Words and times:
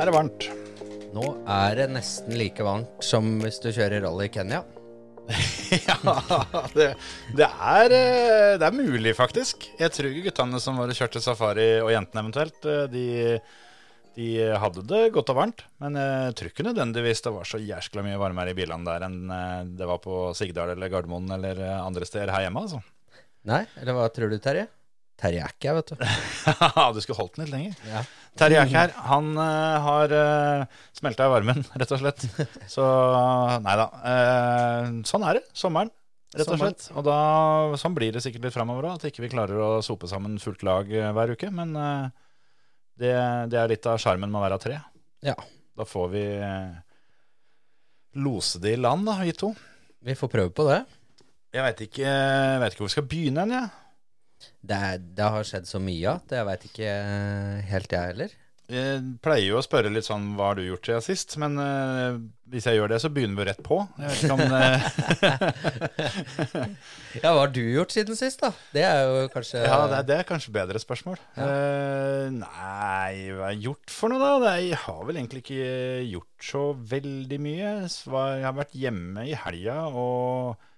er 0.00 0.08
det 0.08 0.16
varmt. 0.16 0.46
Nå 1.12 1.24
er 1.50 1.74
det 1.76 1.90
nesten 1.92 2.36
like 2.40 2.64
varmt 2.64 3.02
som 3.04 3.26
hvis 3.42 3.58
du 3.60 3.68
kjører 3.68 4.00
rally 4.06 4.30
i 4.30 4.32
Kenya. 4.32 4.62
ja, 5.76 6.14
det, 6.72 6.86
det, 7.36 7.46
er, 7.46 7.92
eh, 7.94 8.54
det 8.58 8.64
er 8.66 8.74
mulig, 8.74 9.12
faktisk. 9.18 9.68
Jeg 9.78 9.92
tror 9.92 10.16
guttene 10.24 10.60
som 10.62 10.80
var 10.80 10.90
og 10.90 10.96
kjørte 10.96 11.20
safari, 11.22 11.68
og 11.84 11.92
jentene 11.92 12.24
eventuelt, 12.24 12.64
eh, 12.64 12.86
de, 12.90 13.04
de 14.16 14.30
hadde 14.64 14.86
det 14.88 15.02
godt 15.14 15.34
og 15.34 15.40
varmt. 15.42 15.66
Men 15.84 16.00
jeg 16.00 16.38
tror 16.38 16.52
ikke 16.54 16.68
nødvendigvis 16.70 17.22
det 17.26 17.36
var 17.36 17.52
så 17.52 17.60
jæskla 17.60 18.06
mye 18.06 18.18
varmere 18.24 18.54
i 18.54 18.58
bilene 18.58 18.88
der 18.88 19.04
enn 19.10 19.20
eh, 19.36 19.62
det 19.82 19.90
var 19.90 20.00
på 20.02 20.30
Sigdal 20.38 20.72
eller 20.78 20.92
Gardermoen 20.92 21.28
eller 21.36 21.60
eh, 21.60 21.76
andre 21.84 22.08
steder 22.08 22.32
her 22.32 22.48
hjemme, 22.48 22.64
altså. 22.64 22.80
Nei, 23.52 23.66
eller 23.82 24.00
hva 24.00 24.08
tror 24.12 24.32
du, 24.32 24.40
Terje? 24.40 24.70
Terje 25.20 25.44
er 25.44 25.52
ikke 25.52 25.68
jeg, 25.68 25.76
vet 25.76 25.92
du. 25.92 26.02
du 26.96 27.00
skulle 27.04 27.18
holdt 27.18 27.36
den 27.36 27.44
litt 27.44 27.52
lenger. 27.52 27.78
Ja. 27.90 28.02
Terje 28.40 28.62
Eik 28.62 28.72
her, 28.72 28.92
han 29.10 29.30
uh, 29.36 29.76
har 29.84 30.14
uh, 30.14 30.82
smelta 30.96 31.26
i 31.28 31.32
varmen, 31.32 31.64
rett 31.82 31.94
og 31.96 32.00
slett. 32.00 32.24
Så 32.70 32.86
nei 33.66 33.74
da. 33.80 33.88
Uh, 34.00 35.00
sånn 35.08 35.26
er 35.28 35.40
det. 35.40 35.44
Sommeren, 35.56 35.92
rett 36.36 36.52
og 36.54 36.62
slett. 36.62 36.88
Og 36.94 37.04
da, 37.06 37.18
sånn 37.80 37.96
blir 37.96 38.14
det 38.14 38.24
sikkert 38.24 38.48
litt 38.48 38.56
framover 38.56 38.88
òg, 38.88 38.96
at 38.96 39.10
ikke 39.10 39.26
vi 39.26 39.32
klarer 39.34 39.60
å 39.60 39.70
sope 39.84 40.08
sammen 40.10 40.40
fullt 40.40 40.64
lag 40.66 40.88
eh, 40.88 41.10
hver 41.16 41.34
uke. 41.34 41.50
Men 41.54 41.74
uh, 41.76 42.06
det, 43.00 43.14
det 43.52 43.60
er 43.60 43.72
litt 43.72 43.88
av 43.90 44.00
sjarmen 44.00 44.30
med 44.30 44.40
å 44.40 44.46
være 44.46 44.60
tre. 44.62 44.78
Ja. 45.26 45.36
Da 45.76 45.86
får 45.88 46.08
vi 46.12 46.22
eh, 46.44 46.72
lose 48.20 48.60
det 48.60 48.74
i 48.74 48.80
land, 48.80 49.06
da, 49.08 49.18
vi 49.22 49.32
to. 49.36 49.52
Vi 50.04 50.16
får 50.16 50.32
prøve 50.32 50.52
på 50.56 50.66
det. 50.68 50.80
Jeg 51.50 51.66
veit 51.66 51.80
ikke, 51.86 52.10
ikke 52.66 52.82
hvor 52.82 52.88
vi 52.88 52.94
skal 52.94 53.06
begynne 53.10 53.44
hen, 53.44 53.54
jeg. 53.56 53.70
Det, 54.60 54.76
er, 54.76 55.00
det 55.00 55.32
har 55.34 55.46
skjedd 55.46 55.68
så 55.68 55.80
mye 55.82 56.16
at 56.18 56.36
jeg 56.36 56.48
veit 56.48 56.70
ikke 56.70 56.94
helt, 57.70 57.92
jeg 57.96 58.12
heller. 58.12 58.38
Jeg 58.70 59.16
pleier 59.18 59.48
jo 59.48 59.56
å 59.58 59.64
spørre 59.64 59.90
litt 59.90 60.06
sånn 60.06 60.28
hva 60.38 60.52
har 60.52 60.58
du 60.60 60.62
gjort 60.62 60.86
siden 60.86 61.02
sist, 61.02 61.34
men 61.42 61.56
uh, 61.58 62.20
hvis 62.52 62.68
jeg 62.68 62.78
gjør 62.78 62.92
det, 62.92 63.00
så 63.02 63.10
begynner 63.10 63.40
vi 63.40 63.46
rett 63.48 63.62
på. 63.66 63.80
Jeg 63.98 64.12
vet 64.12 64.20
ikke 64.22 64.36
om 64.36 64.54
eh, 64.60 64.78
Ja, 67.24 67.32
hva 67.32 67.40
har 67.40 67.50
du 67.54 67.60
gjort 67.64 67.94
siden 67.94 68.18
sist, 68.18 68.44
da? 68.44 68.52
Det 68.74 68.84
er 68.86 69.02
jo 69.08 69.26
kanskje 69.34 69.64
Ja, 69.64 69.80
det 69.90 69.98
er, 69.98 70.06
det 70.06 70.16
er 70.20 70.28
kanskje 70.28 70.54
bedre 70.54 70.82
spørsmål. 70.82 71.18
Eh, 71.34 72.30
nei, 72.36 73.10
hva 73.34 73.48
har 73.48 73.56
jeg 73.56 73.64
gjort 73.66 73.94
for 73.96 74.14
noe, 74.14 74.22
da? 74.22 74.54
Er, 74.54 74.62
jeg 74.68 74.82
har 74.86 75.02
vel 75.08 75.18
egentlig 75.18 75.42
ikke 75.42 75.70
gjort 76.12 76.50
så 76.52 76.64
veldig 76.94 77.42
mye. 77.42 77.76
Jeg 77.90 78.46
har 78.46 78.58
vært 78.62 78.78
hjemme 78.78 79.26
i 79.26 79.34
helga 79.46 79.80
og 79.90 80.69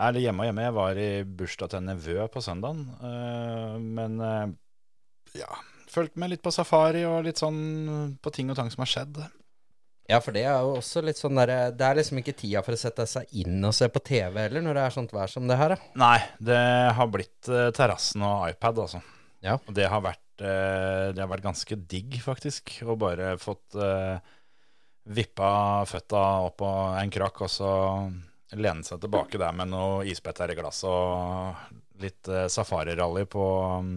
Eller 0.00 0.24
hjemme 0.24 0.44
og 0.44 0.48
hjemme. 0.48 0.64
Jeg 0.64 0.76
var 0.78 0.98
i 1.00 1.10
bursdag 1.40 1.72
til 1.72 1.82
en 1.82 1.90
nevø 1.92 2.26
på 2.32 2.40
søndagen. 2.44 2.86
eh, 3.04 3.76
men 3.82 4.18
eh, 4.20 4.48
ja 5.42 5.52
Fulgte 5.92 6.16
med 6.20 6.30
litt 6.32 6.40
på 6.40 6.48
safari 6.54 7.02
og 7.04 7.26
litt 7.26 7.40
sånn 7.40 8.16
på 8.24 8.30
ting 8.32 8.48
og 8.48 8.56
tang 8.56 8.70
som 8.72 8.80
har 8.80 8.88
skjedd. 8.88 9.18
Ja, 10.08 10.22
for 10.24 10.32
det 10.32 10.46
er 10.48 10.64
jo 10.64 10.78
også 10.78 11.02
litt 11.04 11.18
sånn 11.20 11.36
derre 11.36 11.70
Det 11.76 11.84
er 11.84 11.98
liksom 11.98 12.18
ikke 12.22 12.32
tida 12.36 12.62
for 12.64 12.72
å 12.72 12.80
sette 12.80 13.04
seg 13.08 13.28
inn 13.42 13.60
og 13.60 13.74
se 13.76 13.90
på 13.92 14.00
TV 14.00 14.40
heller, 14.40 14.64
når 14.64 14.78
det 14.78 14.86
er 14.86 14.94
sånt 14.96 15.12
vær 15.12 15.28
som 15.28 15.44
det 15.48 15.58
her, 15.60 15.74
da. 15.76 15.90
Nei, 16.00 16.16
det 16.40 16.62
har 16.96 17.10
blitt 17.12 17.50
uh, 17.52 17.68
terrassen 17.76 18.24
og 18.24 18.48
iPad, 18.48 18.80
altså. 18.86 19.02
Ja. 19.44 19.58
Og 19.68 19.76
det 19.76 19.84
har 19.92 20.00
vært, 20.04 20.24
eh, 20.40 21.12
det 21.12 21.20
har 21.20 21.28
vært 21.28 21.44
ganske 21.44 21.76
digg, 21.92 22.16
faktisk. 22.24 22.72
Og 22.86 22.96
bare 23.04 23.34
fått 23.42 23.76
vippa 25.12 25.52
føtta 25.92 26.24
opp 26.48 26.60
på 26.62 26.72
en 27.02 27.12
krakk, 27.12 27.44
og 27.44 27.52
så 27.52 27.72
lene 28.58 28.84
seg 28.86 29.00
tilbake 29.02 29.40
der 29.40 29.54
med 29.56 29.70
noe 29.72 30.02
her 30.04 30.52
i 30.52 30.56
glasset 30.58 30.88
og 30.88 32.02
litt 32.02 32.28
uh, 32.28 32.48
safarirally 32.50 33.24
på 33.30 33.44
um, 33.78 33.92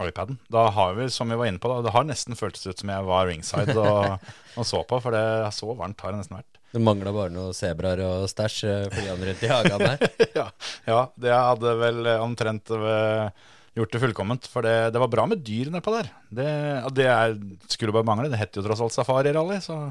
iPaden. 0.00 0.38
Da 0.50 0.66
har 0.72 0.94
vi, 0.96 1.10
som 1.10 1.28
vi 1.30 1.36
var 1.36 1.50
inne 1.50 1.60
på, 1.62 1.70
da, 1.70 1.82
det 1.84 1.92
har 1.94 2.06
nesten 2.08 2.38
føltes 2.38 2.66
ut 2.66 2.80
som 2.80 2.90
jeg 2.90 3.06
var 3.06 3.28
ringside 3.28 3.76
og, 3.76 4.26
og 4.58 4.66
så 4.66 4.82
på, 4.88 4.98
for 5.04 5.14
det 5.14 5.22
er 5.22 5.54
så 5.54 5.70
varmt 5.76 6.00
har 6.00 6.14
det 6.14 6.22
nesten 6.22 6.38
vært. 6.40 6.62
Det 6.72 6.80
mangla 6.80 7.12
bare 7.12 7.32
noen 7.34 7.56
sebraer 7.56 8.00
og 8.06 8.28
stæsj 8.32 8.60
eh, 8.64 8.84
for 8.88 9.00
de 9.04 9.10
andre 9.12 9.28
rundt 9.28 9.42
i 9.44 9.50
hagen 9.50 9.82
der. 9.82 10.04
ja, 10.40 10.46
ja, 10.88 11.00
det 11.20 11.34
hadde 11.36 11.74
vel 11.82 12.06
eh, 12.08 12.22
omtrent 12.24 12.72
eh, 12.72 13.50
gjort 13.76 13.92
det 13.92 14.00
fullkomment. 14.06 14.48
For 14.48 14.64
det, 14.64 14.76
det 14.94 15.02
var 15.02 15.10
bra 15.12 15.26
med 15.28 15.44
dyr 15.44 15.68
nedpå 15.74 15.92
der. 15.98 16.08
Det, 16.32 16.48
det 16.96 17.08
er, 17.12 17.36
skulle 17.68 17.92
bare 17.92 18.08
mangle. 18.08 18.30
Det 18.32 18.40
het 18.40 18.56
jo 18.56 18.64
tross 18.64 18.80
alt 18.84 18.96
safarirally, 18.96 19.60
så 19.64 19.84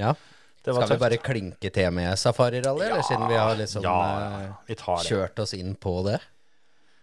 Ja. 0.00 0.14
Skal 0.62 0.92
vi 0.94 1.00
bare 1.00 1.18
klinke 1.18 1.72
til 1.74 1.88
med 1.94 2.14
safarirally, 2.20 2.86
eller 2.86 3.02
siden 3.06 3.24
vi 3.26 3.38
har 3.40 3.56
liksom 3.58 3.82
ja, 3.82 3.96
eh, 4.46 4.52
vi 4.68 4.76
kjørt 5.08 5.42
oss 5.42 5.56
inn 5.58 5.74
på 5.74 5.96
det? 6.06 6.20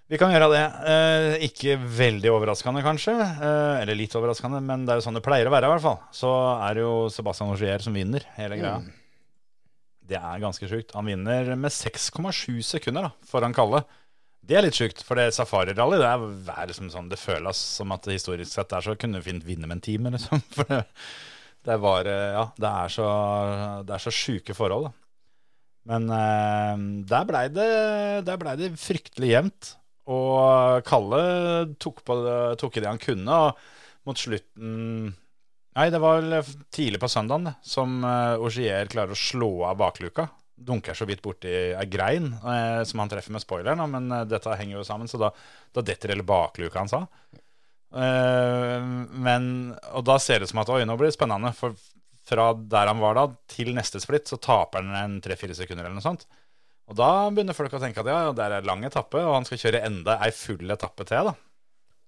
Vi 0.10 0.18
kan 0.18 0.32
gjøre 0.34 0.48
det. 0.50 0.62
Eh, 0.90 1.34
ikke 1.46 1.76
veldig 1.78 2.32
overraskende, 2.34 2.82
kanskje. 2.82 3.14
Eh, 3.20 3.82
eller 3.84 4.00
litt 4.00 4.16
overraskende, 4.18 4.62
men 4.66 4.88
det 4.88 4.96
er 4.96 5.02
jo 5.02 5.06
sånn 5.06 5.20
det 5.20 5.26
pleier 5.26 5.46
å 5.46 5.54
være, 5.54 5.68
i 5.70 5.74
hvert 5.76 5.84
fall. 5.84 6.00
Så 6.16 6.32
er 6.56 6.80
det 6.80 6.86
jo 6.88 6.96
Sebastian 7.14 7.52
Augier 7.54 7.84
som 7.86 7.94
vinner 7.94 8.26
hele 8.40 8.58
greia. 8.58 8.80
Det 10.10 10.18
er 10.18 10.42
ganske 10.42 10.66
sjukt. 10.72 10.96
Han 10.98 11.12
vinner 11.12 11.52
med 11.54 11.76
6,7 11.76 12.64
sekunder 12.66 13.06
da, 13.06 13.12
foran 13.30 13.54
Kalle. 13.54 13.84
Det 14.50 14.58
er 14.58 14.66
litt 14.66 14.80
sjukt, 14.80 15.04
for 15.06 15.20
det 15.20 15.28
safarirally 15.36 16.00
det 16.02 16.08
er, 16.10 16.24
er 16.56 16.72
liksom 16.72 16.90
sånn, 16.90 17.12
det 17.12 17.20
føles 17.22 17.60
som 17.78 17.92
at 17.94 18.10
historisk 18.10 18.50
sett 18.50 18.72
der 18.72 18.82
så 18.82 18.96
kunne 18.98 19.20
du 19.20 19.28
fint 19.28 19.46
vinne 19.46 19.70
med 19.70 19.78
en 19.78 19.86
time. 19.86 20.16
Liksom. 20.16 20.42
For 20.56 20.72
det, 20.72 20.80
det 21.68 21.78
var 21.84 22.08
eh, 22.10 22.32
Ja, 22.36 22.46
det 22.60 22.70
er 22.70 22.94
så, 22.94 23.10
det 23.88 24.00
så 24.04 24.14
sjuke 24.14 24.56
forhold, 24.58 24.90
da. 24.90 24.96
Men 25.90 26.10
eh, 26.14 26.86
der 27.10 27.28
blei 27.28 27.46
det, 27.54 28.38
ble 28.42 28.56
det 28.60 28.74
fryktelig 28.80 29.34
jevnt. 29.34 29.74
Og 30.10 30.82
Kalle 30.88 31.22
tok, 31.82 32.04
på 32.06 32.16
tok 32.58 32.78
i 32.78 32.84
det 32.84 32.90
han 32.90 33.02
kunne, 33.02 33.42
og 33.50 34.08
mot 34.10 34.18
slutten 34.18 35.12
Nei, 35.78 35.86
det 35.94 36.00
var 36.02 36.26
tidlig 36.74 37.00
på 37.00 37.08
søndagen 37.08 37.54
som 37.64 38.02
Augier 38.04 38.90
klarer 38.92 39.14
å 39.14 39.20
slå 39.20 39.52
av 39.70 39.78
bakluka. 39.80 40.26
Dunker 40.60 40.98
så 40.98 41.08
vidt 41.08 41.22
borti 41.24 41.52
ei 41.72 41.86
grein 41.90 42.34
eh, 42.36 42.82
som 42.88 43.00
han 43.02 43.12
treffer 43.12 43.34
med 43.36 43.44
spoileren, 43.44 43.84
men 43.92 44.12
eh, 44.12 44.26
dette 44.28 44.58
henger 44.60 44.80
jo 44.80 44.88
sammen, 44.88 45.08
så 45.08 45.20
da, 45.22 45.32
da 45.76 45.84
detter 45.86 46.14
hele 46.14 46.28
bakluka 46.28 46.82
hans 46.82 46.96
av. 46.98 47.08
Eh, 47.90 48.90
men, 49.26 49.48
og 49.94 50.06
da 50.06 50.20
ser 50.22 50.40
det 50.40 50.50
ut 50.50 50.54
som 50.54 50.62
at 50.64 50.72
oi, 50.74 50.84
nå 50.88 50.98
blir 51.00 51.10
det 51.10 51.18
spennende, 51.18 51.54
for 51.58 51.78
fra 52.30 52.52
der 52.54 52.92
han 52.92 53.02
var 53.02 53.18
da, 53.18 53.26
til 53.50 53.72
neste 53.74 54.02
splitt, 54.04 54.30
så 54.30 54.38
taper 54.42 54.86
han 54.86 54.98
en 54.98 55.18
tre-fire 55.24 55.56
sekunder 55.58 55.88
eller 55.88 55.98
noe 55.98 56.06
sånt. 56.06 56.28
Og 56.90 56.98
da 56.98 57.30
begynner 57.34 57.58
folk 57.58 57.74
å 57.74 57.82
tenke 57.82 58.02
at 58.02 58.10
ja, 58.10 58.20
det 58.34 58.46
er 58.46 58.58
en 58.60 58.70
lang 58.70 58.84
etappe, 58.86 59.22
og 59.22 59.36
han 59.36 59.48
skal 59.48 59.62
kjøre 59.62 59.84
enda 59.86 60.18
ei 60.26 60.32
full 60.34 60.74
etappe 60.74 61.06
til, 61.10 61.30
da. 61.30 61.36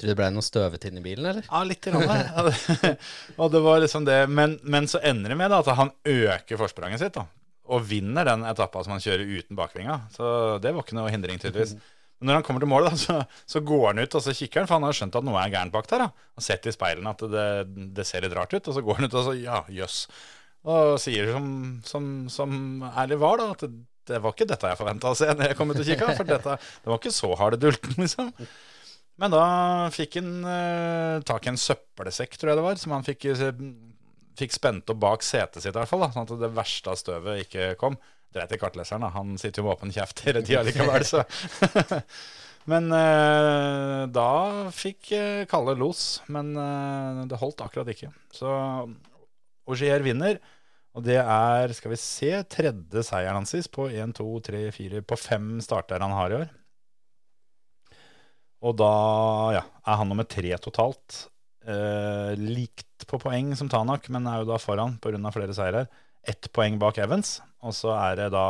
Tror 0.01 0.09
du 0.09 0.13
det 0.15 0.17
ble 0.17 0.31
noe 0.33 0.45
støvete 0.45 0.89
i 0.89 1.03
bilen, 1.03 1.27
eller? 1.29 1.45
Ja, 1.45 1.61
litt 1.67 1.85
grann. 1.85 2.07
Ja, 2.09 2.93
og 3.41 3.51
det 3.53 3.61
var 3.61 3.83
liksom 3.83 4.07
det. 4.07 4.23
Men, 4.33 4.55
men 4.63 4.89
så 4.89 5.01
ender 5.05 5.33
det 5.33 5.37
med 5.37 5.53
da, 5.53 5.59
at 5.61 5.77
han 5.77 5.93
øker 6.09 6.57
forspranget 6.57 7.03
sitt, 7.03 7.19
da. 7.19 7.27
Og 7.71 7.85
vinner 7.85 8.25
den 8.25 8.45
etappa 8.49 8.81
som 8.81 8.95
han 8.95 9.03
kjører 9.03 9.29
uten 9.29 9.57
bakvinga. 9.59 9.99
Så 10.15 10.31
det 10.63 10.73
var 10.73 10.81
ikke 10.81 10.97
noe 10.97 11.13
hindring, 11.13 11.37
tydeligvis. 11.41 11.75
Men 12.21 12.29
når 12.29 12.37
han 12.37 12.43
kommer 12.45 12.61
til 12.61 12.69
mål, 12.69 12.85
da, 12.85 12.97
så, 13.01 13.15
så 13.49 13.59
går 13.65 13.87
han 13.87 14.01
ut 14.03 14.17
og 14.19 14.21
så 14.21 14.33
kikker 14.37 14.61
han, 14.61 14.67
for 14.69 14.77
han 14.77 14.85
har 14.85 14.97
skjønt 14.97 15.15
at 15.17 15.25
noe 15.25 15.41
er 15.41 15.53
gærent 15.55 15.73
bak 15.73 15.87
der. 15.89 16.03
da. 16.05 16.27
Han 16.37 16.45
setter 16.45 16.69
i 16.69 16.75
speilene 16.75 17.13
at 17.15 17.23
det, 17.33 17.45
det 17.97 18.05
ser 18.05 18.21
litt 18.25 18.35
rart 18.37 18.53
ut, 18.53 18.61
og 18.69 18.77
så 18.77 18.83
går 18.85 18.99
han 18.99 19.09
ut 19.09 19.17
og 19.17 19.25
så 19.25 19.33
ja, 19.39 19.63
jøss. 19.73 20.03
Og 20.69 20.99
sier 21.01 21.31
som, 21.33 21.47
som, 21.87 22.11
som 22.29 22.51
ærlig 22.93 23.17
var, 23.23 23.41
da, 23.41 23.55
at 23.55 23.65
det, 23.65 23.71
det 24.11 24.19
var 24.21 24.35
ikke 24.35 24.49
dette 24.49 24.69
jeg 24.69 24.77
forventa 24.77 25.09
å 25.09 25.17
se 25.17 25.29
når 25.33 25.49
jeg 25.49 25.57
kom 25.57 25.73
ut 25.73 25.81
og 25.81 25.89
kikka. 25.89 26.11
For 26.19 26.29
dette, 26.29 26.57
det 26.61 26.93
var 26.93 27.01
ikke 27.01 27.15
så 27.15 27.31
harde 27.41 27.59
dulten, 27.61 27.97
liksom. 27.97 28.29
Men 29.21 29.33
da 29.33 29.43
fikk 29.93 30.17
han 30.21 30.31
eh, 30.49 31.17
tak 31.27 31.45
i 31.45 31.51
en 31.51 31.59
søppelsekk, 31.59 32.37
tror 32.37 32.53
jeg 32.53 32.61
det 32.61 32.65
var, 32.65 32.79
som 32.81 32.95
han 32.95 33.05
fikk, 33.05 33.27
eh, 33.33 33.51
fikk 34.39 34.55
spent 34.55 34.93
opp 34.93 35.01
bak 35.01 35.25
setet 35.25 35.61
sitt, 35.61 35.73
i 35.73 35.77
hvert 35.77 35.89
fall, 35.89 36.05
da, 36.05 36.13
sånn 36.13 36.29
at 36.29 36.41
det 36.41 36.53
verste 36.55 36.93
av 36.93 36.97
støvet 37.01 37.43
ikke 37.45 37.73
kom. 37.81 37.97
Dreit 38.31 38.53
i 38.55 38.59
kartleseren, 38.61 39.03
da. 39.03 39.11
Han 39.15 39.35
sitter 39.39 39.61
jo 39.61 39.67
med 39.67 39.75
åpen 39.75 39.91
kjeft 39.93 40.23
hele 40.27 40.43
tida 40.45 40.63
likevel, 40.67 41.05
så 41.07 41.25
Men 42.69 42.91
eh, 42.93 44.03
da 44.13 44.29
fikk 44.75 45.11
eh, 45.17 45.43
Kalle 45.49 45.73
los, 45.79 46.21
men 46.29 46.53
eh, 46.53 47.23
det 47.31 47.39
holdt 47.41 47.63
akkurat 47.65 47.89
ikke. 47.89 48.11
Så 48.37 48.51
Augier 49.65 50.03
vinner, 50.05 50.37
og 50.93 51.05
det 51.07 51.17
er, 51.21 51.73
skal 51.73 51.93
vi 51.93 51.99
se, 51.99 52.31
tredje 52.51 53.03
seieren 53.07 53.41
hans 53.41 53.69
på 53.71 53.87
1, 53.89 54.13
2, 54.17 54.27
3, 54.47 54.63
4 54.75 55.03
På 55.07 55.17
fem 55.19 55.53
starter 55.63 56.03
han 56.03 56.13
har 56.13 56.33
i 56.33 56.39
år. 56.41 56.49
Og 58.61 58.77
da 58.77 58.93
ja, 59.55 59.61
er 59.87 59.97
han 59.97 60.11
nummer 60.11 60.27
tre 60.29 60.51
totalt. 60.61 61.23
Eh, 61.65 62.33
likt 62.37 63.07
på 63.09 63.17
poeng 63.21 63.55
som 63.57 63.69
Tanak, 63.71 64.09
men 64.13 64.27
er 64.29 64.41
jo 64.41 64.51
da 64.51 64.59
foran 64.61 64.99
pga. 65.01 65.31
flere 65.33 65.55
seirer. 65.57 65.89
Ett 66.27 66.51
poeng 66.53 66.77
bak 66.81 66.99
Evans, 67.01 67.39
og 67.65 67.73
så 67.73 67.93
er 67.97 68.15
det 68.19 68.29
da 68.33 68.45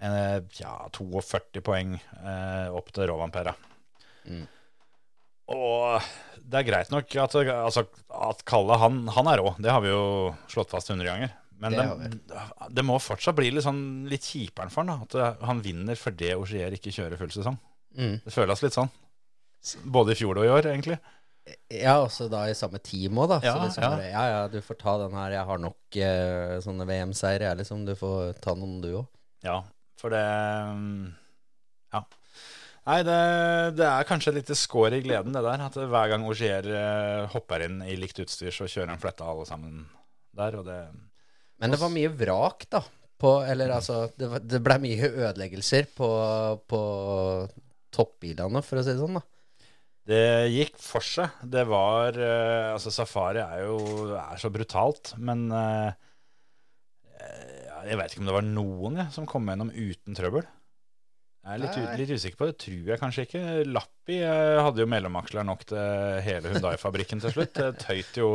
en, 0.00 0.46
ja, 0.60 0.74
42 0.92 1.62
poeng 1.64 1.96
eh, 1.96 2.68
opp 2.72 2.92
til 2.92 3.08
Rovanpera. 3.10 3.52
Mm. 4.28 4.44
Og 5.54 6.06
det 6.42 6.60
er 6.60 6.66
greit 6.66 6.90
nok 6.92 7.12
at, 7.22 7.36
altså, 7.54 7.84
at 8.10 8.42
Kalle 8.48 8.78
han, 8.82 9.04
han 9.14 9.28
er 9.30 9.40
rå. 9.42 9.52
Det 9.62 9.70
har 9.70 9.82
vi 9.84 9.92
jo 9.92 10.34
slått 10.50 10.72
fast 10.74 10.90
hundre 10.90 11.06
ganger. 11.06 11.34
Men 11.62 11.72
Det 11.72 11.84
det, 12.28 12.40
det, 12.76 12.84
må 12.84 12.98
fortsatt 13.00 13.36
bli 13.38 13.48
litt, 13.54 13.64
sånn, 13.64 14.04
litt 14.10 14.26
kjiperen 14.26 14.72
for 14.72 14.84
han. 14.84 14.90
Da, 14.92 15.06
at 15.06 15.14
det- 15.38 15.46
han 15.48 15.62
vinner 15.64 15.96
fordi 15.96 16.32
Augier 16.34 16.74
ikke 16.76 16.92
kjører 16.92 17.20
full 17.20 17.32
sesong. 17.32 17.56
Mm. 17.96 18.18
Det 18.26 18.34
føles 18.34 18.62
litt 18.64 18.76
sånn. 18.76 18.90
Både 19.88 20.12
i 20.12 20.18
fjor 20.18 20.36
og 20.36 20.44
i 20.44 20.52
år, 20.52 20.68
egentlig. 20.74 20.98
Ja, 21.70 22.00
også 22.02 22.26
da 22.30 22.44
i 22.50 22.54
samme 22.58 22.80
team 22.82 23.18
òg, 23.22 23.28
da. 23.30 23.38
Ja, 23.44 23.54
så 23.54 23.62
liksom 23.66 23.84
ja. 23.84 23.90
Bare, 23.92 24.08
ja, 24.10 24.24
ja, 24.32 24.42
du 24.50 24.58
får 24.64 24.78
ta 24.80 24.96
den 25.04 25.14
her. 25.14 25.34
Jeg 25.36 25.48
har 25.48 25.60
nok 25.62 25.98
eh, 26.02 26.56
sånne 26.64 26.86
VM-seire, 26.88 27.48
jeg, 27.50 27.60
liksom. 27.60 27.84
Du 27.86 27.94
får 27.98 28.38
ta 28.42 28.54
noen, 28.58 28.80
du 28.82 28.90
òg. 29.02 29.06
Ja, 29.46 29.60
for 30.00 30.14
det 30.14 30.22
mm, 30.22 31.04
Ja. 31.94 32.02
Nei, 32.86 33.00
det, 33.02 33.18
det 33.80 33.86
er 33.86 34.06
kanskje 34.06 34.30
et 34.30 34.38
lite 34.40 34.54
skår 34.58 34.94
i 34.94 35.00
gleden, 35.02 35.34
det 35.34 35.42
der. 35.42 35.62
At 35.66 35.78
hver 35.78 36.10
gang 36.12 36.26
Augier 36.26 36.66
eh, 36.70 37.24
hopper 37.32 37.64
inn 37.66 37.80
i 37.82 37.96
likt 37.98 38.20
utstyr, 38.22 38.54
så 38.54 38.68
kjører 38.70 38.92
han 38.94 39.02
fletta 39.02 39.26
alle 39.26 39.46
sammen 39.48 39.84
der. 40.38 40.58
Og 40.60 40.66
det 40.66 40.80
Men 41.62 41.74
det 41.74 41.82
var 41.82 41.94
mye 41.94 42.12
vrak, 42.14 42.68
da. 42.70 42.82
På, 43.16 43.38
eller 43.48 43.72
altså, 43.78 44.04
det, 44.18 44.28
det 44.44 44.60
ble 44.62 44.76
mye 44.82 45.08
ødeleggelser 45.08 45.88
på, 45.96 46.10
på 46.68 46.82
toppbilene, 47.96 48.62
for 48.62 48.78
å 48.78 48.84
si 48.84 48.92
det 48.92 49.00
sånn, 49.00 49.18
da. 49.18 49.24
Det 50.06 50.50
gikk 50.54 50.76
for 50.78 51.02
seg. 51.02 51.40
Det 51.50 51.64
var 51.66 52.14
eh, 52.14 52.72
Altså, 52.72 52.92
Safari 52.94 53.42
er 53.42 53.64
jo 53.66 53.78
er 54.14 54.38
så 54.38 54.50
brutalt, 54.54 55.14
men 55.18 55.48
eh, 55.50 55.96
Jeg 57.88 57.98
vet 57.98 58.14
ikke 58.14 58.22
om 58.22 58.30
det 58.30 58.36
var 58.36 58.46
noen 58.46 59.00
jeg, 59.02 59.10
som 59.16 59.26
kom 59.30 59.50
gjennom 59.50 59.72
uten 59.74 60.14
trøbbel. 60.18 60.46
Jeg 61.46 61.54
er 61.54 61.62
litt, 61.62 61.76
litt 62.00 62.10
usikker 62.18 62.38
på 62.40 62.48
det. 62.48 62.56
Tror 62.62 62.88
jeg 62.90 62.98
kanskje 63.02 63.24
ikke. 63.26 63.42
Lappi 63.70 64.16
eh, 64.18 64.60
hadde 64.62 64.82
jo 64.82 64.88
mellomaksler 64.90 65.46
nok 65.46 65.66
til 65.70 66.22
hele 66.26 66.54
Hundai-fabrikken 66.54 67.22
til 67.22 67.34
slutt. 67.34 67.54
Det 67.58 67.84
tøyt 67.84 68.18
jo 68.18 68.30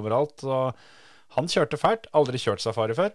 overalt. 0.00 0.42
Og 0.46 1.36
han 1.36 1.50
kjørte 1.50 1.78
fælt. 1.78 2.08
Aldri 2.18 2.40
kjørt 2.42 2.62
Safari 2.64 2.96
før. 2.98 3.14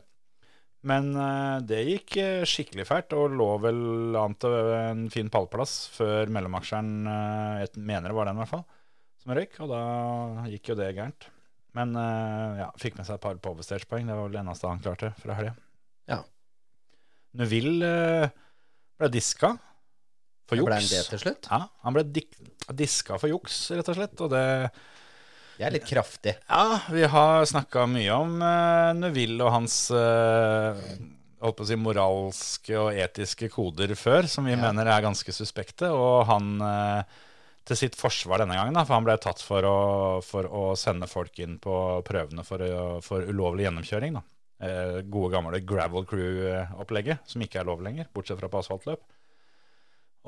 Men 0.90 1.12
eh, 1.14 1.58
det 1.70 1.82
gikk 1.86 2.16
eh, 2.18 2.46
skikkelig 2.50 2.88
fælt, 2.90 3.14
og 3.14 3.36
lå 3.38 3.50
vel 3.62 3.82
an 4.18 4.34
til 4.42 4.56
en 4.78 5.04
fin 5.14 5.30
pallplass 5.34 5.92
før 5.94 6.32
mellomaksjeren 6.34 6.94
eh, 7.06 7.60
Jeg 7.66 7.84
mener 7.86 8.10
det 8.10 8.18
var 8.18 8.30
den, 8.32 8.40
i 8.40 8.44
hvert 8.44 8.54
fall, 8.56 8.66
som 9.22 9.36
røyk. 9.38 9.60
Og 9.62 9.70
da 9.70 9.84
gikk 10.50 10.74
jo 10.74 10.78
det 10.80 10.94
gærent. 10.98 11.30
Men 11.78 11.94
ja, 11.96 12.66
fikk 12.76 12.98
med 12.98 13.08
seg 13.08 13.16
et 13.16 13.24
par 13.24 13.38
powerstage-poeng. 13.40 14.10
Det 14.10 14.16
var 14.18 14.26
vel 14.26 14.34
det 14.36 14.42
eneste 14.42 14.68
han 14.68 14.82
klarte 14.84 15.14
fra 15.22 15.38
helga. 15.38 15.54
Ja. 16.12 16.18
Neville 17.40 17.88
eh, 17.88 18.34
ble 19.00 19.12
diska 19.14 19.54
for 20.50 20.60
Ble 20.60 20.82
han 20.82 20.84
det 20.84 21.06
til 21.08 21.22
slutt? 21.22 21.48
Ja, 21.48 21.64
han 21.86 21.96
ble 21.96 22.04
diska 22.76 23.16
for 23.22 23.32
juks, 23.32 23.64
rett 23.72 23.88
og 23.88 23.96
slett. 23.96 24.20
Og 24.20 24.34
det 24.34 24.44
Det 25.62 25.68
er 25.68 25.76
litt 25.76 25.86
kraftig. 25.86 26.32
ja, 26.50 26.80
vi 26.90 27.04
har 27.06 27.46
snakka 27.46 27.86
mye 27.86 28.16
om 28.18 28.32
uh, 28.42 28.92
Neville 28.98 29.46
og 29.46 29.54
hans 29.54 29.76
uh, 29.94 30.74
holdt 31.42 31.60
på 31.60 31.68
å 31.68 31.70
si 31.70 31.78
moralske 31.78 32.80
og 32.82 32.98
etiske 32.98 33.50
koder 33.54 33.94
før, 33.94 34.26
som 34.26 34.50
vi 34.50 34.56
Ja. 34.56 34.62
mener 34.64 34.90
er 34.90 35.06
ganske 35.06 35.30
suspekte. 35.36 35.92
Og 35.94 36.26
han 36.32 36.56
uh, 36.66 37.04
til 37.70 37.78
sitt 37.78 37.94
forsvar 38.00 38.42
denne 38.42 38.58
gangen, 38.58 38.74
da, 38.74 38.82
for 38.90 38.98
han 38.98 39.06
ble 39.06 39.20
tatt 39.22 39.42
for 39.46 39.62
å, 39.70 39.78
for 40.26 40.50
å 40.50 40.64
sende 40.74 41.06
folk 41.06 41.38
inn 41.46 41.60
på 41.62 41.76
prøvene 42.10 42.42
for, 42.42 42.66
for 43.06 43.30
ulovlig 43.30 43.68
gjennomkjøring. 43.68 44.18
Da. 44.18 44.24
Eh, 44.66 44.98
gode 45.14 45.30
gamle 45.36 45.62
gravel 45.66 46.08
crew-opplegget, 46.10 47.22
som 47.30 47.42
ikke 47.46 47.62
er 47.62 47.70
lov 47.70 47.86
lenger, 47.86 48.10
bortsett 48.14 48.42
fra 48.42 48.50
på 48.50 48.64
asfaltløp. 48.64 49.06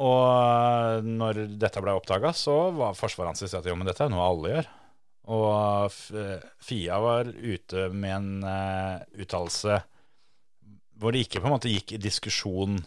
Og 0.06 1.10
når 1.10 1.44
dette 1.62 1.82
ble 1.82 1.98
oppdaga, 1.98 2.32
så 2.38 2.56
var 2.74 2.96
forsvaret 2.98 3.34
hans 3.34 3.46
i 3.46 3.58
at 3.58 3.66
jo, 3.70 3.76
men 3.78 3.90
dette 3.90 4.06
er 4.06 4.14
noe 4.14 4.30
alle 4.30 4.56
gjør. 4.56 4.72
Og 5.32 5.94
Fia 6.60 6.98
var 7.00 7.30
ute 7.32 7.88
med 7.94 8.16
en 8.18 8.32
uh, 8.44 9.04
uttalelse 9.24 9.78
hvor 11.00 11.16
det 11.16 11.24
ikke 11.26 11.42
på 11.42 11.48
en 11.50 11.56
måte 11.56 11.72
gikk 11.72 11.96
i 11.96 12.02
diskusjon 12.02 12.82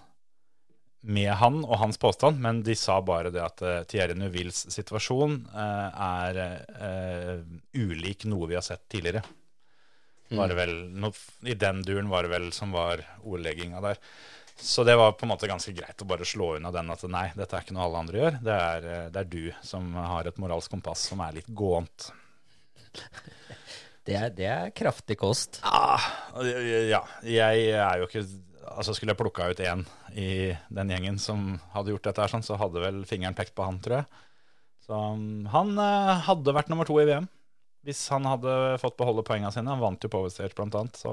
med 1.06 1.30
han 1.38 1.58
og 1.64 1.78
hans 1.80 1.98
påstand, 2.02 2.40
men 2.42 2.62
de 2.66 2.74
sa 2.78 2.98
bare 3.04 3.32
det 3.34 3.42
at 3.42 3.62
uh, 3.64 3.82
Thierry 3.88 4.16
Neuvilles 4.18 4.66
situasjon 4.74 5.40
uh, 5.54 5.88
er 6.26 6.40
uh, 6.76 7.42
ulik 7.76 8.26
noe 8.30 8.48
vi 8.50 8.58
har 8.58 8.64
sett 8.66 8.86
tidligere. 8.92 9.24
Var 10.28 10.48
det 10.50 10.56
vel, 10.58 10.74
no, 10.90 11.12
I 11.46 11.54
den 11.54 11.84
duren 11.86 12.08
var 12.10 12.26
det 12.26 12.32
vel 12.32 12.48
som 12.54 12.72
var 12.74 13.04
ordlegginga 13.22 13.82
der. 13.84 14.00
Så 14.56 14.84
det 14.84 14.96
var 14.96 15.12
på 15.12 15.26
en 15.26 15.30
måte 15.34 15.46
ganske 15.46 15.72
greit 15.76 16.00
å 16.02 16.08
bare 16.08 16.26
slå 16.26 16.54
unna 16.56 16.72
den 16.74 16.90
at 16.90 17.04
nei, 17.12 17.28
dette 17.36 17.58
er 17.58 17.64
ikke 17.64 17.76
noe 17.76 17.86
alle 17.86 18.00
andre 18.00 18.22
gjør. 18.22 18.38
Det 18.42 18.54
er, 18.56 18.86
eh, 18.92 19.08
det 19.12 19.20
er 19.20 19.28
du 19.30 19.42
som 19.62 19.90
har 19.94 20.26
et 20.26 20.38
moralsk 20.40 20.72
kompass 20.72 21.04
som 21.10 21.20
er 21.20 21.36
litt 21.36 21.50
gåent. 21.52 22.08
Det 24.06 24.14
er, 24.14 24.28
det 24.30 24.46
er 24.46 24.74
kraftig 24.76 25.16
kost. 25.18 25.58
Ah, 25.66 26.02
ja, 26.46 27.00
jeg 27.26 27.70
er 27.74 28.02
jo 28.02 28.06
ikke 28.10 28.26
Altså 28.66 28.92
Skulle 28.96 29.14
jeg 29.14 29.18
plukka 29.20 29.46
ut 29.50 29.60
én 29.62 29.84
i 30.18 30.50
den 30.74 30.90
gjengen 30.90 31.20
som 31.22 31.54
hadde 31.72 31.92
gjort 31.92 32.08
dette, 32.08 32.24
her 32.24 32.32
sånn, 32.32 32.42
så 32.44 32.58
hadde 32.58 32.82
vel 32.82 32.98
fingeren 33.08 33.36
pekt 33.38 33.54
på 33.56 33.64
han, 33.64 33.78
tror 33.80 34.00
jeg. 34.00 34.24
Så 34.86 34.98
um, 35.14 35.46
han 35.52 35.70
eh, 35.80 36.24
hadde 36.26 36.54
vært 36.54 36.70
nummer 36.72 36.88
to 36.88 36.98
i 36.98 37.06
VM 37.08 37.28
hvis 37.86 38.00
han 38.10 38.26
hadde 38.26 38.52
fått 38.82 38.96
beholde 38.98 39.22
poengene 39.26 39.52
sine. 39.54 39.70
Han 39.70 39.82
vant 39.82 40.02
jo 40.02 40.10
på 40.10 40.24
blant 40.58 40.74
annet. 40.74 40.98
Så 40.98 41.12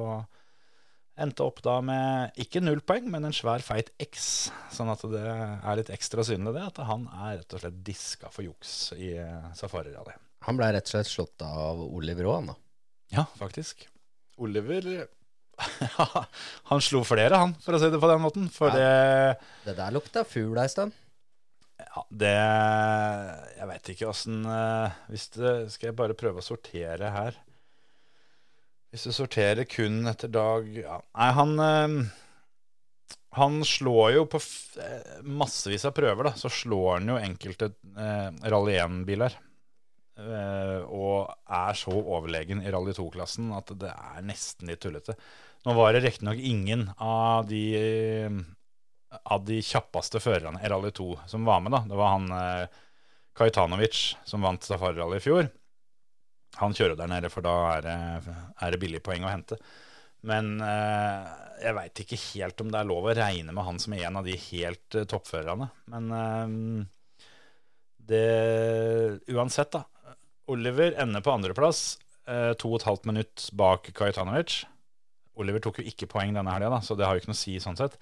endte 1.22 1.46
opp 1.46 1.62
da 1.66 1.78
med 1.86 2.40
ikke 2.42 2.64
null 2.64 2.82
poeng, 2.82 3.06
men 3.14 3.28
en 3.28 3.36
svær 3.36 3.62
feit 3.62 3.92
X. 4.02 4.50
Sånn 4.74 4.90
at 4.90 5.06
det 5.12 5.22
er 5.22 5.78
litt 5.78 5.94
ekstra 5.94 6.26
synlig, 6.26 6.56
det, 6.58 6.66
at 6.72 6.82
han 6.90 7.06
er 7.14 7.44
rett 7.44 7.54
og 7.54 7.62
slett 7.62 7.82
diska 7.86 8.34
for 8.34 8.46
juks 8.48 8.74
i 8.98 9.14
eh, 9.22 9.52
Safari 9.58 9.94
Rally. 9.94 10.18
Han 10.48 10.60
ble 10.60 10.72
rett 10.76 10.88
og 10.90 10.94
slett 10.96 11.10
slått 11.10 11.44
av 11.46 11.82
Oliver 11.86 12.30
Aa, 12.34 12.42
da. 12.52 12.56
Ja, 13.14 13.26
faktisk. 13.38 13.86
Oliver 14.42 14.88
Han 16.72 16.82
slo 16.82 17.04
flere, 17.06 17.38
han, 17.38 17.54
for 17.62 17.78
å 17.78 17.80
si 17.82 17.92
det 17.94 18.02
på 18.02 18.10
den 18.10 18.24
måten. 18.24 18.50
For 18.52 18.74
det 18.74 19.38
Det 19.64 19.76
der 19.78 19.94
lukta 19.94 20.26
fugl 20.28 20.58
ei 20.60 20.70
stund. 20.72 20.96
Ja, 21.84 22.04
det 22.10 22.34
Jeg 22.34 23.68
veit 23.70 23.90
ikke 23.92 24.08
åssen 24.08 24.44
Hvis 25.10 25.26
det 25.34 25.54
Skal 25.74 25.90
jeg 25.90 25.96
bare 25.98 26.16
prøve 26.18 26.40
å 26.40 26.46
sortere 26.46 27.10
her. 27.12 27.38
Hvis 28.94 29.08
du 29.10 29.14
sorterer 29.16 29.66
kun 29.66 30.04
etter 30.10 30.30
dag 30.30 30.68
ja. 30.78 31.00
Nei, 31.18 31.30
han 31.34 31.54
eh, 31.66 31.96
Han 33.40 33.64
slår 33.66 34.12
jo 34.20 34.28
på 34.30 34.42
eh, 34.86 35.16
massevis 35.26 35.88
av 35.90 35.96
prøver, 35.98 36.30
da. 36.30 36.36
Så 36.38 36.52
slår 36.54 37.00
han 37.00 37.10
jo 37.10 37.18
enkelte 37.18 37.72
eh, 37.98 38.30
Rally 38.54 38.78
1-biler. 38.78 39.38
Eh, 40.14 40.82
og 40.94 41.32
er 41.50 41.78
så 41.78 41.94
overlegen 41.94 42.62
i 42.62 42.72
Rally 42.74 42.94
2-klassen 42.94 43.50
at 43.58 43.72
det 43.82 43.94
er 43.94 44.26
nesten 44.26 44.70
litt 44.70 44.84
tullete. 44.84 45.16
Nå 45.66 45.74
var 45.78 45.96
det 45.96 46.04
riktignok 46.04 46.42
ingen 46.42 46.90
av 47.02 47.48
de 47.50 47.64
av 49.24 49.44
de 49.46 49.60
kjappeste 49.62 50.20
førerne 50.24 50.62
i 50.64 50.70
Rally 50.72 50.92
2 50.96 51.08
som 51.30 51.46
var 51.46 51.62
med. 51.62 51.74
da. 51.76 51.84
Det 51.90 51.98
var 52.00 52.16
han 52.16 52.32
eh, 52.38 52.80
Kajtanovic 53.38 54.04
som 54.26 54.46
vant 54.46 54.64
Safari 54.64 55.00
Rally 55.00 55.20
i 55.20 55.24
fjor. 55.24 55.50
Han 56.62 56.76
kjører 56.78 56.98
der 56.98 57.10
nede, 57.10 57.32
for 57.34 57.46
da 57.46 57.54
er 57.78 57.86
det, 57.86 57.98
er 58.62 58.74
det 58.74 58.80
billig 58.82 59.02
poeng 59.06 59.26
å 59.26 59.32
hente. 59.32 59.58
Men 60.30 60.56
eh, 60.64 61.32
jeg 61.64 61.76
veit 61.76 62.02
ikke 62.04 62.20
helt 62.30 62.62
om 62.64 62.70
det 62.72 62.80
er 62.80 62.90
lov 62.90 63.10
å 63.10 63.16
regne 63.18 63.56
med 63.56 63.66
han 63.68 63.82
som 63.82 63.96
er 63.96 64.06
en 64.08 64.22
av 64.22 64.28
de 64.28 64.36
helt 64.50 65.00
eh, 65.00 65.08
toppførerne. 65.10 65.70
Men 65.92 66.14
eh, 66.20 67.26
det 68.14 68.28
Uansett, 69.34 69.74
da. 69.74 69.84
Oliver 70.52 70.98
ender 71.00 71.24
på 71.24 71.32
andreplass, 71.32 72.00
eh, 72.28 72.52
to 72.60 72.74
og 72.74 72.82
et 72.82 72.90
halvt 72.90 73.08
minutt 73.10 73.48
bak 73.56 73.90
Kajtanovic. 73.96 74.64
Oliver 75.40 75.64
tok 75.64 75.80
jo 75.82 75.88
ikke 75.90 76.10
poeng 76.12 76.36
denne 76.36 76.52
helga, 76.54 76.82
så 76.84 76.98
det 76.98 77.08
har 77.08 77.16
jo 77.16 77.24
ikke 77.24 77.32
noe 77.32 77.40
å 77.40 77.44
si 77.46 77.58
sånn 77.64 77.80
sett 77.80 77.98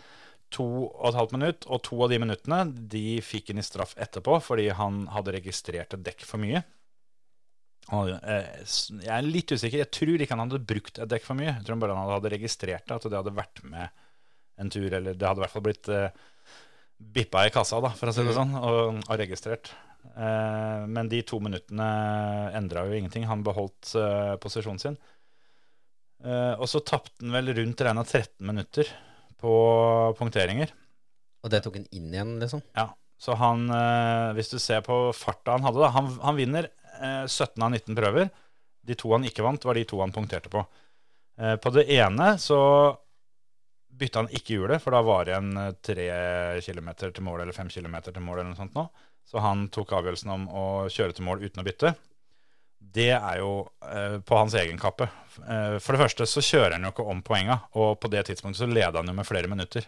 to 0.51 0.65
og 0.67 1.09
et 1.11 1.17
halvt 1.17 1.33
minutt, 1.37 1.65
og 1.71 1.81
to 1.87 1.97
av 2.03 2.11
de 2.11 2.19
minuttene 2.21 2.61
de 2.91 3.05
fikk 3.23 3.51
han 3.53 3.61
i 3.61 3.65
straff 3.65 3.95
etterpå 4.01 4.37
fordi 4.43 4.69
han 4.75 5.05
hadde 5.13 5.35
registrert 5.37 5.95
et 5.95 6.05
dekk 6.05 6.25
for 6.27 6.43
mye. 6.43 6.63
Han, 7.91 8.11
eh, 8.19 8.49
jeg 8.61 9.11
er 9.15 9.25
litt 9.25 9.51
usikker. 9.51 9.81
Jeg 9.81 9.91
tror 9.95 10.21
ikke 10.21 10.35
han 10.35 10.43
hadde 10.45 10.63
brukt 10.67 10.99
et 10.99 11.11
dekk 11.11 11.25
for 11.27 11.39
mye. 11.39 11.55
Jeg 11.55 11.65
tror 11.67 11.79
bare 11.81 11.95
han 11.97 12.11
hadde 12.11 12.33
registrert 12.35 12.85
det, 12.85 12.97
at 12.97 13.07
det 13.07 13.17
hadde 13.17 13.35
vært 13.35 13.63
med 13.67 14.03
en 14.61 14.69
tur, 14.71 14.87
eller 14.91 15.15
det 15.15 15.27
hadde 15.27 15.41
i 15.41 15.45
hvert 15.45 15.55
fall 15.55 15.65
blitt 15.65 15.89
eh, 15.91 16.19
bippa 17.01 17.47
i 17.47 17.53
kassa, 17.53 17.81
da, 17.83 17.93
for 17.97 18.11
å 18.11 18.15
si 18.15 18.27
det 18.27 18.35
sånn, 18.37 18.53
og, 18.59 19.01
og 19.01 19.17
registrert. 19.19 19.71
Eh, 20.15 20.87
men 20.87 21.09
de 21.09 21.21
to 21.27 21.39
minuttene 21.43 21.87
endra 22.57 22.85
jo 22.87 22.97
ingenting. 22.97 23.25
Han 23.29 23.45
beholdt 23.45 23.93
eh, 23.99 24.35
posisjonen 24.41 24.81
sin. 24.81 24.97
Eh, 26.23 26.53
og 26.57 26.67
så 26.69 26.83
tapte 26.85 27.23
han 27.23 27.33
vel 27.35 27.53
rundt 27.57 27.83
regna 27.85 28.03
13 28.05 28.45
minutter 28.47 28.89
på 29.41 29.53
punkteringer. 30.19 30.73
Og 31.41 31.53
det 31.53 31.63
tok 31.65 31.79
han 31.79 31.87
inn 31.95 32.11
igjen, 32.13 32.35
liksom. 32.41 32.61
Ja, 32.77 32.91
Så 33.21 33.37
han, 33.37 33.67
hvis 34.37 34.49
du 34.49 34.59
ser 34.61 34.81
på 34.85 34.95
farta 35.13 35.55
han 35.55 35.65
hadde, 35.65 35.81
da 35.81 35.89
Han, 35.93 36.07
han 36.21 36.37
vinner 36.37 36.67
eh, 37.01 37.25
17 37.25 37.61
av 37.61 37.71
19 37.71 37.97
prøver. 37.97 38.29
De 38.85 38.97
to 38.97 39.13
han 39.13 39.25
ikke 39.25 39.45
vant, 39.45 39.65
var 39.65 39.77
de 39.77 39.85
to 39.85 40.01
han 40.01 40.13
punkterte 40.13 40.49
på. 40.49 40.63
På 41.61 41.71
det 41.73 41.85
ene 41.89 42.35
så 42.41 42.57
bytta 43.97 44.21
han 44.21 44.33
ikke 44.35 44.57
hjulet, 44.57 44.81
for 44.83 44.93
da 44.93 44.99
var 45.05 45.25
det 45.25 45.31
igjen 45.33 45.77
tre 45.85 46.07
kilometer 46.65 47.13
til 47.13 47.25
mål, 47.25 47.43
eller 47.43 47.55
fem 47.55 47.69
kilometer 47.71 48.13
til 48.13 48.25
mål, 48.25 48.41
eller 48.41 48.51
noe 48.51 48.59
sånt 48.59 48.75
nå. 48.77 48.83
Så 49.31 49.39
han 49.39 49.69
tok 49.71 49.93
avgjørelsen 49.95 50.31
om 50.33 50.47
å 50.51 50.65
kjøre 50.91 51.15
til 51.15 51.23
mål 51.23 51.45
uten 51.45 51.61
å 51.61 51.65
bytte. 51.65 51.93
Det 52.81 53.13
er 53.13 53.37
jo 53.39 53.51
eh, 53.87 54.17
på 54.19 54.35
hans 54.35 54.55
egen 54.59 54.79
kappe. 54.81 55.07
Eh, 55.39 55.77
for 55.79 55.95
det 55.95 56.01
første 56.01 56.27
så 56.27 56.43
kjører 56.43 56.75
han 56.75 56.87
jo 56.87 56.91
ikke 56.91 57.07
om 57.13 57.21
poenga, 57.23 57.61
og 57.79 57.95
på 58.01 58.11
det 58.11 58.25
tidspunktet 58.27 58.65
så 58.65 58.67
leda 58.67 58.99
han 58.99 59.07
jo 59.07 59.15
med 59.15 59.27
flere 59.29 59.47
minutter. 59.47 59.87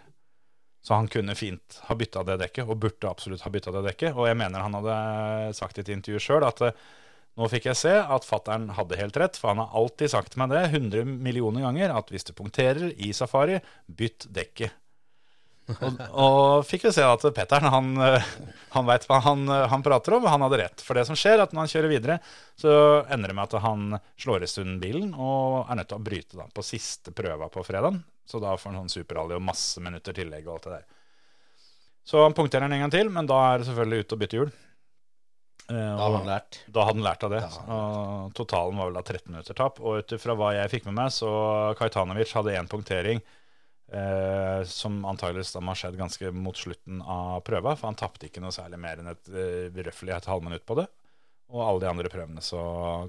Så 0.84 0.96
han 0.96 1.10
kunne 1.12 1.36
fint 1.36 1.80
ha 1.90 1.96
bytta 2.00 2.24
det 2.28 2.38
dekket, 2.40 2.68
og 2.68 2.80
burde 2.86 3.10
absolutt 3.10 3.44
ha 3.44 3.52
bytta 3.52 3.74
det 3.76 3.84
dekket. 3.90 4.16
Og 4.16 4.30
jeg 4.30 4.40
mener 4.40 4.64
han 4.64 4.78
hadde 4.80 5.56
sagt 5.60 5.80
i 5.80 5.84
et 5.84 5.92
intervju 5.92 6.24
sjøl 6.24 6.48
at 6.48 6.64
eh, 6.70 6.80
nå 7.40 7.50
fikk 7.50 7.68
jeg 7.72 7.80
se 7.82 7.94
at 7.98 8.28
fattern 8.28 8.70
hadde 8.78 9.00
helt 9.00 9.20
rett, 9.20 9.40
for 9.42 9.52
han 9.52 9.64
har 9.64 9.76
alltid 9.76 10.14
sagt 10.14 10.38
meg 10.40 10.54
det 10.54 10.64
100 10.70 11.18
millioner 11.26 11.66
ganger, 11.66 11.96
at 11.98 12.14
hvis 12.14 12.30
du 12.30 12.32
punkterer 12.38 12.94
i 12.94 13.10
safari, 13.18 13.58
bytt 13.90 14.30
dekket. 14.32 14.76
Og, 15.64 16.00
og 16.12 16.66
fikk 16.68 16.90
jo 16.90 16.92
se 16.92 17.04
at 17.08 17.24
Petteren 17.36 17.70
han, 17.72 17.92
eh, 18.04 18.26
han 18.74 18.88
veit 18.90 19.06
hva 19.08 19.20
han, 19.24 19.46
eh, 19.48 19.68
han 19.72 19.84
prater 19.86 20.18
om, 20.18 20.26
og 20.28 20.34
han 20.34 20.44
hadde 20.44 20.60
rett. 20.60 20.84
For 20.84 20.98
det 21.00 21.06
som 21.08 21.16
skjer, 21.16 21.38
er 21.38 21.44
at 21.46 21.54
når 21.56 21.64
han 21.66 21.72
kjører 21.72 21.92
videre, 21.94 22.18
så 22.60 22.74
ender 23.08 23.32
det 23.32 23.38
med 23.38 23.48
at 23.48 23.64
han 23.64 23.86
slår 24.20 24.44
i 24.44 24.50
stund 24.52 24.82
bilen 24.84 25.14
og 25.16 25.64
er 25.72 25.80
nødt 25.80 25.88
til 25.94 26.00
å 26.02 26.04
bryte 26.04 26.40
da, 26.42 26.50
på 26.52 26.66
siste 26.68 27.14
prøva 27.16 27.48
på 27.54 27.64
fredagen. 27.64 28.02
Så 28.28 28.40
da 28.44 28.56
får 28.60 28.72
han 28.74 28.82
sånn 28.84 28.92
superrally 29.02 29.36
og 29.38 29.44
masse 29.44 29.80
minutter 29.84 30.16
tillegg 30.16 30.46
og 30.48 30.58
alt 30.58 30.68
det 30.68 30.76
der. 30.80 30.86
Så 32.04 32.20
han 32.24 32.36
punkterer 32.36 32.68
den 32.68 32.76
en 32.76 32.84
gang 32.86 32.92
til, 32.92 33.10
men 33.16 33.28
da 33.30 33.40
er 33.54 33.62
det 33.64 33.70
selvfølgelig 33.70 34.04
ute 34.04 34.16
og 34.18 34.22
bytte 34.24 34.40
hjul. 34.40 34.52
Eh, 35.72 35.76
Da 35.78 36.02
hadde 36.04 36.18
han 36.20 36.28
lært. 36.28 36.60
da 36.76 36.84
hadde 36.90 36.98
han 37.00 37.06
lært 37.08 37.24
av 37.24 37.32
det. 37.32 37.42
Totalen 38.36 38.80
var 38.82 38.90
vel 38.92 38.98
da 39.00 39.04
13 39.06 39.32
minutter 39.32 39.56
tap. 39.56 39.80
Og 39.80 40.02
ut 40.04 40.16
ifra 40.18 40.36
hva 40.36 40.52
jeg 40.58 40.72
fikk 40.76 40.90
med 40.90 40.98
meg, 41.00 41.14
så 41.16 41.32
Kajtanovic 41.80 42.36
hadde 42.36 42.56
én 42.60 42.68
punktering 42.68 43.24
eh, 43.94 44.64
som 44.70 45.00
antageligvis 45.06 45.54
da 45.56 45.62
må 45.62 45.74
ha 45.74 45.80
skjedd 45.80 45.98
ganske 46.00 46.32
mot 46.36 46.58
slutten 46.58 47.02
av 47.02 47.42
prøva. 47.48 47.76
For 47.78 47.90
han 47.90 48.00
tapte 48.00 48.28
ikke 48.28 48.44
noe 48.44 48.54
særlig 48.56 48.82
mer 48.82 49.02
enn 49.02 49.12
et 49.14 49.32
eh, 49.32 49.84
røftlig 49.88 50.16
et 50.16 50.30
halvminutt 50.30 50.66
på 50.70 50.78
det. 50.82 50.88
Og 51.54 51.62
alle 51.62 51.84
de 51.84 51.90
andre 51.92 52.10
prøvene 52.10 52.42
så 52.42 52.64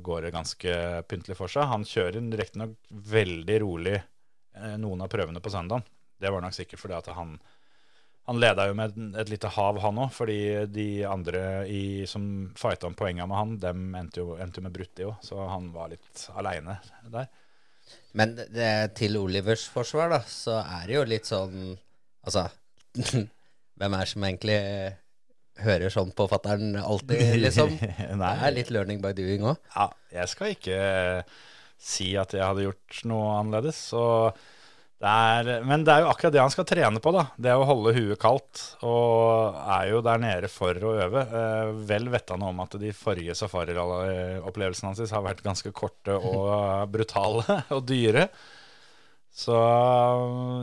går 0.04 0.26
det 0.26 0.34
ganske 0.34 0.76
pyntelig 1.08 1.38
for 1.38 1.52
seg. 1.52 1.68
Han 1.70 1.86
kjører 1.88 2.20
riktignok 2.40 2.76
veldig 3.14 3.58
rolig 3.64 3.96
eh, 3.98 4.76
noen 4.80 5.04
av 5.06 5.12
prøvene 5.12 5.42
på 5.44 5.52
søndagen. 5.54 5.86
Det 6.20 6.30
var 6.30 6.44
nok 6.44 6.56
sikkert 6.56 6.82
fordi 6.82 6.98
at 7.00 7.12
han 7.16 7.38
han 8.24 8.40
leda 8.40 8.64
jo 8.70 8.74
med 8.76 8.94
et, 9.20 9.28
lite 9.28 9.50
hav, 9.52 9.78
han 9.82 9.98
òg, 10.00 10.12
fordi 10.16 10.38
de 10.72 10.86
andre 11.04 11.40
i, 11.68 12.06
som 12.08 12.24
fighta 12.56 12.88
om 12.88 12.96
poenga 12.96 13.26
med 13.28 13.36
han, 13.36 13.50
dem 13.60 13.82
endte 13.98 14.22
jo, 14.22 14.38
endte 14.40 14.62
jo 14.62 14.64
med 14.64 14.72
brutt, 14.72 14.94
de 14.96 15.08
òg. 15.10 15.18
Så 15.24 15.36
han 15.44 15.68
var 15.74 15.90
litt 15.92 16.22
aleine 16.32 16.78
der. 17.12 17.28
Men 18.14 18.36
det, 18.38 18.72
til 18.98 19.16
Olivers 19.18 19.66
forsvar, 19.70 20.12
da, 20.12 20.20
så 20.28 20.60
er 20.62 20.84
det 20.88 20.98
jo 20.98 21.06
litt 21.08 21.30
sånn 21.30 21.72
Altså, 22.24 22.46
hvem 23.76 23.96
er 23.96 24.06
det 24.06 24.08
som 24.08 24.22
egentlig 24.24 24.60
hører 25.60 25.92
sånn 25.92 26.12
på 26.16 26.24
fattern 26.30 26.78
alltid, 26.80 27.34
liksom? 27.42 27.74
Det 28.22 28.30
er 28.30 28.54
litt 28.54 28.70
learning 28.72 29.02
by 29.02 29.12
doing 29.16 29.44
òg. 29.44 29.58
Ja, 29.74 29.90
jeg 30.14 30.30
skal 30.32 30.54
ikke 30.54 30.78
si 31.84 32.14
at 32.16 32.32
jeg 32.32 32.46
hadde 32.46 32.64
gjort 32.64 33.02
noe 33.10 33.34
annerledes. 33.42 33.82
Så 33.92 34.04
det 35.02 35.10
er, 35.10 35.48
men 35.66 35.82
det 35.84 35.92
er 35.92 36.04
jo 36.04 36.08
akkurat 36.12 36.32
det 36.32 36.40
han 36.40 36.52
skal 36.54 36.66
trene 36.68 37.00
på, 37.02 37.10
da. 37.12 37.24
Det 37.36 37.50
er 37.50 37.60
å 37.60 37.66
holde 37.68 37.92
huet 37.96 38.20
kaldt. 38.22 38.60
Og 38.86 39.56
er 39.74 39.90
jo 39.90 40.00
der 40.06 40.22
nede 40.22 40.48
for 40.52 40.78
å 40.78 40.94
øve. 41.04 41.24
Eh, 41.26 41.72
vel 41.90 42.08
vettende 42.12 42.48
om 42.48 42.62
at 42.64 42.76
de 42.80 42.92
forrige 42.96 43.34
safarirally-opplevelsene 43.36 44.92
hans 44.92 45.12
har 45.12 45.26
vært 45.26 45.42
ganske 45.44 45.74
korte 45.76 46.14
og 46.16 46.86
brutale 46.94 47.58
og 47.74 47.84
dyre. 47.90 48.28
Så 49.34 49.54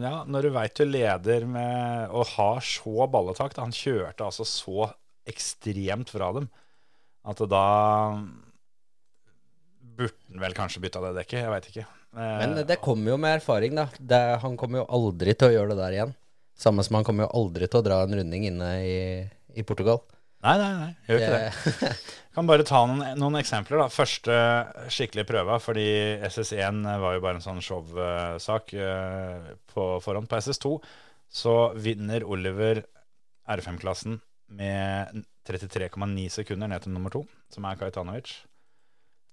ja, 0.01 0.21
når 0.31 0.47
du 0.47 0.53
veit 0.55 0.79
du 0.79 0.87
leder 0.87 1.43
med 1.43 2.13
å 2.15 2.23
ha 2.37 2.51
så 2.63 3.07
balletak 3.11 3.51
da, 3.57 3.65
Han 3.67 3.75
kjørte 3.75 4.23
altså 4.29 4.47
så 4.47 4.87
ekstremt 5.27 6.09
fra 6.09 6.31
dem 6.39 6.47
at 7.27 7.43
da 7.51 7.65
burde 9.99 10.31
han 10.31 10.41
vel 10.41 10.55
kanskje 10.57 10.81
bytta 10.81 11.03
det 11.03 11.17
dekket. 11.19 11.43
Jeg 11.43 11.51
veit 11.51 11.67
ikke. 11.69 11.89
Eh, 12.15 12.37
Men 12.41 12.55
det 12.67 12.79
kommer 12.83 13.13
jo 13.13 13.17
med 13.21 13.37
erfaring, 13.39 13.75
da. 13.77 13.87
Det, 13.99 14.21
han 14.43 14.57
kommer 14.59 14.81
jo 14.83 14.87
aldri 14.97 15.35
til 15.37 15.51
å 15.51 15.55
gjøre 15.55 15.75
det 15.75 15.79
der 15.83 15.97
igjen. 15.99 16.15
Samme 16.61 16.83
som 16.85 16.97
han 16.99 17.05
kommer 17.07 17.25
jo 17.25 17.35
aldri 17.41 17.67
til 17.71 17.79
å 17.81 17.85
dra 17.85 18.01
en 18.05 18.17
runding 18.19 18.43
inne 18.51 18.71
i, 18.85 18.97
i 19.57 19.63
Portugal. 19.67 20.01
Nei, 20.41 20.55
nei, 20.57 20.69
nei, 20.73 20.89
gjør 21.05 21.21
ikke 21.21 21.37
det. 21.37 21.89
Kan 22.35 22.47
bare 22.49 22.65
ta 22.65 22.79
noen, 22.89 23.03
noen 23.19 23.37
eksempler. 23.39 23.77
da. 23.83 23.91
Første 23.93 24.37
skikkelige 24.89 25.27
prøva, 25.29 25.59
fordi 25.61 25.85
SS1 26.25 26.81
var 27.03 27.13
jo 27.17 27.21
bare 27.23 27.37
en 27.37 27.45
sånn 27.45 27.61
showsak 27.61 28.73
eh, 28.73 29.51
på 29.73 29.85
forhånd. 30.01 30.29
På 30.31 30.39
SS2 30.41 30.73
så 31.31 31.55
vinner 31.77 32.25
Oliver 32.25 32.81
R5-klassen 33.53 34.17
med 34.57 35.21
33,9 35.47 36.25
sekunder 36.33 36.69
ned 36.73 36.83
til 36.83 36.93
nummer 36.95 37.13
to, 37.13 37.21
som 37.53 37.65
er 37.69 37.77
Kajtanovic. 37.79 38.33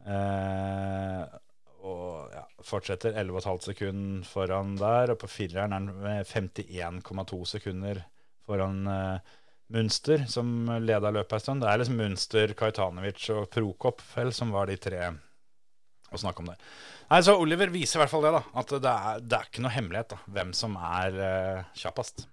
Eh, 0.06 1.22
og 1.86 2.32
ja, 2.34 2.42
fortsetter 2.66 3.14
11,5 3.20 3.60
sekunder 3.70 4.26
foran 4.26 4.74
der, 4.80 5.12
og 5.14 5.20
på 5.22 5.28
fireren 5.30 5.72
er 5.72 5.78
han 5.78 5.90
med 6.02 6.26
51,2 6.26 7.38
sekunder 7.54 8.00
foran 8.48 8.80
eh, 8.90 9.36
Munster, 9.74 10.22
som 10.32 10.48
leda 10.80 11.10
løpet 11.12 11.36
en 11.36 11.44
stund. 11.44 11.60
Det 11.62 11.68
er 11.70 11.80
liksom 11.82 11.98
Munster, 12.00 12.54
Kajtanovic 12.56 13.26
og 13.34 13.50
Prokop 13.52 14.00
vel, 14.14 14.30
som 14.32 14.50
var 14.54 14.70
de 14.70 14.78
tre 14.80 15.02
å 16.08 16.16
snakke 16.16 16.40
om 16.40 16.48
det. 16.48 16.56
Nei, 17.10 17.18
så 17.24 17.34
Oliver 17.36 17.68
viser 17.72 17.98
i 17.98 18.02
hvert 18.02 18.12
fall 18.14 18.24
det, 18.24 18.32
da. 18.38 18.42
At 18.62 18.72
det 18.80 18.92
er, 18.94 19.20
det 19.20 19.36
er 19.38 19.50
ikke 19.50 19.64
noe 19.66 19.74
hemmelighet 19.74 20.14
da, 20.14 20.18
hvem 20.38 20.54
som 20.56 20.76
er 20.80 21.18
eh, 21.20 21.66
kjappest. 21.76 22.24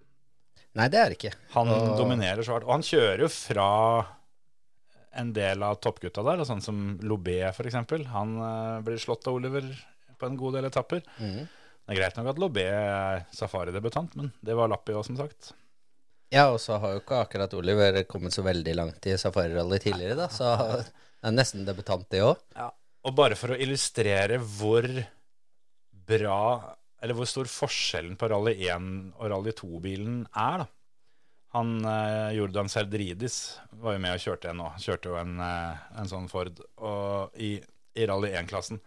Nei, 0.80 0.88
det 0.92 1.00
er 1.02 1.12
det 1.12 1.18
ikke. 1.20 1.34
Han 1.58 1.70
Og- 1.76 1.98
dominerer 2.00 2.44
så 2.44 2.56
hardt. 2.56 2.66
Og 2.68 2.74
han 2.78 2.84
kjører 2.88 3.26
jo 3.26 3.30
fra 3.32 3.68
en 5.16 5.34
del 5.36 5.64
av 5.66 5.80
toppgutta 5.84 6.24
der, 6.26 6.44
sånn 6.48 6.64
som 6.64 6.82
Lobé 7.08 7.40
f.eks. 7.50 7.78
Han 8.12 8.38
eh, 8.40 8.80
blir 8.86 9.02
slått 9.02 9.28
av 9.30 9.38
Oliver 9.40 9.68
på 10.20 10.30
en 10.30 10.40
god 10.40 10.58
del 10.60 10.70
etapper. 10.70 11.04
Mm. 11.20 11.46
Det 11.86 11.94
er 11.94 12.00
greit 12.00 12.18
nok 12.18 12.32
at 12.32 12.42
Lobé 12.42 12.66
er 12.72 13.26
safaridebutant, 13.36 14.16
men 14.20 14.32
det 14.46 14.58
var 14.58 14.72
Lappi 14.72 14.96
òg, 14.96 15.06
som 15.08 15.20
sagt. 15.20 15.54
Ja, 16.34 16.48
og 16.50 16.58
så 16.64 16.80
har 16.82 16.96
jo 16.96 17.02
ikke 17.04 17.20
akkurat 17.22 17.54
Oliver 17.56 18.00
kommet 18.10 18.34
så 18.34 18.44
veldig 18.46 18.74
langt 18.76 19.06
i 19.08 19.18
safarirally 19.22 19.80
tidligere, 19.84 20.18
da. 20.18 20.30
Så 20.34 20.50
det 20.72 21.30
er 21.30 21.36
nesten 21.36 21.68
debutant, 21.68 22.08
det 22.12 22.24
òg. 22.26 22.42
Og 23.06 23.14
bare 23.16 23.38
for 23.38 23.54
å 23.54 23.60
illustrere 23.62 24.40
hvor 24.42 24.88
bra 26.06 26.40
Eller 27.02 27.18
hvor 27.18 27.28
stor 27.30 27.48
forskjellen 27.50 28.16
på 28.18 28.28
Rally 28.30 28.54
1 28.66 28.86
og 29.20 29.30
Rally 29.30 29.52
2-bilen 29.54 30.20
er, 30.32 30.64
da. 30.64 30.68
Han 31.56 31.78
eh, 31.88 32.36
Jordan 32.36 32.68
Serdridis 32.72 33.40
var 33.80 33.96
jo 33.96 34.02
med 34.04 34.18
og 34.18 34.22
kjørte 34.22 34.52
en 34.52 34.60
nå. 34.60 34.68
Kjørte 34.82 35.12
jo 35.14 35.16
en, 35.20 35.38
eh, 35.40 35.86
en 36.02 36.10
sånn 36.12 36.28
Ford 36.32 36.60
og, 36.84 37.38
i, 37.40 37.56
i 37.96 38.08
Rally 38.10 38.34
1-klassen. 38.36 38.82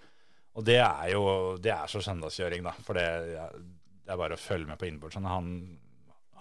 Og 0.58 0.66
det 0.66 0.80
er 0.82 1.12
jo 1.14 1.22
Det 1.62 1.72
er 1.72 1.88
så 1.88 2.02
søndagskjøring, 2.04 2.66
da. 2.66 2.74
For 2.84 2.98
det, 2.98 3.06
det 4.04 4.12
er 4.12 4.20
bare 4.20 4.36
å 4.36 4.42
følge 4.42 4.68
med 4.68 4.80
på 4.80 4.88
innbordsen. 4.90 5.28
Han, 5.30 5.48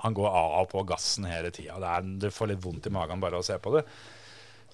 han 0.03 0.17
går 0.17 0.27
av 0.27 0.57
og 0.65 0.71
på 0.73 0.83
gassen 0.89 1.29
hele 1.29 1.53
tida. 1.53 2.01
Du 2.03 2.27
får 2.33 2.51
litt 2.51 2.63
vondt 2.65 2.89
i 2.89 2.93
magen 2.93 3.23
bare 3.23 3.39
å 3.39 3.45
se 3.45 3.55
på 3.61 3.77
det. 3.77 3.85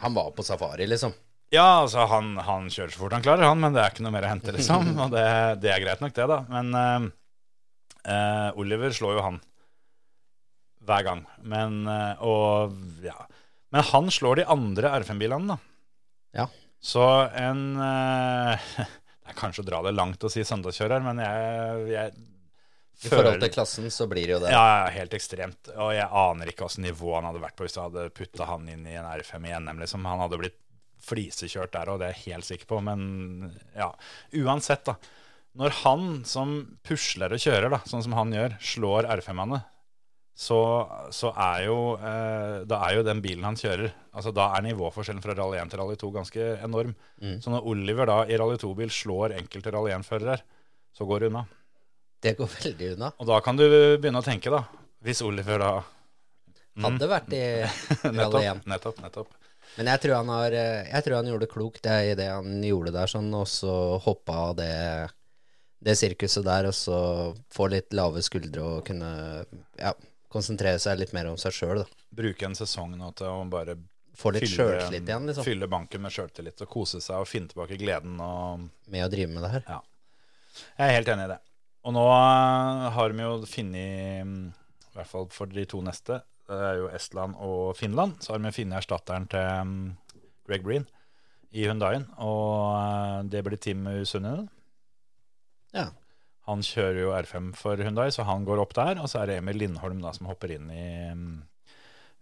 Han 0.01 0.17
var 0.17 0.33
på 0.33 0.45
safari, 0.47 0.87
liksom. 0.89 1.13
Ja, 1.53 1.83
altså 1.83 2.07
han, 2.09 2.33
han 2.41 2.69
kjører 2.73 2.95
så 2.95 3.03
fort 3.03 3.13
han 3.13 3.21
klarer, 3.21 3.45
han, 3.45 3.59
men 3.61 3.75
det 3.75 3.83
er 3.83 3.91
ikke 3.93 4.07
noe 4.07 4.15
mer 4.15 4.25
å 4.25 4.31
hente, 4.31 4.55
liksom. 4.55 4.89
Og 5.05 5.11
det, 5.13 5.27
det 5.61 5.69
er 5.69 5.83
greit 5.83 6.01
nok, 6.01 6.15
det, 6.17 6.25
da. 6.31 6.39
Men 6.49 6.73
uh, 6.73 7.09
uh, 8.09 8.49
Oliver 8.57 8.95
slår 8.95 9.19
jo 9.19 9.25
han 9.27 9.43
hver 10.87 11.05
gang. 11.07 11.23
Men, 11.41 11.83
eh, 11.89 12.25
og, 12.25 12.75
ja. 13.05 13.17
men 13.73 13.87
han 13.91 14.11
slår 14.11 14.41
de 14.41 14.49
andre 14.51 14.91
R5-bilene, 14.99 15.55
da. 15.55 15.57
Ja. 16.33 16.49
Så 16.83 17.03
en 17.39 17.79
eh, 17.79 18.69
Det 19.23 19.31
er 19.31 19.39
kanskje 19.39 19.63
å 19.63 19.67
dra 19.67 19.79
det 19.85 19.93
langt 19.95 20.23
å 20.25 20.29
si 20.31 20.43
søndagskjører, 20.43 21.03
men 21.05 21.21
jeg, 21.23 21.83
jeg 21.93 22.09
I 23.05 23.11
forhold 23.13 23.39
til 23.39 23.53
klassen 23.53 23.87
så 23.93 24.07
blir 24.11 24.27
det 24.27 24.33
jo 24.35 24.41
det. 24.43 24.51
ja, 24.51 24.89
helt 24.91 25.15
ekstremt. 25.15 25.71
Og 25.77 25.93
jeg 25.95 26.09
aner 26.09 26.51
ikke 26.51 26.67
hvilket 26.67 26.83
nivå 26.83 27.13
han 27.15 27.29
hadde 27.29 27.43
vært 27.45 27.55
på 27.55 27.63
hvis 27.63 27.77
du 27.77 27.81
hadde 27.85 28.09
putta 28.17 28.49
han 28.49 28.67
inn 28.67 28.83
i 28.83 28.97
en 28.99 29.07
R5 29.07 29.47
i 29.47 29.55
NM. 29.63 29.79
Liksom. 29.79 30.03
Han 30.11 30.25
hadde 30.25 30.41
blitt 30.43 30.59
flisekjørt 31.03 31.71
der, 31.71 31.91
og 31.91 32.01
det 32.01 32.09
er 32.09 32.17
jeg 32.17 32.35
helt 32.35 32.49
sikker 32.49 32.67
på. 32.67 32.81
Men 32.83 33.53
ja, 33.77 33.93
uansett, 34.43 34.83
da. 34.91 34.97
Når 35.59 35.75
han 35.83 36.05
som 36.27 36.53
pusler 36.85 37.31
og 37.35 37.41
kjører, 37.41 37.69
da, 37.71 37.79
sånn 37.87 38.03
som 38.05 38.15
han 38.17 38.33
gjør, 38.33 38.57
slår 38.73 39.07
R5-ene, 39.19 39.63
så, 40.33 40.59
så 41.13 41.29
er 41.37 41.67
jo 41.67 41.75
eh, 41.93 42.63
Da 42.65 42.79
er 42.87 42.95
jo 42.97 43.03
den 43.05 43.19
bilen 43.21 43.45
han 43.45 43.57
kjører 43.59 43.91
Altså 44.17 44.31
Da 44.33 44.47
er 44.55 44.63
nivåforskjellen 44.65 45.21
fra 45.21 45.35
rally 45.37 45.59
1 45.61 45.69
til 45.69 45.81
rally 45.83 45.97
2 46.01 46.09
ganske 46.15 46.47
enorm. 46.65 46.95
Så 47.41 47.53
når 47.53 47.67
Oliver 47.69 48.09
da 48.09 48.15
i 48.25 48.37
rally 48.41 48.57
2-bil 48.61 48.89
slår 48.93 49.35
enkelte 49.37 49.73
rally 49.73 49.93
1-førere, 49.93 50.39
så 50.93 51.05
går 51.09 51.23
det 51.23 51.29
unna. 51.31 51.43
Det 52.21 52.35
går 52.37 52.49
veldig 52.53 52.89
unna. 52.95 53.09
Og 53.17 53.29
da 53.29 53.39
kan 53.45 53.57
du 53.57 53.65
begynne 53.65 54.21
å 54.21 54.25
tenke, 54.25 54.53
da. 54.53 54.63
Hvis 55.05 55.21
Oliver 55.25 55.61
da 55.61 55.71
Hadde 56.83 57.09
vært 57.09 57.33
i 57.37 57.41
Rally 58.17 58.45
1. 58.49 58.63
nettopp, 58.69 59.01
nettopp. 59.03 59.33
Men 59.77 59.89
jeg 59.89 60.03
tror 60.03 60.15
han, 60.19 60.31
har, 60.33 60.53
eh, 60.57 60.87
jeg 60.89 61.05
tror 61.05 61.19
han 61.19 61.29
gjorde 61.29 61.49
klokt 61.49 61.83
det 61.85 61.97
i 62.11 62.15
det 62.17 62.29
han 62.29 62.63
gjorde 62.65 62.93
der, 62.93 63.09
sånn, 63.09 63.29
og 63.37 63.45
så 63.49 63.73
hoppa 64.05 64.39
av 64.49 64.55
det, 64.57 64.71
det 65.85 65.97
sirkuset 65.97 66.45
der, 66.45 66.69
og 66.69 66.77
så 66.77 66.97
få 67.53 67.69
litt 67.73 67.93
lave 67.97 68.21
skuldre 68.25 68.65
og 68.65 68.83
kunne 68.89 69.11
ja, 69.79 69.93
konsentrere 70.33 70.81
seg 70.81 70.99
litt 70.99 71.13
mer 71.15 71.29
om 71.31 71.39
seg 71.39 71.55
sjøl. 71.55 71.83
Bruke 72.13 72.49
en 72.49 72.57
sesong 72.57 72.97
nå 72.97 73.13
til 73.17 73.29
å 73.29 73.43
bare 73.49 73.77
Få 74.13 74.29
litt 74.29 74.45
sjøltillit 74.45 75.07
igjen, 75.09 75.25
liksom, 75.25 75.45
fylle 75.45 75.65
banken 75.65 76.03
med 76.03 76.13
sjøltillit 76.13 76.59
og 76.61 76.69
kose 76.69 76.99
seg 77.01 77.23
og 77.23 77.25
finne 77.25 77.49
tilbake 77.49 77.79
gleden 77.81 78.19
og 78.21 78.67
med 78.93 79.07
å 79.07 79.09
drive 79.09 79.31
med 79.33 79.41
det 79.41 79.49
her. 79.55 79.63
Ja. 79.65 79.79
Jeg 80.77 80.85
er 80.85 80.93
helt 80.99 81.09
enig 81.09 81.25
i 81.25 81.31
det. 81.31 81.39
Og 81.83 81.95
nå 81.95 82.03
eh, 82.13 82.83
har 82.93 83.15
vi 83.17 83.25
jo 83.25 83.31
funnet, 83.49 84.27
mm, 84.29 84.43
i 84.91 84.99
hvert 84.99 85.09
fall 85.09 85.25
for 85.33 85.49
de 85.49 85.65
to 85.65 85.81
neste, 85.83 86.19
det 86.45 86.59
er 86.69 86.77
jo 86.83 86.91
Estland 86.93 87.39
og 87.41 87.73
Finland, 87.79 88.19
så 88.21 88.35
har 88.35 88.43
vi 88.43 88.53
funnet 88.53 88.83
erstatteren 88.83 89.25
til 89.31 89.73
mm, 89.73 89.81
Greg 90.45 90.67
Breen 90.67 90.85
i 91.49 91.65
Hundayen. 91.65 92.05
Og 92.21 92.69
eh, 92.77 93.17
det 93.33 93.43
blir 93.47 93.57
Tim 93.57 93.89
Sunninen. 94.05 94.45
Ja. 95.73 95.89
Han 96.49 96.63
kjører 96.65 96.99
jo 96.99 97.15
R5 97.15 97.53
for 97.55 97.79
Hundai, 97.79 98.09
så 98.11 98.25
han 98.27 98.43
går 98.47 98.59
opp 98.63 98.75
der. 98.75 98.99
Og 98.99 99.07
så 99.11 99.21
er 99.21 99.31
det 99.31 99.39
Emil 99.39 99.61
Lindholm 99.61 100.01
da, 100.03 100.11
som 100.15 100.27
hopper 100.27 100.51
inn 100.57 100.67
i 100.73 100.87
mm, 101.15 101.33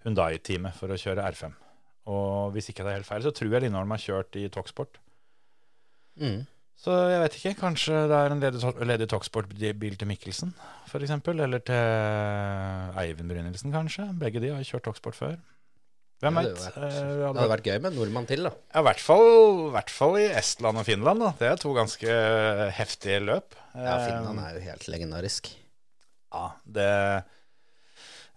Hundai-teamet 0.06 0.78
for 0.78 0.94
å 0.94 1.00
kjøre 1.00 1.26
R5. 1.34 1.56
Og 2.12 2.54
hvis 2.54 2.70
ikke 2.72 2.86
det 2.86 2.92
er 2.92 3.00
helt 3.00 3.10
feil, 3.10 3.24
så 3.26 3.34
tror 3.34 3.56
jeg 3.56 3.66
Lindholm 3.66 3.94
har 3.94 4.02
kjørt 4.02 4.38
i 4.38 4.48
Talksport. 4.54 5.02
Mm. 6.22 6.44
Så 6.82 6.94
jeg 7.12 7.22
vet 7.22 7.38
ikke. 7.38 7.58
Kanskje 7.60 7.98
det 8.10 8.18
er 8.18 8.34
en 8.34 8.42
ledig, 8.42 8.62
ledig 8.90 9.08
Talksport-bil 9.10 9.98
til 9.98 10.10
Mikkelsen, 10.10 10.54
f.eks. 10.90 11.14
Eller 11.34 11.62
til 11.66 13.02
Eivind 13.02 13.30
Brynildsen, 13.30 13.74
kanskje. 13.74 14.08
Begge 14.22 14.42
de 14.42 14.54
har 14.54 14.66
kjørt 14.66 14.90
Talksport 14.90 15.18
før. 15.18 15.38
Hvem 16.22 16.36
Det 16.38 16.44
veit? 16.54 16.60
vært- 16.62 16.76
Det 16.82 17.26
hadde 17.26 17.50
vært 17.50 17.64
gøy 17.66 17.82
med 17.82 17.92
en 17.94 17.98
nordmann 18.00 18.28
til, 18.30 18.44
da. 18.46 18.52
Ja, 18.76 18.80
i 18.82 18.84
hvert 18.86 19.00
fall, 19.02 19.26
i 19.68 19.72
hvert 19.74 19.90
fall 19.90 20.16
i 20.22 20.28
Estland 20.38 20.78
og 20.78 20.86
Finland. 20.86 21.20
da. 21.20 21.32
Det 21.40 21.48
er 21.52 21.56
to 21.58 21.74
ganske 21.74 22.72
heftige 22.78 23.20
løp. 23.26 23.58
Ja, 23.74 23.96
Eh, 23.98 24.06
Finland 24.08 24.40
er 24.40 24.54
jo 24.60 24.66
helt 24.70 24.88
legendarisk. 24.88 25.50
Ja, 26.34 26.52
det 26.72 27.24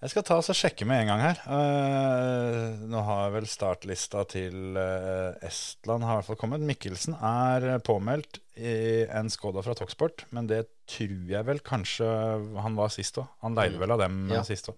Jeg 0.02 0.10
skal 0.10 0.22
ta 0.22 0.34
og 0.36 0.42
sjekke 0.44 0.84
med 0.84 1.00
en 1.00 1.06
gang 1.06 1.20
her. 1.20 1.38
Eh, 1.48 2.86
nå 2.92 3.02
har 3.06 3.22
jeg 3.30 3.32
vel 3.38 3.46
startlista 3.48 4.24
til 4.28 4.76
eh, 4.76 5.32
Estland 5.48 6.04
har 6.04 6.18
i 6.18 6.20
hvert 6.20 6.26
fall 6.26 6.36
kommet. 6.36 6.60
Mikkelsen 6.60 7.14
er 7.22 7.78
påmeldt 7.80 8.40
i 8.60 9.06
en 9.08 9.30
Skoda 9.32 9.62
fra 9.64 9.72
Toxport, 9.78 10.24
men 10.30 10.46
det 10.50 10.66
tror 10.86 11.26
jeg 11.30 11.46
vel 11.48 11.58
kanskje 11.64 12.04
han 12.60 12.76
var 12.76 12.88
sist 12.92 13.16
òg. 13.16 13.28
Han 13.42 13.54
leide 13.56 13.78
vel 13.80 13.92
av 13.96 13.98
dem 14.04 14.28
Ja. 14.30 14.40
eh, 14.40 14.42
sist 14.44 14.68
òg. 14.68 14.74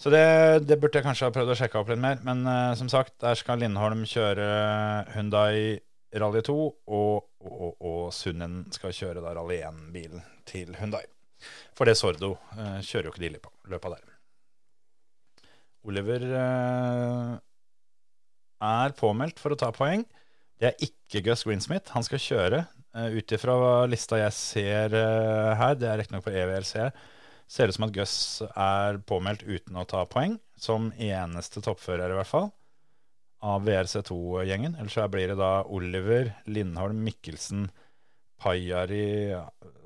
Så 0.00 0.08
det, 0.08 0.64
det 0.64 0.78
burde 0.80 0.96
jeg 0.96 1.04
kanskje 1.04 1.28
ha 1.28 1.34
prøvd 1.34 1.52
å 1.52 1.58
sjekke 1.60 1.80
opp 1.82 1.90
litt 1.92 2.00
mer. 2.00 2.20
Men 2.24 2.40
uh, 2.48 2.72
som 2.78 2.88
sagt, 2.88 3.18
der 3.20 3.36
skal 3.36 3.60
Lindholm 3.60 4.06
kjøre 4.08 4.46
Hundai 5.12 5.76
Rally 6.16 6.40
2, 6.46 6.54
og, 6.96 7.26
og, 7.44 7.74
og 7.84 8.06
Sunnen 8.16 8.62
skal 8.72 8.94
kjøre 8.96 9.20
da 9.22 9.34
Rally 9.36 9.60
1-bilen 9.66 10.24
til 10.48 10.72
Hundai. 10.80 11.04
For 11.76 11.88
det 11.88 11.98
Sordo 12.00 12.32
uh, 12.56 12.80
kjører 12.80 13.10
jo 13.10 13.12
ikke 13.12 13.26
de 13.26 13.34
løpa, 13.36 13.92
der. 13.92 14.08
Oliver 15.84 16.26
uh, 16.32 17.36
er 18.72 18.96
påmeldt 18.96 19.40
for 19.40 19.52
å 19.52 19.60
ta 19.60 19.68
poeng. 19.76 20.08
Det 20.60 20.72
er 20.72 20.84
ikke 20.88 21.26
Gus 21.28 21.44
Greensmith. 21.44 21.92
Han 21.92 22.08
skal 22.08 22.24
kjøre. 22.24 22.64
Uh, 22.96 23.20
Ut 23.20 23.36
ifra 23.36 23.60
lista 23.84 24.16
jeg 24.24 24.36
ser 24.38 24.96
her, 24.96 25.76
det 25.76 25.92
er 25.92 26.00
riktignok 26.00 26.24
på 26.24 26.32
EVRC, 26.40 26.88
ser 27.50 27.70
ut 27.70 27.74
som 27.74 27.88
at 27.88 27.94
Gus 27.94 28.14
er 28.54 29.00
påmeldt 29.10 29.42
uten 29.42 29.78
å 29.80 29.86
ta 29.88 30.04
poeng, 30.06 30.38
som 30.60 30.92
eneste 30.94 31.62
toppfører 31.64 32.12
i 32.12 32.18
hvert 32.20 32.30
fall, 32.30 32.50
av 33.42 33.64
VRC2-gjengen. 33.66 34.76
Ellers 34.78 34.94
så 34.94 35.08
blir 35.10 35.32
det 35.32 35.38
da 35.40 35.64
Oliver, 35.66 36.34
Lindholm, 36.46 37.02
Mikkelsen, 37.06 37.66
Pajari, 38.40 39.34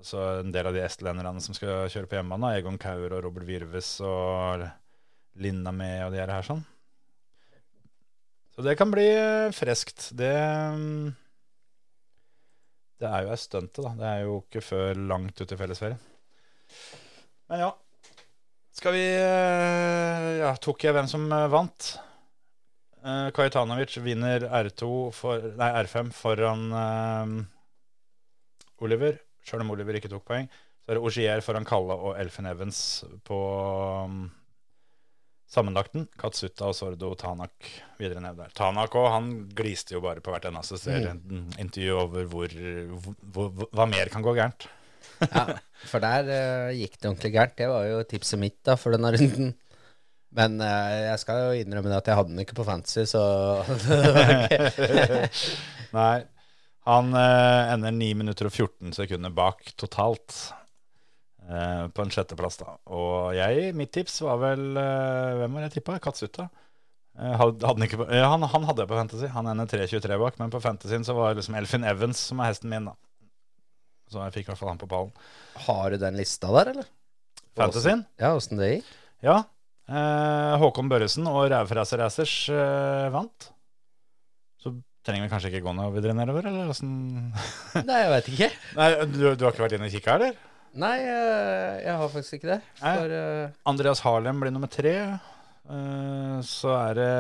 så 0.05 0.21
en 0.43 0.53
del 0.55 0.69
av 0.69 0.77
de 0.77 0.85
estlenderne 0.85 1.41
som 1.43 1.57
skal 1.57 1.89
kjøre 1.91 2.11
på 2.11 2.19
hjemmebane, 2.19 2.53
Egon 2.59 2.79
Kaur 2.79 3.09
og 3.09 3.25
Robert 3.25 3.49
Virves 3.49 3.97
og 4.05 4.67
Linda 5.41 5.73
med 5.75 6.05
og 6.07 6.15
de 6.15 6.23
her, 6.23 6.47
sånn. 6.47 6.63
Så 8.55 8.63
det 8.63 8.77
kan 8.79 8.93
bli 8.93 9.09
friskt. 9.51 9.57
freskt. 9.59 10.11
Det 10.15 10.35
mm, 10.77 11.15
Det 13.03 13.09
er 13.09 13.25
jo 13.25 13.33
ei 13.35 13.41
stunte, 13.41 13.83
da. 13.83 13.95
Det 13.99 14.11
er 14.11 14.21
jo 14.29 14.37
ikke 14.45 14.63
før 14.63 15.01
langt 15.11 15.41
ut 15.41 15.51
i 15.51 15.59
fellesferien. 15.59 15.99
Men 17.55 17.61
ja. 17.61 17.71
Skal 18.75 18.97
vi 18.97 19.05
eh, 19.15 20.29
Ja, 20.41 20.49
tok 20.59 20.83
jeg 20.83 20.95
hvem 20.97 21.07
som 21.07 21.29
eh, 21.31 21.47
vant? 21.53 21.93
Uh, 23.05 23.29
Kajtanovic 23.37 23.95
vinner 24.03 24.47
R2 24.49 24.89
for, 25.15 25.45
nei, 25.61 25.69
R5 25.85 26.11
foran 26.17 26.65
uh, 26.73 27.35
Oliver, 28.83 29.21
sjøl 29.45 29.63
om 29.63 29.71
Oliver 29.77 30.01
ikke 30.01 30.11
tok 30.11 30.25
poeng. 30.27 30.49
Så 30.83 30.91
er 30.91 30.99
det 30.99 31.05
Ogier 31.07 31.45
foran 31.47 31.69
Kalle 31.69 31.95
og 31.95 32.19
Elfen 32.19 32.49
Evans 32.51 32.81
på 33.29 33.39
um, 34.09 34.23
sammenlagten. 35.47 36.09
Katsuta 36.19 36.73
og 36.73 36.79
Sordo 36.81 37.13
Tanak 37.21 37.71
videre 38.01 38.25
ned 38.25 38.41
der. 38.41 38.57
Tanak 38.57 38.99
òg, 38.99 39.13
han 39.15 39.35
gliste 39.55 39.95
jo 39.95 40.03
bare 40.03 40.25
på 40.25 40.35
hvert 40.35 40.51
eneste 40.51 40.81
mm. 40.81 41.61
intervju 41.63 42.01
over 42.03 42.33
hvor, 42.33 42.63
hvor, 42.97 43.21
hvor, 43.37 43.69
hva 43.71 43.93
mer 43.95 44.11
kan 44.11 44.27
gå 44.27 44.35
gærent. 44.41 44.67
Ja, 45.25 45.45
for 45.91 46.03
der 46.05 46.31
uh, 46.31 46.73
gikk 46.77 46.97
det 46.99 47.11
ordentlig 47.11 47.33
gærent. 47.35 47.57
Det 47.59 47.69
var 47.71 47.87
jo 47.89 48.01
tipset 48.09 48.41
mitt 48.41 48.59
da 48.67 48.77
for 48.81 48.97
denne 48.97 49.13
runden. 49.15 49.53
Men 50.35 50.59
uh, 50.63 50.95
jeg 51.13 51.23
skal 51.23 51.43
jo 51.43 51.63
innrømme 51.63 51.93
det 51.93 52.01
at 52.01 52.11
jeg 52.11 52.19
hadde 52.19 52.33
den 52.33 52.43
ikke 52.45 52.59
på 52.59 52.67
fantasy, 52.67 53.07
så 53.07 53.23
Nei. 55.99 56.17
Han 56.85 57.15
uh, 57.17 57.73
ender 57.73 57.95
9 57.97 58.11
minutter 58.21 58.51
og 58.51 58.53
14 58.53 58.93
sekunder 58.97 59.33
bak 59.35 59.73
totalt 59.81 60.37
på 61.45 62.01
en 62.01 62.09
sjetteplass. 62.09 62.57
da. 62.57 62.71
Og 62.97 63.35
jeg, 63.37 63.75
mitt 63.77 63.91
tips 63.93 64.15
var 64.25 64.39
vel 64.41 64.63
Hvem 64.73 65.53
var 65.53 65.61
det 65.61 65.67
jeg 65.67 65.75
tippa? 65.75 65.99
Katsuta. 66.01 66.47
Eh, 67.19 67.35
hadde, 67.39 67.89
på, 67.97 68.07
han, 68.11 68.43
han 68.43 68.65
hadde 68.67 68.83
jeg 68.83 68.91
på 68.91 68.99
Fantasy. 68.99 69.27
Han 69.37 69.51
ender 69.51 69.71
3.23 69.71 70.19
bak, 70.19 70.39
men 70.41 70.51
på 70.51 70.61
Fantasyen 70.63 71.07
så 71.07 71.15
var 71.15 71.31
det 71.31 71.43
liksom 71.43 71.59
Elfin 71.61 71.87
Evans 71.87 72.23
som 72.31 72.43
er 72.43 72.51
hesten 72.51 72.73
min. 72.73 72.91
da. 72.91 72.97
Så 74.15 74.23
jeg 74.23 74.37
fikk 74.37 74.47
i 74.47 74.53
hvert 74.53 74.61
fall 74.61 74.71
han 74.71 74.81
på 74.81 74.91
pallen. 74.91 75.11
Har 75.67 75.91
du 75.91 75.99
den 75.99 76.19
lista 76.19 76.53
der, 76.55 76.71
eller? 76.75 76.87
Fantasyen? 77.59 78.05
Ja, 78.21 78.33
åssen 78.39 78.61
det 78.61 78.71
gikk? 78.77 78.95
Ja. 79.25 79.41
Eh, 79.91 80.55
Håkon 80.63 80.89
Børresen 80.89 81.27
og 81.29 81.49
Rævfreser 81.51 82.01
Racers 82.05 82.35
eh, 82.55 83.11
vant. 83.15 83.51
Så 84.63 84.73
trenger 85.05 85.27
vi 85.27 85.33
kanskje 85.33 85.51
ikke 85.53 85.65
gå 85.67 85.75
noe 85.77 85.93
videre 85.95 86.17
nedover, 86.17 86.47
eller 86.49 86.71
åssen 86.73 86.95
Nei, 87.89 88.01
jeg 88.05 88.11
veit 88.15 88.33
ikke. 88.33 88.51
Nei, 88.81 88.91
du, 89.11 89.21
du 89.35 89.47
har 89.47 89.53
ikke 89.53 89.67
vært 89.67 89.79
inne 89.79 89.91
og 89.91 89.97
kikka, 89.99 90.19
eller? 90.21 90.43
Nei, 90.75 90.97
eh, 91.03 91.85
jeg 91.85 92.01
har 92.01 92.11
faktisk 92.11 92.39
ikke 92.39 92.55
det. 92.55 92.61
For 92.81 93.15
uh... 93.15 93.55
Andreas 93.71 94.03
Harlem 94.07 94.43
blir 94.43 94.55
nummer 94.55 94.71
tre. 94.71 94.97
Eh, 95.65 96.39
så 96.45 96.75
er 96.77 96.99
det 96.99 97.13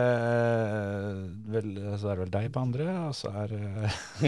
vel, 1.55 1.69
Så 1.97 2.11
er 2.11 2.17
det 2.19 2.25
vel 2.27 2.35
deg 2.35 2.51
på 2.53 2.65
andre, 2.65 2.89
og 3.07 3.15
så 3.17 3.31
er 3.45 3.55
det 3.55 3.63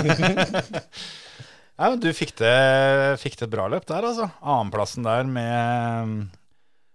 Nei, 1.77 1.91
men 1.93 2.01
Du 2.01 2.09
fikk 2.17 2.33
det, 2.41 2.57
fikk 3.21 3.37
det 3.37 3.47
et 3.49 3.53
bra 3.53 3.67
løp 3.69 3.85
der, 3.89 4.07
altså. 4.09 4.31
Annenplassen 4.41 5.05
der 5.05 5.29
med 5.29 6.09
mm, 6.09 6.17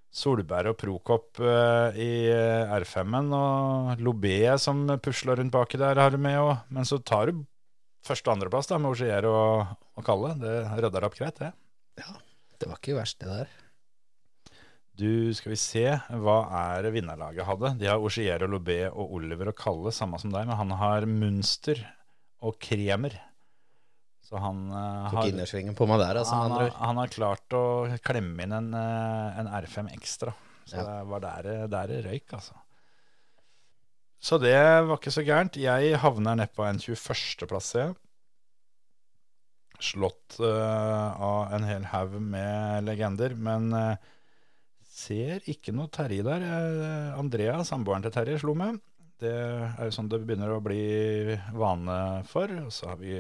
Solberg 0.10 0.74
og 0.74 0.80
Prokop 0.82 1.42
eh, 1.44 2.02
i 2.02 2.12
eh, 2.34 2.74
R5-en, 2.82 3.30
og 3.38 4.02
Lobé 4.02 4.40
som 4.62 4.84
pusla 5.04 5.38
rundt 5.38 5.54
baki 5.54 5.78
der, 5.82 6.02
har 6.02 6.12
du 6.14 6.18
med 6.22 6.40
òg. 6.42 6.66
Men 6.74 6.90
så 6.90 6.98
tar 6.98 7.30
du 7.30 7.44
første- 8.08 8.32
og 8.32 8.40
andreplass 8.40 8.72
da, 8.72 8.82
med 8.82 8.96
Augier 8.96 9.30
og, 9.30 9.78
og 9.94 10.08
Kalle. 10.08 10.34
Det 10.42 10.58
rydder 10.82 11.06
opp 11.08 11.20
greit, 11.20 11.38
det. 11.38 11.54
Ja, 12.02 12.18
det 12.58 12.72
var 12.72 12.82
ikke 12.82 12.98
verst, 12.98 13.22
det 13.22 13.30
der. 13.30 13.58
Du, 14.98 15.10
skal 15.38 15.54
vi 15.54 15.62
se, 15.62 15.86
hva 16.26 16.42
er 16.66 16.88
det 16.88 16.96
vinnerlaget 16.98 17.46
hadde? 17.48 17.76
De 17.80 17.88
har 17.90 18.02
Augier 18.02 18.44
og 18.44 18.58
Lobé 18.58 18.82
og 18.90 19.14
Oliver 19.22 19.54
og 19.54 19.62
Kalle, 19.62 19.94
samme 19.94 20.18
som 20.22 20.34
deg, 20.34 20.50
men 20.50 20.58
han 20.58 20.74
har 20.82 21.06
Munster 21.06 21.86
og 22.42 22.58
Kremer. 22.62 23.14
Så 24.32 24.40
han 24.40 24.60
uh, 24.72 25.10
Tok 25.12 25.28
innersvingen 25.28 25.76
på 25.76 25.84
meg 25.92 26.00
der, 26.00 26.22
altså, 26.22 26.38
han, 26.40 26.54
andre 26.54 26.68
har, 26.70 26.76
han 26.88 27.00
har 27.02 27.10
klart 27.12 27.56
å 27.58 27.64
klemme 28.00 28.46
inn 28.46 28.54
en, 28.56 28.70
eh, 28.80 29.40
en 29.42 29.50
R5 29.60 29.90
ekstra. 29.92 30.32
Så 30.64 30.78
Ja. 30.78 30.86
det 30.88 31.10
var 31.10 31.20
der, 31.26 31.42
det- 31.50 31.72
der 31.74 31.88
det 31.92 31.98
røyk, 32.06 32.32
altså. 32.38 32.56
Så 34.22 34.38
det 34.40 34.56
var 34.88 34.96
ikke 34.96 35.12
så 35.12 35.26
gærent. 35.26 35.58
Jeg 35.60 35.98
havner 36.00 36.38
nedpå 36.40 36.64
en 36.64 36.80
21.-plass, 36.80 37.74
jeg. 37.76 37.96
Slått 39.82 40.38
uh, 40.40 41.12
av 41.18 41.54
en 41.58 41.64
hel 41.66 41.88
haug 41.90 42.20
med 42.22 42.86
legender, 42.86 43.34
men 43.36 43.72
uh, 43.74 43.96
ser 44.86 45.42
ikke 45.50 45.74
noe 45.74 45.90
Terje 45.90 46.24
der. 46.24 46.44
Eh, 46.46 47.20
Andrea, 47.20 47.58
samboeren 47.66 48.04
til 48.06 48.14
Terje, 48.14 48.38
slo 48.44 48.54
med. 48.56 48.78
Det 49.22 49.32
er 49.34 49.88
jo 49.88 49.96
sånn 49.96 50.10
det 50.12 50.22
begynner 50.22 50.54
å 50.54 50.62
bli 50.64 51.34
vane 51.58 51.98
for. 52.30 52.52
Og 52.68 52.72
så 52.76 52.92
har 52.92 53.02
vi 53.02 53.16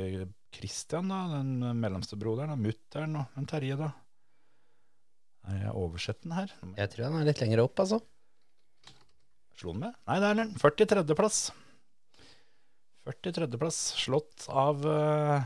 Christian, 0.52 1.08
da, 1.12 1.22
den 1.38 1.54
mellomste 1.80 2.18
broderen, 2.20 2.58
mutter'n 2.60 3.16
og 3.22 3.36
men 3.38 3.48
Terje, 3.50 3.78
da. 3.80 3.92
Er 5.50 5.62
jeg 5.66 5.76
oversett 5.80 6.22
den 6.26 6.36
her? 6.38 6.52
Jeg- 6.62 6.76
Jeg 6.78 6.90
tror 6.92 7.06
han 7.08 7.22
er 7.22 7.26
litt 7.32 7.40
lenger 7.42 7.64
opp, 7.64 7.80
altså. 7.80 8.02
Slo 9.58 9.72
den 9.74 9.82
med? 9.86 9.96
Nei, 10.08 10.20
det 10.20 10.28
er 10.30 10.36
den. 10.42 10.54
43.-plass. 10.60 11.40
43.-plass, 13.08 13.80
slått 13.98 14.46
av 14.50 14.86
uh, 14.86 15.42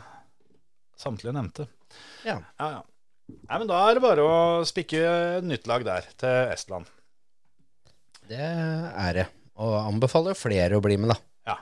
samtlige 0.99 1.33
nevnte. 1.35 1.67
Ja. 2.27 2.39
Ja, 2.59 2.69
ja. 2.79 2.83
Nei, 3.31 3.57
men 3.61 3.67
da 3.71 3.79
er 3.89 3.95
det 3.97 4.03
bare 4.03 4.21
å 4.27 4.35
spikke 4.67 4.99
nytt 5.41 5.65
lag 5.71 5.85
der, 5.87 6.05
til 6.19 6.51
Estland. 6.53 6.89
Det 8.29 8.37
er 8.41 9.13
det. 9.17 9.25
Og 9.61 9.73
anbefaler 9.79 10.35
flere 10.37 10.77
å 10.77 10.83
bli 10.83 10.97
med, 10.99 11.13
da. 11.13 11.17
Ja. 11.47 11.55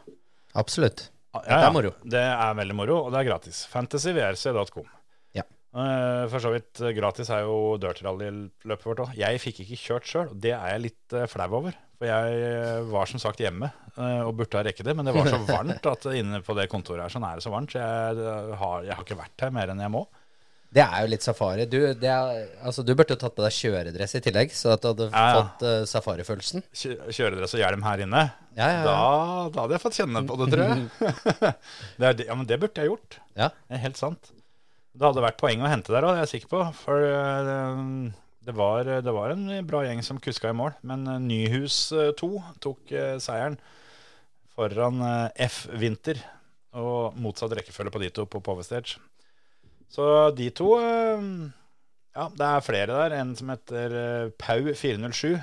Absolutt. 0.59 1.05
Ja, 1.33 1.41
Det 1.47 1.67
er 1.67 1.73
moro. 1.73 1.91
Det 2.05 2.19
er 2.23 2.53
veldig 2.59 2.75
moro, 2.77 2.97
og 3.07 3.13
det 3.13 3.21
er 3.23 3.29
gratis. 3.31 3.63
Fantasyvrc.com. 3.71 4.85
Ja. 5.33 5.43
Eh, 5.73 6.25
For 6.29 6.39
så 6.43 6.51
vidt 6.53 6.81
eh, 6.85 6.93
gratis 6.93 7.31
er 7.33 7.47
jo 7.47 7.77
dirt 7.81 8.03
rally-løpet 8.05 8.85
vårt 8.85 9.01
òg. 9.07 9.15
Jeg 9.17 9.41
fikk 9.41 9.63
ikke 9.63 9.79
kjørt 9.81 10.09
sjøl, 10.09 10.27
og 10.33 10.37
det 10.43 10.53
er 10.53 10.75
jeg 10.75 10.83
litt 10.89 11.15
eh, 11.17 11.25
flau 11.31 11.49
over. 11.63 11.73
For 11.97 12.09
jeg 12.09 12.83
var 12.91 13.07
som 13.09 13.21
sagt 13.21 13.39
hjemme 13.39 13.69
og 13.95 14.31
burde 14.35 14.57
ha 14.57 14.63
rekket 14.65 14.87
det, 14.89 14.95
men 14.97 15.05
det 15.05 15.13
var 15.15 15.27
så 15.29 15.37
varmt 15.47 15.85
at 15.87 16.05
inne 16.17 16.39
på 16.43 16.55
det 16.57 16.65
kontoret 16.71 17.05
her 17.05 17.13
sånn 17.13 17.23
er 17.27 17.37
det 17.39 17.45
så 17.45 17.51
varmt. 17.53 17.71
Så 17.71 17.79
jeg 17.79 18.57
har, 18.59 18.83
jeg 18.87 18.97
har 18.97 19.05
ikke 19.05 19.19
vært 19.19 19.45
her 19.45 19.53
mer 19.55 19.71
enn 19.71 19.81
jeg 19.85 19.93
må. 19.93 20.01
Det 20.73 20.81
er 20.81 21.03
jo 21.05 21.09
litt 21.11 21.21
safari. 21.25 21.65
Du, 21.69 21.77
det 22.01 22.09
er, 22.09 22.47
altså, 22.65 22.81
du 22.85 22.93
burde 22.97 23.13
jo 23.13 23.19
tatt 23.21 23.35
på 23.37 23.43
deg 23.45 23.53
kjøredress 23.53 24.15
i 24.17 24.21
tillegg, 24.25 24.53
så 24.57 24.71
at 24.73 24.81
du 24.81 24.89
hadde 24.89 25.09
Ja, 25.11 25.25
ja. 25.29 25.35
fått 25.43 25.65
uh, 25.67 25.83
safarifølelsen. 25.91 26.63
Kjø- 26.73 27.11
Kjøredress 27.13 27.53
og 27.57 27.61
hjelm 27.61 27.85
her 27.85 28.01
inne. 28.07 28.23
Ja, 28.57 28.69
ja, 28.71 28.79
ja. 28.79 28.87
Da, 28.87 28.95
da 29.53 29.65
hadde 29.67 29.77
jeg 29.77 29.83
fått 29.85 29.99
kjenne 30.01 30.23
på 30.29 30.39
det, 30.41 30.49
tror 30.53 30.65
jeg. 30.65 30.87
det 32.01 32.09
er, 32.09 32.25
ja, 32.25 32.37
men 32.39 32.49
det 32.49 32.57
burde 32.63 32.81
jeg 32.85 32.89
gjort. 32.89 33.19
Ja. 33.37 33.51
Det 33.69 33.77
er 33.77 33.83
helt 33.85 34.01
sant. 34.01 34.33
Det 34.93 35.05
hadde 35.07 35.23
vært 35.25 35.39
poeng 35.41 35.61
å 35.65 35.69
hente 35.69 35.93
der 35.93 36.05
òg, 36.05 36.13
det 36.17 36.23
er 36.23 36.27
jeg 36.27 36.33
sikker 36.35 36.51
på. 36.55 36.63
For 36.83 37.05
uh, 37.05 38.09
det 38.43 38.57
var, 38.57 38.89
det 39.05 39.13
var 39.15 39.31
en 39.37 39.45
bra 39.69 39.85
gjeng 39.85 40.01
som 40.03 40.19
kuska 40.21 40.51
i 40.51 40.57
mål. 40.57 40.73
Men 40.83 41.05
eh, 41.07 41.21
Nyhus 41.23 41.77
eh, 41.95 42.09
2 42.19 42.29
tok 42.65 42.91
uh, 42.91 43.15
seieren 43.23 43.55
foran 44.57 44.99
eh, 45.05 45.45
F 45.47 45.63
Vinter. 45.79 46.19
Og 46.75 47.15
motsatt 47.21 47.53
rekkefølge 47.55 47.93
på 47.93 48.01
de 48.01 48.09
to 48.13 48.25
på 48.27 48.41
Power 48.43 48.65
Stage. 48.65 48.97
Så 49.91 50.05
de 50.37 50.49
to 50.55 50.75
eh, 50.79 51.27
Ja, 52.13 52.29
det 52.29 52.47
er 52.47 52.65
flere 52.65 52.93
der. 52.93 53.17
En 53.19 53.35
som 53.37 53.51
heter 53.53 53.97
eh, 53.97 54.31
Pau 54.37 54.71
407. 54.75 55.37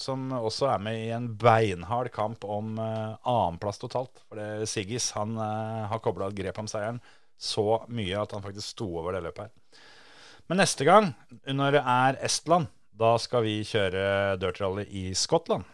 Som 0.00 0.28
også 0.36 0.68
er 0.74 0.82
med 0.84 0.98
i 1.06 1.12
en 1.16 1.30
beinhard 1.40 2.10
kamp 2.12 2.42
om 2.44 2.74
uh, 2.76 3.16
annenplass 3.24 3.80
totalt. 3.80 4.20
For 4.28 4.36
det, 4.36 4.68
Siggis 4.68 5.08
han 5.16 5.38
eh, 5.40 5.86
har 5.88 6.02
kobla 6.04 6.28
et 6.28 6.36
grep 6.36 6.60
om 6.60 6.68
seieren 6.68 7.00
så 7.36 7.82
mye 7.92 8.16
at 8.20 8.32
han 8.32 8.44
faktisk 8.44 8.74
sto 8.74 8.88
over 9.00 9.16
det 9.16 9.22
løpet 9.24 9.46
her. 9.46 9.80
Men 10.48 10.60
neste 10.62 10.86
gang, 10.88 11.10
når 11.48 11.78
det 11.78 11.82
er 11.82 12.18
Estland, 12.28 12.68
da 12.96 13.16
skal 13.20 13.44
vi 13.44 13.58
kjøre 13.66 14.36
dirt 14.40 14.60
rally 14.62 14.86
i 14.88 15.08
Skottland. 15.16 15.66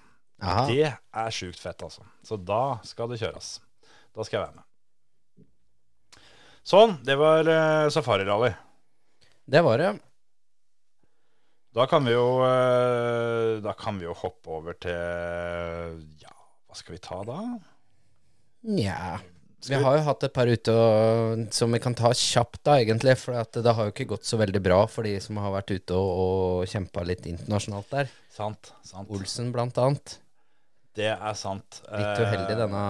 Aha. 0.42 0.64
Det 0.66 0.88
er 0.90 1.34
sjukt 1.34 1.60
fett, 1.62 1.82
altså. 1.86 2.02
Så 2.26 2.38
da 2.40 2.80
skal 2.86 3.12
det 3.12 3.20
kjøres. 3.22 3.56
Da 4.14 4.26
skal 4.26 4.38
jeg 4.40 4.46
være 4.48 4.56
med. 4.58 4.66
Sånn, 6.62 6.96
det 7.02 7.16
var 7.18 7.48
uh, 7.48 7.90
safarirally. 7.90 8.52
Det 9.50 9.62
var 9.66 9.82
det. 9.82 9.90
Da 11.72 11.86
kan 11.88 12.04
vi 12.04 12.12
jo 12.12 12.26
uh, 12.44 13.58
Da 13.64 13.72
kan 13.78 13.96
vi 13.98 14.04
jo 14.04 14.12
hoppe 14.12 14.50
over 14.52 14.76
til 14.76 16.02
Ja, 16.20 16.34
hva 16.68 16.76
skal 16.76 16.98
vi 16.98 17.00
ta 17.00 17.22
da? 17.24 17.38
Nja 18.68 19.16
Vi 19.64 19.78
har 19.80 19.96
jo 19.96 20.04
hatt 20.04 20.26
et 20.28 20.34
par 20.36 20.50
ute 20.52 20.74
og, 20.76 21.46
som 21.54 21.72
vi 21.72 21.80
kan 21.82 21.96
ta 21.98 22.10
kjapt, 22.12 22.60
da, 22.66 22.76
egentlig. 22.82 23.14
For 23.18 23.38
at 23.40 23.54
det 23.62 23.74
har 23.78 23.88
jo 23.88 23.94
ikke 23.94 24.10
gått 24.14 24.28
så 24.28 24.38
veldig 24.40 24.62
bra 24.62 24.80
for 24.90 25.06
de 25.06 25.16
som 25.22 25.38
har 25.38 25.54
vært 25.54 25.70
ute 25.70 25.94
og, 25.98 26.10
og 26.22 26.70
kjempa 26.70 27.04
litt 27.06 27.28
internasjonalt 27.30 27.94
der. 27.94 28.10
Sant. 28.34 28.72
sant. 28.82 29.10
Olsen, 29.14 29.52
blant 29.54 29.78
annet. 29.78 30.16
Det 30.92 31.06
er 31.08 31.36
sant. 31.40 31.78
Litt 31.88 32.18
uheldig 32.20 32.52
Eh, 32.52 32.58
denne 32.58 32.80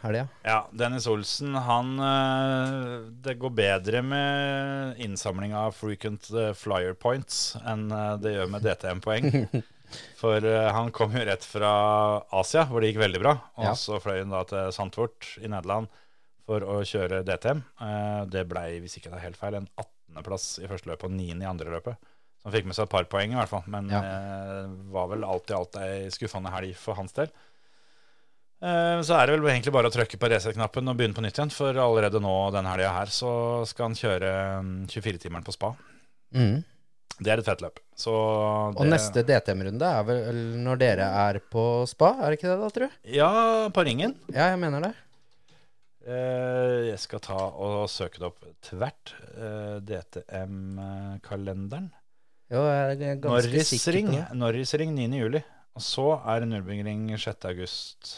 helga. 0.00 0.22
Ja, 0.46 0.62
Dennis 0.72 1.04
Olsen, 1.10 1.52
han 1.66 1.90
eh, 2.00 3.10
Det 3.26 3.34
går 3.42 3.52
bedre 3.58 4.00
med 4.02 4.96
innsamling 5.04 5.52
av 5.54 5.74
frequent 5.76 6.30
eh, 6.32 6.54
flyer 6.56 6.94
points 6.96 7.56
enn 7.60 7.88
det 8.22 8.32
gjør 8.38 8.48
med 8.54 8.64
DTM-poeng. 8.64 9.28
For 10.22 10.40
han 10.72 10.88
kom 10.96 11.12
jo 11.12 11.20
rett 11.28 11.44
fra 11.44 11.72
Asia, 12.32 12.62
hvor 12.70 12.80
det 12.80 12.94
gikk 12.94 13.02
veldig 13.02 13.20
bra. 13.20 13.34
Og 13.60 13.66
Ja. 13.66 13.74
så 13.76 13.98
fløy 14.00 14.22
han 14.22 14.32
da 14.32 14.40
til 14.48 14.70
Sandtvort 14.72 15.34
i 15.44 15.50
Nederland 15.52 15.90
for 16.48 16.64
å 16.64 16.78
kjøre 16.88 17.20
DTM. 17.28 17.60
Det 18.32 18.46
blei, 18.48 18.78
hvis 18.80 18.96
ikke 18.96 19.12
det 19.12 19.18
er 19.20 19.26
helt 19.26 19.36
feil, 19.36 19.58
en 19.60 19.68
18.-plass 19.76 20.46
i 20.64 20.70
første 20.70 20.88
løpet 20.88 21.10
og 21.10 21.12
9. 21.18 21.28
i 21.44 21.50
andre 21.50 21.74
løpet. 21.76 22.00
Han 22.44 22.52
fikk 22.52 22.64
med 22.66 22.74
seg 22.74 22.84
et 22.88 22.90
par 22.90 23.04
poeng, 23.06 23.30
i 23.32 23.36
hvert 23.38 23.48
fall. 23.52 23.62
Men 23.70 23.88
Ja. 23.90 24.00
eh, 24.02 24.66
var 24.90 25.06
vel 25.12 25.22
alt 25.24 25.50
i 25.50 25.54
alt 25.54 25.76
ei 25.76 26.08
skuffende 26.10 26.50
helg 26.50 26.74
for 26.76 26.94
hans 26.98 27.12
del. 27.12 27.28
Eh, 28.62 29.00
Så 29.02 29.14
er 29.18 29.26
det 29.26 29.40
vel 29.40 29.50
egentlig 29.50 29.72
bare 29.72 29.88
å 29.90 29.94
trykke 29.94 30.18
på 30.18 30.28
reset-knappen 30.30 30.88
og 30.88 30.96
begynne 30.96 31.14
på 31.14 31.22
nytt 31.22 31.38
igjen. 31.38 31.50
For 31.54 31.72
allerede 31.74 32.20
nå 32.22 32.50
denne 32.52 32.70
helga 32.74 32.92
her 32.98 33.06
så 33.06 33.64
skal 33.66 33.84
han 33.90 33.94
kjøre 33.98 34.32
mm, 34.62 34.86
24-timeren 34.88 35.44
på 35.44 35.52
spa. 35.54 35.74
Mm. 36.34 36.64
Det 37.22 37.30
er 37.30 37.38
et 37.38 37.44
fett 37.46 37.60
løp. 37.62 37.78
Så 37.94 38.10
Og 38.10 38.74
det, 38.82 38.90
neste 38.90 39.22
DTM-runde 39.22 39.82
er 39.84 40.02
vel 40.08 40.34
når 40.64 40.76
dere 40.78 41.04
er 41.28 41.38
på 41.52 41.86
spa, 41.86 42.16
er 42.22 42.30
det 42.30 42.38
ikke 42.40 42.50
det 42.50 42.58
da, 42.62 42.68
tror 42.74 42.88
du? 42.88 42.92
Ja, 43.14 43.68
på 43.70 43.84
ringen. 43.86 44.16
Ja, 44.32 44.48
jeg 44.50 44.58
mener 44.58 44.80
det. 44.88 44.94
Eh, 46.06 46.88
Jeg 46.90 46.98
skal 46.98 47.20
ta 47.22 47.36
og 47.52 47.86
søke 47.88 48.18
det 48.18 48.26
opp 48.26 48.40
tvert. 48.62 49.12
eh, 49.36 49.78
DTM-kalenderen. 49.86 51.90
Jo, 52.52 52.62
jeg 52.68 53.00
er 53.08 53.16
ganske 53.22 53.64
sikker 53.64 53.96
på 53.96 54.12
det. 54.12 54.24
Norrisring 54.36 54.92
9. 54.96 55.08
juli. 55.22 55.40
Og 55.72 55.80
så 55.84 56.04
er 56.28 56.42
det 56.44 56.50
Nürburgring 56.50 57.06
6. 57.16 57.46
august. 57.48 58.12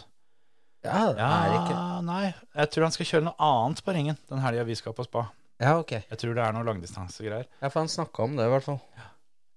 Ja, 0.84 1.14
Ja, 1.16 1.28
er 1.46 1.52
det 1.52 1.60
ikke 1.62 1.78
nei. 2.04 2.24
Jeg 2.58 2.70
tror 2.74 2.84
han 2.88 2.92
skal 2.96 3.06
kjøre 3.08 3.24
noe 3.30 3.38
annet 3.46 3.80
på 3.86 3.94
ringen 3.94 4.18
den 4.28 4.42
helga 4.42 4.66
vi 4.68 4.74
skal 4.76 4.92
på 4.96 5.06
spa. 5.06 5.28
Ja, 5.62 5.76
ok. 5.78 5.94
Jeg 6.10 6.18
tror 6.20 6.34
det 6.36 6.42
er 6.44 6.52
noe 6.56 6.66
langdistansegreier. 6.66 7.46
Ja, 7.62 7.70
for 7.70 7.84
han 7.84 7.88
snakka 7.92 8.26
om 8.26 8.34
det, 8.36 8.44
i 8.48 8.52
hvert 8.52 8.66
fall. 8.66 8.80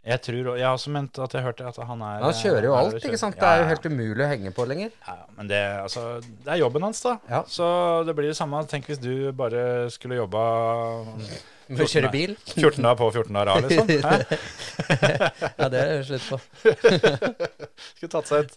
Jeg 0.08 0.22
tror, 0.24 0.54
jeg 0.56 0.64
har 0.64 0.78
også 0.78 0.92
ment 0.94 1.18
at 1.20 1.34
jeg 1.36 1.44
hørte 1.44 1.66
at 1.68 1.78
han 1.84 2.02
er 2.06 2.22
Han 2.24 2.38
kjører 2.38 2.64
jo 2.70 2.76
alt, 2.78 2.94
alt, 2.96 3.08
ikke 3.10 3.20
sant? 3.20 3.36
Det 3.36 3.44
er 3.50 3.60
jo 3.60 3.66
helt 3.74 3.88
umulig 3.90 4.24
å 4.24 4.30
henge 4.30 4.54
på 4.56 4.64
lenger. 4.70 4.94
ja, 5.04 5.16
ja, 5.20 5.26
Men 5.36 5.50
det, 5.50 5.60
altså, 5.82 6.04
det 6.46 6.54
er 6.54 6.62
jobben 6.62 6.86
hans, 6.88 7.02
da. 7.04 7.18
Ja. 7.28 7.42
Så 7.50 7.68
det 8.08 8.16
blir 8.16 8.30
det 8.30 8.38
samme. 8.38 8.62
Tenk 8.72 8.88
hvis 8.88 9.02
du 9.04 9.34
bare 9.36 9.90
skulle 9.92 10.22
jobba 10.22 10.46
Med 11.68 11.84
å 11.84 11.90
kjøre 11.92 12.10
bil. 12.14 12.34
14 12.56 12.82
dager 12.82 12.98
på 13.00 13.10
14 13.12 13.38
dager 13.38 13.52
av, 13.54 13.68
liksom. 13.68 13.86
Ja, 15.60 15.70
det 15.74 15.84
er 15.84 15.94
det 15.94 16.08
slutt 16.08 16.28
på. 16.32 16.38
Skulle 17.98 18.12
tatt 18.14 18.32
seg 18.32 18.48
et. 18.48 18.54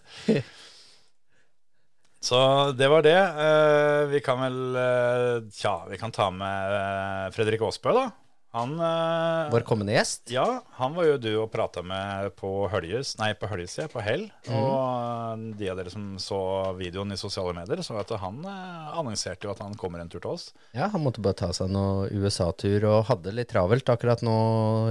Så 2.21 2.39
det 2.77 2.89
var 2.93 3.03
det. 3.03 3.17
Eh, 3.17 4.03
vi 4.13 4.21
kan 4.21 4.41
vel 4.45 4.77
eh, 4.77 5.37
Tja, 5.57 5.87
vi 5.89 5.97
kan 5.99 6.13
ta 6.13 6.29
med 6.31 6.75
eh, 6.77 7.31
Fredrik 7.33 7.63
Aasbø, 7.65 7.95
da. 7.97 8.11
Han 8.57 8.73
eh, 8.83 9.51
Vår 9.53 9.63
kommende 9.67 9.95
gjest. 9.95 10.25
Ja, 10.35 10.63
han 10.81 10.95
var 10.97 11.07
jo 11.07 11.19
du 11.23 11.29
og 11.45 11.51
prata 11.53 11.85
med 11.87 12.33
på 12.39 12.51
Høljes, 12.73 13.13
nei, 13.21 13.31
på 13.39 13.47
Høljes, 13.51 13.77
ja, 13.79 13.87
på 13.91 14.03
Hell. 14.03 14.25
Og 14.51 14.73
eh, 14.75 15.45
de 15.61 15.69
av 15.71 15.79
dere 15.79 15.93
som 15.93 16.09
så 16.23 16.41
videoen 16.79 17.15
i 17.15 17.21
sosiale 17.21 17.55
medier, 17.55 17.83
så 17.87 18.01
at 18.01 18.11
han 18.23 18.41
eh, 18.43 18.89
annonserte 18.99 19.47
jo 19.47 19.53
at 19.55 19.63
han 19.63 19.77
kommer 19.79 20.03
en 20.03 20.11
tur 20.11 20.19
til 20.19 20.33
oss. 20.33 20.49
Ja, 20.75 20.89
han 20.91 21.05
måtte 21.05 21.23
bare 21.23 21.39
ta 21.39 21.53
seg 21.55 21.71
noe 21.71 22.09
USA-tur 22.11 22.89
og 22.91 23.07
hadde 23.13 23.37
litt 23.37 23.53
travelt 23.55 23.93
akkurat 23.93 24.25
nå 24.27 24.35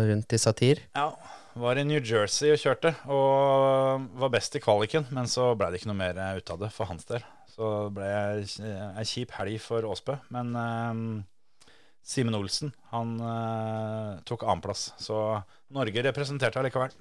rundt 0.08 0.36
i 0.36 0.40
Satir. 0.40 0.86
Ja, 0.96 1.10
var 1.60 1.82
i 1.82 1.84
New 1.84 2.00
Jersey 2.00 2.54
og 2.54 2.62
kjørte, 2.62 2.94
og 3.12 4.06
var 4.22 4.32
best 4.32 4.56
i 4.56 4.62
kvaliken, 4.64 5.10
men 5.12 5.28
så 5.28 5.52
ble 5.60 5.68
det 5.74 5.82
ikke 5.82 5.92
noe 5.92 6.00
mer 6.00 6.22
ut 6.40 6.54
av 6.56 6.64
det 6.64 6.72
for 6.72 6.88
hans 6.88 7.04
del. 7.10 7.26
Så 7.52 7.74
det 7.90 7.98
ble 7.98 8.08
ei 9.02 9.04
kjip 9.10 9.36
helg 9.36 9.60
for 9.60 9.84
Åsbø, 9.90 10.16
Men 10.32 10.56
eh, 10.56 11.04
Simen 12.06 12.38
Olsen, 12.38 12.72
han 12.94 13.18
uh, 13.22 14.18
tok 14.26 14.46
annenplass. 14.48 14.90
Så 15.02 15.16
Norge 15.76 16.04
representerte 16.08 16.62
allikevel. 16.62 16.96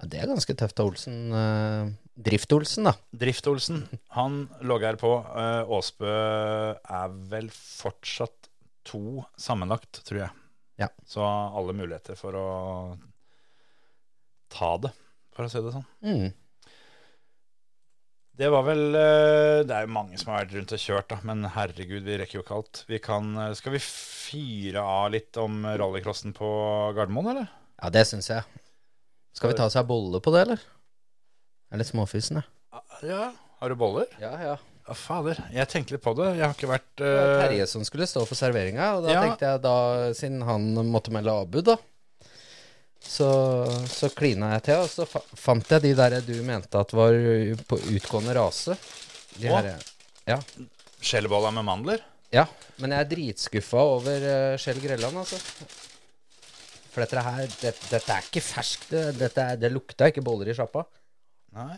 Ja, 0.00 0.08
det 0.10 0.22
er 0.22 0.30
ganske 0.32 0.56
tøft 0.58 0.80
av 0.82 0.90
Olsen. 0.90 1.18
Uh, 1.30 1.92
Drift-Olsen, 2.14 2.88
da. 2.88 2.94
Drift-Olsen, 3.14 3.84
han 4.16 4.44
logger 4.66 4.98
på. 4.98 5.12
Uh, 5.34 5.62
Åsbø 5.76 6.14
er 6.74 7.18
vel 7.30 7.50
fortsatt 7.54 8.50
to 8.84 9.22
sammenlagt, 9.40 10.02
tror 10.06 10.24
jeg. 10.26 10.32
Ja. 10.82 10.90
Så 11.06 11.22
alle 11.24 11.76
muligheter 11.76 12.18
for 12.18 12.36
å 12.38 12.48
ta 14.54 14.74
det, 14.82 14.90
for 15.34 15.46
å 15.46 15.52
si 15.52 15.62
det 15.62 15.74
sånn. 15.74 15.86
Mm. 16.06 16.32
Det 18.34 18.48
var 18.50 18.64
vel 18.66 18.82
eh, 18.98 19.60
Det 19.66 19.70
er 19.76 19.84
jo 19.86 19.92
mange 19.94 20.18
som 20.18 20.32
har 20.32 20.42
vært 20.42 20.54
rundt 20.56 20.72
og 20.74 20.80
kjørt, 20.82 21.06
da, 21.12 21.18
men 21.28 21.44
herregud, 21.54 22.02
vi 22.06 22.16
rekker 22.18 22.40
jo 22.40 22.42
ikke 22.42 22.56
alt. 22.58 22.80
Vi 22.90 22.98
kan, 23.02 23.28
eh, 23.38 23.52
skal 23.58 23.76
vi 23.76 23.82
fyre 23.84 24.82
av 24.82 25.12
litt 25.14 25.38
om 25.38 25.60
rallycrossen 25.66 26.34
på 26.36 26.48
Gardermoen, 26.96 27.30
eller? 27.34 27.48
Ja, 27.78 27.92
det 27.94 28.06
syns 28.10 28.30
jeg. 28.32 28.42
Skal 29.34 29.52
vi 29.52 29.58
ta 29.58 29.68
seg 29.70 29.86
bolle 29.86 30.18
på 30.22 30.34
det, 30.34 30.44
eller? 30.48 30.62
Jeg 31.70 31.78
er 31.78 31.82
litt 31.82 31.90
småfysen, 31.92 32.42
jeg. 32.42 32.82
Ja. 33.06 33.32
Har 33.60 33.70
du 33.70 33.78
boller? 33.78 34.10
Ja, 34.20 34.34
ja. 34.42 34.56
Å, 34.84 34.92
fader. 34.98 35.38
Jeg 35.54 35.70
tenkte 35.72 35.94
litt 35.94 36.02
på 36.04 36.12
det. 36.18 36.26
Jeg 36.36 36.44
har 36.44 36.52
ikke 36.58 36.68
vært 36.68 36.90
Det 37.00 37.08
var 37.08 37.30
eh, 37.30 37.40
Terje 37.46 37.66
som 37.70 37.86
skulle 37.86 38.06
stå 38.10 38.26
for 38.28 38.36
serveringa, 38.36 38.90
og 38.98 39.06
da 39.06 39.14
Ja. 39.14 39.22
tenkte 39.24 39.46
jeg 39.52 39.62
da, 39.64 39.76
siden 40.18 40.42
han 40.44 40.66
måtte 40.90 41.14
melde 41.14 41.32
avbud, 41.32 41.64
da 41.70 41.78
Så, 43.04 43.26
så 43.90 44.08
klina 44.16 44.52
jeg 44.56 44.62
til, 44.70 44.80
og 44.82 44.88
så 44.90 45.04
fa 45.06 45.20
fant 45.38 45.68
jeg 45.74 45.82
de 45.84 45.92
der 45.98 46.16
du 46.24 46.34
mente 46.46 46.80
at 46.80 46.94
var 46.96 47.14
på 47.68 47.78
utgående 47.92 48.34
rase. 48.38 48.74
De 49.36 49.50
Å? 49.52 49.58
her, 49.60 49.84
ja. 50.30 50.38
Skjellboller 51.04 51.52
med 51.54 51.66
mandler? 51.68 52.04
ja, 52.34 52.46
men 52.82 52.90
jeg 52.90 53.04
er 53.04 53.10
dritskuffa 53.12 53.82
over 53.86 54.24
uh, 54.26 54.56
Skjell 54.58 54.80
Grelland, 54.82 55.20
altså. 55.20 55.38
For 56.94 57.04
dette 57.04 57.22
her, 57.26 57.44
det, 57.60 57.70
dette 57.92 58.16
er 58.16 58.26
ikke 58.26 58.42
ferskt. 58.42 58.88
Det, 58.90 59.02
dette 59.20 59.44
er, 59.52 59.60
det 59.62 59.70
lukta 59.70 60.08
ikke 60.10 60.24
boller 60.26 60.50
i 60.50 60.56
sjappa. 60.56 60.82
Nei. 61.54 61.76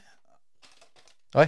Oi, 1.42 1.46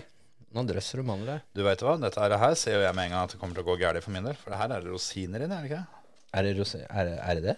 nå 0.57 0.65
drøsser 0.69 1.01
du 1.01 1.07
mandler. 1.09 1.41
Du 1.57 1.63
veit 1.65 1.81
hva, 1.87 1.95
dette 2.03 2.21
her, 2.21 2.35
her 2.43 2.59
ser 2.61 2.77
jo 2.77 2.85
jeg 2.85 2.97
med 2.99 3.09
en 3.09 3.15
gang 3.17 3.25
at 3.29 3.33
det 3.37 3.41
kommer 3.41 3.57
til 3.57 3.65
å 3.65 3.69
gå 3.71 3.79
gærlig 3.81 4.03
for 4.05 4.13
min 4.17 4.29
del. 4.29 4.37
For 4.43 4.53
det 4.53 4.61
her 4.61 4.75
er 4.77 4.85
det 4.85 4.93
rosiner 4.93 5.47
inni, 5.47 5.57
er 5.57 5.65
det 5.65 5.71
ikke? 5.73 5.83
Er 6.37 6.45
det, 6.45 6.55
rose 6.59 6.83
er, 6.85 7.09
det- 7.09 7.19
er 7.25 7.39
det 7.41 7.45
det? 7.49 7.57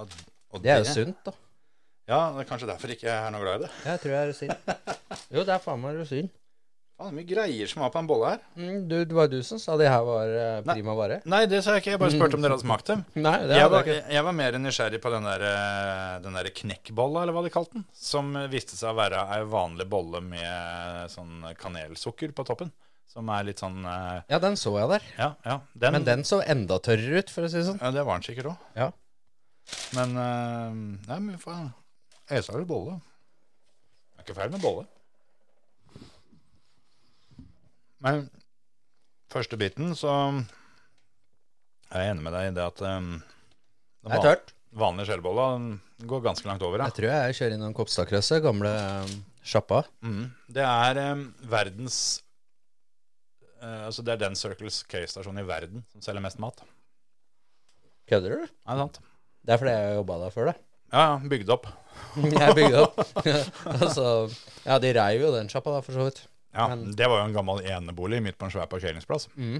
Og, 0.00 0.16
og 0.52 0.62
Det 0.64 0.72
er 0.74 0.82
jo 0.84 0.90
sunt, 0.96 1.20
da. 1.28 1.32
Ja, 2.08 2.18
det 2.32 2.44
er 2.46 2.48
kanskje 2.48 2.68
derfor 2.70 2.88
ikke 2.94 3.04
jeg 3.10 3.14
er 3.20 3.32
noe 3.34 3.42
glad 3.44 3.60
i 3.60 3.66
det. 3.66 3.70
Jeg 3.84 4.00
tror 4.00 4.12
jeg 4.14 4.20
er 4.22 4.28
rosin. 4.32 4.52
Jo, 5.34 5.42
det 5.44 5.52
er 5.52 5.60
faen 5.60 5.80
meg 5.82 5.98
rosin. 6.00 6.30
Faen, 6.98 7.12
mye 7.14 7.26
greier 7.28 7.68
som 7.70 7.82
var 7.84 7.90
på 7.94 8.00
en 8.00 8.06
bolle 8.08 8.30
her. 8.32 8.38
Mm, 8.56 8.78
du, 8.88 8.94
det 9.06 9.14
var 9.14 9.28
du 9.30 9.36
som 9.44 9.60
sa 9.60 9.76
det 9.78 9.90
her 9.92 10.00
var 10.08 10.32
eh, 10.32 10.62
prima 10.66 10.94
vare. 10.98 11.18
Nei, 11.28 11.42
det 11.46 11.60
sa 11.62 11.74
jeg 11.76 11.84
ikke. 11.84 11.92
Jeg 11.94 12.00
bare 12.02 12.14
spurte 12.16 12.38
om 12.38 12.42
dere 12.46 12.56
hadde 12.56 12.64
smakt 12.64 12.88
dem. 12.90 13.04
Nei, 13.26 13.34
det 13.44 13.58
Jeg 13.58 13.66
hadde 13.66 13.74
var, 13.76 13.84
jeg 13.92 14.00
ikke. 14.00 14.14
jeg 14.16 14.24
var 14.30 14.36
mer 14.40 14.56
nysgjerrig 14.64 15.00
på 15.04 15.12
den 15.14 15.28
der, 15.28 15.44
eh, 15.50 16.16
den 16.24 16.38
der 16.40 16.48
knekkbolla, 16.62 17.22
eller 17.26 17.36
hva 17.36 17.44
de 17.44 17.52
kalte 17.54 17.76
den. 17.76 17.84
Som 17.94 18.32
viste 18.50 18.74
seg 18.80 18.90
å 18.94 18.98
være 18.98 19.20
ei 19.36 19.42
vanlig 19.52 19.86
bolle 19.92 20.24
med 20.24 21.12
sånn 21.12 21.44
kanelsukker 21.60 22.32
på 22.34 22.48
toppen. 22.48 22.72
Som 23.08 23.28
er 23.36 23.46
litt 23.52 23.60
sånn 23.62 23.84
eh, 23.84 24.24
Ja, 24.32 24.40
den 24.42 24.56
så 24.60 24.72
jeg 24.80 24.90
der. 24.96 25.06
Ja, 25.20 25.28
ja. 25.44 25.60
Den, 25.76 25.94
Men 26.00 26.08
den 26.08 26.24
så 26.28 26.40
enda 26.42 26.80
tørrere 26.82 27.20
ut, 27.22 27.30
for 27.36 27.44
å 27.46 27.52
si 27.52 27.60
det 27.60 27.68
sånn. 27.68 27.78
Ja, 27.84 27.92
det 27.94 28.02
var 28.08 28.16
den 28.18 28.26
sikkert 28.32 28.50
òg. 28.56 28.66
Ja. 28.80 28.88
Men 29.96 30.16
eh, 30.20 30.78
Nei, 31.08 31.18
men 31.18 31.32
vi 31.34 31.40
får 31.42 31.68
ese 32.38 32.54
litt 32.58 32.68
bolle. 32.68 32.98
Det 34.12 34.20
er 34.20 34.26
ikke 34.26 34.38
feil 34.38 34.52
med 34.52 34.64
bolle. 34.64 34.86
Men 38.04 38.28
første 39.32 39.58
biten, 39.60 39.94
så 39.98 40.12
er 41.88 42.04
jeg 42.04 42.12
enig 42.12 42.24
med 42.26 42.36
deg 42.36 42.50
i 42.50 42.54
det 42.56 42.66
at 42.68 42.84
um, 42.84 43.10
Det 44.04 44.18
er 44.18 44.24
tørt. 44.30 44.54
Vanlig 44.78 45.08
skjellbolle 45.08 45.44
går 46.06 46.24
ganske 46.26 46.46
langt 46.46 46.62
over. 46.62 46.84
Jeg 46.84 46.96
tror 46.98 47.08
jeg 47.08 47.36
kjører 47.38 47.56
innom 47.56 47.74
Kopstadkrøsset, 47.74 48.42
gamle 48.44 48.70
um, 48.70 49.14
sjappa. 49.42 49.82
Mm. 50.04 50.26
Det 50.52 50.64
er 50.64 51.00
um, 51.14 51.24
verdens 51.48 51.98
uh, 53.62 53.88
Altså 53.88 54.04
det 54.04 54.14
er 54.14 54.26
den 54.26 54.36
Circles 54.38 54.82
K-stasjonen 54.90 55.42
i 55.42 55.48
verden 55.48 55.86
som 55.94 56.04
selger 56.04 56.24
mest 56.28 56.42
mat. 56.44 56.62
Kødder 58.08 58.36
du? 58.36 58.44
Nei, 58.44 58.76
det 58.76 58.84
sant? 58.84 59.00
Det 59.48 59.54
er 59.54 59.60
fordi 59.62 59.72
jeg 59.72 59.94
jobba 59.96 60.16
der 60.20 60.32
før, 60.34 60.50
det. 60.50 60.56
Ja, 60.92 61.02
ja, 61.04 61.28
bygd 61.32 61.50
opp. 61.54 61.66
Jeg 62.18 62.54
bygde 62.56 62.82
opp. 62.84 62.98
altså, 63.74 64.04
ja, 64.64 64.76
de 64.82 64.90
reiv 64.96 65.22
jo 65.24 65.30
den 65.34 65.48
sjappa, 65.52 65.72
da, 65.74 65.80
for 65.84 65.96
så 65.96 66.04
vidt. 66.06 66.20
Ja, 66.56 66.66
Men- 66.70 66.92
Det 66.96 67.08
var 67.08 67.20
jo 67.22 67.26
en 67.28 67.34
gammel 67.36 67.60
enebolig 67.68 68.20
midt 68.24 68.38
på 68.40 68.46
en 68.48 68.52
svær 68.54 68.68
parkeringsplass. 68.70 69.28
Mm. 69.36 69.58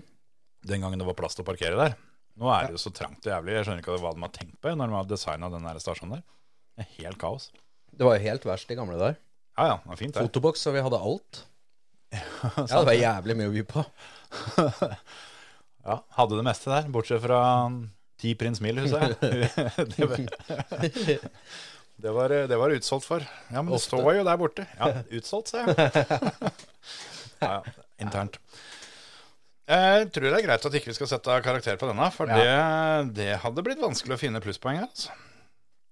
Den 0.69 0.85
gangen 0.85 1.01
det 1.01 1.07
var 1.09 1.17
plass 1.19 1.37
til 1.39 1.45
å 1.45 1.49
parkere 1.49 1.77
der. 1.81 1.97
Nå 2.39 2.49
er 2.55 2.69
det 2.69 2.77
jo 2.77 2.81
så 2.85 2.93
trangt 2.95 3.25
og 3.27 3.33
jævlig. 3.33 3.57
Jeg 3.57 3.67
skjønner 3.67 3.83
ikke 3.83 3.97
hva 3.99 4.13
de 4.15 4.23
har 4.25 4.33
tenkt 4.37 4.57
på 4.63 4.73
når 4.77 4.91
de 4.93 4.97
har 4.99 5.09
designa 5.11 5.51
den 5.53 5.67
der 5.69 5.81
stasjonen 5.83 6.17
der. 6.19 6.25
Det 6.79 6.85
er 6.87 6.91
helt 7.03 7.19
kaos. 7.21 7.49
Det 7.99 8.07
var 8.07 8.17
jo 8.19 8.25
helt 8.29 8.45
verst, 8.47 8.71
i 8.71 8.77
gamle 8.79 8.99
dager. 9.01 9.19
Ja 9.59 9.67
ja, 9.73 9.77
det 9.83 9.91
var 9.91 9.99
fint, 10.01 10.15
det. 10.15 10.23
Fotoboks, 10.29 10.63
så 10.63 10.73
vi 10.77 10.85
hadde 10.87 11.01
alt. 11.11 11.45
Ja, 12.39 12.79
det 12.79 12.85
var 12.89 12.95
jævlig 12.97 13.35
mye 13.41 13.51
å 13.51 13.55
by 13.59 13.65
på. 13.69 13.83
Ja, 15.85 15.97
Hadde 16.19 16.37
det 16.39 16.45
meste 16.47 16.71
der, 16.73 16.89
bortsett 16.93 17.23
fra 17.25 17.41
ti 18.19 18.35
Prins 18.39 18.61
mil, 18.65 18.81
husker 18.83 19.15
jeg. 19.15 19.17
det, 19.95 20.09
var, 20.11 20.23
det, 21.97 22.15
var, 22.17 22.35
det 22.51 22.59
var 22.61 22.75
utsolgt 22.75 23.07
for. 23.09 23.27
Ja, 23.53 23.63
men 23.63 23.73
det 23.75 23.83
står 23.85 24.11
jo 24.19 24.25
der 24.27 24.41
borte. 24.41 24.67
Ja, 24.79 25.05
utsolgt, 25.21 25.55
sa 25.55 25.67
jeg. 25.67 25.75
Ja, 27.39 27.61
ja, 27.61 27.85
internt. 28.03 28.35
Jeg 29.69 30.09
tror 30.11 30.25
det 30.27 30.39
er 30.41 30.43
greit 30.43 30.65
at 30.67 30.75
ikke 30.75 30.91
vi 30.91 30.97
skal 30.97 31.11
sette 31.11 31.37
karakter 31.45 31.77
på 31.79 31.87
denne, 31.87 32.09
for 32.11 32.27
det, 32.27 32.47
det 33.15 33.29
hadde 33.45 33.63
blitt 33.63 33.79
vanskelig 33.79 34.17
å 34.17 34.19
finne 34.19 34.41
plusspoeng 34.43 34.81
her. 34.81 34.89
Altså. 34.89 35.15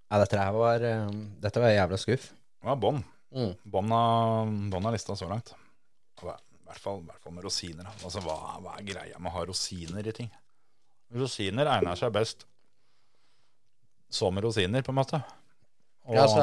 Ja, 0.07 0.19
dette 0.23 0.41
her 0.41 0.55
var 0.55 0.83
um, 1.07 1.21
Dette 1.43 1.63
var 1.63 1.75
jævla 1.75 1.99
skuff. 2.01 2.27
Det 2.33 2.71
var 2.71 2.81
bånn. 2.83 2.99
Mm. 3.37 3.53
Bånn 3.69 3.95
av, 3.95 4.51
av 4.81 4.91
lista 4.95 5.15
så 5.19 5.29
langt. 5.31 5.53
I 6.23 6.27
hvert 6.27 6.83
fall, 6.83 7.03
i 7.05 7.11
hvert 7.11 7.23
fall 7.23 7.37
med 7.37 7.47
rosiner. 7.47 7.87
Altså, 8.01 8.23
hva, 8.25 8.37
hva 8.65 8.75
er 8.79 8.87
greia 8.89 9.21
med 9.21 9.31
å 9.31 9.37
ha 9.37 9.45
rosiner 9.47 10.09
i 10.09 10.15
ting? 10.17 10.33
Rosiner 11.15 11.69
egner 11.71 11.95
seg 11.99 12.13
best 12.15 12.47
som 14.11 14.39
rosiner, 14.41 14.83
på 14.87 14.93
en 14.95 14.99
måte. 15.01 15.21
Og, 16.07 16.15
Ja, 16.15 16.27
så 16.31 16.43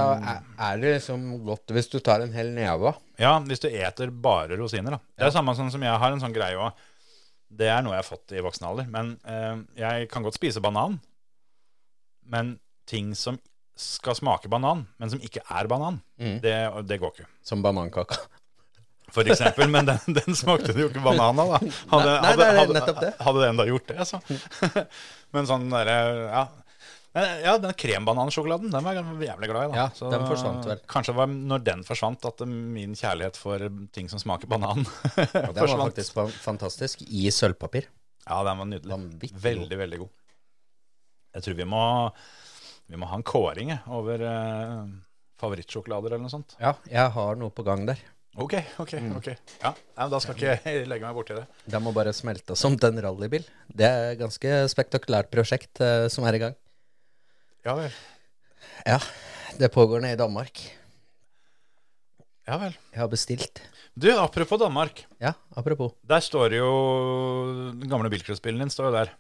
er, 0.60 0.80
det 0.82 0.90
liksom 0.98 1.22
godt 1.46 1.72
hvis 1.72 1.88
du 1.92 2.00
tar 2.04 2.20
en 2.26 2.34
hel 2.36 2.50
neve 2.52 2.92
ja, 3.22 3.38
hvis 3.40 3.62
du 3.64 3.70
eter 3.70 4.12
bare 4.12 4.58
rosiner, 4.60 4.98
da. 4.98 5.00
Det 5.16 5.30
er 5.30 5.32
samme 5.36 5.54
sånn 5.56 5.72
som 5.72 5.82
jeg 5.86 6.00
har 6.02 6.12
en 6.12 6.20
sånn 6.20 6.36
greie 6.36 6.58
òg. 6.60 6.76
Det 7.54 7.70
er 7.72 7.82
noe 7.86 7.94
jeg 7.96 8.02
har 8.02 8.10
fått 8.10 8.34
i 8.36 8.42
voksen 8.44 8.66
alder. 8.68 8.88
Men 8.92 9.14
eh, 9.24 9.62
jeg 9.80 10.10
kan 10.12 10.26
godt 10.26 10.36
spise 10.36 10.60
banan. 10.64 10.98
Men 12.28 12.58
ting 12.90 13.14
som 13.16 13.38
skal 13.80 14.18
smake 14.18 14.50
banan, 14.52 14.84
men 15.00 15.10
som 15.14 15.22
ikke 15.24 15.42
er 15.50 15.68
banan, 15.72 16.02
Mm. 16.20 16.42
det, 16.44 16.56
det 16.88 17.00
går 17.02 17.14
ikke. 17.16 17.26
Som 17.42 17.64
banankaka. 17.66 18.16
For 19.14 19.30
eksempel, 19.30 19.70
men 19.70 19.86
den, 19.86 20.00
den 20.18 20.36
smakte 20.38 20.74
det 20.74 20.82
jo 20.82 20.90
ikke 20.90 21.04
banan 21.06 21.38
av, 21.44 21.54
da. 21.54 21.60
Hadde, 21.92 22.14
Nei, 22.24 22.34
nei, 22.34 22.34
det 22.40 22.48
hadde, 22.58 22.94
det. 23.00 23.12
hadde 23.22 23.44
det 23.44 23.50
enda 23.54 23.66
gjort 23.70 23.92
det, 23.92 24.06
så. 24.10 24.20
Men 25.38 25.50
sånn 25.50 25.70
derre 25.74 25.98
Ja. 26.32 26.44
Ja, 27.14 27.52
den 27.62 27.76
krembanansjokoladen, 27.78 28.72
den 28.74 28.82
var 28.88 28.96
jeg 28.98 29.28
jævlig 29.28 29.48
glad 29.52 29.68
i. 29.68 29.74
da. 29.76 29.84
Ja, 29.84 30.10
den 30.10 30.24
forsvant 30.26 30.66
vel. 30.66 30.80
Kanskje 30.90 31.14
det 31.14 31.20
var 31.20 31.28
når 31.30 31.62
den 31.68 31.84
forsvant, 31.86 32.26
at 32.26 32.42
min 32.50 32.96
kjærlighet 32.98 33.38
for 33.38 33.62
ting 33.94 34.10
som 34.10 34.18
smaker 34.18 34.50
banan, 34.50 34.82
Den 35.30 35.54
var 35.54 35.76
faktisk 35.84 36.18
fantastisk. 36.42 37.04
I 37.06 37.28
sølvpapir. 37.30 37.86
Ja, 38.26 38.40
den 38.48 38.58
var 38.64 38.66
nydelig. 38.72 38.90
Vanvittig. 38.96 39.38
Veldig, 39.46 39.78
veldig 39.84 40.02
god. 40.02 40.10
Jeg 41.38 41.46
tror 41.46 41.60
vi 41.62 41.70
må, 41.70 41.84
vi 42.90 42.98
må 43.04 43.12
ha 43.14 43.22
en 43.22 43.28
kåring 43.30 43.76
over 43.94 44.26
eh, 44.32 44.82
favorittsjokolader 45.44 46.16
eller 46.16 46.26
noe 46.26 46.34
sånt. 46.34 46.58
Ja, 46.58 46.74
jeg 46.90 47.14
har 47.14 47.38
noe 47.38 47.54
på 47.54 47.66
gang 47.70 47.86
der. 47.94 48.02
Ok, 48.36 48.54
ok, 48.82 48.94
Mm. 48.98 49.16
ok. 49.18 49.28
Ja, 49.62 49.74
men 49.98 50.10
Da 50.10 50.20
skal 50.20 50.34
ikke 50.36 50.56
jeg 50.66 50.88
legge 50.90 51.06
meg 51.06 51.14
borti 51.16 51.36
det. 51.38 51.44
Den 51.70 51.84
må 51.86 51.92
bare 51.94 52.14
smelte 52.14 52.56
som 52.58 52.76
den 52.82 52.98
rallybil. 53.02 53.44
Det 53.70 53.86
er 53.86 54.12
et 54.14 54.20
ganske 54.20 54.56
spektakulært 54.74 55.30
prosjekt 55.30 55.80
eh, 55.86 56.08
som 56.10 56.26
er 56.26 56.34
i 56.34 56.40
gang. 56.42 56.56
Ja 57.66 57.76
vel. 57.78 57.92
Ja, 58.88 58.98
det 59.60 59.70
pågår 59.72 60.02
nede 60.02 60.14
i 60.18 60.22
Danmark. 60.24 60.58
Ja 62.48 62.58
vel. 62.60 62.74
Jeg 62.92 63.00
har 63.04 63.08
bestilt. 63.12 63.62
Du, 63.96 64.10
apropos 64.18 64.60
Danmark. 64.60 65.04
Ja, 65.22 65.34
apropos. 65.56 65.94
Der 66.04 66.20
står 66.20 66.56
jo 66.58 66.70
Den 67.78 67.88
gamle 67.90 68.10
bilcrossbilen 68.10 68.60
din 68.66 68.70
står 68.74 68.90
jo 68.90 68.96
der. 68.98 69.14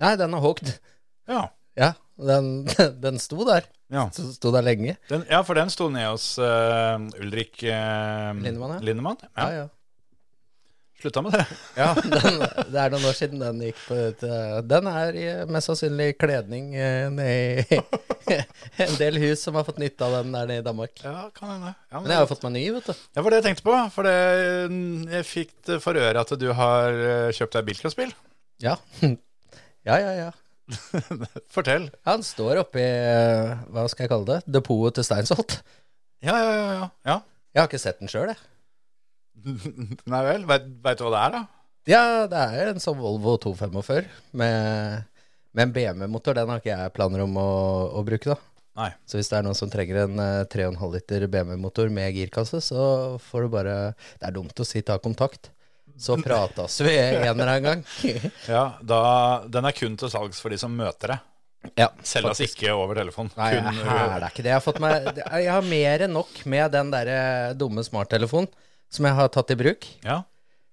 Nei, 0.00 0.14
den 0.20 0.34
er 0.36 0.40
hogd. 0.44 0.68
Ja. 1.28 1.46
Ja, 1.76 1.92
den, 2.26 2.50
den 3.04 3.18
sto 3.22 3.44
der. 3.48 3.66
Ja, 3.90 4.06
Så 4.14 4.28
sto 4.36 4.52
der 4.54 4.62
lenge. 4.62 4.96
den, 5.10 5.24
ja 5.30 5.42
for 5.42 5.58
den 5.58 5.70
sto 5.72 5.88
ned 5.90 6.06
hos 6.06 6.36
uh, 6.38 6.94
Ulrik 7.18 7.58
uh, 7.66 8.30
Lindemann, 8.38 8.76
ja. 8.78 8.80
Lindemann. 8.86 9.16
Ja, 9.34 9.50
Ja. 9.64 9.68
Slutta 11.00 11.22
med 11.24 11.32
det. 11.32 11.46
Ja, 11.80 11.94
den, 11.96 12.34
det 12.68 12.76
er 12.76 12.90
noen 12.92 13.06
år 13.08 13.14
siden 13.16 13.40
den 13.40 13.62
gikk 13.64 13.78
på 13.86 13.96
ut. 13.96 14.24
Den 14.68 14.88
er 14.90 15.16
i 15.16 15.22
mest 15.48 15.70
sannsynlig 15.70 16.10
kledning 16.20 16.74
uh, 16.76 17.06
nede 17.08 17.64
i 17.64 17.78
en 18.84 18.98
del 19.00 19.16
hus 19.22 19.40
som 19.46 19.56
har 19.56 19.64
fått 19.64 19.80
nytte 19.80 20.04
av 20.04 20.18
den 20.18 20.34
der 20.36 20.50
nede 20.50 20.60
i 20.60 20.66
Danmark. 20.66 21.00
Ja, 21.00 21.30
kan 21.32 21.54
hende. 21.54 21.72
Ja, 21.88 22.02
Men 22.02 22.12
jeg 22.12 22.20
har 22.20 22.26
jo 22.26 22.30
fått 22.34 22.44
meg 22.44 22.52
ny, 22.58 22.66
vet 22.76 22.90
du. 22.92 23.00
Det 23.16 23.24
var 23.24 23.32
det 23.32 23.40
jeg 23.40 23.46
tenkte 23.48 23.64
på. 23.70 23.78
For 23.96 24.10
det, 24.10 24.18
jeg 25.16 25.28
fikk 25.30 25.54
det 25.70 25.80
for 25.86 25.96
øre 26.04 26.26
at 26.26 26.34
du 26.44 26.46
har 26.60 27.00
eh, 27.08 27.32
kjøpt 27.38 27.56
deg 27.56 27.70
bilcrossbil. 27.72 28.12
Ja. 28.60 28.76
Ja, 29.00 29.96
ja, 29.96 30.12
ja. 30.26 30.28
Fortell. 31.54 31.88
Han 32.08 32.24
står 32.26 32.62
oppi 32.62 32.82
eh, 32.82 33.54
Hva 33.72 33.86
skal 33.90 34.06
jeg 34.06 34.12
kalle 34.12 34.28
det? 34.28 34.38
Depotet 34.58 35.00
til 35.00 35.08
Steinsholt. 35.08 35.60
Ja, 36.24 36.36
ja, 36.36 36.50
ja. 36.52 36.66
ja. 36.72 36.88
ja. 37.08 37.16
Jeg 37.50 37.62
har 37.62 37.70
ikke 37.70 37.82
sett 37.82 38.02
den 38.02 38.10
sjøl, 38.10 38.30
jeg. 38.30 38.38
Nei 40.12 40.20
vel. 40.26 40.46
Veit 40.48 40.68
du 41.00 41.06
hva 41.06 41.14
det 41.14 41.22
er, 41.22 41.34
da? 41.34 41.42
Ja, 41.88 42.02
det 42.30 42.42
er 42.60 42.70
en 42.70 42.82
sånn 42.82 42.98
Volvo 43.00 43.34
245 43.40 44.10
med, 44.36 45.06
med 45.56 45.64
en 45.64 45.74
BMW-motor. 45.74 46.36
Den 46.36 46.52
har 46.52 46.60
ikke 46.60 46.74
jeg 46.74 46.94
planer 46.94 47.24
om 47.24 47.38
å, 47.40 47.50
å 47.98 48.04
bruke, 48.06 48.34
da. 48.34 48.38
Nei. 48.78 48.90
Så 49.08 49.18
hvis 49.18 49.30
det 49.32 49.40
er 49.40 49.46
noen 49.46 49.58
som 49.58 49.70
trenger 49.72 50.04
en 50.04 50.20
eh, 50.22 50.44
3,5 50.52 50.92
liter 50.94 51.26
BMW-motor 51.32 51.90
med 51.92 52.14
girkasse, 52.14 52.60
så 52.62 53.16
får 53.24 53.46
du 53.46 53.54
bare 53.56 53.78
Det 54.20 54.28
er 54.28 54.36
dumt 54.36 54.62
å 54.62 54.68
si 54.68 54.84
ta 54.86 55.00
kontakt. 55.02 55.50
Så 56.00 56.16
pratas 56.24 56.78
vi 56.80 56.94
en 56.96 57.22
eller 57.28 57.50
annen 57.52 57.66
gang. 57.66 57.82
Ja, 58.48 58.62
da, 58.80 59.00
Den 59.52 59.68
er 59.68 59.76
kun 59.76 59.98
til 60.00 60.10
salgs 60.12 60.40
for 60.40 60.52
de 60.52 60.58
som 60.60 60.72
møter 60.76 61.14
deg. 61.14 61.26
ja, 61.76 61.90
Selges 62.02 62.40
ikke 62.46 62.72
over 62.72 62.96
telefon. 62.96 63.28
Nei, 63.36 63.50
jeg 63.58 63.84
er 63.84 64.16
det 64.22 64.30
ikke 64.32 64.42
det. 64.46 64.48
Jeg 64.54 64.56
har, 64.56 64.64
fått 64.64 64.80
meg, 64.80 65.10
jeg 65.44 65.52
har 65.52 65.68
mer 65.68 66.06
enn 66.06 66.16
nok 66.16 66.40
med 66.48 66.72
den 66.72 66.90
der 66.94 67.12
dumme 67.60 67.84
smarttelefonen 67.84 68.48
som 68.90 69.06
jeg 69.06 69.14
har 69.20 69.28
tatt 69.30 69.52
i 69.52 69.58
bruk. 69.60 69.84
Ja. 70.02 70.22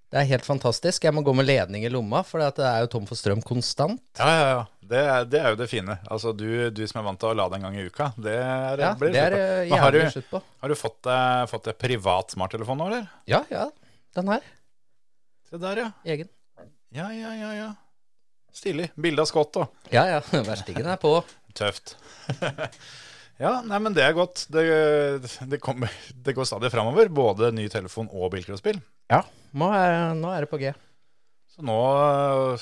Det 0.08 0.22
er 0.22 0.30
helt 0.30 0.46
fantastisk. 0.48 1.04
Jeg 1.04 1.12
må 1.14 1.20
gå 1.28 1.34
med 1.36 1.46
ledning 1.50 1.84
i 1.84 1.90
lomma, 1.92 2.22
for 2.24 2.40
det 2.40 2.64
er 2.64 2.86
jo 2.86 2.88
tom 2.94 3.06
for 3.10 3.20
strøm 3.20 3.42
konstant. 3.44 4.00
Ja, 4.18 4.30
ja, 4.32 4.46
ja. 4.54 4.62
Det 4.88 5.02
er, 5.04 5.26
det 5.28 5.40
er 5.44 5.50
jo 5.52 5.58
det 5.60 5.66
fine. 5.68 5.98
Altså, 6.08 6.32
du, 6.32 6.48
du 6.72 6.80
som 6.88 7.02
er 7.02 7.06
vant 7.10 7.20
til 7.20 7.28
å 7.28 7.36
lade 7.36 7.58
en 7.60 7.66
gang 7.68 7.76
i 7.76 7.84
uka, 7.92 8.14
det 8.16 8.38
er, 8.40 8.80
Ja, 8.86 8.94
blir 8.96 9.12
det 9.12 9.26
slutt 9.28 9.36
på. 9.36 9.42
eh, 9.44 9.68
Men 9.68 9.82
har 9.84 9.92
du, 9.92 10.00
slutt 10.16 10.30
på. 10.32 10.42
har 10.64 10.72
du 10.72 10.76
fått 10.80 11.10
uh, 11.12 11.44
fått 11.52 11.68
privat 11.84 12.32
smarttelefon 12.38 12.80
nå, 12.80 12.88
eller? 12.88 13.10
Ja, 13.28 13.42
ja. 13.52 13.66
Den 14.16 14.32
her. 14.32 14.48
Se 15.48 15.60
der, 15.62 15.80
ja. 15.80 15.90
Egen. 16.04 16.30
Ja, 16.96 17.08
ja, 17.16 17.34
ja, 17.38 17.52
ja. 17.56 17.68
Stilig. 18.56 18.90
Bilde 19.00 19.24
av 19.24 19.30
Scott 19.30 19.54
da. 19.56 19.68
Ja, 19.94 20.04
ja. 20.10 20.22
Verstingen 20.48 20.88
er 20.92 21.00
på. 21.00 21.14
Tøft. 21.58 21.96
ja, 23.44 23.54
nei, 23.64 23.80
men 23.84 23.96
det 23.96 24.04
er 24.04 24.16
godt. 24.18 24.44
Det, 24.52 24.66
det, 25.48 25.62
kommer, 25.64 25.94
det 26.12 26.36
går 26.36 26.48
stadig 26.50 26.72
framover. 26.74 27.08
Både 27.14 27.54
ny 27.56 27.68
telefon 27.72 28.10
og 28.12 28.32
bilcrossbil. 28.36 28.82
Ja. 29.12 29.22
Nå 29.58 29.70
er, 29.72 29.98
nå 30.20 30.34
er 30.36 30.44
det 30.44 30.52
på 30.52 30.60
G. 30.62 30.74
Så 31.56 31.64
nå, 31.66 31.76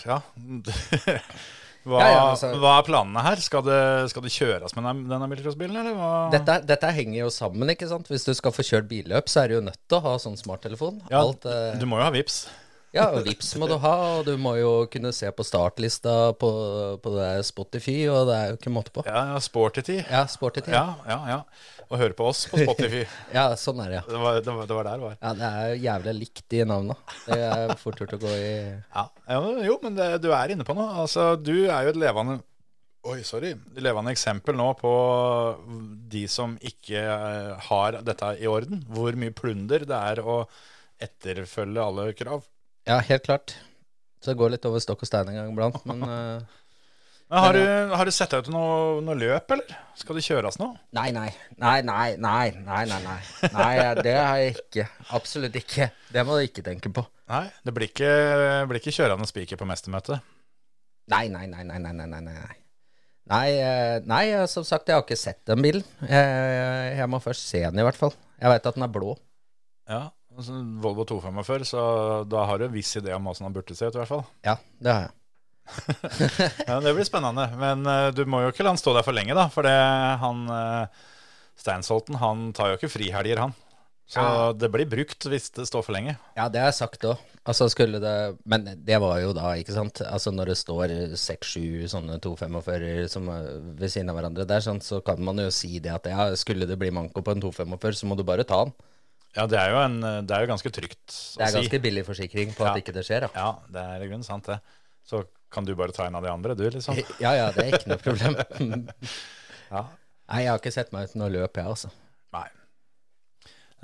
ja 0.06 0.20
hva, 1.90 1.98
Ja, 2.00 2.10
ja, 2.14 2.20
altså- 2.32 2.52
hva 2.62 2.76
er 2.78 2.86
planene 2.88 3.24
her? 3.26 3.42
Skal 3.44 3.66
det, 3.66 3.80
skal 4.14 4.24
det 4.28 4.32
kjøres 4.36 4.76
med 4.78 4.86
denne, 4.86 5.08
denne 5.10 5.28
bilcrossbilen, 5.34 5.80
eller 5.82 5.98
hva? 5.98 6.12
Dette, 6.34 6.60
dette 6.70 6.92
henger 6.96 7.24
jo 7.24 7.32
sammen, 7.34 7.74
ikke 7.74 7.90
sant. 7.90 8.08
Hvis 8.14 8.28
du 8.30 8.32
skal 8.38 8.54
få 8.56 8.64
kjørt 8.68 8.88
billøp, 8.92 9.28
så 9.32 9.42
er 9.44 9.52
du 9.52 9.58
jo 9.58 9.66
nødt 9.66 9.82
til 9.90 9.98
å 10.00 10.06
ha 10.06 10.14
sånn 10.22 10.38
smarttelefon. 10.40 11.02
Ja, 11.10 11.26
Alt, 11.26 11.50
eh, 11.50 11.74
Du 11.82 11.88
må 11.90 11.98
jo 12.00 12.06
ha 12.08 12.14
vips. 12.16 12.44
Ja, 12.96 13.06
og 13.12 13.26
Vips 13.28 13.52
må 13.60 13.68
du 13.70 13.76
ha, 13.84 13.94
og 14.18 14.26
du 14.28 14.34
må 14.40 14.56
jo 14.58 14.72
kunne 14.92 15.12
se 15.16 15.28
på 15.36 15.46
startlista 15.46 16.34
på, 16.40 16.50
på 17.04 17.14
det 17.14 17.22
der 17.22 17.44
Spotify, 17.48 17.98
og 18.12 18.30
det 18.30 18.38
er 18.38 18.54
jo 18.54 18.60
ikke 18.60 18.74
måte 18.74 18.94
på. 18.96 19.04
Ja, 19.08 19.26
ja 19.34 19.42
Sporty-tid. 19.44 20.06
Ja, 20.08 20.24
Sporty-tid. 20.32 20.74
Ja, 20.74 20.86
ja, 21.10 21.20
ja. 21.34 21.40
Og 21.86 22.00
høre 22.02 22.16
på 22.18 22.30
oss 22.32 22.46
på 22.50 22.62
Spotify. 22.64 23.04
Ja, 23.36 23.46
sånn 23.60 23.84
er 23.84 23.92
det, 23.92 24.00
ja. 24.00 24.06
Det 24.08 24.22
var, 24.22 24.40
det 24.42 24.56
var, 24.58 24.70
det 24.70 24.78
var 24.80 24.88
der 24.88 25.02
det 25.02 25.10
var. 25.10 25.20
Ja, 25.20 25.34
Det 25.36 25.52
er 25.52 25.68
jo 25.68 25.84
jævlig 25.86 26.16
likt 26.22 26.56
i 26.58 26.64
navna. 26.72 26.98
Det 27.28 27.40
er 27.52 27.76
fort 27.82 28.02
gjort 28.02 28.18
å 28.18 28.22
gå 28.24 28.34
i 28.34 28.50
Ja, 28.56 29.06
ja 29.30 29.40
jo, 29.68 29.78
men 29.84 30.00
det, 30.00 30.10
du 30.24 30.32
er 30.34 30.56
inne 30.56 30.68
på 30.68 30.78
noe. 30.78 30.96
Altså, 31.04 31.34
du 31.36 31.56
er 31.68 31.86
jo 31.86 31.96
et 31.96 32.04
levende 32.08 32.40
Oi, 33.06 33.20
sorry. 33.22 33.52
Levende 33.78 34.16
eksempel 34.16 34.56
nå 34.58 34.72
på 34.80 34.92
de 36.10 36.24
som 36.32 36.56
ikke 36.58 37.04
eh, 37.06 37.52
har 37.68 38.00
dette 38.02 38.32
i 38.42 38.48
orden. 38.50 38.82
Hvor 38.90 39.14
mye 39.22 39.36
plunder 39.36 39.86
det 39.86 40.00
er 40.00 40.24
å 40.26 40.40
etterfølge 41.06 41.84
alle 41.84 42.08
krav. 42.18 42.48
Ja, 42.86 43.00
helt 43.02 43.26
klart. 43.26 43.56
Så 44.22 44.32
det 44.32 44.40
går 44.40 44.56
litt 44.56 44.66
over 44.70 44.82
stokk 44.82 45.04
og 45.06 45.10
stein 45.10 45.30
en 45.30 45.38
gang 45.38 45.50
iblant, 45.52 45.82
men 45.90 46.06
eh, 46.16 46.62
Men 47.26 47.42
har, 47.42 47.58
du, 47.58 47.94
har 47.98 48.06
du 48.06 48.14
sett 48.14 48.34
deg 48.34 48.46
ut 48.46 48.52
noe, 48.54 49.00
noe 49.06 49.18
løp, 49.18 49.50
eller? 49.56 49.78
Skal 49.98 50.20
det 50.20 50.26
kjøres 50.28 50.60
nå? 50.62 50.68
Nei, 50.94 51.08
nei. 51.14 51.32
Nei, 51.58 51.80
nei, 51.86 52.12
nei, 52.22 52.52
nei, 52.54 52.84
nei, 52.92 53.00
nei. 53.02 53.16
Nei, 53.56 53.72
det 54.06 54.14
har 54.14 54.42
jeg 54.44 54.54
ikke. 54.60 54.86
Absolutt 55.18 55.58
ikke. 55.58 55.90
Det 56.14 56.26
må 56.28 56.38
du 56.38 56.46
ikke 56.46 56.66
tenke 56.66 56.94
på. 56.94 57.06
Nei, 57.34 57.48
det 57.66 57.74
blir 57.74 57.90
ikke, 57.90 58.12
blir 58.70 58.82
ikke 58.82 58.94
kjørende 58.94 59.26
spiker 59.30 59.58
på 59.58 59.66
mestermøtet. 59.70 60.22
Nei, 61.10 61.26
nei, 61.34 61.48
nei, 61.50 61.66
nei, 61.66 61.82
nei, 61.82 61.96
nei, 61.98 62.06
nei, 62.14 62.22
nei. 62.30 62.54
Nei, 63.26 63.48
eh, 63.58 63.98
eh, 63.98 64.46
som 64.50 64.66
sagt, 64.66 64.90
jeg 64.90 65.00
har 65.00 65.06
ikke 65.06 65.18
sett 65.18 65.42
den 65.50 65.62
bilen. 65.66 65.86
Jeg, 66.06 66.98
jeg 67.00 67.10
må 67.10 67.18
først 67.22 67.48
se 67.50 67.64
den 67.66 67.82
i 67.82 67.86
hvert 67.86 67.98
fall. 67.98 68.14
Jeg 68.38 68.54
vet 68.54 68.70
at 68.70 68.78
den 68.78 68.86
er 68.86 68.94
blå. 68.94 69.16
Ja, 69.90 70.04
altså, 70.38 70.60
Volvo 70.84 71.06
245, 71.10 71.66
så 71.72 71.82
da 72.30 72.46
har 72.50 72.60
du 72.62 72.68
en 72.68 72.74
viss 72.76 72.96
idé 73.00 73.14
om 73.16 73.28
åssen 73.32 73.48
han 73.48 73.56
burde 73.56 73.76
se 73.76 73.88
ut, 73.88 73.96
i 73.96 74.02
hvert 74.02 74.12
fall. 74.12 74.26
Ja, 74.46 74.58
det 74.80 74.94
har 74.98 75.06
jeg. 75.08 75.14
Ja, 76.70 76.80
Det 76.84 76.94
blir 76.94 77.08
spennende. 77.08 77.48
Men 77.58 77.86
uh, 77.90 78.12
du 78.14 78.24
må 78.30 78.44
jo 78.44 78.52
ikke 78.54 78.66
la 78.66 78.76
han 78.76 78.82
stå 78.82 78.94
der 78.98 79.06
for 79.08 79.18
lenge, 79.18 79.34
da. 79.38 79.48
For 79.54 79.66
det, 79.66 79.76
han 80.22 80.44
uh, 80.52 81.06
Steinsholten 81.58 82.20
han 82.22 82.50
tar 82.56 82.74
jo 82.74 82.80
ikke 82.80 82.92
frihelger, 82.92 83.42
han. 83.48 83.56
Så 84.06 84.22
Ja. 84.22 84.52
det 84.54 84.70
blir 84.70 84.86
brukt 84.86 85.26
hvis 85.26 85.48
det 85.56 85.66
står 85.66 85.82
for 85.82 85.96
lenge. 85.96 86.14
Ja, 86.38 86.46
det 86.54 86.60
har 86.62 86.68
jeg 86.70 86.78
sagt 86.78 87.08
òg. 87.10 87.18
Altså 87.46 87.66
skulle 87.70 87.98
det 88.02 88.38
Men 88.46 88.66
det 88.86 89.00
var 89.02 89.18
jo 89.22 89.32
da, 89.34 89.56
ikke 89.58 89.74
sant. 89.74 90.02
Altså 90.06 90.30
når 90.34 90.52
det 90.52 90.58
står 90.60 90.94
seks-sju 91.18 91.88
sånne 91.90 92.20
245 92.22 93.08
som 93.10 93.30
er 93.34 93.48
ved 93.80 93.90
siden 93.90 94.10
av 94.14 94.20
hverandre 94.20 94.46
der, 94.46 94.62
sånn, 94.62 94.82
så 94.82 95.00
kan 95.06 95.18
man 95.26 95.42
jo 95.42 95.48
si 95.54 95.80
det 95.82 95.94
at 95.94 96.06
ja, 96.12 96.28
skulle 96.38 96.68
det 96.70 96.78
bli 96.78 96.92
manko 96.94 97.22
på 97.26 97.34
en 97.34 97.42
245, 97.42 97.98
så 98.02 98.10
må 98.12 98.18
du 98.18 98.24
bare 98.28 98.46
ta 98.46 98.62
den. 98.68 98.76
Ja, 99.36 99.46
det 99.52 99.58
er 99.60 99.74
jo, 99.74 99.80
en, 99.84 99.98
det 100.26 100.32
er 100.32 100.46
jo 100.46 100.50
ganske 100.54 100.72
trygt 100.72 101.02
å 101.12 101.16
si. 101.16 101.38
Det 101.38 101.44
er 101.44 101.52
si. 101.54 101.60
ganske 101.62 101.80
billig 101.84 102.06
forsikring 102.08 102.54
på 102.56 102.64
Ja. 102.64 102.72
at 102.72 102.80
ikke 102.80 102.94
det 102.96 103.04
skjer, 103.08 103.26
da. 103.28 103.30
Ja, 103.36 103.50
det 103.76 103.84
er 103.96 104.06
i 104.06 104.10
grunnen 104.10 104.24
sant, 104.28 104.48
det. 104.48 104.62
Så 105.06 105.26
kan 105.52 105.68
du 105.68 105.74
bare 105.78 105.94
ta 105.96 106.08
en 106.08 106.16
av 106.18 106.24
de 106.24 106.32
andre, 106.32 106.56
du, 106.58 106.64
liksom. 106.72 106.98
Ja 107.24 107.34
ja, 107.38 107.50
det 107.56 107.66
er 107.66 107.78
ikke 107.80 107.92
noe 107.94 108.02
problem. 108.02 108.38
Ja. 109.66 109.82
Nei, 110.30 110.44
jeg 110.46 110.52
har 110.54 110.60
ikke 110.62 110.72
sett 110.74 110.92
meg 110.94 111.10
ut 111.10 111.16
noe 111.20 111.32
løp, 111.34 111.58
jeg, 111.58 111.66
altså. 111.66 111.90
Nei. 112.36 112.46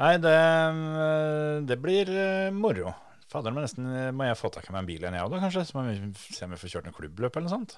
Nei, 0.01 0.11
det, 0.21 0.33
eh, 0.33 1.55
det 1.69 1.77
blir 1.81 2.09
eh, 2.13 2.51
moro. 2.53 2.93
Fader, 3.31 3.53
men 3.55 3.65
nesten 3.65 3.87
eh, 3.89 4.11
må 4.15 4.25
jeg 4.27 4.37
få 4.39 4.49
tak 4.53 4.69
i 4.69 4.73
meg 4.73 4.83
en 4.83 4.89
bil 4.89 5.01
igjen, 5.01 5.17
jeg 5.17 5.25
òg, 5.25 5.33
da, 5.33 5.41
kanskje? 5.43 5.63
Så 5.67 5.77
må 5.77 5.83
vi 5.89 5.97
se 6.37 6.45
om 6.45 6.53
vi 6.53 6.59
får 6.61 6.73
kjørt 6.75 6.87
noe 6.89 6.97
klubbløp 6.97 7.37
eller 7.37 7.49
noe 7.49 7.53
sånt. 7.57 7.75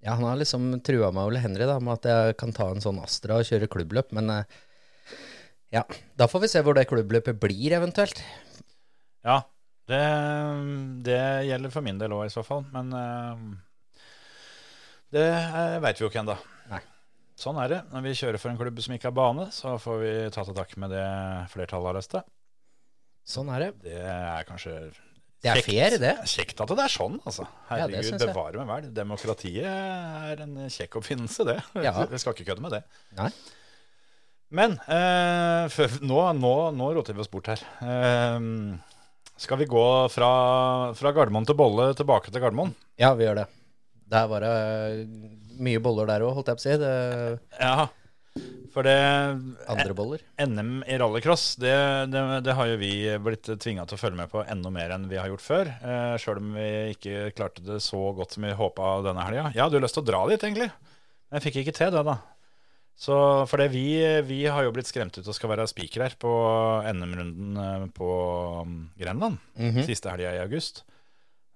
Ja, 0.00 0.14
han 0.16 0.24
har 0.24 0.38
liksom 0.40 0.70
trua 0.86 1.10
meg, 1.12 1.26
Ole 1.28 1.42
Henry, 1.42 1.66
da, 1.68 1.76
med 1.82 1.98
at 1.98 2.08
jeg 2.08 2.36
kan 2.40 2.54
ta 2.56 2.70
en 2.72 2.82
sånn 2.84 3.02
Astra 3.02 3.38
og 3.42 3.48
kjøre 3.50 3.68
klubbløp, 3.74 4.14
men 4.16 4.30
eh, 4.32 4.58
ja, 5.74 5.84
da 6.18 6.26
får 6.30 6.44
vi 6.44 6.52
se 6.52 6.62
hvor 6.66 6.76
det 6.76 6.88
klubbløpet 6.90 7.40
blir, 7.40 7.74
eventuelt. 7.78 8.22
Ja, 9.26 9.40
det, 9.90 10.00
det 11.06 11.20
gjelder 11.48 11.74
for 11.74 11.86
min 11.86 12.00
del 12.00 12.14
òg, 12.16 12.24
i 12.28 12.32
så 12.32 12.44
fall. 12.46 12.64
Men 12.74 12.90
eh, 12.96 13.44
det 15.14 15.28
veit 15.82 16.00
vi 16.00 16.06
jo 16.06 16.10
ikke 16.12 16.24
ennå. 16.24 16.38
Sånn 17.40 17.56
er 17.62 17.70
det. 17.72 17.78
Når 17.88 18.02
vi 18.04 18.16
kjører 18.18 18.40
for 18.40 18.52
en 18.52 18.58
klubb 18.60 18.80
som 18.84 18.92
ikke 18.92 19.08
har 19.08 19.16
bane, 19.16 19.46
så 19.54 19.78
får 19.80 20.02
vi 20.02 20.10
ta 20.34 20.42
til 20.44 20.56
takke 20.58 20.80
med 20.82 20.92
det 20.92 21.04
flertallet 21.48 21.88
har 21.88 21.96
lyst 21.96 22.12
til. 22.12 22.26
Sånn 23.30 23.48
er 23.54 23.64
det. 23.64 23.70
Det 23.86 24.02
er 24.10 24.44
kanskje 24.48 24.74
Det 25.40 25.48
er 25.48 25.62
fair, 25.64 25.96
det. 26.02 26.12
Kjekt 26.28 26.60
at 26.60 26.74
det 26.76 26.84
er 26.84 26.92
sånn, 26.92 27.16
altså. 27.24 27.46
Herregud, 27.70 28.10
ja, 28.10 28.18
bevare 28.26 28.60
meg 28.60 28.68
vel. 28.74 28.90
Demokratiet 28.98 29.64
er 29.70 30.44
en 30.44 30.58
kjekk 30.68 31.00
oppfinnelse, 31.00 31.48
det. 31.48 31.56
Ja. 31.80 31.94
Vi 32.10 32.20
skal 32.20 32.36
ikke 32.36 32.50
kødde 32.50 32.66
med 32.66 32.76
det. 32.76 32.82
Nei. 33.16 33.30
Men 34.50 34.74
eh, 34.90 35.66
før, 35.70 35.98
nå, 36.02 36.20
nå, 36.40 36.54
nå 36.74 36.88
roter 36.96 37.14
vi 37.14 37.22
oss 37.22 37.30
bort 37.30 37.50
her. 37.52 37.62
Eh, 37.86 38.40
skal 39.40 39.60
vi 39.62 39.68
gå 39.70 39.84
fra, 40.12 40.30
fra 40.98 41.12
Gardermoen 41.16 41.46
til 41.48 41.56
Bolle 41.58 41.92
tilbake 41.96 42.32
til 42.34 42.42
Gardermoen? 42.42 42.74
Ja, 43.00 43.12
vi 43.16 43.28
gjør 43.28 43.42
det. 43.44 43.46
Der 44.10 44.26
var 44.26 44.42
det 44.42 45.06
mye 45.62 45.80
boller 45.82 46.08
der 46.10 46.24
òg, 46.26 46.34
holdt 46.38 46.50
jeg 46.50 46.58
på 46.58 46.64
å 46.64 46.66
si. 46.66 46.76
Det, 46.82 46.94
Ja, 47.62 47.86
for 48.74 48.86
det 48.86 48.96
andre 49.70 49.94
boller. 49.94 50.24
NM 50.42 50.80
i 50.86 50.98
rallycross, 50.98 51.44
det, 51.62 51.72
det, 52.10 52.22
det 52.46 52.54
har 52.58 52.68
jo 52.72 52.76
vi 52.80 52.90
blitt 53.22 53.48
tvinga 53.62 53.86
til 53.86 53.98
å 53.98 54.00
følge 54.02 54.18
med 54.18 54.30
på 54.32 54.42
enda 54.50 54.70
mer 54.74 54.96
enn 54.96 55.06
vi 55.10 55.18
har 55.20 55.30
gjort 55.30 55.44
før. 55.46 55.70
Eh, 55.78 56.14
Sjøl 56.22 56.42
om 56.42 56.50
vi 56.58 56.66
ikke 56.96 57.30
klarte 57.38 57.62
det 57.66 57.78
så 57.86 58.02
godt 58.18 58.34
som 58.34 58.46
vi 58.46 58.54
håpa 58.58 58.96
denne 59.06 59.24
helga. 59.28 59.46
Jeg 59.54 59.62
hadde 59.62 59.78
jo 59.78 59.84
lyst 59.86 59.98
til 59.98 60.04
å 60.04 60.10
dra 60.10 60.24
dit, 60.30 60.42
egentlig. 60.46 60.70
Men 61.30 61.38
jeg 61.38 61.46
fikk 61.48 61.60
ikke 61.62 61.76
til 61.78 61.94
det, 61.94 62.04
da. 62.10 62.18
Så 63.00 63.16
for 63.48 63.62
det, 63.62 63.70
vi, 63.72 63.86
vi 64.28 64.42
har 64.44 64.66
jo 64.66 64.74
blitt 64.76 64.90
skremt 64.90 65.16
ut 65.16 65.24
og 65.24 65.36
skal 65.36 65.54
være 65.54 65.64
spiker 65.70 66.04
her 66.04 66.16
på 66.20 66.30
NM-runden 66.92 67.56
eh, 67.56 67.86
på 67.96 68.08
Grenland. 69.00 69.38
Grenland. 69.56 69.76
-hmm. 69.78 69.86
Siste 69.88 70.12
helga 70.12 70.34
i 70.36 70.42
august. 70.44 70.84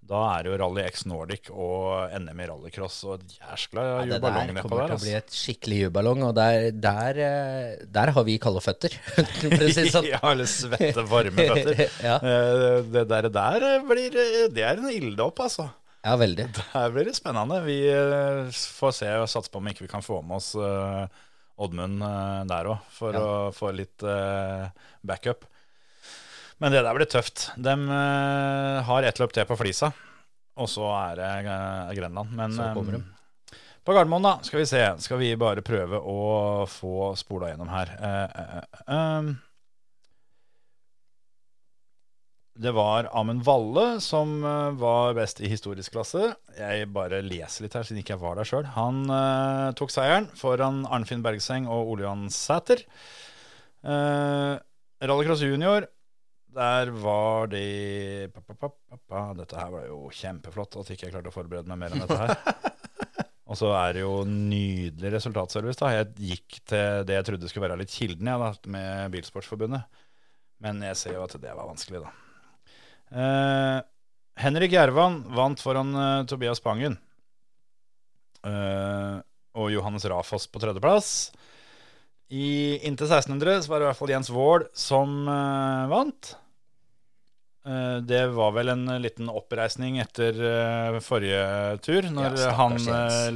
Da 0.04 0.20
er 0.34 0.44
det 0.44 0.50
jo 0.52 0.56
Rally 0.60 0.82
X 0.84 1.06
Nordic 1.08 1.46
og 1.48 2.12
NM 2.20 2.40
i 2.40 2.46
rallycross, 2.50 2.98
og 3.08 3.22
jæskla 3.38 3.84
Ja, 3.84 3.92
ja, 4.04 4.18
det 4.18 4.20
der 4.20 4.50
nedpå 4.52 4.68
kommer 4.68 4.90
til 4.90 4.96
å 4.98 5.00
bli 5.00 5.14
et 5.16 5.32
skikkelig 5.32 5.78
jubalong, 5.86 6.24
og 6.28 6.34
der, 6.36 6.66
der, 6.76 7.20
eh, 7.24 7.86
der 7.88 8.12
har 8.12 8.26
vi 8.26 8.36
kalde 8.42 8.60
føtter, 8.60 8.92
sånn. 9.94 10.10
ja, 10.10 10.20
eller 10.28 10.50
svette, 10.50 11.06
varme 11.08 11.48
føtter. 11.48 11.86
ja. 12.08 12.18
Eh, 12.20 12.82
Det 12.84 13.06
der, 13.08 13.30
der 13.32 13.66
blir 13.88 14.18
Det 14.52 14.64
er 14.64 14.76
en 14.76 14.92
ilddåp, 14.92 15.40
altså. 15.40 15.70
ja, 16.04 16.16
veldig. 16.20 16.50
Der 16.74 16.90
blir 16.92 17.08
det 17.08 17.16
spennende. 17.16 17.62
Vi 17.64 17.78
får 18.52 18.92
se 19.00 19.14
og 19.22 19.28
satse 19.32 19.52
på 19.52 19.62
om 19.62 19.72
ikke 19.72 19.86
vi 19.86 19.92
kan 19.94 20.04
få 20.04 20.20
med 20.20 20.36
oss 20.36 20.52
eh, 20.54 21.06
Oddmund 21.56 22.02
eh, 22.02 22.40
der 22.50 22.70
òg, 22.72 22.86
for 22.90 23.14
Ja. 23.14 23.20
å 23.22 23.52
få 23.54 23.70
litt 23.74 24.02
eh, 24.02 24.66
backup. 25.06 25.44
Men 26.58 26.72
det 26.72 26.82
der 26.82 26.94
blir 26.96 27.06
tøft. 27.10 27.50
De 27.56 27.74
eh, 27.74 28.82
har 28.88 29.02
ett 29.06 29.20
løp 29.22 29.34
til 29.34 29.46
på 29.46 29.58
Flisa, 29.58 29.92
og 30.56 30.70
så 30.70 30.88
er 30.98 31.20
det 31.20 31.30
Grenland. 31.98 32.34
Men 32.34 32.54
Så 32.54 32.70
kommer 32.74 32.98
de. 32.98 33.02
på 33.84 33.94
Gardermoen, 33.94 34.22
da, 34.26 34.38
skal 34.42 34.62
vi 34.62 34.66
se. 34.66 34.82
Skal 35.02 35.18
vi 35.22 35.34
bare 35.38 35.62
prøve 35.66 35.98
å 35.98 36.66
få 36.70 37.14
spola 37.18 37.52
gjennom 37.52 37.70
her. 37.70 37.90
Uh, 37.98 38.28
uh, 38.38 38.62
eh, 38.86 39.18
um, 39.18 39.34
det 42.54 42.70
var 42.70 43.08
Amund 43.18 43.42
Valle 43.42 44.00
som 44.00 44.36
eh, 44.46 44.76
var 44.78 45.16
best 45.16 45.40
i 45.42 45.50
historisk 45.50 45.96
klasse. 45.96 46.28
Jeg 46.54 46.86
bare 46.94 47.18
leser 47.26 47.64
litt 47.64 47.74
her, 47.74 47.82
siden 47.86 47.98
ikke 48.02 48.14
jeg 48.14 48.22
var 48.22 48.38
der 48.38 48.46
sjøl. 48.46 48.68
Han 48.76 49.02
eh, 49.10 49.72
tok 49.78 49.90
seieren 49.90 50.28
foran 50.38 50.84
Arnfinn 50.86 51.24
Bergseng 51.24 51.66
og 51.66 51.90
Ole 51.94 52.06
Johan 52.06 52.28
Sæter. 52.30 52.84
Uh, 53.84 54.56
Rallycross 55.04 55.42
junior, 55.44 55.84
der 56.54 56.88
var 56.96 57.50
de 57.52 58.30
pa, 58.32 58.40
pa, 58.40 58.70
pa. 58.96 59.24
Dette 59.36 59.58
her 59.58 59.74
var 59.74 59.84
jo 59.90 60.06
kjempeflott 60.14 60.78
at 60.80 60.94
ikke 60.94 61.10
jeg 61.10 61.12
klarte 61.12 61.28
å 61.28 61.34
forberede 61.34 61.68
meg 61.68 61.82
mer 61.82 61.92
enn 61.92 62.06
dette 62.06 62.16
her. 62.22 62.80
og 63.50 63.58
så 63.60 63.74
er 63.76 63.98
det 63.98 64.06
jo 64.06 64.22
nydelig 64.30 65.12
resultatservice. 65.18 65.82
da. 65.82 65.92
Jeg 65.98 66.30
gikk 66.30 66.62
til 66.70 67.04
det 67.10 67.18
jeg 67.18 67.28
trodde 67.28 67.50
skulle 67.50 67.66
være 67.66 67.82
litt 67.82 67.92
kilden 67.92 68.30
jeg, 68.30 68.40
da, 68.46 68.72
med 68.78 69.16
Bilsportsforbundet. 69.18 70.04
Men 70.64 70.80
jeg 70.86 71.02
ser 71.02 71.18
jo 71.18 71.26
at 71.26 71.36
det 71.42 71.52
var 71.52 71.68
vanskelig, 71.68 72.06
da. 72.06 72.14
Eh, 73.14 73.80
Henrik 74.42 74.72
Jervan 74.74 75.20
vant 75.30 75.60
foran 75.62 75.94
uh, 75.94 76.26
Tobias 76.26 76.60
Pangen. 76.60 76.96
Uh, 78.44 79.22
og 79.54 79.70
Johannes 79.70 80.04
Rafoss 80.10 80.48
på 80.50 80.60
tredjeplass. 80.62 81.30
I 82.34 82.80
inntil 82.82 83.06
1600 83.06 83.62
så 83.62 83.70
var 83.70 83.80
det 83.80 83.86
i 83.86 83.88
hvert 83.92 84.00
fall 84.00 84.10
Jens 84.10 84.30
Wold 84.34 84.64
som 84.74 85.28
vant. 85.92 86.30
Det 88.08 88.22
var 88.34 88.50
vel 88.56 88.72
en 88.72 88.88
liten 88.98 89.28
oppreisning 89.30 90.00
etter 90.02 90.40
forrige 91.04 91.44
tur, 91.84 92.08
når 92.10 92.34
Ja, 92.40 92.48
han 92.58 92.74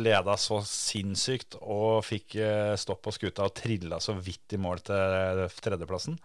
leda 0.01 0.35
så 0.41 0.59
sinnssykt 0.67 1.61
og 1.61 2.01
fikk 2.09 2.41
stopp 2.81 3.05
på 3.07 3.15
skuta 3.15 3.47
og 3.47 3.55
trilla 3.61 4.01
så 4.03 4.17
vidt 4.17 4.57
i 4.57 4.61
mål 4.61 4.83
til 4.89 5.45
tredjeplassen. 5.63 6.19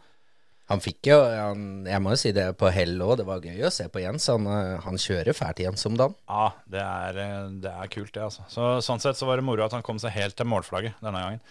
Han 0.71 0.79
fikk 0.83 1.09
jo 1.11 1.17
han, 1.19 1.83
Jeg 1.89 2.01
må 2.03 2.13
jo 2.13 2.19
si 2.21 2.31
det 2.35 2.45
på 2.59 2.71
hell 2.71 2.95
òg. 3.03 3.17
Det 3.19 3.27
var 3.27 3.43
gøy 3.43 3.65
å 3.67 3.73
se 3.73 3.89
på 3.91 4.03
Jens. 4.03 4.29
Han, 4.31 4.47
eh, 4.47 4.77
han 4.85 4.99
kjører 5.01 5.35
fælt 5.35 5.59
Jens 5.63 5.83
om 5.89 5.97
dagen. 5.99 6.15
Ja, 6.29 6.47
det 6.71 6.83
er, 6.83 7.19
eh, 7.19 7.49
det 7.65 7.73
er 7.73 7.91
kult, 7.91 8.13
det, 8.15 8.23
altså. 8.29 8.47
Så, 8.51 8.69
sånn 8.85 9.03
sett 9.03 9.19
så 9.19 9.27
var 9.27 9.39
det 9.39 9.47
moro 9.47 9.65
at 9.65 9.75
han 9.75 9.83
kom 9.85 9.99
seg 9.99 10.15
helt 10.15 10.37
til 10.39 10.47
målflagget 10.47 11.03
denne 11.03 11.25
gangen. 11.25 11.43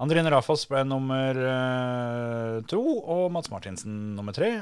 Andrine 0.00 0.32
Rafoss 0.32 0.66
ble 0.68 0.84
nummer 0.88 1.40
eh, 1.44 2.60
to, 2.68 2.82
og 3.00 3.26
Mats 3.32 3.52
Martinsen 3.52 4.14
nummer 4.16 4.36
tre. 4.36 4.58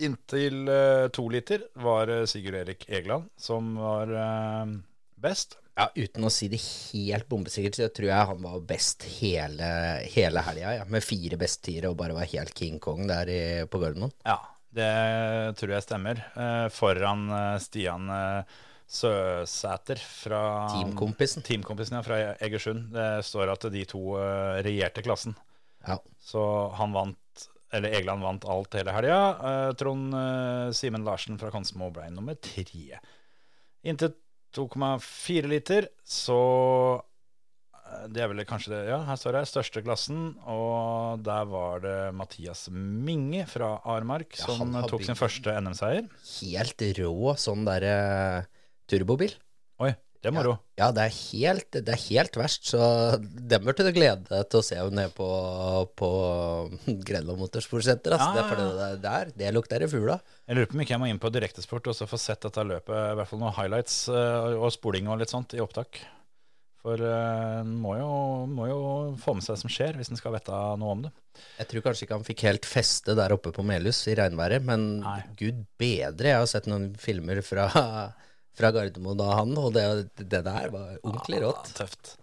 Inntil 0.00 0.64
to 1.12 1.26
liter 1.28 1.66
var 1.76 2.08
Sigurd 2.30 2.56
Erik 2.62 2.86
Egeland 2.88 3.26
som 3.36 3.74
var 3.76 4.08
best. 5.20 5.58
Ja, 5.78 5.86
Uten 5.94 6.26
å 6.26 6.30
si 6.32 6.48
det 6.50 6.60
helt 6.60 7.28
bombesikkert, 7.30 7.78
så 7.78 7.88
tror 7.94 8.10
jeg 8.10 8.30
han 8.32 8.42
var 8.44 8.64
best 8.68 9.06
hele, 9.20 9.68
hele 10.12 10.42
helga. 10.44 10.72
Ja. 10.80 10.86
Med 10.90 11.04
fire 11.04 11.38
besttider 11.40 11.90
og 11.90 11.98
bare 12.00 12.16
var 12.16 12.28
helt 12.28 12.56
King 12.58 12.80
Kong 12.82 13.06
der 13.08 13.30
i, 13.30 13.42
på 13.70 13.80
Gardermoen. 13.80 14.12
Ja, 14.26 14.38
det 14.76 14.90
tror 15.58 15.74
jeg 15.74 15.86
stemmer. 15.86 16.20
Eh, 16.34 16.66
foran 16.74 17.24
eh, 17.34 17.54
Stian 17.62 18.10
eh, 18.14 18.58
Søsæter 18.90 20.02
fra 20.02 20.42
Teamkompisen. 20.74 21.46
Teamkompisen 21.46 22.00
ja, 22.00 22.04
fra 22.06 22.20
Egersund. 22.42 22.90
Det 22.94 23.08
står 23.26 23.54
at 23.54 23.68
de 23.70 23.84
to 23.88 24.18
regjerte 24.66 25.04
klassen. 25.06 25.36
Ja. 25.86 26.00
Så 26.20 26.42
han 26.76 26.92
vant, 26.92 27.44
eller 27.72 27.94
Egeland 27.94 28.26
vant 28.26 28.48
alt 28.50 28.74
hele 28.74 28.92
helga. 28.96 29.20
Trond 29.78 30.10
Simen 30.74 31.06
Larsen 31.06 31.38
fra 31.38 31.52
Konsmo 31.54 31.92
ble 31.94 32.08
nummer 32.10 32.34
tre. 32.42 32.98
Inntil 33.86 34.10
2,4 34.56 35.48
liter, 35.50 35.88
så 36.06 36.38
eh, 36.98 38.06
Det 38.10 38.22
er 38.24 38.30
vel 38.32 38.44
kanskje 38.48 38.72
det 38.74 38.80
Ja, 38.90 39.00
her 39.08 39.18
står 39.20 39.38
det 39.38 39.44
største 39.50 39.82
klassen, 39.86 40.34
og 40.42 41.22
der 41.26 41.46
var 41.50 41.84
det 41.84 41.96
Mathias 42.16 42.66
Minge 42.72 43.46
fra 43.50 43.76
Armark 43.84 44.38
Ja, 44.38 44.50
som 44.58 44.74
tok 44.90 45.06
sin 45.06 45.18
første 45.18 45.54
NM-seier. 45.60 46.08
Helt 46.42 46.86
rå 47.00 47.34
sånn 47.40 47.66
derre 47.68 48.46
turbobil. 48.90 49.36
Oi, 49.80 49.94
det 50.20 50.28
er 50.28 50.34
moro. 50.36 50.52
Ja, 50.76 50.90
det 50.92 51.06
er 51.06 51.14
helt, 51.16 51.70
det 51.72 51.94
er 51.94 52.02
helt 52.10 52.34
verst, 52.36 52.66
så 52.68 52.80
dem 53.20 53.64
burde 53.64 53.86
du 53.86 53.90
glede 53.96 54.26
deg 54.28 54.46
til 54.52 54.60
å 54.60 54.66
se 54.66 54.76
nede 54.92 55.08
på, 55.16 55.28
på 55.96 56.10
Grenland 57.08 57.40
Motorsportsenter. 57.40 58.16
Altså. 58.16 58.28
Ja, 58.28 58.36
Det, 58.36 58.42
ja, 58.42 58.48
fordi 58.52 58.68
det 58.82 59.02
der, 59.06 59.32
det 59.40 59.52
lukter 59.56 59.84
i 59.86 59.90
fugl. 59.90 60.12
Jeg 60.12 60.58
lurer 60.58 60.68
på 60.70 60.76
om 60.76 60.84
ikke 60.84 60.96
jeg 60.96 61.02
må 61.02 61.10
inn 61.10 61.22
på 61.22 61.32
direktesport 61.32 61.88
og 61.92 61.96
så 61.96 62.08
få 62.10 62.20
sett 62.20 62.44
dette 62.44 62.66
løpet, 62.68 62.94
i 62.94 63.18
hvert 63.18 63.30
fall 63.32 63.40
noen 63.42 63.56
highlights 63.56 64.00
eh, 64.12 64.56
og 64.60 64.68
spoling 64.76 65.08
og 65.08 65.20
litt 65.22 65.32
sånt 65.32 65.56
i 65.56 65.62
opptak. 65.64 66.02
For 66.80 66.96
eh, 66.96 67.56
en 67.60 67.74
må, 67.80 67.92
må 68.48 68.68
jo 68.70 68.78
få 69.20 69.34
med 69.36 69.44
seg 69.44 69.56
det 69.56 69.62
som 69.64 69.72
skjer, 69.72 69.98
hvis 70.00 70.12
en 70.12 70.20
skal 70.20 70.32
vite 70.36 70.60
noe 70.80 70.94
om 70.96 71.02
det. 71.04 71.10
Jeg 71.60 71.68
tror 71.72 71.84
kanskje 71.84 72.06
ikke 72.06 72.16
han 72.16 72.24
fikk 72.28 72.44
helt 72.48 72.68
feste 72.68 73.16
der 73.16 73.32
oppe 73.36 73.52
på 73.56 73.64
Melhus 73.64 74.00
i 74.08 74.16
regnværet, 74.20 74.64
men 74.64 74.86
Nei. 75.04 75.18
gud 75.40 75.60
bedre. 75.80 76.32
Jeg 76.32 76.40
har 76.44 76.48
sett 76.50 76.68
noen 76.68 76.90
filmer 77.00 77.40
fra, 77.44 77.66
fra 78.58 78.72
Gardermoen 78.74 79.22
av 79.24 79.32
han, 79.38 79.54
og 79.58 79.72
det, 79.76 79.84
det 80.20 80.42
der 80.46 80.70
var 80.72 80.98
ordentlig 81.02 81.42
rått. 81.44 81.72
Ja, 81.72 81.78
tøft. 81.84 82.14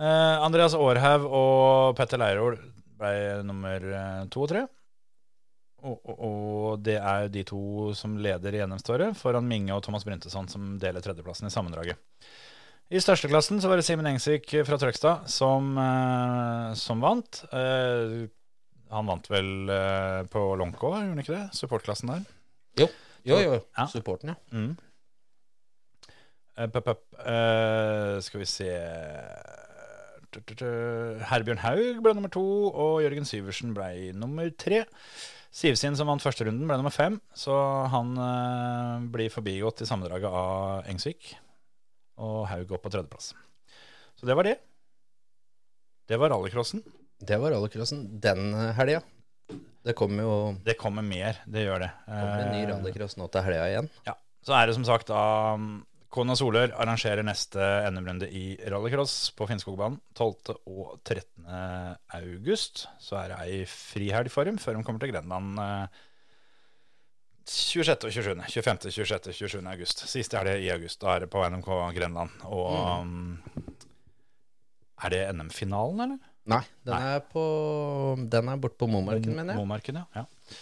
Eh, 0.00 0.36
Andreas 0.40 0.74
Aarhaug 0.78 1.26
og 1.28 1.96
Petter 1.98 2.20
Leirol 2.22 2.56
ble 3.00 3.14
nummer 3.46 3.84
eh, 3.84 4.22
to 4.32 4.46
og 4.46 4.52
tre. 4.52 4.66
Og, 5.80 5.96
og, 6.04 6.16
og 6.20 6.82
det 6.84 6.98
er 7.00 7.28
de 7.32 7.42
to 7.48 7.90
som 7.96 8.18
leder 8.20 8.56
i 8.58 8.62
NM-ståret, 8.66 9.16
foran 9.16 9.46
Minge 9.48 9.72
og 9.76 9.84
Thomas 9.86 10.04
Bryntesson, 10.04 10.48
som 10.52 10.74
deler 10.80 11.04
tredjeplassen 11.04 11.48
i 11.48 11.52
sammendraget. 11.52 12.00
I 12.90 13.00
størsteklassen 13.00 13.60
så 13.62 13.70
var 13.70 13.78
det 13.78 13.86
Simen 13.86 14.08
Engsvik 14.10 14.50
fra 14.66 14.76
Trøgstad 14.80 15.28
som, 15.30 15.70
eh, 15.78 16.72
som 16.80 17.00
vant. 17.04 17.44
Eh, 17.54 18.26
han 18.90 19.06
vant 19.06 19.30
vel 19.30 19.70
eh, 19.70 20.22
på 20.32 20.42
Lonko, 20.58 20.90
gjorde 20.96 21.12
han 21.12 21.22
ikke 21.22 21.36
det? 21.36 21.44
Supportklassen 21.54 22.10
der. 22.10 22.24
Jo, 22.80 22.88
jo, 23.28 23.38
jo. 23.44 23.58
Ja. 23.78 23.86
Supporten, 23.92 24.32
ja. 24.32 24.38
Mm. 24.50 24.72
Eh, 26.10 26.16
pop, 26.16 26.16
pop. 26.16 26.49
Eh, 26.49 26.49
skal 28.24 28.42
vi 28.42 28.48
se. 28.48 28.70
Herbjørn 30.30 31.62
Haug 31.64 32.00
ble 32.04 32.14
nummer 32.14 32.30
to, 32.32 32.44
og 32.70 33.00
Jørgen 33.02 33.26
Syversen 33.26 33.74
ble 33.74 34.12
nummer 34.16 34.50
tre. 34.60 34.84
Sivsin, 35.50 35.96
som 35.98 36.06
vant 36.06 36.22
første 36.22 36.46
runden, 36.46 36.68
ble 36.68 36.76
nummer 36.78 36.94
fem, 36.94 37.16
så 37.34 37.54
han 37.90 38.12
eh, 38.22 39.06
blir 39.10 39.32
forbigått 39.34 39.82
i 39.82 39.88
sammendraget 39.88 40.30
av 40.30 40.90
Engsvik. 40.92 41.32
Og 42.22 42.44
Haug 42.52 42.68
går 42.70 42.82
på 42.84 42.92
tredjeplass. 42.92 43.32
Så 44.20 44.28
det 44.28 44.36
var 44.38 44.46
det. 44.46 44.58
Det 46.06 46.18
var 46.20 46.30
rallycrossen. 46.30 46.84
Det 47.18 47.38
var 47.40 47.56
rallycrossen 47.56 48.04
den 48.22 48.54
helga. 48.76 49.02
Det 49.82 49.94
kommer 49.96 50.22
jo 50.26 50.34
Det 50.62 50.76
kommer 50.78 51.02
mer, 51.02 51.40
det 51.48 51.64
gjør 51.64 51.82
det. 51.86 51.90
Det 52.04 52.18
kommer 52.20 52.42
en 52.44 52.54
ny 52.54 52.62
Eh, 52.62 52.70
rallycross 52.70 53.16
nå 53.18 53.26
til 53.32 53.46
helga 53.48 53.66
igjen. 53.72 53.90
Ja, 54.06 54.14
så 54.46 54.54
er 54.54 54.68
det 54.68 54.76
som 54.76 54.86
sagt 54.86 55.10
da 55.10 55.22
Kona 56.10 56.34
Solør 56.34 56.72
arrangerer 56.74 57.22
neste 57.22 57.62
NM-runde 57.86 58.26
i 58.34 58.56
rallycross 58.66 59.30
på 59.38 59.46
Finnskogbanen 59.46 60.00
12. 60.18 60.56
og 60.66 60.96
13. 61.06 61.46
august. 62.18 62.88
Så 62.98 63.20
er 63.20 63.30
det 63.30 63.42
ei 63.44 63.60
frihelg 63.70 64.32
for 64.34 64.48
dem 64.48 64.58
før 64.58 64.74
de 64.74 64.82
kommer 64.86 65.02
til 65.02 65.12
Grenland 65.12 65.60
eh, 65.62 66.00
26. 67.46 67.94
og 67.94 68.12
27. 68.14 68.34
25., 68.42 68.90
26., 68.90 69.36
27. 69.38 69.62
august. 69.70 70.02
Siste 70.10 70.38
helg 70.40 70.66
i 70.66 70.72
august. 70.74 71.00
Da 71.02 71.14
er 71.14 71.24
det 71.24 71.30
på 71.30 71.46
NMK 71.46 71.70
Grenland. 71.96 72.42
Og 72.50 73.06
mm. 73.06 73.70
er 75.06 75.14
det 75.14 75.22
NM-finalen, 75.38 76.04
eller? 76.06 76.28
Nei, 76.50 76.62
den 76.88 77.08
er 77.12 77.18
på 77.30 77.42
Den 78.32 78.48
er 78.50 78.58
borte 78.58 78.78
på 78.80 78.88
Momarken, 78.90 79.34
mener 79.36 79.52
jeg. 79.52 79.60
Momarken, 79.60 80.00
ja. 80.00 80.22
ja. 80.22 80.54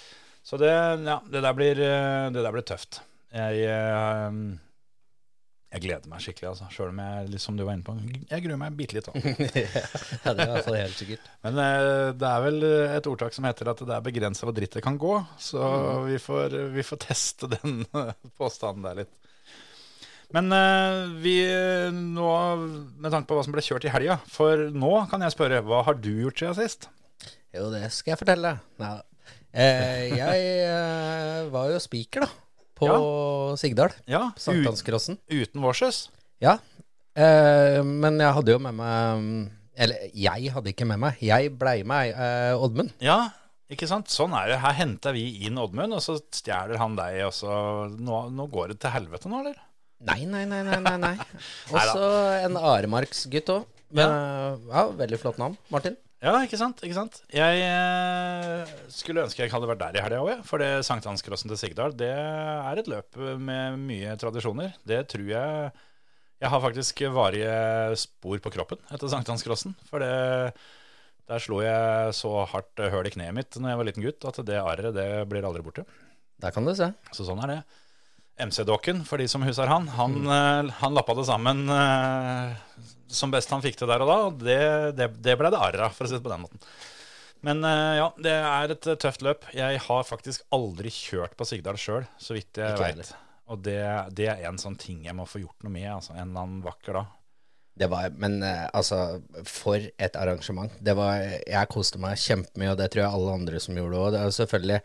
Så 0.45 0.59
det, 0.61 0.73
ja, 0.73 1.21
det, 1.25 1.41
der 1.45 1.55
blir, 1.57 1.81
eh, 1.89 2.31
det 2.35 2.45
der 2.45 2.53
blir 2.53 2.67
tøft. 2.69 3.01
Jeg, 3.33 3.65
eh, 3.69 4.41
jeg 5.69 5.85
gleder 5.85 6.09
meg 6.09 6.23
skikkelig, 6.25 6.49
altså. 6.55 6.67
Sjøl 6.73 6.95
om 6.95 7.01
jeg, 7.03 7.41
som 7.45 7.57
du 7.59 7.65
var 7.67 7.77
inne 7.77 7.85
på, 7.85 7.95
jeg 8.31 8.45
gruer 8.45 8.61
meg 8.61 8.77
bitte 8.79 8.97
litt. 8.97 9.11
ja, 9.15 10.33
det 10.33 10.33
er 10.33 10.47
i 10.47 10.51
hvert 10.55 10.65
fall 10.65 10.79
helt 10.79 10.97
sikkert. 10.97 11.31
Men 11.45 11.61
eh, 11.61 12.09
det 12.17 12.31
er 12.31 12.45
vel 12.47 12.69
et 12.97 13.11
ordtak 13.11 13.37
som 13.37 13.49
heter 13.49 13.73
at 13.75 13.85
det 13.85 13.97
er 13.99 14.07
begrensa 14.07 14.49
hvor 14.49 14.57
dritt 14.57 14.79
det 14.79 14.85
kan 14.87 14.97
gå. 15.01 15.15
Så 15.37 15.61
vi, 16.07 16.17
får, 16.23 16.57
vi 16.73 16.87
får 16.89 17.03
teste 17.05 17.51
den 17.59 17.83
påstanden 18.41 18.89
der 18.89 19.03
litt. 19.05 19.13
Men 20.37 20.53
eh, 20.53 21.03
vi 21.25 21.37
nå, 21.95 22.31
med 23.01 23.13
tanke 23.13 23.29
på 23.29 23.37
hva 23.39 23.45
som 23.47 23.55
ble 23.55 23.65
kjørt 23.65 23.87
i 23.89 23.93
helga 23.93 24.19
For 24.29 24.67
nå 24.77 24.91
kan 25.09 25.25
jeg 25.25 25.33
spørre, 25.33 25.63
hva 25.65 25.81
har 25.87 25.97
du 25.97 26.11
gjort 26.11 26.43
siden 26.43 26.59
sist? 26.59 26.91
Jo, 27.55 27.71
det 27.73 27.87
skal 27.95 28.13
jeg 28.13 28.21
fortelle. 28.21 28.51
Nei, 28.81 28.91
eh, 29.57 30.03
jeg 30.13 30.51
eh, 30.69 31.49
var 31.53 31.73
jo 31.73 31.81
spiker, 31.81 32.27
da. 32.27 32.48
På 32.79 33.57
Sigdal. 33.61 33.95
Ja, 34.11 34.29
ut, 34.33 34.43
Sankthanskrossen. 34.43 35.19
uten 35.31 35.65
Vårses? 35.65 36.09
Ja. 36.43 36.59
Eh, 37.19 37.81
men 37.83 38.21
jeg 38.23 38.35
hadde 38.37 38.53
jo 38.55 38.61
med 38.63 38.77
meg 38.79 39.23
Eller 39.75 40.11
jeg 40.15 40.53
hadde 40.55 40.71
ikke 40.71 40.87
med 40.87 41.01
meg. 41.03 41.21
Jeg 41.23 41.53
blei 41.59 41.81
med 41.87 42.15
eh, 42.15 42.55
Oddmund. 42.59 42.95
Ja, 43.03 43.31
ikke 43.71 43.89
sant? 43.91 44.11
Sånn 44.11 44.35
er 44.39 44.53
det. 44.53 44.61
Her 44.63 44.77
henter 44.79 45.15
vi 45.15 45.25
inn 45.47 45.59
Oddmund, 45.61 45.95
og 45.95 46.03
så 46.03 46.17
stjeler 46.35 46.81
han 46.81 46.97
deg, 46.99 47.21
og 47.27 47.35
så 47.37 47.53
nå, 47.95 48.25
nå 48.35 48.49
går 48.51 48.73
det 48.73 48.81
til 48.83 48.95
helvete 48.95 49.31
nå, 49.31 49.43
eller? 49.45 49.59
Nei, 50.09 50.23
nei, 50.31 50.45
nei. 50.47 50.63
nei, 50.67 50.79
nei, 50.83 50.97
nei. 51.03 51.15
Også 51.75 52.03
en 52.47 52.59
Aremarksgutt 52.59 53.55
òg. 53.55 53.67
Ja. 53.97 54.09
ja, 54.69 54.85
veldig 54.99 55.19
flott 55.23 55.39
navn. 55.41 55.57
Martin. 55.73 55.97
Ja, 56.19 56.33
ikke 56.43 56.59
sant? 56.59 56.81
ikke 56.83 56.97
sant? 56.97 57.21
Jeg 57.31 57.61
eh, 57.63 58.71
skulle 58.91 59.23
ønske 59.23 59.45
jeg 59.45 59.53
hadde 59.53 59.69
vært 59.71 59.83
der 59.85 59.99
i 60.01 60.03
helga 60.03 60.23
òg, 60.25 60.41
for 60.47 60.59
det 60.59 60.83
Sankthanskrossen 60.89 61.53
til 61.53 61.61
Sigdal 61.61 61.95
det 61.95 62.11
er 62.11 62.81
et 62.81 62.91
løp 62.91 63.21
med 63.39 63.79
mye 63.85 64.17
tradisjoner. 64.19 64.75
Det 64.83 65.05
tror 65.13 65.31
jeg 65.31 65.71
Jeg 66.39 66.51
har 66.51 66.63
faktisk 66.63 67.01
varige 67.15 67.55
spor 67.99 68.39
på 68.43 68.51
kroppen 68.55 68.79
etter 68.95 69.11
sankthanscrossen. 69.11 69.75
For 69.91 70.03
det, 70.03 70.53
der 71.27 71.43
slo 71.43 71.63
jeg 71.63 72.15
så 72.15 72.45
hardt 72.51 72.79
høl 72.79 73.07
i 73.07 73.15
kneet 73.15 73.35
mitt 73.35 73.59
når 73.59 73.73
jeg 73.73 73.79
var 73.81 73.89
liten 73.89 74.07
gutt, 74.07 74.27
at 74.27 74.39
det 74.47 74.59
arret 74.63 74.95
det 74.95 75.09
blir 75.31 75.47
aldri 75.47 75.63
borte. 75.67 75.87
Der 76.39 76.55
kan 76.55 76.67
du 76.67 76.75
se. 76.79 76.93
Så 77.11 77.27
sånn 77.27 77.43
er 77.43 77.55
det. 77.55 77.61
MC-dokken, 78.39 79.03
for 79.07 79.21
de 79.21 79.27
som 79.31 79.43
husker 79.47 79.71
han, 79.71 79.89
han, 79.97 80.17
eh, 80.27 80.71
han 80.81 80.95
lappa 80.97 81.17
det 81.19 81.27
sammen 81.29 81.65
eh, 81.73 82.85
som 83.11 83.33
best 83.33 83.51
han 83.55 83.65
fikk 83.65 83.79
til 83.81 83.91
der 83.91 84.05
og 84.05 84.11
da. 84.11 84.19
og 84.29 84.39
Det, 84.45 84.61
det, 84.99 85.11
det 85.25 85.37
ble 85.41 85.51
det 85.53 85.61
arra, 85.61 85.91
for 85.95 86.07
å 86.07 86.11
si 86.11 86.19
det 86.19 86.25
på 86.25 86.33
den 86.33 86.45
måten. 86.45 86.63
Men 87.47 87.63
eh, 87.67 87.99
ja, 88.01 88.09
det 88.23 88.35
er 88.35 88.75
et 88.75 88.91
tøft 89.03 89.25
løp. 89.27 89.47
Jeg 89.55 89.83
har 89.85 90.07
faktisk 90.07 90.47
aldri 90.55 90.93
kjørt 90.95 91.37
på 91.39 91.47
Sigdal 91.49 91.79
sjøl, 91.81 92.07
så 92.21 92.37
vidt 92.37 92.61
jeg 92.63 92.79
veit. 92.81 93.15
Og 93.49 93.63
det, 93.65 93.81
det 94.19 94.29
er 94.35 94.49
en 94.49 94.61
sånn 94.61 94.77
ting 94.79 95.07
jeg 95.07 95.17
må 95.17 95.25
få 95.27 95.41
gjort 95.43 95.65
noe 95.65 95.73
med 95.73 95.89
altså, 95.89 96.15
en 96.15 96.27
eller 96.27 96.43
annen 96.43 96.65
vakker 96.67 97.01
da. 97.01 97.07
Det 97.79 97.87
var, 97.87 98.09
men 98.19 98.41
altså, 98.43 99.21
for 99.47 99.79
et 99.79 100.17
arrangement. 100.19 100.73
Det 100.83 100.97
var, 100.99 101.23
jeg 101.47 101.71
koste 101.71 102.01
meg 102.03 102.19
kjempemye, 102.19 102.73
og 102.73 102.81
det 102.81 102.89
tror 102.91 103.05
jeg 103.05 103.19
alle 103.21 103.37
andre 103.39 103.61
som 103.63 103.79
gjorde 103.79 103.95
det 103.95 104.01
òg. 104.03 104.11
Det 104.17 104.23
er 104.23 104.35
selvfølgelig 104.35 104.81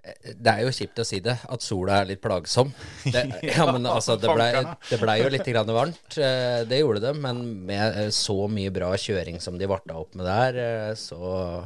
Det 0.00 0.52
er 0.52 0.62
jo 0.64 0.72
kjipt 0.72 1.00
å 1.02 1.04
si 1.04 1.18
det, 1.24 1.34
at 1.44 1.62
sola 1.64 1.98
er 2.00 2.08
litt 2.12 2.22
plagsom. 2.24 2.70
Det, 3.14 3.22
ja, 3.50 3.66
men 3.68 3.84
altså, 3.88 4.16
det 4.20 4.32
blei 4.32 4.48
det 4.88 4.98
ble 5.02 5.16
jo 5.20 5.28
litt 5.32 5.46
grann 5.52 5.72
varmt. 5.76 6.16
eh, 6.16 6.62
Det 6.68 6.80
gjorde 6.80 7.02
det, 7.04 7.12
men 7.20 7.42
med 7.68 7.98
eh, 8.06 8.10
så 8.14 8.36
mye 8.48 8.72
bra 8.74 8.90
kjøring 8.96 9.40
som 9.44 9.58
de 9.60 9.68
varta 9.70 9.98
opp 10.00 10.16
med 10.16 10.26
der, 10.28 10.60
eh, 10.64 10.92
så, 10.98 11.64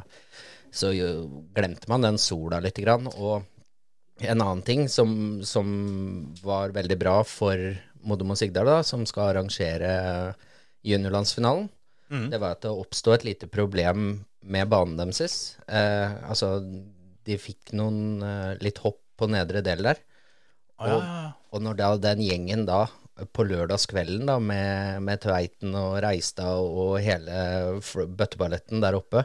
så 0.71 0.91
glemte 1.55 1.87
man 1.91 2.03
den 2.03 2.19
sola 2.21 2.59
litt. 2.63 2.75
Grann, 2.83 3.07
og 3.15 3.45
en 4.19 4.41
annen 4.41 4.63
ting 4.67 4.85
som, 4.91 5.41
som 5.43 5.71
var 6.43 6.75
veldig 6.75 6.97
bra 6.99 7.17
for 7.27 7.59
Modum 8.05 8.35
og 8.35 8.37
Sigdal, 8.39 8.67
da, 8.69 8.81
som 8.85 9.03
skal 9.09 9.31
arrangere 9.33 9.95
juniorlandsfinalen, 10.85 11.69
det 12.29 12.37
var 12.39 12.53
at 12.53 12.61
det 12.63 12.69
oppstod 12.71 13.15
et 13.17 13.23
lite 13.31 13.47
problem 13.49 14.21
med 14.45 14.69
banen 14.69 14.93
deres. 14.99 15.55
Eh, 15.67 16.11
altså, 16.29 16.59
de 17.25 17.39
fikk 17.41 17.73
noen 17.77 18.21
eh, 18.25 18.51
litt 18.63 18.81
hopp 18.83 19.01
på 19.15 19.29
nedre 19.31 19.63
del 19.65 19.83
der. 19.85 20.01
Og, 20.81 20.87
ja, 20.89 20.99
ja, 20.99 21.17
ja. 21.23 21.33
Og 21.55 21.63
når 21.63 21.79
da 21.79 21.89
den 22.09 22.23
gjengen 22.25 22.65
da 22.67 22.85
på 23.31 23.45
lørdagskvelden 23.47 24.27
da 24.27 24.35
med, 24.43 25.01
med 25.07 25.21
Tveiten 25.23 25.75
og 25.79 26.01
Reistad 26.03 26.59
og 26.59 26.97
hele 27.03 27.79
bøtteballetten 27.79 28.83
der 28.83 28.97
oppe 28.97 29.23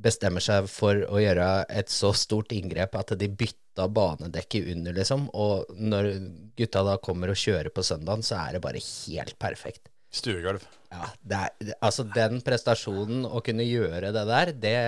bestemmer 0.00 0.42
seg 0.44 0.68
for 0.70 1.02
å 1.10 1.20
gjøre 1.20 1.48
et 1.68 1.90
så 1.92 2.12
stort 2.16 2.54
inngrep 2.56 2.94
at 2.96 3.12
de 3.20 3.28
bytta 3.28 3.88
banedekket 3.92 4.70
under, 4.74 4.96
liksom. 4.96 5.26
Og 5.36 5.70
når 5.76 6.12
gutta 6.56 6.84
da 6.86 6.96
kommer 7.02 7.32
og 7.32 7.40
kjører 7.40 7.68
på 7.74 7.84
søndagen, 7.84 8.24
så 8.24 8.38
er 8.40 8.56
det 8.56 8.62
bare 8.64 8.80
helt 8.80 9.36
perfekt. 9.42 9.90
Stuegulv. 10.10 10.64
Ja, 10.90 11.06
det 11.22 11.40
er, 11.40 11.74
altså 11.86 12.06
den 12.16 12.40
prestasjonen 12.42 13.26
å 13.28 13.42
kunne 13.46 13.66
gjøre 13.66 14.10
det 14.16 14.24
der, 14.26 14.54
det, 14.58 14.78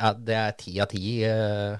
ja, 0.00 0.12
det 0.14 0.34
er 0.40 0.56
ti 0.58 0.74
av 0.82 0.88
ti. 0.92 1.22
eh, 1.24 1.76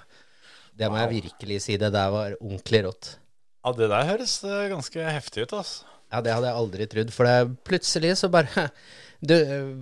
Det 0.75 0.91
må 0.91 0.99
jeg 1.03 1.23
virkelig 1.23 1.61
si. 1.62 1.77
Det 1.79 1.93
der 1.95 2.11
var 2.15 2.37
ordentlig 2.41 2.85
rått. 2.87 3.17
Ja, 3.65 3.73
det 3.73 3.89
der 3.91 4.07
høres 4.11 4.37
eh, 4.45 4.69
ganske 4.73 5.09
heftig 5.09 5.47
ut, 5.47 5.53
altså. 5.61 5.85
Ja, 6.12 6.21
det 6.23 6.35
hadde 6.35 6.47
jeg 6.51 6.59
aldri 6.61 6.87
trodd. 6.87 7.11
For 7.15 7.27
det, 7.27 7.57
plutselig 7.67 8.12
så 8.21 8.29
bare 8.31 8.69
du, 9.25 9.35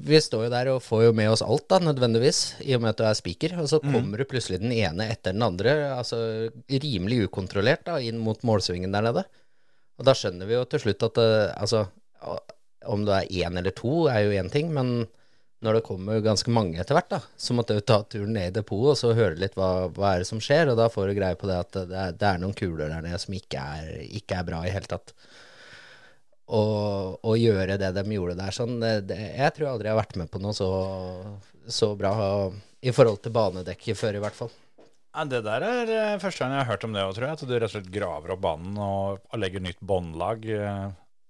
Vi 0.06 0.20
står 0.22 0.46
jo 0.46 0.52
der 0.52 0.70
og 0.72 0.82
får 0.84 1.02
jo 1.08 1.12
med 1.18 1.28
oss 1.32 1.42
alt, 1.44 1.66
da, 1.68 1.80
nødvendigvis, 1.82 2.40
i 2.64 2.76
og 2.76 2.84
med 2.84 2.92
at 2.94 3.00
du 3.00 3.04
er 3.08 3.18
speaker. 3.18 3.56
Og 3.60 3.68
så 3.72 3.80
kommer 3.82 4.22
du 4.22 4.24
plutselig 4.30 4.60
den 4.62 4.72
ene 4.72 5.10
etter 5.12 5.34
den 5.36 5.44
andre, 5.44 5.74
altså 5.98 6.20
rimelig 6.70 7.26
ukontrollert, 7.28 7.84
da, 7.88 7.98
inn 8.00 8.20
mot 8.22 8.40
målsvingen 8.48 8.94
der 8.94 9.08
nede. 9.10 9.24
Og 10.00 10.06
da 10.08 10.14
skjønner 10.16 10.48
vi 10.48 10.56
jo 10.56 10.64
til 10.72 10.80
slutt 10.86 11.04
at 11.10 11.18
eh, 11.20 11.50
altså 11.60 11.86
Om 12.88 13.04
du 13.06 13.12
er 13.14 13.28
én 13.28 13.58
eller 13.58 13.70
to, 13.76 14.06
er 14.10 14.24
jo 14.24 14.32
én 14.40 14.48
ting, 14.50 14.72
men 14.74 15.04
når 15.62 15.78
det 15.78 15.84
kommer 15.86 16.22
ganske 16.24 16.50
mange 16.52 16.80
etter 16.82 16.96
hvert, 16.98 17.10
da, 17.12 17.20
så 17.38 17.54
måtte 17.54 17.76
jeg 17.78 17.86
ta 17.86 18.00
turen 18.02 18.34
ned 18.34 18.50
i 18.50 18.56
depotet 18.58 18.92
og 18.92 18.98
så 18.98 19.12
høre 19.16 19.38
litt 19.38 19.54
hva, 19.58 19.88
hva 19.94 20.14
er 20.14 20.24
det 20.24 20.28
som 20.28 20.42
skjer, 20.42 20.72
og 20.72 20.78
da 20.80 20.88
får 20.92 21.08
du 21.08 21.16
greie 21.18 21.38
på 21.38 21.48
det 21.50 21.58
at 21.62 21.78
det 21.90 22.00
er, 22.04 22.16
det 22.18 22.28
er 22.28 22.42
noen 22.42 22.56
kuler 22.58 22.90
der 22.90 23.04
nede 23.04 23.20
som 23.22 23.36
ikke 23.36 23.62
er, 23.62 23.92
ikke 24.18 24.40
er 24.40 24.48
bra 24.48 24.62
i 24.66 24.74
hele 24.74 24.90
tatt. 24.90 25.14
Og 26.52 27.36
gjøre 27.38 27.78
det 27.80 27.92
de 27.96 28.02
gjorde 28.12 28.34
der 28.36 28.52
sånn 28.52 28.74
det, 28.82 29.14
Jeg 29.14 29.54
tror 29.56 29.70
aldri 29.70 29.88
jeg 29.88 29.94
har 29.94 30.02
vært 30.02 30.18
med 30.20 30.28
på 30.32 30.42
noe 30.42 30.52
så, 30.56 30.68
så 31.64 31.94
bra 31.96 32.12
i 32.82 32.92
forhold 32.92 33.22
til 33.22 33.32
banedekket 33.32 33.96
før, 33.98 34.18
i 34.18 34.22
hvert 34.24 34.36
fall. 34.36 34.50
Ja, 35.12 35.24
det 35.28 35.42
der 35.44 35.64
er 35.66 35.90
eh, 35.92 36.18
første 36.20 36.42
gang 36.42 36.54
jeg 36.56 36.64
har 36.64 36.70
hørt 36.72 36.84
om 36.86 36.94
det 36.96 37.02
òg, 37.04 37.14
tror 37.14 37.26
jeg. 37.28 37.36
At 37.36 37.44
du 37.44 37.52
rett 37.52 37.68
og 37.68 37.72
slett 37.74 37.90
graver 37.92 38.32
opp 38.32 38.42
banen 38.42 38.78
og 38.80 39.36
legger 39.38 39.62
nytt 39.62 39.80
båndlag 39.84 40.46
eh, 40.48 40.86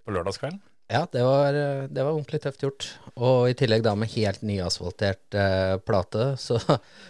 på 0.06 0.14
lørdagskvelden. 0.14 0.60
Ja, 0.92 1.06
det 1.08 1.22
var, 1.24 1.56
det 1.88 2.02
var 2.04 2.12
ordentlig 2.12 2.42
tøft 2.44 2.62
gjort. 2.66 2.86
Og 3.16 3.46
i 3.48 3.56
tillegg 3.56 3.80
da 3.84 3.94
med 3.96 4.12
helt 4.12 4.42
nyasfaltert 4.44 5.36
eh, 5.40 5.76
plate, 5.80 6.34
så 6.40 6.58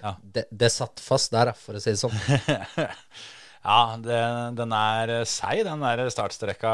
Ja. 0.02 0.14
det, 0.36 0.46
det 0.50 0.70
satt 0.70 1.02
fast 1.02 1.34
der, 1.34 1.50
for 1.58 1.78
å 1.78 1.82
si 1.82 1.90
det 1.90 1.98
sånn. 1.98 2.14
ja, 3.68 3.80
det, 4.02 4.22
den 4.58 4.74
er 4.78 5.12
seig, 5.26 5.64
den 5.66 5.82
der 5.82 6.02
startstrekka 6.14 6.72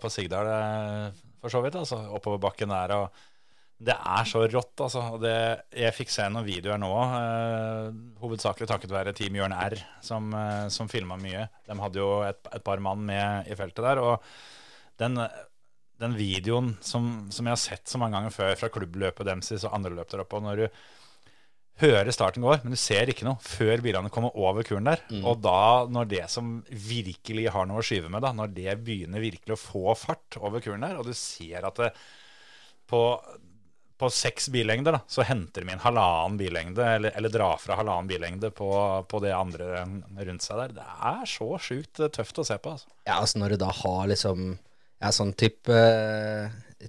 på 0.00 0.10
Sigdal, 0.12 0.48
eh, 0.48 1.24
for 1.44 1.52
så 1.52 1.60
vidt. 1.64 1.76
altså, 1.76 2.00
Oppover 2.16 2.40
bakken 2.46 2.72
der. 2.72 2.94
og 3.02 3.26
Det 3.76 3.96
er 3.96 4.28
så 4.28 4.46
rått, 4.48 4.80
altså. 4.86 5.02
det, 5.20 5.36
jeg 5.76 5.96
fikk 5.98 6.14
se 6.14 6.28
noen 6.32 6.46
videoer 6.46 6.80
nå, 6.80 6.92
eh, 7.18 7.90
hovedsakelig 8.22 8.70
takket 8.72 8.96
være 8.96 9.12
Team 9.18 9.36
Jørn 9.36 9.56
R, 9.56 9.76
som, 10.00 10.32
eh, 10.32 10.68
som 10.72 10.88
filma 10.88 11.20
mye. 11.20 11.50
De 11.68 11.76
hadde 11.84 12.00
jo 12.00 12.22
et, 12.24 12.40
et 12.56 12.64
par 12.64 12.80
mann 12.80 13.04
med 13.12 13.52
i 13.52 13.58
feltet 13.60 13.84
der. 13.84 14.00
og 14.00 14.24
den, 14.96 15.20
den 16.02 16.16
videoen 16.18 16.74
som, 16.84 17.26
som 17.32 17.46
jeg 17.48 17.54
har 17.56 17.62
sett 17.62 17.88
så 17.88 18.00
mange 18.00 18.18
ganger 18.18 18.34
før 18.34 18.54
fra 18.60 18.70
klubbløpet 18.72 19.28
deres 19.28 19.64
og 19.64 19.74
andre 19.76 19.94
løp 19.96 20.12
der 20.12 20.24
oppe, 20.26 20.40
og 20.40 20.44
når 20.44 20.62
du 20.64 20.80
hører 21.80 22.08
starten 22.14 22.44
går, 22.44 22.62
men 22.64 22.72
du 22.72 22.78
ser 22.80 23.10
ikke 23.12 23.26
noe 23.26 23.36
før 23.44 23.82
bilene 23.84 24.12
kommer 24.12 24.36
over 24.40 24.64
kuren 24.64 24.88
der. 24.88 25.02
Og 25.28 25.42
da, 25.44 25.84
når 25.92 26.08
det 26.08 26.22
som 26.32 26.54
virkelig 26.70 27.50
har 27.52 27.68
noe 27.68 27.82
å 27.82 27.84
skyve 27.84 28.08
med, 28.12 28.24
da, 28.24 28.32
når 28.36 28.54
det 28.56 28.78
begynner 28.84 29.20
virkelig 29.20 29.56
å 29.56 29.60
få 29.60 29.96
fart 29.98 30.38
over 30.40 30.64
kuren 30.64 30.86
der, 30.86 30.96
og 30.96 31.08
du 31.08 31.12
ser 31.16 31.68
at 31.68 31.82
det, 31.82 31.90
på, 32.88 33.02
på 34.00 34.10
seks 34.12 34.48
billengder, 34.54 34.96
da, 34.96 35.02
så 35.04 35.26
henter 35.28 35.66
de 35.66 35.74
inn 35.74 35.84
halvannen 35.84 36.40
billengde, 36.40 36.86
eller, 36.96 37.16
eller 37.18 37.34
drar 37.34 37.60
fra 37.60 37.76
halvannen 37.76 38.08
billengde 38.08 38.52
på, 38.56 38.70
på 39.08 39.20
det 39.24 39.34
andre 39.36 39.84
rundt 39.84 40.48
seg 40.48 40.62
der. 40.62 40.78
Det 40.78 40.88
er 41.12 41.28
så 41.28 41.50
sjukt 41.60 42.00
tøft 42.16 42.40
å 42.40 42.48
se 42.48 42.56
på, 42.56 42.76
altså. 42.78 42.88
Ja, 43.04 43.20
altså 43.20 43.42
når 43.42 43.52
du 43.52 43.66
da 43.66 43.72
har 43.84 44.08
liksom 44.14 44.54
ja, 45.02 45.12
sånn 45.12 45.34
type 45.36 45.80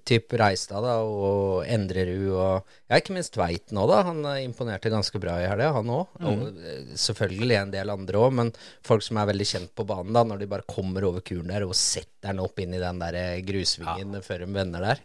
type 0.04 0.38
Reistad 0.38 0.84
da, 0.84 0.98
og 1.02 1.64
Endrerud 1.66 2.34
og 2.36 2.74
Ja, 2.88 3.00
ikke 3.00 3.16
minst 3.16 3.34
Tveiten 3.36 3.80
òg, 3.80 3.90
da. 3.92 4.02
Han 4.08 4.20
eh, 4.30 4.42
imponerte 4.46 4.92
ganske 4.92 5.20
bra 5.22 5.38
i 5.42 5.48
helga, 5.48 5.72
han 5.78 5.92
òg. 5.92 6.18
Og 6.28 6.60
eh, 6.60 6.92
selvfølgelig 7.00 7.58
en 7.62 7.72
del 7.74 7.94
andre 7.94 8.22
òg, 8.22 8.36
men 8.40 8.52
folk 8.86 9.06
som 9.06 9.20
er 9.22 9.30
veldig 9.32 9.48
kjent 9.48 9.72
på 9.76 9.88
banen, 9.88 10.14
da, 10.16 10.26
når 10.28 10.44
de 10.44 10.50
bare 10.52 10.68
kommer 10.70 11.08
over 11.08 11.24
kuren 11.26 11.52
der 11.52 11.66
og 11.68 11.76
setter 11.78 12.32
den 12.32 12.44
opp 12.44 12.60
inn 12.64 12.76
i 12.76 12.84
den 12.84 13.02
der 13.02 13.18
grusvingen 13.48 14.12
grusvingen 14.12 14.28
før 14.28 14.44
de 14.44 14.52
vender 14.60 14.86
der. 14.90 15.02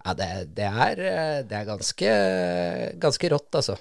Ja, 0.00 0.14
det, 0.16 0.28
det 0.56 0.68
er, 0.68 1.02
eh, 1.04 1.38
det 1.46 1.56
er 1.58 1.68
ganske, 1.68 2.12
ganske 3.00 3.32
rått, 3.34 3.50
altså. 3.60 3.76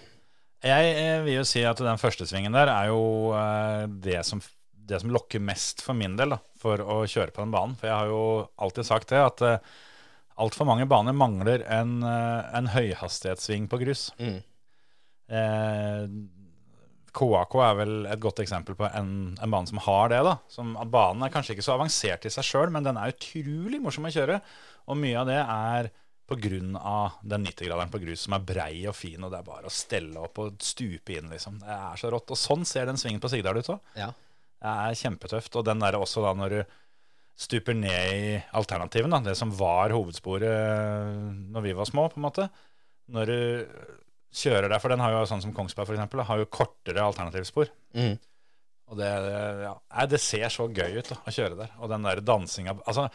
Jeg 0.66 0.92
eh, 0.92 1.22
vil 1.24 1.38
jo 1.38 1.46
si 1.48 1.62
at 1.64 1.80
den 1.80 2.02
første 2.02 2.26
svingen 2.28 2.56
der 2.56 2.68
er 2.74 2.90
jo 2.92 3.32
eh, 3.38 3.86
det 4.04 4.20
som, 4.28 4.42
det 4.90 5.00
som 5.04 5.14
lokker 5.14 5.44
mest 5.44 5.84
for 5.86 5.98
min 5.98 6.18
del 6.20 6.36
da, 6.36 6.40
for 6.60 6.82
å 6.82 7.02
kjøre 7.10 7.34
på 7.36 7.44
den 7.44 7.54
banen. 7.54 7.78
For 7.80 7.90
jeg 7.90 7.96
har 7.96 8.12
jo 8.12 8.24
alltid 8.62 8.88
sagt 8.88 9.14
det, 9.14 9.22
at 9.24 9.46
uh, 9.46 9.80
altfor 10.40 10.68
mange 10.70 10.88
baner 10.90 11.16
mangler 11.16 11.66
en, 11.68 12.00
uh, 12.04 12.46
en 12.58 12.70
høyhastighetssving 12.74 13.70
på 13.72 13.82
grus. 13.84 14.10
Mm. 14.22 14.40
Eh, 15.30 16.06
KAK 17.14 17.56
er 17.66 17.78
vel 17.78 17.96
et 18.10 18.22
godt 18.22 18.42
eksempel 18.44 18.78
på 18.78 18.88
en, 18.88 19.14
en 19.42 19.54
bane 19.54 19.70
som 19.70 19.82
har 19.86 20.12
det. 20.14 20.20
da. 20.26 20.36
Som, 20.52 20.76
at 20.80 20.92
banen 20.94 21.26
er 21.26 21.34
kanskje 21.34 21.56
ikke 21.56 21.66
så 21.66 21.76
avansert 21.76 22.26
i 22.26 22.34
seg 22.34 22.46
sjøl, 22.46 22.74
men 22.74 22.86
den 22.86 23.00
er 23.00 23.14
utrolig 23.14 23.82
morsom 23.84 24.08
å 24.10 24.14
kjøre. 24.14 24.40
Og 24.90 25.00
mye 25.00 25.18
av 25.22 25.30
det 25.30 25.40
er 25.42 25.92
pga. 26.30 27.10
den 27.26 27.46
90-graderen 27.48 27.92
på 27.92 28.02
grus 28.04 28.28
som 28.28 28.36
er 28.38 28.46
brei 28.46 28.86
og 28.88 28.96
fin, 28.96 29.22
og 29.24 29.32
det 29.34 29.40
er 29.40 29.48
bare 29.48 29.70
å 29.70 29.74
stelle 29.74 30.22
opp 30.22 30.42
og 30.44 30.60
stupe 30.62 31.18
inn, 31.18 31.30
liksom. 31.34 31.58
Det 31.64 31.78
er 31.78 32.02
så 32.02 32.12
rått. 32.14 32.30
Og 32.30 32.38
sånn 32.40 32.66
ser 32.70 32.90
den 32.90 33.02
svingen 33.02 33.22
på 33.22 33.32
Sigdal 33.32 33.58
ut 33.58 33.74
òg. 33.74 33.96
Ja. 33.98 34.12
Det 34.60 34.76
er 34.76 35.00
kjempetøft. 35.00 35.56
Og 35.60 35.66
den 35.68 35.82
der 35.84 35.98
også 36.00 36.24
da 36.26 36.36
når 36.38 36.56
du 36.56 36.60
stuper 37.40 37.78
ned 37.78 38.16
i 38.20 38.32
alternativen, 38.60 39.14
da, 39.14 39.22
det 39.24 39.38
som 39.40 39.52
var 39.56 39.94
hovedsporet 39.96 41.54
når 41.54 41.64
vi 41.64 41.76
var 41.78 41.88
små, 41.88 42.10
på 42.12 42.20
en 42.20 42.26
måte. 42.28 42.50
Når 43.10 43.32
du 43.32 43.40
kjører 44.36 44.68
der, 44.68 44.82
for 44.82 44.92
den 44.92 45.02
har 45.02 45.16
jo 45.16 45.28
sånn 45.30 45.46
som 45.46 45.54
Kongsberg 45.56 45.88
for 45.88 45.96
eksempel, 45.96 46.26
har 46.28 46.42
jo 46.42 46.50
kortere 46.52 47.06
alternativspor. 47.06 47.72
Mm. 47.96 48.18
Og 48.90 49.00
det, 49.00 49.10
ja, 49.64 49.74
det 50.10 50.20
ser 50.22 50.50
så 50.52 50.68
gøy 50.68 51.00
ut 51.00 51.14
da, 51.14 51.20
å 51.24 51.34
kjøre 51.34 51.58
der. 51.58 51.74
Og 51.80 51.92
den 51.92 52.06
der 52.10 52.22
dansinga 52.26 52.76
Altså, 52.82 53.08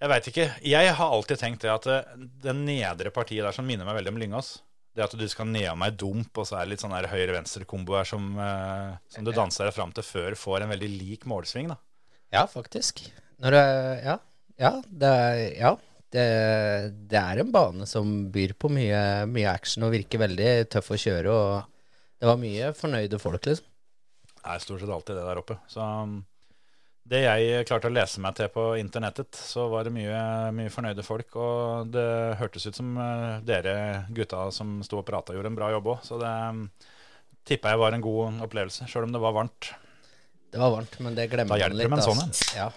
jeg 0.00 0.12
veit 0.12 0.28
ikke. 0.30 0.46
Jeg 0.64 0.96
har 0.96 1.14
alltid 1.16 1.40
tenkt 1.40 1.64
det 1.64 1.72
at 1.72 1.86
eh, 1.92 2.12
det 2.44 2.54
nedre 2.56 3.12
partiet 3.12 3.44
der 3.44 3.56
som 3.56 3.66
minner 3.68 3.88
meg 3.88 3.98
veldig 3.98 4.14
om 4.14 4.20
Lyngås 4.22 4.54
Det 4.96 5.04
at 5.04 5.14
du 5.14 5.26
skal 5.30 5.46
nedom 5.46 5.84
ei 5.86 5.92
dump, 5.94 6.32
og 6.34 6.48
så 6.48 6.58
er 6.58 6.66
det 6.66 6.74
litt 6.74 6.82
sånn 6.82 6.94
der 6.96 7.10
høyre-venstre-kombo 7.12 7.94
her 7.94 8.08
som, 8.08 8.32
eh, 8.42 8.96
som 9.14 9.26
du 9.26 9.30
danser 9.34 9.68
deg 9.68 9.76
fram 9.76 9.92
til 9.94 10.06
før 10.06 10.34
får 10.38 10.64
en 10.64 10.72
veldig 10.72 10.90
lik 10.96 11.28
målsving. 11.30 11.70
da. 11.70 11.78
Ja, 12.34 12.42
faktisk. 12.50 13.04
Når 13.42 13.56
det, 13.56 13.64
ja, 14.04 14.16
ja, 14.60 14.72
det, 14.90 15.14
ja 15.60 15.76
det, 16.10 16.26
det 17.10 17.20
er 17.20 17.40
en 17.40 17.52
bane 17.54 17.86
som 17.86 18.10
byr 18.34 18.56
på 18.58 18.70
mye, 18.72 19.26
mye 19.30 19.50
action 19.52 19.86
og 19.86 19.94
virker 19.94 20.22
veldig 20.24 20.50
tøff 20.72 20.90
å 20.90 20.98
kjøre. 20.98 21.34
Og 21.34 22.18
det 22.20 22.30
var 22.30 22.40
mye 22.40 22.72
fornøyde 22.76 23.22
folk, 23.22 23.46
liksom. 23.46 23.66
Det 24.40 24.42
er 24.54 24.62
stort 24.64 24.82
sett 24.82 24.92
alltid 24.92 25.18
det 25.18 25.24
der 25.26 25.40
oppe. 25.42 25.58
Så 25.70 25.84
um, 25.84 26.20
det 27.10 27.20
jeg 27.24 27.64
klarte 27.66 27.88
å 27.88 27.92
lese 27.94 28.20
meg 28.22 28.34
til 28.38 28.48
på 28.52 28.62
internettet, 28.78 29.34
så 29.34 29.68
var 29.72 29.84
det 29.86 29.92
mye, 29.94 30.50
mye 30.54 30.70
fornøyde 30.72 31.02
folk. 31.06 31.30
Og 31.40 31.86
det 31.94 32.36
hørtes 32.40 32.66
ut 32.68 32.76
som 32.76 32.88
eh, 33.00 33.40
dere 33.46 33.74
gutta 34.14 34.50
som 34.54 34.82
sto 34.86 34.96
og 35.00 35.06
prata, 35.08 35.34
gjorde 35.34 35.48
en 35.50 35.58
bra 35.58 35.68
jobb 35.74 35.86
òg. 35.94 35.98
Så 36.06 36.14
det 36.20 36.32
tippa 37.48 37.66
jeg 37.72 37.80
var 37.82 37.92
en 37.96 38.04
god 38.04 38.20
opplevelse, 38.46 38.82
sjøl 38.90 39.06
om 39.08 39.14
det 39.14 39.22
var 39.22 39.34
varmt. 39.34 39.62
Det 40.50 40.58
var 40.58 40.70
varmt, 40.74 40.94
men 41.02 41.12
det 41.16 41.30
glemmer 41.30 41.54
Da 41.54 41.56
man 41.56 41.60
hjelper 41.62 41.78
litt. 41.78 41.86
det 41.86 41.90
med 41.90 41.98
en 41.98 42.08
sånn 42.10 42.24
en. 42.24 42.32
Ja. 42.58 42.68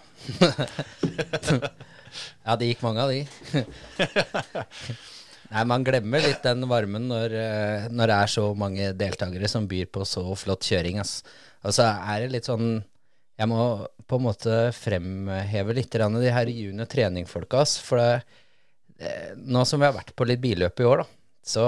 ja, 2.46 2.52
det 2.62 2.68
gikk 2.70 2.82
mange 2.86 3.02
av 3.04 3.10
de. 3.14 3.22
Nei, 5.54 5.64
man 5.70 5.86
glemmer 5.86 6.20
litt 6.24 6.44
den 6.46 6.62
varmen 6.70 7.04
når, 7.10 7.28
eh, 7.38 7.88
når 7.94 8.06
det 8.10 8.18
er 8.18 8.28
så 8.34 8.44
mange 8.58 8.94
deltakere 8.98 9.48
som 9.50 9.68
byr 9.70 9.88
på 9.94 10.06
så 10.10 10.24
flott 10.38 10.64
kjøring. 10.70 10.96
Ass. 11.02 11.14
Og 11.66 11.72
så 11.76 11.84
er 11.86 12.18
det 12.24 12.34
litt 12.38 12.48
sånn 12.50 12.68
Jeg 13.40 13.50
må 13.50 13.64
på 14.08 14.20
en 14.20 14.26
måte 14.28 14.58
fremheve 14.78 15.76
litt 15.76 15.96
de 15.96 16.34
her 16.36 16.52
junior 16.52 16.90
treningfolka. 16.90 17.64
For 17.82 18.02
det, 18.02 18.24
eh, 19.00 19.34
nå 19.38 19.66
som 19.66 19.82
vi 19.82 19.90
har 19.90 19.96
vært 19.96 20.16
på 20.16 20.28
litt 20.28 20.42
billøp 20.44 20.80
i 20.80 20.88
år, 20.90 21.04
da, 21.04 21.08
så 21.44 21.66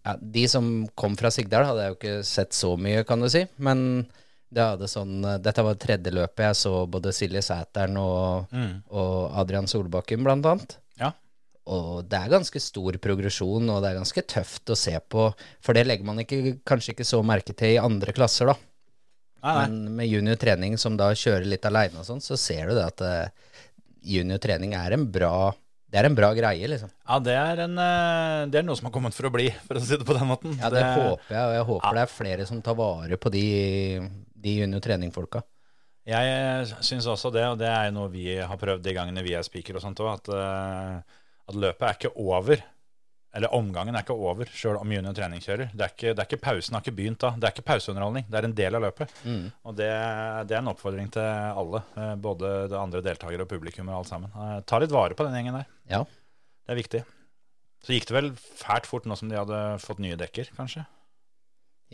ja, 0.00 0.16
De 0.16 0.48
som 0.48 0.88
kom 0.96 1.16
fra 1.16 1.30
Sigdal, 1.30 1.66
hadde 1.68 1.84
jeg 1.84 1.92
jo 1.92 1.98
ikke 1.98 2.24
sett 2.24 2.56
så 2.56 2.72
mye, 2.80 3.04
kan 3.04 3.20
du 3.20 3.28
si. 3.28 3.44
Men 3.58 4.06
det 4.50 4.64
hadde 4.64 4.88
sånn, 4.90 5.20
dette 5.44 5.62
var 5.62 5.76
tredje 5.78 6.12
løpet 6.14 6.46
jeg 6.48 6.58
så 6.58 6.72
både 6.90 7.12
Silje 7.14 7.42
Sæteren 7.44 7.98
og, 8.00 8.50
og 8.90 9.36
Adrian 9.38 9.68
Solbakken, 9.70 10.24
blant 10.26 10.48
annet. 10.48 10.78
Ja. 10.98 11.12
Og 11.70 12.08
det 12.10 12.18
er 12.18 12.32
ganske 12.32 12.62
stor 12.64 12.96
progresjon, 13.02 13.68
og 13.70 13.84
det 13.84 13.92
er 13.92 14.00
ganske 14.00 14.24
tøft 14.26 14.72
å 14.72 14.78
se 14.78 14.96
på. 15.12 15.28
For 15.62 15.76
det 15.76 15.84
legger 15.86 16.08
man 16.08 16.24
ikke, 16.24 16.56
kanskje 16.66 16.96
ikke 16.96 17.06
så 17.06 17.20
merke 17.22 17.54
til 17.54 17.76
i 17.76 17.82
andre 17.82 18.16
klasser, 18.16 18.50
da. 18.50 18.56
Nei, 19.40 19.54
nei. 19.54 19.64
Men 19.64 19.96
med 19.96 20.10
junior 20.10 20.36
trening 20.40 20.76
som 20.80 20.96
da 21.00 21.10
kjører 21.16 21.48
litt 21.48 21.64
aleine 21.68 22.02
og 22.02 22.06
sånn, 22.08 22.20
så 22.24 22.36
ser 22.40 22.70
du 22.70 22.76
det 22.76 22.86
at 22.86 23.04
uh, 23.04 23.56
junior 24.04 24.40
trening 24.42 24.74
er 24.76 24.96
en 24.96 25.06
bra 25.12 25.52
Det 25.90 25.98
er 25.98 26.06
en 26.06 26.14
bra 26.14 26.28
greie, 26.36 26.68
liksom. 26.70 26.90
Ja, 27.02 27.16
det 27.18 27.34
er, 27.34 27.64
en, 27.64 27.72
eh, 27.82 28.44
det 28.46 28.60
er 28.60 28.62
noe 28.62 28.78
som 28.78 28.86
har 28.86 28.92
kommet 28.94 29.16
for 29.16 29.26
å 29.26 29.32
bli, 29.34 29.48
for 29.66 29.80
å 29.80 29.80
si 29.82 29.96
det 29.98 30.06
på 30.06 30.14
den 30.14 30.28
måten. 30.28 30.52
Ja, 30.60 30.68
det, 30.70 30.84
håper 30.86 31.34
jeg, 31.34 31.46
og 31.48 31.54
jeg 31.56 31.64
håper 31.72 31.96
det 31.96 32.04
er 32.04 32.12
flere 32.12 32.46
som 32.46 32.60
tar 32.62 32.76
vare 32.78 33.18
på 33.18 33.32
de, 33.34 33.46
de 34.38 34.52
junior 34.60 34.84
treningfolka. 34.84 35.42
Jeg 36.06 36.68
syns 36.86 37.08
også 37.10 37.32
det, 37.34 37.42
og 37.50 37.58
det 37.60 37.68
er 37.68 37.88
jo 37.88 37.96
noe 37.98 38.12
vi 38.12 38.36
har 38.38 38.60
prøvd 38.60 38.84
de 38.86 38.94
gangene 38.96 39.24
vi 39.26 39.34
er 39.34 39.42
speaker 39.46 39.80
og 39.80 39.82
sånt 39.82 40.00
òg, 40.04 40.12
at, 40.14 40.30
eh, 40.36 41.18
at 41.50 41.58
løpet 41.58 41.88
er 41.88 41.98
ikke 41.98 42.14
over. 42.22 42.62
Eller 43.30 43.52
omgangen 43.54 43.94
er 43.94 44.02
ikke 44.02 44.16
over, 44.18 44.48
sjøl 44.50 44.80
om 44.80 44.90
junior 44.90 45.14
trening 45.14 45.42
kjører. 45.44 45.68
Det 45.70 45.84
er 45.84 45.92
ikke, 45.92 46.12
det 46.16 46.22
er 46.22 46.26
ikke 46.26 46.40
Pausen 46.42 46.74
har 46.74 46.82
ikke 46.82 46.96
begynt 46.96 47.20
da. 47.22 47.30
Det 47.38 47.46
er 47.46 47.52
ikke 47.54 47.66
pauseunderholdning. 47.68 48.24
Det 48.26 48.38
er 48.40 48.48
en 48.48 48.56
del 48.58 48.78
av 48.78 48.82
løpet. 48.82 49.12
Og 49.68 49.76
det, 49.78 49.90
det 50.50 50.56
er 50.56 50.62
en 50.64 50.70
oppfordring 50.72 51.12
til 51.14 51.28
alle, 51.62 51.82
eh, 51.94 52.14
både 52.18 52.50
det 52.72 52.78
andre 52.80 53.02
deltakere 53.06 53.46
og 53.46 53.50
publikum 53.52 53.92
og 53.92 54.00
alt 54.00 54.10
sammen. 54.10 54.32
Eh, 54.34 54.56
Ta 54.66 54.80
litt 54.82 54.94
vare 54.94 55.14
på 55.14 55.26
den 55.28 55.36
gjengen 55.38 55.60
der. 55.60 55.68
Ja. 55.92 56.02
Det 56.66 56.74
er 56.74 56.80
viktig. 56.80 57.02
Så 57.86 57.94
gikk 57.94 58.08
det 58.10 58.16
vel 58.18 58.32
fælt 58.34 58.90
fort 58.90 59.06
nå 59.06 59.14
som 59.16 59.30
de 59.30 59.38
hadde 59.38 59.60
fått 59.84 60.02
nye 60.02 60.18
dekker, 60.18 60.50
kanskje? 60.58 60.82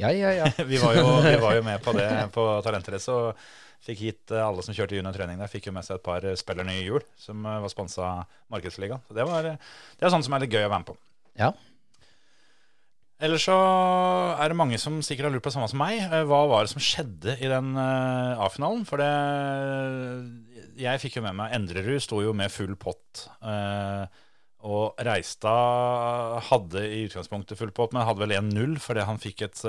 Ja, 0.00 0.08
ja, 0.16 0.32
ja. 0.40 0.48
vi, 0.70 0.80
var 0.80 0.96
jo, 0.96 1.04
vi 1.20 1.36
var 1.42 1.58
jo 1.58 1.66
med 1.68 1.84
på 1.84 1.92
det 1.96 2.08
på 2.36 2.46
Talentrace 2.64 3.12
og 3.12 3.44
fikk 3.84 4.00
hit 4.06 4.32
eh, 4.32 4.40
alle 4.40 4.64
som 4.64 4.72
kjørte 4.76 4.96
junior 4.96 5.12
trening 5.12 5.36
der, 5.42 5.52
fikk 5.52 5.68
jo 5.68 5.76
med 5.76 5.84
seg 5.84 6.00
et 6.00 6.06
par 6.08 6.24
spillernye 6.24 6.40
spiller 6.40 6.70
nye 6.72 6.80
hjul 6.80 7.04
som 7.20 7.44
var 7.44 7.68
sponsa 7.68 8.14
Markedsligaen. 8.52 9.04
Så 9.04 9.20
det, 9.20 9.28
var, 9.28 9.52
det 9.52 10.08
er 10.08 10.16
sånn 10.16 10.24
som 10.24 10.32
er 10.32 10.46
litt 10.46 10.56
gøy 10.56 10.64
å 10.64 10.72
være 10.72 10.80
med 10.80 10.94
på. 10.94 10.96
Ja. 11.38 11.52
Ellers 13.16 13.46
så 13.48 13.54
er 14.36 14.50
det 14.52 14.56
mange 14.60 14.76
som 14.76 14.98
sikkert 15.00 15.30
har 15.30 15.32
lurt 15.32 15.40
på 15.46 15.48
det 15.48 15.54
samme 15.56 15.68
som 15.72 15.80
meg. 15.80 16.02
Eh, 16.04 16.24
Hva 16.28 16.42
var 16.50 16.66
det 16.66 16.72
som 16.74 16.82
skjedde 16.84 17.38
i 17.40 17.48
den 17.48 17.70
eh, 17.80 18.42
A-finalen? 18.44 18.82
For 18.84 19.00
det 19.00 20.82
Jeg 20.82 21.00
fikk 21.00 21.16
jo 21.16 21.22
med 21.24 21.38
meg 21.38 21.54
Endrerud 21.56 22.02
sto 22.04 22.20
jo 22.20 22.34
med 22.36 22.52
full 22.52 22.74
pott. 22.76 23.24
eh, 23.40 24.04
og 24.66 24.98
Reistad 25.06 26.42
hadde 26.50 26.82
i 26.90 27.04
utgangspunktet 27.06 27.56
full 27.56 27.70
pott, 27.72 27.92
men 27.94 28.04
hadde 28.04 28.20
vel 28.24 28.34
1-0 28.36 28.76
fordi 28.82 29.04
han 29.06 29.20
fikk 29.22 29.44
et 29.46 29.62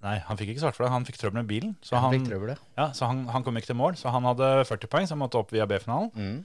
Nei, 0.00 0.14
han 0.24 0.38
fikk 0.40 0.54
ikke 0.54 0.62
svart 0.62 0.78
for 0.78 0.86
det. 0.86 0.92
Han 0.94 1.04
fikk 1.04 1.18
trøbbel 1.20 1.42
med 1.42 1.48
bilen. 1.50 1.72
Så 1.84 1.98
Han 1.98 2.06
han, 2.06 2.14
fikk 2.16 2.30
trøbbel, 2.30 2.54
ja. 2.54 2.60
ja, 2.78 2.86
så 2.96 3.04
han, 3.10 3.26
han 3.34 3.44
kom 3.44 3.58
ikke 3.60 3.68
til 3.74 3.76
mål. 3.76 3.98
Så 4.00 4.08
han 4.14 4.24
hadde 4.24 4.48
40 4.64 4.88
poeng, 4.94 5.04
så 5.08 5.12
han 5.12 5.20
måtte 5.20 5.36
opp 5.42 5.52
via 5.52 5.66
B-finalen. 5.68 6.08
Mm. 6.16 6.38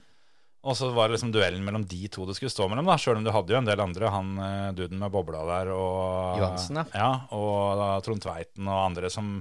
Og 0.66 0.74
så 0.74 0.88
var 0.94 1.06
det 1.08 1.14
liksom 1.18 1.30
duellen 1.34 1.62
mellom 1.64 1.84
de 1.86 2.08
to 2.10 2.24
det 2.26 2.34
skulle 2.38 2.50
stå 2.50 2.66
mellom, 2.70 2.86
da, 2.88 2.96
sjøl 2.98 3.20
om 3.20 3.24
du 3.26 3.30
hadde 3.30 3.52
jo 3.54 3.58
en 3.60 3.68
del 3.68 3.80
andre. 3.84 4.08
Han 4.10 4.32
eh, 4.42 4.70
duden 4.74 4.98
med 4.98 5.12
bobla 5.14 5.44
der 5.46 5.70
og 5.74 6.40
Johansen, 6.40 6.80
ja. 6.80 6.86
ja. 6.94 7.10
Og 7.36 7.76
da, 7.78 7.90
Trond 8.02 8.24
Tveiten 8.24 8.66
og 8.66 8.80
andre 8.88 9.10
som 9.12 9.36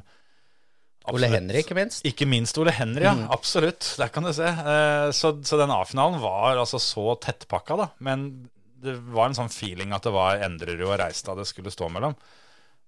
Ole 1.06 1.28
absolutt- 1.28 1.36
Henry, 1.38 1.60
ikke 1.62 1.76
minst. 1.78 2.06
Ikke 2.10 2.26
minst 2.30 2.58
Ole 2.62 2.72
Henry, 2.74 3.04
ja. 3.06 3.14
Mm. 3.14 3.28
Absolutt. 3.34 3.92
Der 4.02 4.10
kan 4.14 4.26
du 4.26 4.32
se. 4.34 4.46
Eh, 4.50 5.10
Så, 5.14 5.34
så 5.46 5.58
den 5.62 5.74
A-finalen 5.74 6.18
var 6.22 6.58
altså 6.62 6.78
så 6.82 7.14
tettpakka, 7.22 7.78
da. 7.78 7.90
Men 8.06 8.50
det 8.86 8.96
var 9.14 9.30
en 9.30 9.38
sånn 9.38 9.50
feeling 9.54 9.94
at 9.98 10.06
det 10.06 10.14
var 10.14 10.42
Endrerud 10.46 10.82
og 10.92 11.00
Reistad 11.02 11.38
det 11.42 11.46
skulle 11.50 11.74
stå 11.74 11.90
mellom. 11.94 12.14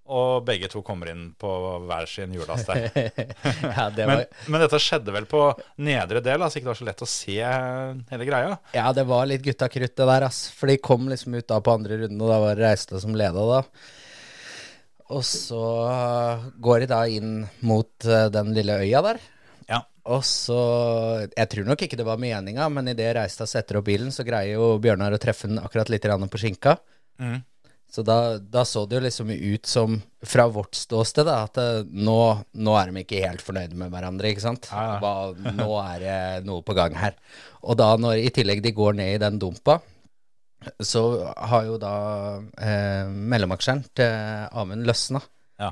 Og 0.08 0.46
begge 0.48 0.70
to 0.72 0.80
kommer 0.88 1.10
inn 1.12 1.34
på 1.40 1.50
hver 1.84 2.08
sin 2.08 2.32
hjullass 2.36 2.64
der. 2.68 2.86
ja, 3.76 3.90
det 3.92 4.06
Men, 4.08 4.14
var, 4.22 4.26
men 4.48 4.64
dette 4.64 4.80
skjedde 4.80 5.12
vel 5.16 5.28
på 5.28 5.42
nedre 5.84 6.22
del, 6.24 6.40
altså 6.40 6.60
ikke 6.60 6.70
det 6.70 6.74
var 6.74 6.80
så 6.80 6.88
lett 6.88 7.04
å 7.04 7.10
se 7.12 7.38
hele 8.14 8.28
greia. 8.30 8.58
ja, 8.78 8.88
det 8.96 9.04
var 9.10 9.28
litt 9.28 9.44
gutta 9.44 9.68
krutt, 9.72 9.96
det 10.00 10.08
der, 10.08 10.28
ass. 10.30 10.46
For 10.56 10.72
de 10.72 10.78
kom 10.80 11.10
liksom 11.12 11.36
ut 11.36 11.48
da 11.52 11.60
på 11.64 11.76
andre 11.76 12.00
runde, 12.06 12.20
og 12.24 12.32
da 12.32 12.40
var 12.44 12.56
det 12.56 12.68
Reistad 12.70 13.04
som 13.04 13.16
leda 13.20 13.48
da. 13.52 13.64
Og 15.16 15.24
så 15.24 15.64
går 16.60 16.84
de 16.84 16.90
da 16.92 17.02
inn 17.08 17.42
mot 17.68 18.08
eh, 18.08 18.28
den 18.32 18.54
lille 18.56 18.80
øya 18.84 19.04
der. 19.06 19.22
Ja. 19.68 19.82
Og 20.08 20.24
så 20.28 20.58
Jeg 21.36 21.50
tror 21.52 21.68
nok 21.68 21.84
ikke 21.84 22.00
det 22.00 22.08
var 22.08 22.20
meninga, 22.20 22.68
men 22.72 22.92
idet 22.92 23.14
Reistad 23.20 23.52
setter 23.52 23.80
opp 23.80 23.88
bilen, 23.88 24.12
så 24.16 24.26
greier 24.28 24.56
jo 24.56 24.74
Bjørnar 24.84 25.16
å 25.16 25.22
treffe 25.22 25.52
den 25.52 25.60
akkurat 25.64 25.92
litt 25.92 26.08
på 26.08 26.42
skinka. 26.42 26.78
Mm. 27.20 27.40
Så 27.98 28.04
da, 28.06 28.38
da 28.38 28.62
så 28.62 28.84
det 28.86 29.00
jo 29.00 29.02
liksom 29.02 29.30
ut 29.34 29.66
som, 29.66 29.96
fra 30.22 30.44
vårt 30.54 30.78
ståsted, 30.78 31.26
da, 31.26 31.40
at 31.48 31.56
det, 31.58 31.88
nå, 31.98 32.18
nå 32.54 32.76
er 32.78 32.92
de 32.92 33.02
ikke 33.02 33.24
helt 33.24 33.42
fornøyde 33.42 33.74
med 33.80 33.90
hverandre, 33.90 34.30
ikke 34.30 34.44
sant? 34.44 34.68
Ja, 34.70 35.00
ja. 35.02 35.54
Nå 35.58 35.66
er 35.82 36.04
det 36.04 36.18
noe 36.46 36.62
på 36.62 36.76
gang 36.78 36.94
her. 36.94 37.16
Og 37.66 37.80
da 37.82 37.88
når 37.98 38.22
i 38.22 38.30
tillegg 38.36 38.62
de 38.62 38.76
går 38.78 39.00
ned 39.00 39.16
i 39.16 39.24
den 39.24 39.40
dumpa, 39.42 39.80
så 40.78 41.02
har 41.50 41.66
jo 41.72 41.80
da 41.82 41.96
eh, 42.62 43.10
mellomaksjeren 43.10 43.82
til 43.98 44.14
Amund 44.62 44.86
løsna. 44.86 45.24
Ja. 45.58 45.72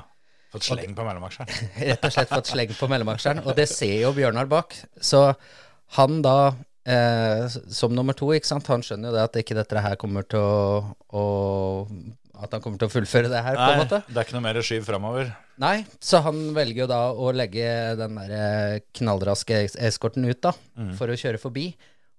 Fått 0.50 0.66
sleng 0.66 0.98
på 0.98 1.06
mellomaksjeren. 1.06 1.70
Rett 1.92 2.10
og 2.10 2.16
slett 2.16 2.34
fått 2.34 2.50
sleng 2.56 2.74
på 2.74 2.90
mellomaksjeren, 2.90 3.44
og 3.46 3.54
det 3.54 3.68
ser 3.70 4.00
jo 4.02 4.10
Bjørnar 4.18 4.50
bak. 4.50 4.74
Så 4.98 5.28
han 6.00 6.18
da, 6.26 6.56
eh, 6.86 7.46
som 7.74 7.94
nummer 7.94 8.16
to, 8.16 8.30
ikke 8.36 8.48
sant, 8.48 8.68
han 8.70 8.84
skjønner 8.86 9.10
jo 9.10 9.16
det 9.16 9.24
at 9.26 9.40
ikke 9.42 9.56
dette 9.58 9.82
her 9.84 9.98
kommer 10.00 10.26
til 10.30 10.40
å, 10.40 10.94
å 11.12 11.24
At 12.36 12.52
han 12.52 12.60
kommer 12.60 12.76
til 12.80 12.90
å 12.90 12.92
fullføre 12.92 13.30
det 13.32 13.40
her, 13.42 13.56
på 13.56 13.64
en 13.64 13.78
Nei, 13.78 13.82
måte. 13.84 14.00
det 14.10 14.18
er 14.20 14.26
ikke 14.26 14.36
noe 14.36 14.44
mer 14.44 14.58
skyv 14.60 14.82
framover. 14.84 15.30
Nei, 15.62 15.76
så 16.04 16.20
han 16.26 16.40
velger 16.56 16.82
jo 16.82 16.88
da 16.90 16.98
å 17.16 17.30
legge 17.32 17.68
den 17.96 18.18
der 18.20 18.34
eh, 18.36 18.80
knallraske 18.98 19.62
eskorten 19.88 20.26
ut, 20.28 20.42
da, 20.44 20.52
for 20.98 21.08
å 21.08 21.16
kjøre 21.16 21.40
forbi. 21.40 21.70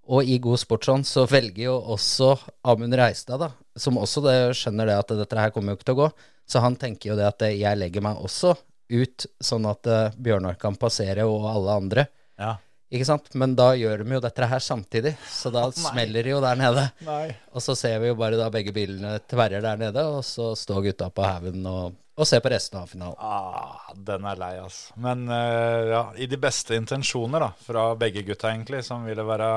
Og 0.08 0.24
i 0.26 0.38
god 0.42 0.58
sportsånd 0.58 1.06
så 1.06 1.22
velger 1.28 1.68
jo 1.68 1.76
også 1.94 2.32
Amund 2.66 2.96
Reistad, 2.98 3.38
da, 3.44 3.52
som 3.78 4.00
også 4.00 4.24
det, 4.24 4.36
skjønner 4.58 4.88
det 4.90 4.96
at 4.98 5.14
dette 5.20 5.38
her 5.38 5.52
kommer 5.54 5.76
jo 5.76 5.78
ikke 5.78 5.90
til 5.92 5.98
å 5.98 6.02
gå, 6.02 6.08
så 6.48 6.62
han 6.64 6.78
tenker 6.80 7.12
jo 7.12 7.18
det 7.20 7.28
at 7.28 7.44
eh, 7.46 7.54
jeg 7.60 7.78
legger 7.78 8.02
meg 8.08 8.18
også 8.24 8.56
ut, 8.88 9.26
sånn 9.44 9.66
at 9.68 9.84
Bjørnar 10.16 10.56
kan 10.58 10.74
passere 10.80 11.26
og 11.28 11.44
alle 11.46 11.74
andre. 11.84 12.06
Ja. 12.40 12.54
Ikke 12.88 13.04
sant? 13.04 13.28
Men 13.36 13.52
da 13.58 13.72
gjør 13.76 14.00
de 14.00 14.16
jo 14.16 14.20
dette 14.24 14.48
her 14.48 14.62
samtidig, 14.64 15.12
så 15.28 15.52
da 15.52 15.66
smeller 15.76 16.24
det 16.24 16.32
jo 16.32 16.40
der 16.44 16.58
nede. 16.60 16.86
Nei. 17.04 17.26
Og 17.52 17.64
så 17.64 17.76
ser 17.76 17.98
vi 18.02 18.12
jo 18.12 18.16
bare 18.18 18.38
da 18.40 18.48
begge 18.52 18.72
bilene 18.76 19.18
tverrer 19.28 19.64
der 19.64 19.80
nede, 19.80 20.04
og 20.08 20.22
så 20.24 20.54
står 20.56 20.88
gutta 20.88 21.10
på 21.12 21.26
haugen 21.26 21.66
og, 21.68 21.98
og 22.16 22.28
ser 22.28 22.40
på 22.44 22.52
resten 22.54 22.80
av 22.80 22.88
finalen. 22.88 23.20
Ah, 23.20 23.92
den 24.08 24.24
er 24.30 24.40
lei, 24.40 24.54
altså. 24.62 24.96
Men 25.04 25.28
uh, 25.28 25.84
ja, 25.92 26.02
i 26.16 26.30
de 26.30 26.40
beste 26.40 26.78
intensjoner 26.80 27.44
da, 27.44 27.52
fra 27.68 27.90
begge 28.00 28.24
gutta, 28.24 28.54
egentlig, 28.54 28.82
som 28.88 29.04
ville 29.08 29.26
være 29.26 29.50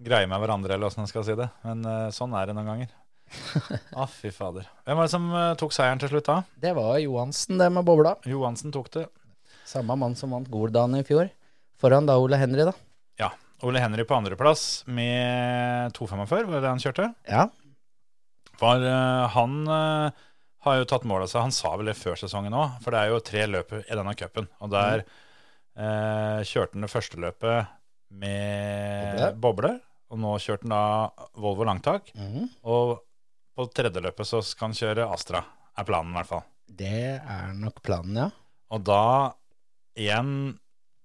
greie 0.00 0.30
med 0.30 0.40
hverandre, 0.40 0.76
eller 0.76 0.88
åssen 0.88 1.04
en 1.04 1.10
skal 1.10 1.26
si 1.26 1.36
det. 1.36 1.50
Men 1.66 1.82
uh, 1.84 2.08
sånn 2.14 2.36
er 2.38 2.48
det 2.48 2.56
noen 2.56 2.72
ganger. 2.74 2.96
ah, 3.98 4.06
fy 4.06 4.30
fader. 4.34 4.66
Hvem 4.84 4.98
var 4.98 5.06
det 5.06 5.12
som 5.12 5.26
eh, 5.30 5.52
tok 5.58 5.74
seieren 5.74 6.00
til 6.02 6.10
slutt, 6.10 6.26
da? 6.26 6.40
Det 6.62 6.72
var 6.74 6.96
Johansen, 6.98 7.60
det 7.60 7.68
med 7.72 7.86
bobla. 7.86 8.16
Johansen 8.26 8.74
tok 8.74 8.90
det. 8.96 9.04
Samme 9.66 9.94
mann 9.98 10.16
som 10.18 10.34
vant 10.34 10.50
Goldan 10.50 10.96
i 10.98 11.04
fjor. 11.06 11.30
Foran 11.80 12.08
da 12.08 12.18
Ole 12.20 12.36
Henry, 12.36 12.66
da. 12.68 12.74
Ja. 13.20 13.30
Ole 13.64 13.80
Henry 13.80 14.04
på 14.04 14.16
andreplass 14.16 14.82
med 14.88 15.94
2,45, 15.96 16.44
var 16.48 16.60
det 16.60 16.68
han 16.68 16.82
kjørte? 16.82 17.08
Ja. 17.28 17.46
For 18.60 18.84
uh, 18.84 19.24
han 19.32 19.56
uh, 19.68 20.26
har 20.66 20.78
jo 20.80 20.88
tatt 20.88 21.06
mål 21.08 21.24
av 21.24 21.32
seg. 21.32 21.46
Han 21.46 21.56
sa 21.56 21.72
vel 21.80 21.88
det 21.88 21.96
før 21.96 22.20
sesongen 22.20 22.56
òg, 22.56 22.78
for 22.84 22.92
det 22.92 23.00
er 23.00 23.12
jo 23.14 23.24
tre 23.24 23.46
løp 23.48 23.72
i 23.80 23.96
denne 23.96 24.16
cupen. 24.16 24.48
Og 24.60 24.72
der 24.72 25.04
uh, 25.06 26.40
kjørte 26.44 26.76
han 26.76 26.84
det 26.84 26.92
første 26.92 27.20
løpet 27.20 27.76
med 28.10 29.16
Boble. 29.16 29.32
boble. 29.40 29.74
Og 30.10 30.20
nå 30.20 30.36
kjørte 30.42 30.66
han 30.66 30.76
da 30.76 31.28
Volvo 31.40 31.68
langtak. 31.68 32.12
Mm. 32.18 32.48
Og 32.68 32.96
på 33.56 33.68
tredje 33.72 34.04
løpet 34.04 34.28
så 34.28 34.42
skal 34.44 34.68
han 34.70 34.76
kjøre 34.76 35.08
Astra, 35.14 35.44
er 35.76 35.88
planen 35.88 36.12
i 36.12 36.20
hvert 36.20 36.32
fall. 36.32 36.44
Det 36.70 37.06
er 37.18 37.54
nok 37.56 37.80
planen, 37.84 38.26
ja. 38.26 38.28
Og 38.70 38.84
da 38.86 39.04
én 39.98 40.52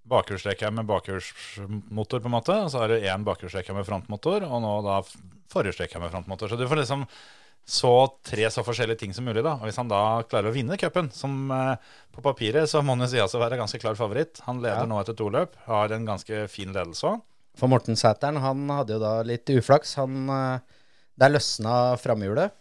bakhjulstrekker 0.09 0.71
med 0.75 0.85
bakhjulsmotor, 0.89 2.19
på 2.21 2.29
en 2.29 2.35
måte, 2.35 2.57
og 2.65 2.69
så 2.71 2.83
har 2.83 2.91
du 2.93 2.99
én 3.01 3.23
bakhjulstrekker 3.25 3.73
med 3.77 3.87
frontmotor, 3.87 4.45
og 4.45 4.61
nå 4.63 4.73
da 4.85 4.99
forhjulstrekker 5.53 6.01
med 6.03 6.11
frontmotor. 6.13 6.51
Så 6.51 6.59
du 6.59 6.67
får 6.69 6.81
liksom 6.83 7.07
så 7.65 7.91
tre 8.21 8.45
så 8.53 8.61
forskjellige 8.61 8.99
ting 9.01 9.13
som 9.17 9.25
mulig. 9.25 9.41
da, 9.43 9.55
og 9.57 9.65
Hvis 9.65 9.79
han 9.81 9.89
da 9.89 10.21
klarer 10.29 10.51
å 10.51 10.53
vinne 10.53 10.77
cupen, 10.77 11.09
som 11.11 11.49
eh, 11.51 11.75
på 12.13 12.21
papiret 12.21 12.69
så 12.69 12.83
må 12.85 12.93
han 12.93 13.01
jo 13.01 13.07
si 13.09 13.17
altså 13.21 13.41
være 13.41 13.57
ganske 13.57 13.79
klar 13.81 13.97
favoritt. 13.97 14.41
Han 14.45 14.61
leder 14.61 14.83
Ja. 14.85 14.89
nå 14.91 14.99
etter 15.01 15.17
to 15.17 15.29
løp, 15.33 15.55
har 15.65 15.89
en 15.91 16.05
ganske 16.05 16.47
fin 16.47 16.69
ledelse 16.73 17.09
òg. 17.09 17.21
For 17.57 17.71
Morten 17.71 17.95
Sæteren, 17.97 18.37
han 18.43 18.69
hadde 18.69 18.93
jo 18.93 18.99
da 18.99 19.21
litt 19.23 19.45
uflaks. 19.49 19.95
Han, 19.95 20.29
eh, 20.29 20.59
der 21.17 21.29
løsna 21.31 21.95
framhjulet 21.97 22.51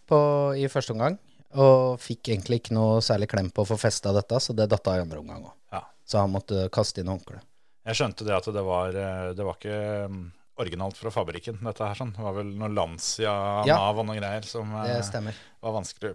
i 0.57 0.69
første 0.73 0.95
omgang, 0.95 1.19
og 1.55 1.99
fikk 2.01 2.31
egentlig 2.33 2.63
ikke 2.63 2.73
noe 2.79 3.01
særlig 3.03 3.29
klem 3.29 3.51
på 3.53 3.63
å 3.67 3.67
få 3.67 3.77
festa 3.79 4.13
dette, 4.15 4.41
så 4.41 4.55
det 4.57 4.71
datt 4.71 4.89
av 4.89 4.97
i 4.97 5.03
andre 5.05 5.19
omgang 5.21 5.43
òg. 5.45 5.53
Ja. 5.73 5.83
Så 6.05 6.21
han 6.21 6.33
måtte 6.35 6.69
kaste 6.75 7.01
inn 7.03 7.11
håndkleet. 7.13 7.45
Jeg 7.85 7.99
skjønte 7.99 8.25
det 8.25 8.33
at 8.37 8.49
det 8.53 8.65
var, 8.65 8.97
eh, 8.97 9.31
det 9.37 9.45
var 9.45 9.59
ikke 9.59 10.09
mm, 10.09 10.23
originalt 10.61 10.97
fra 10.97 11.13
fabrikken, 11.13 11.59
dette 11.65 11.85
her. 11.85 11.99
sånn. 11.99 12.15
Det 12.17 12.25
var 12.25 12.37
vel 12.39 12.55
noe 12.57 12.73
Lancia, 12.73 13.35
Ja. 13.69 13.77
Nav 13.81 14.01
og 14.01 14.09
noen 14.09 14.21
greier 14.21 14.49
som 14.49 14.73
eh, 14.85 15.35
var 15.61 15.77
vanskelig 15.77 16.15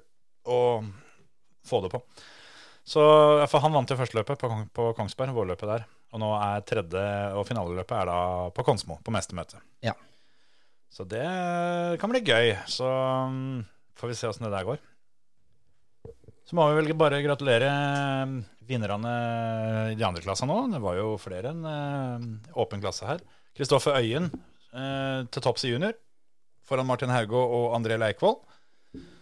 å 0.50 0.60
få 1.70 1.82
det 1.86 1.94
på. 1.94 2.02
Så 2.90 3.02
for 3.52 3.62
Han 3.62 3.76
vant 3.76 3.92
jo 3.92 3.98
førsteløpet 4.00 4.42
på, 4.42 4.50
på 4.74 4.92
Kongsberg, 4.98 5.36
vårløpet 5.36 5.70
der. 5.70 5.84
Og 6.10 6.22
nå 6.24 6.30
er 6.42 6.64
tredje 6.66 7.02
og 7.38 7.46
finaleløpet 7.46 7.98
er 8.00 8.10
da 8.10 8.20
på 8.56 8.66
Konsmo, 8.66 8.98
på 9.06 9.14
mestermøtet. 9.14 9.62
Ja. 9.86 9.94
Så 10.90 11.06
det 11.06 11.26
kan 12.02 12.10
bli 12.10 12.24
gøy. 12.26 12.56
Så 12.66 12.88
mm, 13.30 13.60
får 14.00 14.10
vi 14.10 14.18
se 14.18 14.30
åssen 14.32 14.48
det 14.48 14.56
der 14.56 14.66
går. 14.66 14.82
Så 16.50 16.58
må 16.58 16.66
vi 16.72 16.80
vel 16.80 16.96
bare 16.98 17.22
gratulere 17.22 17.70
mm, 18.26 18.40
vinnerne 18.70 19.14
i 19.92 19.98
de 19.98 20.06
andre 20.06 20.24
klassene 20.24 20.54
nå. 20.54 20.68
Det 20.76 20.84
var 20.84 21.00
jo 21.00 21.16
flere 21.22 21.54
enn 21.54 21.66
eh, 21.66 22.54
åpen 22.62 22.84
klasse 22.84 23.08
her. 23.10 23.24
Kristoffer 23.58 23.98
Øyen 24.00 24.30
eh, 24.30 25.26
til 25.28 25.44
topps 25.44 25.66
i 25.66 25.74
junior 25.74 25.98
foran 26.70 26.86
Martin 26.86 27.10
Haugå 27.10 27.40
og 27.40 27.76
André 27.78 27.98
Leikvoll. 27.98 28.38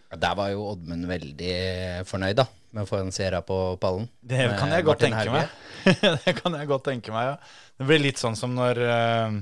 Der 0.07 0.35
var 0.39 0.51
jo 0.53 0.69
Oddmund 0.71 1.07
veldig 1.07 1.55
fornøyd, 2.07 2.37
da, 2.39 2.45
med 2.75 2.85
å 2.85 2.87
få 2.87 3.01
en 3.01 3.11
Sierra 3.15 3.41
på 3.43 3.57
pallen. 3.81 4.07
Det 4.23 4.39
kan 4.59 4.71
jeg 4.71 4.85
godt 4.87 5.03
Martin 5.03 5.15
tenke 5.15 5.33
Hauge. 5.33 5.43
meg. 5.43 6.17
det 6.25 6.35
kan 6.39 6.55
jeg 6.55 6.69
godt 6.71 6.85
tenke 6.87 7.15
meg, 7.15 7.31
ja. 7.33 7.63
Det 7.77 7.87
blir 7.89 8.03
litt 8.03 8.21
sånn 8.21 8.37
som 8.39 8.55
når 8.55 8.79
uh, 8.87 9.35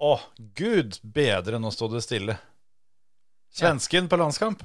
Å, 0.00 0.12
gud 0.56 0.96
bedre, 1.04 1.60
nå 1.60 1.72
sto 1.74 1.90
det 1.92 2.00
stille. 2.04 2.38
Svensken 3.52 4.08
på 4.08 4.18
landskamp. 4.20 4.64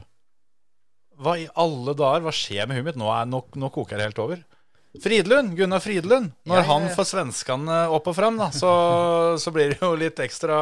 Hva 1.22 1.38
i 1.40 1.48
alle 1.62 1.94
dager? 1.98 2.24
Hva 2.26 2.34
skjer 2.36 2.68
med 2.68 2.80
huet 2.80 2.90
mitt? 2.90 3.00
Nå, 3.00 3.08
er, 3.14 3.28
nå, 3.30 3.42
nå 3.62 3.70
koker 3.74 4.00
det 4.00 4.10
helt 4.10 4.22
over. 4.24 4.44
Fridlund, 5.04 5.56
Gunnar 5.58 5.82
Fridlund. 5.84 6.32
Når 6.48 6.60
Ja, 6.60 6.62
ja, 6.62 6.68
han 6.70 6.88
får 6.96 7.08
svenskene 7.10 7.80
opp 7.92 8.08
og 8.08 8.16
fram, 8.16 8.38
da, 8.40 8.48
så, 8.56 8.72
så 9.44 9.52
blir 9.56 9.74
det 9.74 9.80
jo 9.82 9.92
litt 10.00 10.20
ekstra 10.24 10.58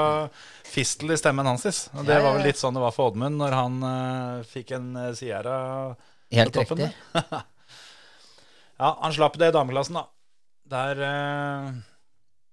fistel 0.66 1.14
i 1.14 1.20
stemmen 1.22 1.46
hans. 1.50 1.66
Det 1.66 1.76
Ja, 2.02 2.18
ja, 2.18 2.22
var 2.26 2.40
vel 2.40 2.48
litt 2.50 2.62
sånn 2.62 2.74
det 2.78 2.82
var 2.82 2.96
for 2.96 3.12
Oddmund 3.12 3.38
når 3.42 3.58
han 3.58 3.80
uh, 3.86 4.44
fikk 4.50 4.74
en 4.80 4.92
uh, 4.98 5.10
Sierra 5.18 5.58
Helt 6.34 6.54
på 6.54 6.64
toppen 6.64 6.86
riktig. 6.88 7.18
Ja, 8.84 8.90
han 9.00 9.14
slapp 9.14 9.38
det 9.40 9.52
i 9.52 9.54
dameklassen, 9.54 9.96
da. 9.96 10.08
Der 10.74 10.98
uh, 11.06 11.68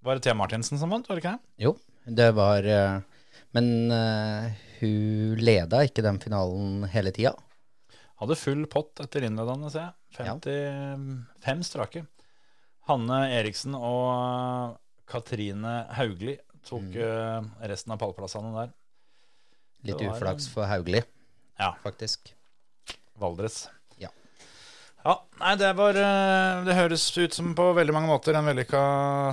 var 0.05 0.16
det 0.18 0.24
Thea 0.26 0.34
Martinsen 0.36 0.78
som 0.78 0.92
vant, 0.92 1.09
var 1.09 1.16
det 1.16 1.24
ikke 1.24 1.32
det? 1.36 1.64
Jo, 1.64 1.72
det 2.05 2.30
var 2.36 2.64
eh, 2.64 3.01
Men 3.53 3.66
eh, 3.92 4.46
hun 4.80 5.40
leda 5.42 5.82
ikke 5.84 6.05
den 6.07 6.20
finalen 6.22 6.86
hele 6.92 7.12
tida. 7.12 7.34
Hadde 8.21 8.37
full 8.37 8.66
pott 8.68 9.01
etter 9.01 9.25
innledende, 9.25 9.71
ser 9.73 9.89
jeg. 9.89 9.95
55 10.21 11.64
strake. 11.64 12.05
Hanne 12.91 13.21
Eriksen 13.39 13.77
og 13.79 14.77
Katrine 15.09 15.85
Haugli 15.97 16.37
tok 16.66 16.93
mm. 16.93 17.49
resten 17.71 17.95
av 17.95 18.01
pallplassene 18.03 18.53
der. 18.55 18.75
Litt 19.89 20.03
var 20.03 20.12
uflaks 20.12 20.49
for 20.53 20.68
Haugli, 20.68 21.01
Ja, 21.57 21.73
faktisk. 21.83 22.35
Valdres. 23.21 23.68
Ja. 24.01 24.11
Ja, 25.05 25.14
nei, 25.41 25.55
det 25.61 25.71
var 25.77 25.97
eh, 25.97 26.61
Det 26.66 26.77
høres 26.77 27.07
ut 27.16 27.37
som 27.37 27.55
på 27.57 27.71
veldig 27.77 27.95
mange 27.97 28.11
måter 28.11 28.37
en 28.37 28.49
vellykka 28.49 28.81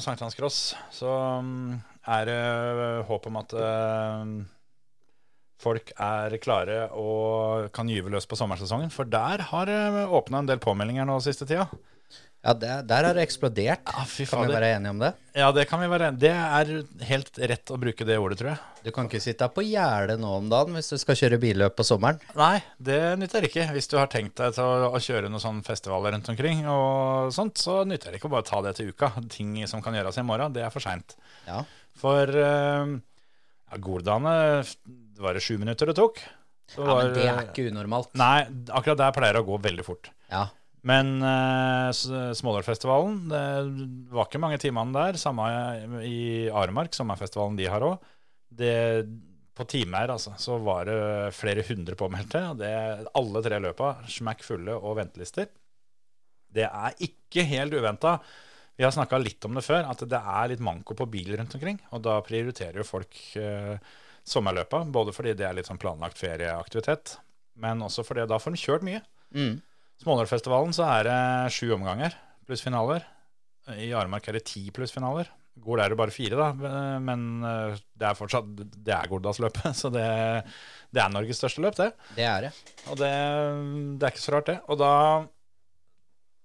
sankthanscross. 0.04 0.62
Så 0.96 1.12
mm, 1.44 1.76
er 2.18 2.30
det 2.30 2.38
eh, 2.40 3.02
håp 3.10 3.28
om 3.28 3.40
at 3.42 3.56
eh, 3.60 4.32
folk 5.62 5.92
er 5.98 6.38
klare 6.44 6.88
og 6.94 7.70
kan 7.76 7.90
gyve 7.90 8.12
løs 8.14 8.30
på 8.30 8.38
sommersesongen. 8.40 8.94
For 8.94 9.10
der 9.10 9.48
har 9.52 9.70
det 9.70 10.08
åpna 10.08 10.44
en 10.44 10.50
del 10.50 10.62
påmeldinger 10.64 11.08
nå 11.10 11.20
siste 11.26 11.48
tida. 11.50 11.68
Ja, 12.46 12.54
der, 12.56 12.84
der 12.86 13.04
har 13.04 13.18
det 13.18 13.24
eksplodert. 13.26 13.82
Ja, 13.90 14.04
Kan 14.30 14.46
vi 14.46 14.54
være 14.54 14.70
enige 14.78 14.92
om 14.94 15.00
det? 15.02 15.10
Ja, 15.36 15.50
det 15.52 15.66
kan 15.68 15.82
vi 15.82 15.90
være 15.90 16.12
Det 16.16 16.30
er 16.32 16.70
helt 17.10 17.40
rett 17.52 17.74
å 17.74 17.80
bruke 17.82 18.06
det 18.08 18.16
ordet, 18.22 18.38
tror 18.40 18.52
jeg. 18.54 18.62
Du 18.86 18.92
kan 18.96 19.10
ikke 19.10 19.20
sitte 19.20 19.50
på 19.52 19.66
gjerdet 19.66 20.16
nå 20.22 20.30
om 20.38 20.48
dagen 20.52 20.78
hvis 20.78 20.94
du 20.94 20.96
skal 21.02 21.18
kjøre 21.20 21.42
billøp 21.42 21.76
på 21.76 21.84
sommeren. 21.88 22.22
Nei, 22.40 22.62
det 22.78 23.18
nytter 23.20 23.50
ikke. 23.50 23.66
Hvis 23.76 23.92
du 23.92 23.98
har 24.00 24.08
tenkt 24.14 24.38
deg 24.40 24.56
til 24.56 24.64
å, 24.64 24.94
å 24.94 25.02
kjøre 25.02 25.28
noen 25.34 25.44
sånne 25.44 25.66
festivaler 25.68 26.16
rundt 26.16 26.32
omkring, 26.32 26.64
og 26.72 27.34
sånt, 27.36 27.60
så 27.60 27.82
nytter 27.90 28.14
det 28.14 28.22
ikke 28.22 28.30
å 28.32 28.36
bare 28.38 28.48
ta 28.48 28.62
det 28.64 28.78
til 28.78 28.94
uka. 28.94 29.12
Ting 29.34 29.58
som 29.68 29.84
kan 29.84 29.98
gjøres 29.98 30.22
i 30.22 30.28
morgen, 30.30 30.56
det 30.56 30.64
er 30.64 30.72
for 30.72 30.86
seint. 30.86 31.18
Ja. 31.50 31.66
For 31.98 32.32
uh, 32.32 32.96
ja, 33.68 33.82
Goldane 33.84 34.38
var 35.22 35.38
det 35.38 35.44
sju 35.46 35.56
minutter 35.62 35.90
det 35.90 35.98
tok. 35.98 36.22
Så 36.68 36.84
ja, 36.84 36.96
men 37.00 37.14
det 37.16 37.26
er 37.32 37.44
ikke 37.46 37.68
unormalt. 37.72 38.12
Nei, 38.20 38.44
akkurat 38.76 39.00
der 39.00 39.14
pleier 39.16 39.38
det 39.38 39.44
å 39.46 39.48
gå 39.48 39.60
veldig 39.64 39.86
fort. 39.88 40.10
Ja. 40.32 40.48
Men 40.88 41.18
uh, 41.24 41.90
Smådalsfestivalen, 42.38 43.16
det 43.32 43.46
var 44.14 44.28
ikke 44.28 44.42
mange 44.44 44.60
timene 44.62 44.96
der. 44.96 45.20
Samme 45.20 45.48
i 46.06 46.48
Aremark, 46.52 46.96
sommerfestivalen 46.96 47.58
de 47.60 47.70
har 47.72 47.86
òg. 47.88 48.04
På 49.58 49.66
timer 49.66 50.12
altså, 50.14 50.36
så 50.38 50.60
var 50.62 50.86
det 50.86 50.98
flere 51.36 51.64
hundre 51.66 51.98
påmeldte. 51.98 52.44
Det, 52.60 52.74
alle 53.18 53.44
tre 53.46 53.62
løpa 53.64 53.96
smekk 54.12 54.44
fulle 54.46 54.76
og 54.78 55.00
ventelister. 55.00 55.50
Det 56.54 56.68
er 56.68 57.00
ikke 57.04 57.48
helt 57.48 57.74
uventa. 57.74 58.18
Vi 58.78 58.86
har 58.86 58.94
snakka 58.94 59.18
litt 59.18 59.44
om 59.48 59.58
det 59.58 59.66
før, 59.66 59.88
at 59.90 60.04
det 60.06 60.20
er 60.20 60.52
litt 60.52 60.62
manko 60.64 60.94
på 61.00 61.08
bil 61.10 61.34
rundt 61.40 61.56
omkring. 61.58 61.80
Og 61.98 62.04
da 62.06 62.20
prioriterer 62.26 62.84
jo 62.84 62.86
folk 62.88 63.18
uh, 63.42 63.80
sommerløpa, 64.28 64.84
både 64.92 65.14
fordi 65.16 65.36
det 65.40 65.48
er 65.48 65.56
litt 65.58 65.70
sånn 65.70 65.80
planlagt 65.82 66.20
ferieaktivitet, 66.20 67.18
men 67.64 67.82
også 67.86 68.06
fordi 68.06 68.28
da 68.30 68.40
får 68.42 68.54
de 68.54 68.62
kjørt 68.62 68.86
mye. 68.86 69.02
Mm. 69.36 69.58
Smånårfestivalen 70.04 70.76
så 70.76 70.86
er 70.92 71.08
det 71.08 71.20
sju 71.56 71.72
omganger 71.76 72.16
pluss 72.48 72.64
finaler. 72.64 73.04
I 73.68 73.92
Aremark 73.98 74.28
er 74.30 74.38
det 74.38 74.48
ti 74.48 74.68
pluss 74.76 74.94
finaler. 74.96 75.30
Gol 75.64 75.82
er 75.82 75.90
det 75.90 75.98
bare 75.98 76.14
fire, 76.14 76.38
da, 76.38 76.74
men 77.02 77.24
eh, 77.48 77.80
det 77.98 78.06
er 78.06 78.18
fortsatt 78.18 78.46
Det 78.62 78.94
er 78.94 79.10
Gordalsløpet, 79.10 79.72
så 79.82 79.90
det, 79.94 80.06
det 80.94 81.02
er 81.02 81.14
Norges 81.14 81.42
største 81.42 81.64
løp, 81.64 81.80
det. 81.80 81.90
Det 82.18 82.28
er 82.30 82.48
det. 82.48 82.54
Og 82.92 83.00
det, 83.02 83.12
det 83.98 84.06
er 84.06 84.14
ikke 84.14 84.24
så 84.24 84.36
rart, 84.38 84.52
det. 84.52 84.60
Og 84.70 84.80
da, 84.80 84.94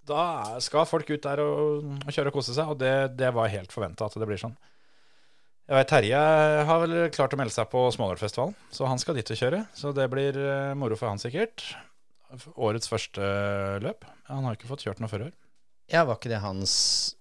da 0.09 0.25
skal 0.65 0.89
folk 0.89 1.13
ut 1.13 1.29
der 1.29 1.45
og, 1.45 1.93
og 2.01 2.09
kjøre 2.09 2.33
og 2.33 2.39
kose 2.41 2.57
seg, 2.57 2.73
og 2.73 2.81
det, 2.81 2.95
det 3.21 3.35
var 3.37 3.53
helt 3.53 3.75
forventa 3.75 4.09
at 4.09 4.17
det 4.17 4.31
blir 4.31 4.41
sånn. 4.41 4.57
Jeg 5.73 5.79
vet 5.79 5.89
Terje 5.89 6.19
har 6.69 6.81
vel 6.83 6.95
klart 7.17 7.33
å 7.33 7.37
melde 7.41 7.55
seg 7.55 7.71
på 7.73 7.87
Smådalfestivalen, 7.95 8.53
så 8.77 8.85
han 8.91 8.99
skal 9.01 9.17
dit 9.17 9.31
og 9.33 9.39
kjøre. 9.41 9.61
Så 9.73 9.95
det 9.97 10.05
blir 10.13 10.37
eh, 10.37 10.75
moro 10.77 10.99
for 11.01 11.09
han 11.09 11.23
sikkert. 11.23 11.65
Årets 12.61 12.93
første 12.93 13.25
løp. 13.81 14.05
Han 14.29 14.45
har 14.45 14.59
ikke 14.59 14.69
fått 14.69 14.85
kjørt 14.85 15.01
noe 15.01 15.09
før 15.09 15.25
i 15.25 15.27
år. 15.31 15.33
Ja, 15.89 16.05
var 16.05 16.21
ikke 16.21 16.29
det 16.29 16.43
hans 16.45 16.75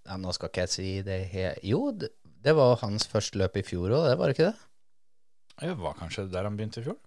ja, 0.03 0.19
Nå 0.19 0.35
skal 0.35 0.51
ikke 0.51 0.65
jeg 0.65 0.73
si 0.75 0.89
det. 1.07 1.21
Jo, 1.63 1.79
det, 1.95 2.11
var 2.59 2.75
hans 2.83 3.07
første 3.07 3.39
løp 3.39 3.55
i 3.55 3.63
fjor 3.63 3.87
òg, 3.87 4.09
det 4.11 4.19
var 4.19 4.27
det 4.27 4.35
ikke 4.35 4.51
det? 4.51 4.67
Det 5.63 5.79
var 5.87 5.99
kanskje 6.03 6.27
der 6.35 6.51
han 6.51 6.59
begynte 6.59 6.83
i 6.83 6.89
fjor. 6.89 6.99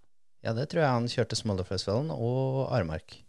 Ja, 0.48 0.56
det 0.56 0.70
tror 0.72 0.86
jeg 0.86 0.96
han 0.96 1.12
kjørte 1.12 1.36
Smoldefestivalen 1.44 2.08
og 2.16 2.70
Aremark. 2.70 3.20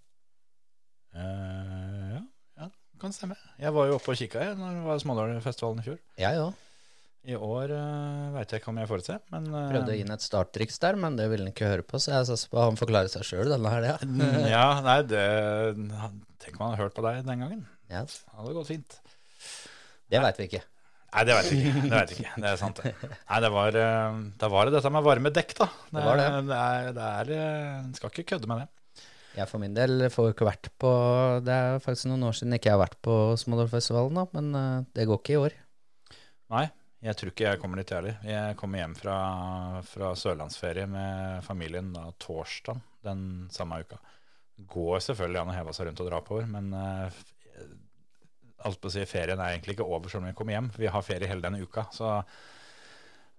Eh, 1.19 2.11
ja, 2.15 2.23
ja, 2.63 2.71
kan 3.03 3.11
stemme. 3.11 3.35
Jeg 3.59 3.75
var 3.75 3.91
jo 3.91 3.99
oppe 3.99 4.15
og 4.15 4.23
kikka 4.23 4.53
når 4.55 4.79
det 4.79 4.85
var 4.87 5.03
Smådalfestivalen 5.03 5.83
i 5.83 5.91
fjor. 5.91 6.05
Jeg 6.23 6.47
òg. 6.47 6.61
I 7.25 7.35
år 7.37 7.71
uh, 7.73 8.33
veit 8.35 8.51
jeg 8.53 8.61
ikke 8.61 8.69
om 8.69 8.77
jeg 8.81 8.89
får 8.91 9.01
det 9.01 9.05
til, 9.07 9.21
men 9.33 9.47
uh, 9.49 9.61
Prøvde 9.71 9.93
å 9.93 9.97
gi 9.97 10.03
inn 10.05 10.13
et 10.13 10.25
starttriks 10.25 10.77
der, 10.83 10.97
men 11.01 11.17
det 11.17 11.25
ville 11.31 11.47
han 11.47 11.53
ikke 11.53 11.71
høre 11.71 11.85
på, 11.87 11.97
så 12.01 12.13
jeg 12.13 12.27
satser 12.29 12.51
på 12.51 12.61
han 12.61 12.77
forklarer 12.77 13.09
seg 13.09 13.25
sjøl 13.25 13.49
denne 13.53 13.71
helga. 13.73 13.95
Ja. 14.05 14.45
Ja, 14.55 14.67
nei, 14.85 14.99
det 15.09 15.25
Tenk 16.45 16.59
om 16.59 16.67
han 16.67 16.75
hadde 16.75 16.83
hørt 16.83 16.95
på 16.97 17.05
deg 17.07 17.23
den 17.25 17.41
gangen. 17.41 17.65
Ja, 17.89 18.03
Det 18.05 18.37
hadde 18.37 18.53
gått 18.59 18.69
fint. 18.69 18.99
det 20.13 20.21
veit 20.21 20.37
vi 20.41 20.49
ikke. 20.51 20.61
Nei, 21.15 21.23
det 21.23 21.35
vet 21.37 21.47
vi 21.47 21.57
ikke. 21.63 21.81
Det 21.81 21.95
vet 21.95 22.11
vi 22.11 22.15
ikke. 22.19 22.31
Det 22.43 22.49
er 22.49 22.57
sant, 22.59 22.79
det. 22.83 23.11
Nei, 23.31 23.37
det 23.45 23.51
var, 23.55 23.77
eh, 23.79 24.17
da 24.41 24.49
var 24.51 24.67
det 24.67 24.73
dette 24.75 24.91
med 24.91 25.05
varme 25.05 25.31
dekk, 25.33 25.53
da. 25.61 25.67
Det 25.95 26.03
var 26.03 26.19
det. 26.19 26.25
Det 26.49 26.57
er, 26.61 26.89
det 26.97 27.05
er, 27.19 27.29
eh, 27.35 27.85
Skal 27.95 28.11
ikke 28.11 28.25
kødde 28.33 28.49
med 28.51 28.65
det. 28.65 29.05
Jeg 29.35 29.49
for 29.51 29.59
min 29.63 29.73
del 29.75 30.05
får 30.11 30.29
ikke 30.31 30.45
vært 30.47 30.69
på 30.79 30.89
Det 31.43 31.51
er 31.51 31.81
faktisk 31.83 32.07
noen 32.07 32.23
år 32.29 32.35
siden 32.37 32.55
ikke 32.55 32.69
jeg 32.69 32.77
har 32.77 32.83
vært 32.85 32.99
på 33.03 33.15
Smoldorfestivalen, 33.39 34.19
da, 34.19 34.25
men 34.35 34.59
eh, 34.59 34.85
det 34.95 35.07
går 35.07 35.21
ikke 35.21 35.35
i 35.35 35.39
år. 35.39 35.55
Nei, 36.55 36.65
jeg 37.05 37.17
tror 37.19 37.31
ikke 37.31 37.45
jeg 37.45 37.61
kommer 37.61 37.81
dit 37.81 37.93
heller. 37.93 38.17
Jeg 38.25 38.57
kommer 38.59 38.81
hjem 38.81 38.95
fra, 38.97 39.15
fra 39.85 40.11
sørlandsferie 40.17 40.87
med 40.89 41.45
familien 41.45 41.91
da 41.93 42.07
torsdag 42.21 42.81
den 43.05 43.21
samme 43.53 43.83
uka. 43.85 43.99
Går 44.71 45.03
selvfølgelig 45.05 45.41
an 45.41 45.51
å 45.53 45.57
heve 45.57 45.75
seg 45.75 45.89
rundt 45.89 46.01
og 46.01 46.09
dra 46.09 46.21
oppover, 46.21 46.47
men 46.49 46.71
eh, 46.79 47.23
alt 48.65 48.81
på 48.81 48.89
å 48.89 48.95
si, 48.95 49.05
ferien 49.09 49.37
er 49.37 49.53
egentlig 49.53 49.75
ikke 49.75 49.87
over 49.87 50.09
selv 50.09 50.23
om 50.23 50.29
vi 50.31 50.37
kommer 50.37 50.57
hjem. 50.57 50.71
Vi 50.79 50.89
har 50.89 51.05
ferie 51.05 51.29
hele 51.29 51.45
denne 51.45 51.61
uka. 51.61 51.85
Så 51.93 52.09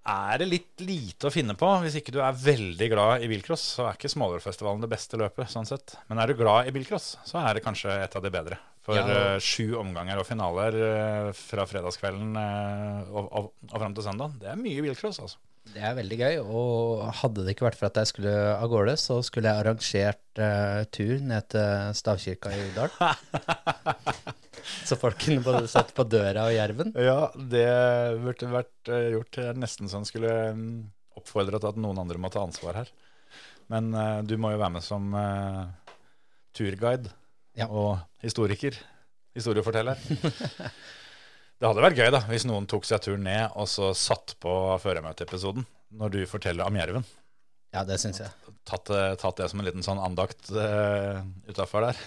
er 0.07 0.39
det 0.39 0.47
litt 0.47 0.87
lite 0.87 1.27
å 1.27 1.35
finne 1.35 1.57
på. 1.59 1.71
Hvis 1.83 1.99
ikke 1.99 2.15
du 2.15 2.21
er 2.23 2.39
veldig 2.39 2.91
glad 2.93 3.27
i 3.27 3.31
bilcross, 3.33 3.65
så 3.79 3.89
er 3.89 3.99
ikke 3.99 4.13
Smålårfestivalen 4.13 4.85
det 4.85 4.93
beste 4.93 5.19
løpet. 5.19 5.51
sånn 5.51 5.67
sett. 5.67 5.97
Men 6.07 6.23
er 6.23 6.31
du 6.31 6.39
glad 6.39 6.71
i 6.71 6.75
bilcross, 6.77 7.17
så 7.27 7.43
er 7.43 7.57
det 7.57 7.67
kanskje 7.67 7.99
et 8.05 8.17
av 8.17 8.23
de 8.23 8.31
bedre. 8.31 8.61
For 8.87 8.95
Ja. 8.95 9.35
eh, 9.35 9.41
sju 9.43 9.75
omganger 9.81 10.21
og 10.21 10.29
finaler 10.29 10.77
eh, 10.79 11.33
fra 11.35 11.65
fredagskvelden 11.67 12.37
eh, 12.39 13.09
og, 13.11 13.25
og, 13.27 13.49
og 13.73 13.81
fram 13.83 13.97
til 13.97 14.07
søndag, 14.07 14.37
det 14.39 14.53
er 14.53 14.61
mye 14.61 14.85
bilcross, 14.85 15.19
altså. 15.25 15.41
Det 15.75 15.83
er 15.83 15.97
veldig 15.97 16.17
gøy, 16.21 16.37
og 16.47 17.01
hadde 17.25 17.43
det 17.43 17.57
ikke 17.57 17.67
vært 17.67 17.79
for 17.81 17.89
at 17.89 17.99
jeg 17.99 18.11
skulle 18.13 18.35
av 18.55 18.69
gårde, 18.71 18.95
så 19.03 19.17
skulle 19.27 19.51
jeg 19.51 19.65
arrangert 19.65 20.39
uh, 20.39 20.85
tur 20.95 21.25
ned 21.27 21.49
til 21.51 21.97
stavkirka 21.99 22.53
i 22.55 22.69
Udal. 22.69 22.93
så 24.89 24.99
folk 25.01 25.19
kunne 25.25 25.43
både 25.43 25.67
sett 25.73 25.91
på 25.97 26.07
døra 26.07 26.47
og 26.47 26.55
jerven. 26.55 26.95
Ja, 26.95 27.33
det 27.35 27.67
burde 28.23 28.53
vært 28.53 28.93
uh, 28.93 29.09
gjort. 29.17 29.41
Jeg 29.43 29.57
er 29.57 29.59
nesten 29.59 29.91
sånn 29.91 30.07
skulle 30.07 30.31
oppfordre 31.19 31.59
til 31.59 31.73
at 31.73 31.83
noen 31.83 31.99
andre 32.05 32.23
må 32.23 32.31
ta 32.31 32.47
ansvar 32.47 32.85
her. 32.85 32.95
Men 33.67 33.91
uh, 33.91 34.23
du 34.23 34.37
må 34.39 34.55
jo 34.55 34.63
være 34.63 34.77
med 34.79 34.87
som 34.87 35.11
turguide 36.55 37.11
Ja. 37.57 37.69
og 37.69 37.99
historiker. 38.25 38.77
Historieforteller. 39.37 40.01
det 41.59 41.69
hadde 41.69 41.85
vært 41.85 41.99
gøy 42.01 42.11
da, 42.13 42.23
hvis 42.31 42.47
noen 42.49 42.69
tok 42.69 42.87
seg 42.89 43.03
turen 43.05 43.27
ned 43.27 43.57
og 43.57 43.69
så 43.69 43.93
satt 43.97 44.37
på 44.41 44.53
føremøteepisoden 44.83 45.67
når 45.97 46.15
du 46.15 46.21
forteller 46.29 46.69
om 46.69 46.77
jerven. 46.79 47.07
Ja, 47.75 47.83
det 47.85 47.99
syns 48.01 48.23
jeg. 48.23 48.33
Tatt, 48.67 48.91
eh, 48.91 49.13
tatt 49.21 49.41
det 49.41 49.51
som 49.53 49.61
en 49.61 49.67
liten 49.69 49.85
sånn 49.85 50.01
andakt 50.01 50.49
uh, 50.55 51.21
utafor 51.47 51.89
der. 51.89 52.01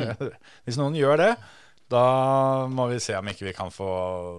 hvis 0.64 0.78
noen 0.78 0.94
gjør 0.96 1.18
det, 1.20 1.32
da 1.90 2.04
må 2.70 2.86
vi 2.92 3.00
se 3.02 3.16
om 3.18 3.28
ikke 3.32 3.48
vi 3.48 3.54
kan 3.56 3.72
få, 3.74 3.90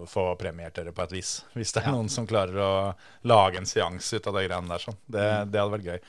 få 0.08 0.24
premiert 0.39 0.78
dere 0.78 0.93
på 0.95 1.04
et 1.04 1.16
vis. 1.18 1.34
Hvis 1.58 1.76
det 1.76 1.84
er 1.84 1.91
noen 1.91 2.08
som 2.12 2.28
klarer 2.30 2.56
å 2.64 2.72
lage 3.28 3.60
en 3.60 3.68
seanse 3.68 4.16
ut 4.16 4.30
av 4.32 4.38
de 4.39 4.45
greiene 4.47 4.72
der. 4.72 4.86
Sånn. 4.86 4.99
Det, 5.04 5.26
det 5.52 5.60
hadde 5.60 5.76
vært 5.76 5.89
gøy. 5.89 5.99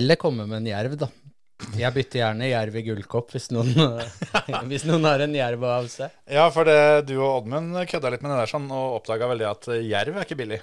Eller 0.00 0.18
komme 0.18 0.48
med 0.50 0.60
en 0.60 0.70
jerv, 0.72 0.98
da. 0.98 1.10
Jeg 1.78 1.92
bytter 1.94 2.22
gjerne 2.22 2.48
jerv 2.50 2.76
i 2.80 2.82
gullkopp 2.86 3.34
hvis 3.34 3.50
noen, 3.54 3.72
hvis 4.70 4.84
noen 4.88 5.06
har 5.08 5.22
en 5.24 5.36
jerv 5.36 5.64
av 5.68 5.88
seg. 5.92 6.12
Ja, 6.30 6.48
for 6.54 6.68
det, 6.68 7.06
du 7.08 7.16
og 7.18 7.42
Oddmund 7.42 7.76
kødda 7.90 8.12
litt 8.12 8.24
med 8.24 8.34
det 8.34 8.42
der 8.42 8.52
sånn, 8.52 8.68
og 8.72 9.00
oppdaga 9.00 9.28
veldig 9.30 9.48
at 9.50 9.72
jerv 9.78 10.18
er 10.18 10.28
ikke 10.28 10.38
billig. 10.40 10.60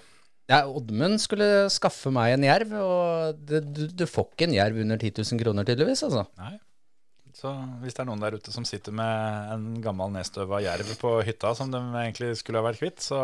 Ja, 0.48 0.62
Oddmund 0.72 1.20
skulle 1.20 1.68
skaffe 1.74 2.12
meg 2.16 2.38
en 2.38 2.46
jerv, 2.48 2.72
og 2.80 3.42
det, 3.50 3.66
du, 3.76 3.84
du 3.92 4.06
får 4.08 4.32
ikke 4.32 4.48
en 4.48 4.56
jerv 4.56 4.80
under 4.86 5.02
10 5.02 5.20
000 5.20 5.44
kroner, 5.44 5.68
tydeligvis. 5.68 6.06
altså. 6.08 6.24
Nei. 6.40 6.56
Så 7.38 7.52
hvis 7.84 7.94
det 7.94 8.02
er 8.02 8.08
noen 8.10 8.22
der 8.24 8.34
ute 8.40 8.50
som 8.50 8.64
sitter 8.66 8.96
med 8.98 9.52
en 9.54 9.66
gammel 9.84 10.10
nedstøva 10.16 10.58
jerv 10.64 10.88
på 10.98 11.12
hytta 11.28 11.52
som 11.54 11.70
de 11.70 11.78
egentlig 12.02 12.32
skulle 12.40 12.64
ha 12.64 12.66
vært 12.66 12.82
kvitt, 12.82 13.04
så, 13.06 13.20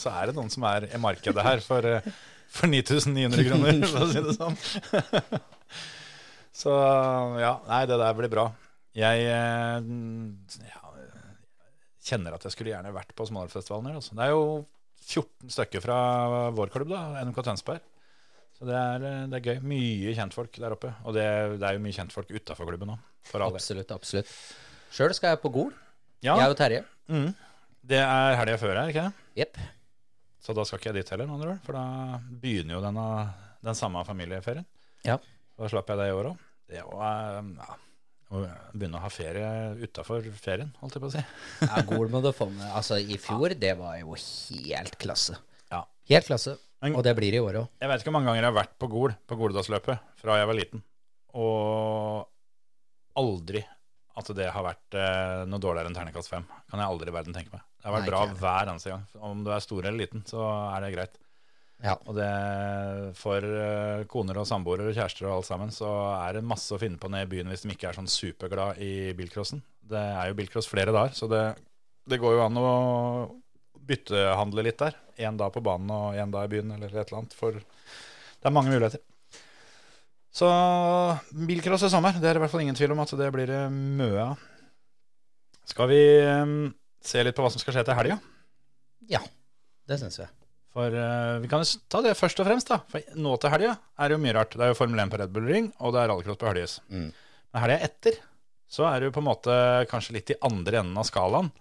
så 0.00 0.10
er 0.16 0.30
det 0.30 0.34
noen 0.38 0.50
som 0.50 0.66
er 0.66 0.88
i 0.88 0.98
markedet 0.98 1.44
her 1.46 1.62
for, 1.62 1.86
eh, 1.86 2.08
for 2.50 2.72
9900 2.72 3.46
kroner, 3.46 3.78
for 3.86 4.02
å 4.02 4.10
si 4.10 4.24
det 4.24 4.34
sånn. 4.40 4.58
Så 6.52 6.72
ja, 7.40 7.54
nei, 7.68 7.84
det 7.88 7.98
der 8.00 8.16
blir 8.18 8.30
bra. 8.32 8.46
Jeg 8.96 9.24
eh, 9.24 9.86
ja, 10.68 10.92
kjenner 12.04 12.36
at 12.36 12.44
jeg 12.44 12.54
skulle 12.54 12.74
gjerne 12.74 12.92
vært 12.94 13.14
på 13.16 13.26
Smålerfestivalen 13.28 13.88
her. 13.88 14.00
Altså. 14.02 14.16
Det 14.18 14.26
er 14.26 14.34
jo 14.34 14.44
14 15.02 15.54
stykker 15.56 15.84
fra 15.84 15.96
vår 16.54 16.72
klubb, 16.74 16.92
da, 16.92 17.22
NMK 17.24 17.40
Tønsberg. 17.46 17.80
Så 18.58 18.68
det 18.68 18.76
er, 18.78 19.06
eh, 19.08 19.22
det 19.32 19.38
er 19.40 19.46
gøy. 19.48 19.62
Mye 19.72 20.12
kjentfolk 20.18 20.60
der 20.60 20.76
oppe. 20.76 20.92
Og 21.06 21.16
det, 21.16 21.24
det 21.56 21.68
er 21.68 21.78
jo 21.78 21.84
mye 21.86 21.96
kjentfolk 21.96 22.34
utafor 22.36 22.68
klubben 22.68 22.92
òg. 22.94 23.08
Absolutt, 23.46 23.94
absolutt. 23.94 24.30
Sjøl 24.92 25.14
skal 25.16 25.32
jeg 25.32 25.40
på 25.42 25.52
Gol. 25.54 25.72
Ja, 26.22 26.36
Jeg 26.38 26.52
og 26.52 26.58
Terje. 26.60 26.84
mm. 27.10 27.32
Det 27.82 27.98
er 27.98 28.36
helga 28.38 28.58
før 28.60 28.76
her, 28.78 28.90
ikke 28.92 29.02
det? 29.08 29.24
Yep. 29.42 29.56
Så 30.42 30.54
da 30.54 30.62
skal 30.66 30.78
ikke 30.78 30.92
jeg 30.92 31.00
dit 31.00 31.08
heller, 31.10 31.56
for 31.64 31.74
da 31.74 32.20
begynner 32.42 32.76
jo 32.76 32.82
denne, 32.84 33.06
den 33.66 33.78
samme 33.78 34.04
familieferien. 34.06 34.66
Ja. 35.02 35.16
Da 35.62 35.68
slapp 35.70 35.92
jeg 35.92 36.00
det 36.00 36.08
i 36.10 36.14
år 36.16 36.32
òg. 36.32 36.44
Det 36.72 36.80
eh, 36.82 36.86
ja, 37.62 37.76
å 38.32 38.40
begynne 38.72 38.98
å 38.98 39.02
ha 39.04 39.10
ferie 39.12 39.46
utafor 39.84 40.24
ferien, 40.40 40.72
holdt 40.80 40.96
jeg 40.96 41.02
på 41.04 41.10
å 41.10 41.14
si. 41.14 41.22
Ja, 41.68 41.82
Gol 41.86 42.10
må 42.10 42.22
du 42.24 42.30
få 42.34 42.48
med. 42.50 42.64
Altså, 42.72 42.98
i 42.98 43.18
fjor, 43.20 43.54
det 43.60 43.74
var 43.78 43.98
jo 44.00 44.16
helt 44.18 44.96
klasse. 45.02 45.36
Ja. 45.70 45.84
Helt 46.10 46.26
klasse. 46.30 46.56
Men- 46.82 46.96
Og 46.98 47.04
det 47.06 47.14
blir 47.14 47.30
det 47.30 47.38
i 47.38 47.44
år 47.44 47.60
òg. 47.60 47.68
Jeg 47.78 47.92
vet 47.92 48.02
ikke 48.02 48.10
hvor 48.10 48.18
mange 48.18 48.32
ganger 48.32 48.42
jeg 48.42 48.50
har 48.50 48.58
vært 48.58 48.74
på 48.82 48.88
Gol, 48.90 49.14
på 49.30 49.38
Goledalsløpet, 49.38 50.02
fra 50.18 50.40
jeg 50.40 50.48
var 50.50 50.58
liten. 50.58 50.82
Og 51.38 52.26
aldri 53.22 53.62
at 54.18 54.28
det 54.36 54.48
har 54.52 54.64
vært 54.66 54.96
eh, 54.98 55.44
noe 55.48 55.62
dårligere 55.62 55.88
enn 55.92 55.96
terningkast 55.96 56.32
fem. 56.32 56.44
Kan 56.68 56.82
jeg 56.82 56.90
aldri 56.90 57.12
i 57.12 57.14
verden 57.14 57.36
tenke 57.36 57.54
meg. 57.54 57.62
Det 57.78 57.86
har 57.88 57.94
vært 58.00 58.08
Nei, 58.08 58.10
bra 58.10 58.24
hver 58.42 58.72
eneste 58.74 58.90
gang. 58.92 59.06
Om 59.30 59.44
du 59.46 59.52
er 59.54 59.62
stor 59.64 59.86
eller 59.86 60.00
liten, 60.02 60.24
så 60.28 60.42
er 60.74 60.84
det 60.84 60.90
greit. 60.96 61.21
Ja. 61.82 61.96
Og 62.06 62.14
det 62.14 62.28
for 63.18 63.42
eh, 63.42 64.04
koner 64.10 64.38
og 64.38 64.46
samboere 64.46 64.86
og 64.86 64.94
kjærester 64.94 65.26
og 65.26 65.40
alt 65.40 65.48
sammen, 65.48 65.72
så 65.74 65.90
er 66.14 66.38
det 66.38 66.46
masse 66.46 66.70
å 66.74 66.78
finne 66.78 67.00
på 67.00 67.10
nede 67.10 67.26
i 67.26 67.30
byen 67.32 67.50
hvis 67.50 67.64
de 67.64 67.72
ikke 67.74 67.90
er 67.90 67.98
sånn 67.98 68.10
superglad 68.10 68.78
i 68.82 69.10
bilcrossen. 69.18 69.64
Det 69.90 69.98
er 69.98 70.30
jo 70.30 70.36
bilcross 70.38 70.70
flere 70.70 70.94
dager, 70.94 71.16
så 71.18 71.26
det, 71.30 71.42
det 72.08 72.20
går 72.22 72.36
jo 72.36 72.44
an 72.44 72.60
å 72.60 72.74
byttehandle 73.82 74.64
litt 74.68 74.78
der. 74.78 74.94
Én 75.26 75.38
dag 75.40 75.50
på 75.54 75.62
banen 75.64 75.90
og 75.90 76.18
én 76.18 76.30
dag 76.32 76.46
i 76.46 76.52
byen 76.54 76.70
eller 76.76 76.92
et 76.92 77.02
eller 77.02 77.24
annet. 77.24 77.34
For 77.36 77.58
det 77.58 78.46
er 78.48 78.54
mange 78.54 78.70
muligheter. 78.70 79.02
Så 80.32 80.48
bilcross 81.34 81.88
i 81.88 81.90
sommer, 81.92 82.14
det 82.22 82.30
er 82.30 82.38
i 82.38 82.44
hvert 82.44 82.52
fall 82.54 82.62
ingen 82.64 82.78
tvil 82.78 82.94
om 82.94 83.02
at 83.02 83.10
det 83.18 83.32
blir 83.34 83.50
det 83.50 83.64
mye 83.74 84.30
av. 84.30 84.46
Skal 85.68 85.90
vi 85.90 86.00
eh, 86.22 86.54
se 87.02 87.26
litt 87.26 87.36
på 87.36 87.42
hva 87.44 87.50
som 87.52 87.62
skal 87.62 87.74
skje 87.78 87.86
til 87.90 87.98
helga? 87.98 88.22
ja. 89.10 89.24
Det 89.90 89.96
syns 89.98 90.20
jeg. 90.20 90.30
For 90.72 90.94
uh, 90.96 91.40
vi 91.42 91.50
kan 91.52 91.64
ta 91.92 92.00
det 92.04 92.14
først 92.16 92.40
og 92.40 92.48
fremst, 92.48 92.70
da. 92.72 92.80
For 92.88 93.16
nå 93.20 93.34
til 93.40 93.52
helga 93.52 93.74
er 93.76 94.08
det 94.08 94.16
jo 94.16 94.22
mye 94.22 94.36
rart. 94.38 94.54
Det 94.56 94.64
er 94.64 94.72
jo 94.72 94.78
Formel 94.78 95.02
1 95.04 95.12
på 95.12 95.20
Red 95.20 95.34
Bull 95.34 95.50
Ring, 95.50 95.68
og 95.84 95.92
det 95.92 96.00
er 96.00 96.08
rallycross 96.12 96.40
på 96.40 96.48
Høljes. 96.48 96.78
Mm. 96.88 97.10
Men 97.52 97.64
helga 97.66 97.82
etter 97.88 98.16
så 98.72 98.86
er 98.88 99.04
jo 99.04 99.12
på 99.12 99.20
en 99.20 99.28
måte 99.28 99.54
kanskje 99.90 100.16
litt 100.16 100.32
i 100.32 100.38
andre 100.48 100.80
enden 100.80 100.96
av 100.96 101.04
skalaen. 101.08 101.52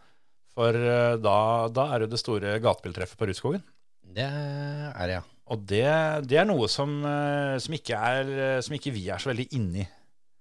For 0.56 0.76
uh, 0.76 1.18
da, 1.20 1.36
da 1.76 1.90
er 1.92 2.06
det 2.06 2.14
det 2.14 2.22
store 2.24 2.56
gatebiltreffet 2.64 3.20
på 3.20 3.28
Rudskogen. 3.28 3.66
Det 4.12 4.28
er 4.28 5.04
det, 5.04 5.20
ja. 5.20 5.26
Og 5.52 5.64
det, 5.68 5.88
det 6.32 6.38
er 6.40 6.48
noe 6.48 6.70
som, 6.72 7.02
uh, 7.04 7.60
som, 7.60 7.76
ikke 7.76 8.00
er, 8.00 8.32
som 8.64 8.78
ikke 8.78 8.96
vi 8.96 9.10
er 9.12 9.20
så 9.20 9.34
veldig 9.34 9.50
inni. 9.60 9.84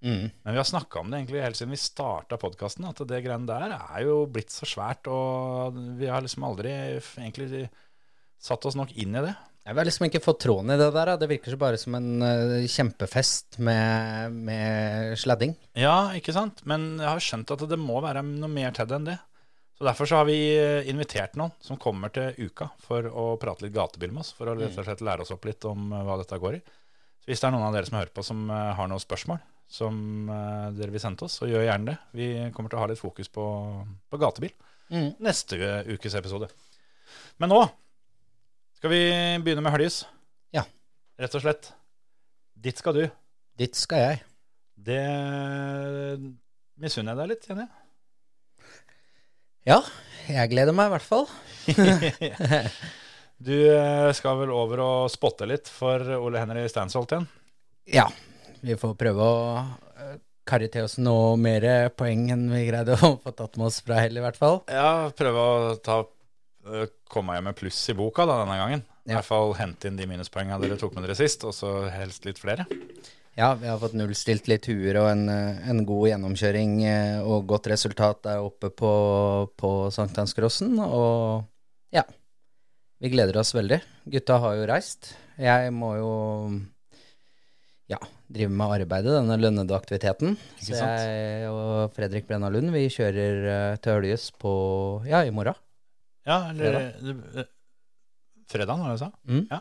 Mm. 0.00 0.30
Men 0.30 0.54
vi 0.54 0.56
har 0.56 0.64
snakka 0.64 1.02
om 1.02 1.10
det 1.10 1.18
egentlig 1.18 1.42
helt 1.42 1.58
siden 1.58 1.74
vi 1.74 1.82
starta 1.82 2.38
podkasten, 2.40 2.86
at 2.88 3.02
det 3.10 3.20
greiene 3.26 3.50
der 3.50 3.74
er 3.74 4.06
jo 4.06 4.22
blitt 4.30 4.54
så 4.54 4.68
svært, 4.68 5.10
og 5.10 5.76
vi 5.98 6.08
har 6.08 6.22
liksom 6.24 6.46
aldri 6.46 6.72
egentlig 6.96 7.66
satt 8.40 8.64
oss 8.68 8.76
nok 8.78 8.92
inn 8.98 9.14
i 9.16 9.22
det. 9.24 9.34
Jeg 9.68 9.76
har 9.76 9.84
liksom 9.86 10.06
ikke 10.08 10.22
fått 10.24 10.38
tråden 10.42 10.72
i 10.72 10.76
det 10.80 10.86
der. 10.94 11.10
Det 11.20 11.28
virker 11.30 11.52
så 11.52 11.58
bare 11.60 11.78
som 11.78 11.94
en 11.98 12.22
eh, 12.24 12.64
kjempefest 12.72 13.58
med, 13.62 14.32
med 14.48 15.18
sladding. 15.20 15.52
Ja, 15.78 16.10
ikke 16.16 16.32
sant? 16.34 16.62
Men 16.66 16.94
jeg 16.98 17.06
har 17.10 17.20
skjønt 17.22 17.52
at 17.54 17.66
det 17.70 17.78
må 17.78 18.00
være 18.02 18.22
noe 18.26 18.48
mer 18.50 18.72
til 18.74 18.88
det 18.88 18.96
enn 18.96 19.10
det. 19.12 19.18
Så 19.76 19.84
Derfor 19.86 20.08
så 20.08 20.18
har 20.22 20.26
vi 20.28 20.38
eh, 20.56 20.88
invitert 20.90 21.36
noen 21.40 21.52
som 21.64 21.78
kommer 21.80 22.10
til 22.12 22.32
uka 22.48 22.70
for 22.82 23.04
å 23.12 23.26
prate 23.40 23.66
litt 23.66 23.76
gatebil 23.76 24.10
med 24.16 24.24
oss. 24.24 24.32
For 24.36 24.48
å 24.50 24.56
rett 24.58 24.80
og 24.80 24.88
slett 24.88 25.04
lære 25.06 25.24
oss 25.26 25.32
opp 25.36 25.44
litt 25.48 25.64
om 25.68 25.92
eh, 25.92 26.02
hva 26.08 26.16
dette 26.20 26.40
går 26.40 26.56
i. 26.58 26.62
Så 27.20 27.28
Hvis 27.30 27.44
det 27.44 27.50
er 27.50 27.54
noen 27.54 27.68
av 27.68 27.76
dere 27.76 27.88
som 27.88 27.98
hører 28.00 28.14
på 28.16 28.24
som 28.26 28.48
har 28.50 28.88
noen 28.90 29.00
spørsmål 29.04 29.42
som 29.70 30.26
dere 30.74 30.90
vil 30.90 30.98
sende 30.98 31.22
oss, 31.28 31.36
så 31.38 31.46
gjør 31.46 31.62
gjerne 31.62 31.92
det. 31.92 31.98
Vi 32.18 32.26
kommer 32.56 32.72
til 32.72 32.80
å 32.80 32.82
ha 32.82 32.88
litt 32.90 32.98
fokus 32.98 33.28
på, 33.30 33.44
på 34.10 34.18
gatebil 34.18 34.50
Mm. 34.90 35.12
neste 35.22 35.54
ukes 35.86 36.16
episode. 36.18 36.48
Men 37.38 37.52
nå 37.52 37.60
skal 38.80 38.94
vi 38.94 39.00
begynne 39.44 39.60
med 39.60 39.74
Høljes. 39.74 40.06
Ja. 40.56 40.62
Rett 41.20 41.34
og 41.36 41.42
slett. 41.44 41.66
Dit 42.56 42.80
skal 42.80 42.96
du. 42.96 43.02
Dit 43.60 43.76
skal 43.76 44.00
jeg. 44.00 44.22
Det 44.80 45.02
misunner 46.80 47.12
jeg 47.12 47.18
deg 47.20 47.28
litt, 47.34 47.44
kjenner 47.44 47.66
jeg. 47.66 47.76
Ja, 49.68 49.76
jeg 50.32 50.52
gleder 50.54 50.72
meg 50.72 50.88
i 50.88 50.94
hvert 50.94 51.08
fall. 51.10 51.28
Du 53.40 53.54
eh, 53.56 54.10
skal 54.12 54.36
vel 54.36 54.50
over 54.52 54.80
og 54.84 55.04
spotte 55.08 55.46
litt 55.48 55.68
for 55.72 56.02
Ole 56.18 56.42
Henry 56.42 56.66
Stansholt 56.68 57.14
igjen? 57.14 57.22
Ja, 57.88 58.02
vi 58.60 58.76
får 58.76 58.98
prøve 59.00 59.24
å 59.24 59.38
eh, 59.96 60.18
karre 60.44 60.68
til 60.68 60.84
oss 60.84 60.98
noe 61.00 61.38
mer 61.40 61.64
poeng 61.96 62.26
enn 62.34 62.42
vi 62.52 62.66
greide 62.66 62.98
å 63.00 63.14
få 63.24 63.32
tatt 63.32 63.56
med 63.56 63.70
oss 63.70 63.78
fra 63.86 64.02
hell, 64.02 64.20
i 64.20 64.24
hvert 64.26 64.36
fall. 64.36 64.60
Ja, 64.68 65.08
prøve 65.16 65.40
å 65.40 65.72
ta, 65.80 66.02
komme 67.10 67.36
hjem 67.36 67.48
med 67.50 67.58
pluss 67.58 67.78
i 67.92 67.96
boka 67.98 68.26
da, 68.28 68.40
denne 68.42 68.58
gangen. 68.60 68.82
I 69.08 69.16
hvert 69.16 69.26
fall 69.26 69.54
hente 69.58 69.88
inn 69.90 69.96
de 69.98 70.06
minuspoengene 70.06 70.60
dere 70.62 70.78
tok 70.78 70.94
med 70.94 71.06
dere 71.06 71.16
sist, 71.18 71.42
og 71.48 71.54
så 71.56 71.72
helst 71.90 72.28
litt 72.28 72.38
flere. 72.38 72.66
Ja, 73.38 73.54
vi 73.54 73.68
har 73.70 73.78
fått 73.80 73.94
nullstilt 73.96 74.48
litt 74.50 74.66
huer 74.68 74.98
og 75.00 75.06
en, 75.12 75.28
eh, 75.32 75.60
en 75.70 75.84
god 75.88 76.08
gjennomkjøring 76.10 76.72
eh, 76.84 77.20
og 77.22 77.46
godt 77.48 77.70
resultat 77.72 78.24
der 78.26 78.42
oppe 78.44 78.72
på, 78.74 78.90
på 79.56 79.70
Sankthanscrossen. 79.94 80.74
Og 80.82 81.46
ja, 81.94 82.02
vi 83.00 83.12
gleder 83.14 83.38
oss 83.40 83.54
veldig. 83.56 83.80
Gutta 84.12 84.40
har 84.42 84.58
jo 84.58 84.68
reist. 84.68 85.14
Jeg 85.40 85.72
må 85.72 85.94
jo 85.96 86.12
Ja, 87.90 87.98
drive 88.30 88.52
med 88.54 88.76
arbeidet, 88.82 89.14
denne 89.16 89.38
lønnede 89.40 89.74
aktiviteten. 89.74 90.36
Så 90.62 90.76
jeg 90.76 91.48
og 91.50 91.90
Fredrik 91.96 92.28
Brenna 92.28 92.50
Lund, 92.52 92.70
vi 92.74 92.84
kjører 92.92 93.48
eh, 93.54 93.80
til 93.82 93.96
Høljes 93.96 94.28
på 94.38 94.52
Ja, 95.08 95.24
i 95.26 95.32
morgen. 95.34 95.56
Ja, 96.28 96.50
eller 96.50 96.92
Fredag. 97.00 97.48
Fredagen, 98.50 98.80
var 98.82 98.88
det 98.90 98.96
du 98.98 99.02
sa? 99.04 99.10
Mm. 99.30 99.44
Ja. 99.50 99.60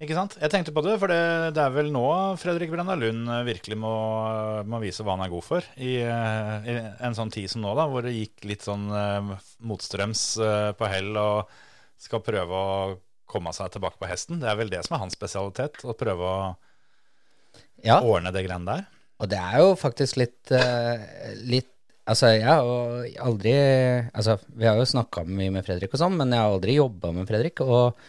Ikke 0.00 0.16
sant? 0.16 0.36
Jeg 0.40 0.48
tenkte 0.52 0.72
på 0.72 0.80
det, 0.84 0.94
for 1.00 1.12
det, 1.12 1.18
det 1.56 1.60
er 1.60 1.72
vel 1.74 1.90
nå 1.92 2.02
Fredrik 2.40 2.70
Brenna 2.72 2.94
Lund 2.96 3.28
eh, 3.28 3.42
virkelig 3.44 3.76
må, 3.80 3.90
må 4.64 4.78
vise 4.80 5.04
hva 5.04 5.12
han 5.16 5.24
er 5.26 5.32
god 5.32 5.44
for. 5.44 5.66
I, 5.76 5.90
eh, 6.08 6.68
I 6.72 6.76
en 7.04 7.16
sånn 7.18 7.32
tid 7.34 7.50
som 7.52 7.60
nå, 7.64 7.74
da, 7.76 7.84
hvor 7.90 8.06
det 8.06 8.14
gikk 8.16 8.46
litt 8.48 8.64
sånn 8.64 8.86
eh, 8.96 9.34
motstrøms 9.68 10.22
eh, 10.40 10.70
på 10.78 10.88
hell 10.88 11.10
og 11.20 11.52
skal 12.00 12.22
prøve 12.24 12.62
å 12.64 12.94
komme 13.28 13.52
seg 13.56 13.74
tilbake 13.74 14.00
på 14.00 14.08
hesten. 14.08 14.40
Det 14.40 14.48
er 14.48 14.56
vel 14.62 14.72
det 14.72 14.80
som 14.86 14.96
er 14.96 15.02
hans 15.04 15.16
spesialitet, 15.18 15.82
å 15.84 15.92
prøve 15.96 16.30
å 16.32 16.40
Ja, 17.84 18.00
ordne 18.00 18.32
det 18.32 18.46
greiene 18.48 18.66
der. 18.72 18.88
og 19.20 19.28
det 19.32 19.38
er 19.40 19.60
jo 19.60 19.76
faktisk 19.80 20.16
litt, 20.20 20.50
eh, 20.56 21.36
litt 21.44 21.68
Altså, 22.08 22.30
jeg 22.32 22.46
har 22.48 22.64
aldri 23.26 23.52
Altså, 24.08 24.38
vi 24.56 24.66
har 24.66 24.78
jo 24.80 24.88
snakka 24.88 25.24
mye 25.28 25.52
med 25.54 25.66
Fredrik 25.66 25.92
og 25.94 26.00
sånn, 26.00 26.16
men 26.18 26.32
jeg 26.32 26.42
har 26.42 26.54
aldri 26.54 26.78
jobba 26.78 27.12
med 27.14 27.28
Fredrik. 27.28 27.62
Og, 27.64 28.00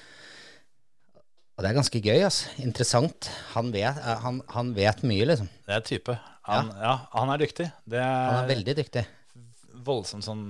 og 1.52 1.62
det 1.64 1.70
er 1.70 1.78
ganske 1.78 2.02
gøy, 2.02 2.20
altså. 2.26 2.50
Interessant. 2.64 3.30
Han 3.54 3.72
vet, 3.76 4.00
eh, 4.00 4.20
han, 4.26 4.42
han 4.56 4.74
vet 4.78 5.04
mye, 5.08 5.28
liksom. 5.34 5.52
Det 5.68 5.78
er 5.78 5.86
type. 5.86 6.18
Han, 6.50 6.72
ja. 6.82 6.96
han 7.14 7.30
er 7.36 7.44
dyktig. 7.44 7.70
Det 7.86 8.02
Han 8.02 8.40
er, 8.40 8.44
er 8.46 8.54
veldig 8.56 8.78
dyktig. 8.82 9.06
voldsomt 9.86 10.26
sånn 10.26 10.46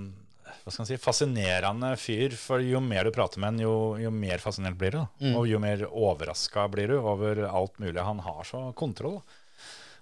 hva 0.62 0.70
skal 0.70 0.84
man 0.84 0.88
si, 0.90 0.98
fascinerende 1.02 1.90
fyr. 1.98 2.34
For 2.38 2.62
jo 2.62 2.82
mer 2.84 3.08
du 3.08 3.14
prater 3.16 3.42
med 3.42 3.54
ham, 3.54 3.62
jo, 3.64 3.76
jo 3.98 4.12
mer 4.14 4.42
fascinert 4.44 4.78
blir 4.78 4.94
du. 4.94 5.00
Da. 5.02 5.32
Og 5.40 5.48
jo 5.50 5.62
mer 5.64 5.84
overraska 5.90 6.68
blir 6.72 6.92
du 6.94 7.00
over 7.00 7.46
alt 7.48 7.80
mulig. 7.82 7.98
Han 8.04 8.22
har 8.22 8.44
så 8.48 8.68
kontroll. 8.78 9.20
Da. 9.22 9.40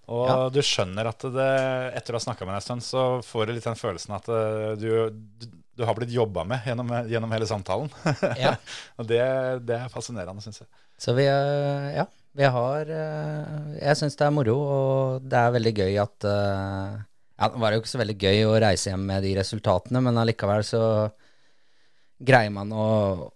Og 0.10 0.26
Ja. 0.28 0.36
du 0.50 0.60
skjønner 0.66 1.06
at 1.12 1.22
det, 1.22 1.48
etter 2.00 2.16
å 2.16 2.18
ha 2.18 2.24
snakka 2.24 2.46
med 2.48 2.56
deg 2.56 2.60
en 2.64 2.66
stund, 2.66 2.86
så 2.86 3.02
får 3.26 3.46
du 3.50 3.54
litt 3.56 3.68
den 3.70 3.78
følelsen 3.78 4.16
at 4.18 4.30
eh, 4.34 4.72
du, 4.82 4.88
du, 5.14 5.46
du 5.78 5.84
har 5.86 5.94
blitt 5.98 6.12
jobba 6.16 6.44
med 6.50 6.66
gjennom, 6.66 6.90
gjennom 7.12 7.36
hele 7.36 7.48
samtalen. 7.50 7.92
Ja. 8.42 8.56
og 8.98 9.06
det, 9.12 9.22
det 9.70 9.78
er 9.78 9.92
fascinerende, 9.94 10.42
syns 10.42 10.64
jeg. 10.64 10.70
Så 11.00 11.14
vi, 11.16 11.28
eh, 11.30 11.92
ja, 12.00 12.08
vi 12.36 12.50
har 12.52 12.90
eh, 12.92 13.78
Jeg 13.80 14.00
syns 14.02 14.18
det 14.20 14.26
er 14.28 14.34
moro, 14.36 14.58
og 14.60 15.30
det 15.30 15.40
er 15.40 15.54
veldig 15.56 15.76
gøy 15.84 15.94
at 16.02 16.26
Ja, 16.30 17.48
det 17.54 17.62
var 17.62 17.72
jo 17.78 17.80
ikke 17.84 17.94
så 17.94 18.02
veldig 18.02 18.18
gøy 18.20 18.42
å 18.50 18.58
reise 18.66 18.90
hjem 18.92 19.06
med 19.14 19.24
de 19.24 19.36
resultatene, 19.38 20.02
men 20.04 20.18
allikevel 20.20 20.66
så 20.68 20.82
greier 22.20 22.52
man 22.52 22.74
å, 22.76 22.88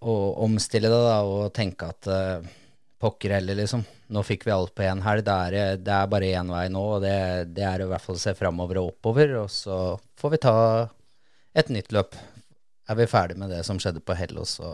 å 0.04 0.14
omstille 0.44 0.90
det 0.92 0.98
da, 1.06 1.22
og 1.24 1.46
tenke 1.56 1.88
at 1.88 2.10
pokker 3.04 3.36
heller, 3.36 3.58
liksom. 3.60 3.84
Nå 4.16 4.22
fikk 4.24 4.46
vi 4.48 4.52
alt 4.54 4.72
på 4.76 4.84
én 4.88 5.02
helg. 5.04 5.22
Det 5.28 5.34
er, 5.48 5.76
det 5.84 5.94
er 6.00 6.10
bare 6.12 6.32
én 6.40 6.50
vei 6.52 6.66
nå, 6.72 6.82
og 6.96 7.02
det, 7.04 7.14
det 7.56 7.64
er 7.68 7.84
i 7.84 7.88
hvert 7.92 8.02
fall 8.04 8.16
å 8.18 8.22
se 8.24 8.32
framover 8.38 8.80
og 8.82 8.94
oppover. 8.94 9.36
Og 9.44 9.50
så 9.52 9.78
får 10.20 10.34
vi 10.34 10.40
ta 10.48 10.54
et 11.54 11.70
nytt 11.72 11.92
løp. 11.94 12.16
Er 12.88 12.98
vi 12.98 13.06
ferdig 13.08 13.36
med 13.40 13.52
det 13.54 13.62
som 13.68 13.78
skjedde 13.80 14.02
på 14.04 14.16
Hellos, 14.18 14.58
så 14.60 14.72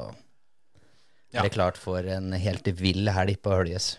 Ja. 1.30 1.40
er 1.40 1.46
det 1.46 1.52
klart 1.54 1.76
for 1.78 2.02
en 2.02 2.32
helt 2.32 2.66
vill 2.80 3.06
helg 3.14 3.36
på 3.42 3.52
Høljes. 3.54 3.92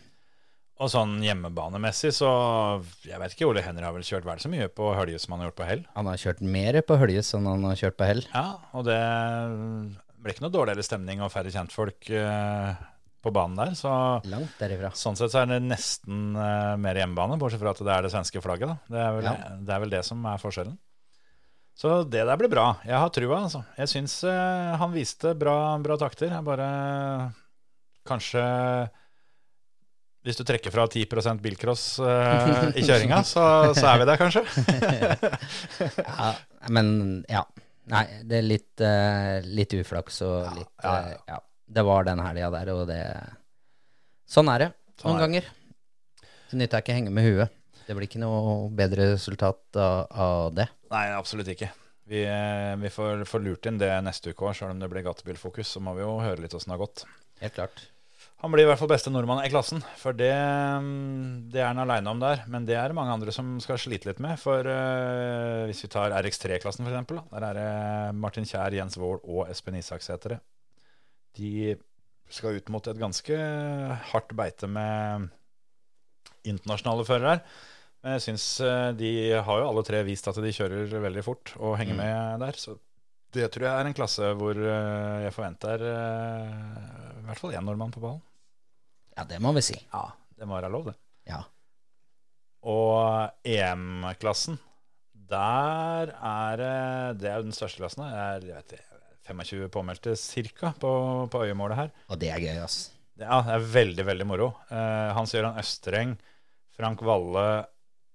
Og 0.81 0.89
sånn 0.89 1.19
hjemmebanemessig, 1.23 2.09
så 2.17 2.29
Jeg 3.05 3.19
vet 3.21 3.35
ikke, 3.35 3.47
Ole 3.47 3.61
Henry 3.63 3.85
har 3.85 3.93
vel 3.93 4.03
kjørt 4.03 4.25
vel 4.25 4.39
så 4.41 4.49
mye 4.51 4.67
på 4.67 4.89
Hølje 4.97 5.19
som 5.21 5.31
han 5.35 5.43
har 5.43 5.51
gjort 5.51 5.59
på 5.61 5.67
hell. 5.69 5.83
Han 5.95 6.09
har 6.09 6.17
kjørt 6.19 6.41
mer 6.41 6.81
på 6.81 6.97
Høljes 6.99 7.29
enn 7.37 7.45
han 7.47 7.63
har 7.69 7.77
kjørt 7.79 7.95
på 8.01 8.07
Hell. 8.09 8.23
Ja, 8.33 8.47
og 8.73 8.83
det 8.89 8.97
ble 10.21 10.33
ikke 10.33 10.43
noe 10.43 10.53
dårligere 10.53 10.83
stemning 10.85 11.21
og 11.23 11.31
færre 11.33 11.53
kjentfolk 11.53 12.09
eh, 12.17 12.81
på 13.21 13.33
banen 13.35 13.57
der. 13.59 13.73
Så 13.77 13.89
Langt 14.31 14.55
derifra. 14.61 14.91
sånn 14.97 15.17
sett 15.19 15.33
så 15.33 15.43
er 15.43 15.51
det 15.53 15.59
nesten 15.65 16.31
uh, 16.37 16.77
mer 16.81 16.99
hjemmebane, 17.01 17.37
bortsett 17.41 17.61
fra 17.63 17.73
at 17.75 17.83
det 17.85 17.93
er 17.95 18.07
det 18.07 18.13
svenske 18.13 18.43
flagget. 18.43 18.71
da. 18.73 18.95
Det 18.95 19.03
er, 19.03 19.11
vel, 19.17 19.27
Ja. 19.29 19.35
det 19.67 19.75
er 19.75 19.83
vel 19.85 19.93
det 19.93 20.05
som 20.07 20.25
er 20.25 20.41
forskjellen. 20.41 20.77
Så 21.81 22.01
det 22.03 22.25
der 22.27 22.37
blir 22.37 22.51
bra. 22.51 22.65
Jeg 22.85 22.97
har 22.99 23.13
trua, 23.13 23.43
altså. 23.45 23.63
Jeg 23.79 23.89
syns 23.89 24.17
uh, 24.27 24.73
han 24.81 24.95
viste 24.95 25.35
bra, 25.39 25.77
bra 25.83 25.97
takter. 26.01 26.33
Jeg 26.33 26.47
bare 26.47 26.71
Kanskje 28.07 28.41
hvis 30.21 30.37
du 30.37 30.43
trekker 30.45 30.73
fra 30.73 30.85
10 30.85 31.39
bilcross 31.41 31.83
uh, 31.99 32.69
i 32.77 32.83
kjøringa, 32.85 33.23
så, 33.33 33.43
så 33.73 33.87
er 33.89 34.01
vi 34.01 34.05
der, 34.09 34.19
kanskje. 34.21 34.43
Ja, 36.21 36.33
men 36.69 36.91
ja. 37.29 37.41
Nei, 37.91 38.03
det 38.29 38.37
er 38.37 38.45
litt, 38.45 38.83
uh, 38.85 39.41
litt 39.57 39.73
uflaks 39.79 40.21
og 40.27 40.51
litt 40.59 40.85
eh, 40.85 41.07
ja. 41.09 41.15
ja. 41.33 41.39
Det 41.71 41.83
var 41.87 42.07
den 42.07 42.19
helga 42.19 42.49
der, 42.53 42.71
og 42.75 42.87
det 42.89 43.01
Sånn 44.31 44.49
er 44.51 44.65
det 44.65 44.69
Sånn 44.99 45.11
noen 45.11 45.17
er 45.17 45.21
det. 45.21 45.27
ganger. 45.27 45.45
Det 46.51 46.59
nytter 46.59 46.83
ikke 46.83 46.93
å 46.93 46.97
henge 46.99 47.13
med 47.15 47.27
huet. 47.27 47.53
Det 47.87 47.95
blir 47.97 48.07
ikke 48.07 48.21
noe 48.21 48.69
bedre 48.75 49.13
resultat 49.13 49.79
av, 49.79 50.05
av 50.11 50.51
det. 50.55 50.67
Nei, 50.91 51.05
absolutt 51.15 51.49
ikke. 51.51 51.71
Vi, 52.11 52.21
eh, 52.27 52.75
vi 52.79 52.91
får, 52.91 53.23
får 53.27 53.43
lurt 53.45 53.67
inn 53.69 53.79
det 53.79 53.89
neste 54.03 54.33
uke 54.33 54.45
òg, 54.49 54.55
sjøl 54.57 54.73
om 54.73 54.83
det 54.83 54.89
blir 54.91 55.05
gatebilfokus. 55.05 55.71
Så 55.73 55.81
må 55.83 55.95
vi 55.97 56.03
jo 56.03 56.19
høre 56.21 56.43
litt 56.43 56.53
åssen 56.57 56.73
det 56.73 56.77
har 56.77 56.83
gått. 56.83 57.05
Helt 57.41 57.55
klart. 57.55 57.83
Han 58.41 58.49
blir 58.53 58.65
i 58.65 58.69
hvert 58.69 58.79
fall 58.81 58.89
beste 58.89 59.11
nordmann 59.13 59.43
i 59.45 59.49
klassen, 59.53 59.83
for 60.01 60.17
det, 60.17 60.31
det 61.53 61.61
er 61.61 61.67
han 61.67 61.81
aleine 61.83 62.09
om 62.09 62.21
der. 62.21 62.41
Men 62.49 62.65
det 62.65 62.73
er 62.77 62.89
det 62.89 62.97
mange 62.97 63.13
andre 63.13 63.33
som 63.35 63.53
skal 63.61 63.77
slite 63.81 64.09
litt 64.09 64.21
med. 64.23 64.39
For 64.41 64.65
uh, 64.65 65.67
hvis 65.69 65.83
vi 65.85 65.91
tar 65.93 66.15
RX3-klassen, 66.17 66.87
f.eks., 66.89 67.27
der 67.29 67.45
er 67.51 67.59
det 67.59 67.67
Martin 68.17 68.47
Kjær, 68.49 68.73
Jens 68.73 68.97
Wold 68.97 69.21
og 69.29 69.45
Espen 69.51 69.77
Isaksætere. 69.77 70.39
De 71.37 71.75
skal 72.31 72.57
ut 72.59 72.71
mot 72.71 72.87
et 72.87 72.99
ganske 72.99 73.37
hardt 74.11 74.35
beite 74.37 74.69
med 74.71 75.29
internasjonale 76.47 77.05
førere 77.07 77.35
her. 77.35 77.43
Men 78.01 78.15
jeg 78.17 78.25
syns 78.25 78.45
de 78.97 79.11
har 79.45 79.59
jo 79.61 79.67
alle 79.67 79.83
tre 79.85 79.99
vist 80.07 80.29
at 80.31 80.39
de 80.41 80.53
kjører 80.55 80.95
veldig 81.03 81.23
fort 81.25 81.53
og 81.59 81.75
henger 81.77 81.99
med 81.99 82.41
der. 82.41 82.57
Så 82.57 82.77
det 83.31 83.47
tror 83.53 83.67
jeg 83.67 83.79
er 83.79 83.87
en 83.87 83.95
klasse 83.95 84.31
hvor 84.35 84.57
eh, 84.59 85.21
jeg 85.25 85.35
forventer 85.35 85.85
eh, 85.87 87.21
i 87.21 87.25
hvert 87.29 87.39
fall 87.39 87.55
én 87.55 87.63
nordmann 87.63 87.93
på 87.93 88.03
ballen. 88.03 88.19
Ja, 89.15 89.23
det 89.27 89.39
må 89.43 89.53
vi 89.55 89.63
si. 89.63 89.77
Ja, 89.91 90.09
det 90.35 90.47
må 90.47 90.57
være 90.57 90.71
lov, 90.73 90.89
det. 90.89 90.97
Ja. 91.29 91.39
Og 92.67 93.31
EM-klassen, 93.47 94.59
der 95.31 96.11
er 96.11 96.63
det 97.17 97.29
er 97.31 97.45
den 97.45 97.55
største 97.55 97.83
klassen. 97.83 98.03
Jeg 98.07 98.43
vet, 98.49 98.75
ikke, 98.75 98.90
25 99.27 99.69
påmeldte 99.73 100.15
cirka 100.19 100.73
på, 100.81 100.91
på 101.31 101.43
øyemålet 101.45 101.77
her. 101.77 101.91
Og 102.09 102.19
det 102.21 102.31
er 102.33 102.41
gøy, 102.43 102.57
ass. 102.63 102.91
Det, 103.17 103.27
ja, 103.27 103.41
det 103.45 103.53
er 103.57 103.67
veldig, 103.75 104.05
veldig 104.07 104.27
moro. 104.27 104.47
Eh, 104.71 105.09
Hans 105.15 105.33
Gøran 105.35 105.59
Østreng, 105.61 106.15
Frank 106.77 107.03
Valle, 107.05 107.45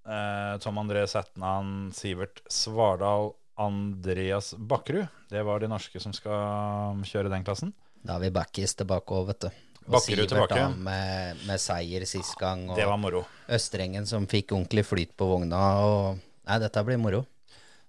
eh, 0.08 0.54
Tom 0.64 0.80
André 0.82 1.04
Setnan, 1.10 1.92
Sivert 1.94 2.42
Svardal, 2.50 3.32
Andreas 3.56 4.54
Bakkerud. 4.58 5.06
Det 5.30 5.42
var 5.46 5.62
de 5.62 5.70
norske 5.70 6.00
som 6.02 6.12
skal 6.16 6.98
kjøre 7.06 7.30
den 7.32 7.46
klassen. 7.46 7.72
Da 8.02 8.16
har 8.18 8.22
vi 8.26 8.30
backis 8.34 8.76
tilbake 8.78 9.14
òg, 9.16 9.30
vet 9.30 9.46
du. 9.46 9.62
Og 9.86 9.94
Bakkerud 9.96 10.28
tilbake. 10.28 10.58
da 10.58 10.68
med, 10.74 11.44
med 11.46 11.62
seier 11.62 12.02
sist 12.10 12.34
gang, 12.40 12.66
og 12.70 12.76
Det 12.78 12.86
var 12.88 12.98
moro. 12.98 13.22
Østrengen 13.48 14.06
som 14.10 14.26
fikk 14.26 14.52
ordentlig 14.56 14.84
flyt 14.88 15.14
på 15.16 15.28
vogna. 15.30 15.62
Og 15.86 16.18
Nei, 16.46 16.58
dette 16.62 16.82
blir 16.86 16.98
moro. 17.02 17.24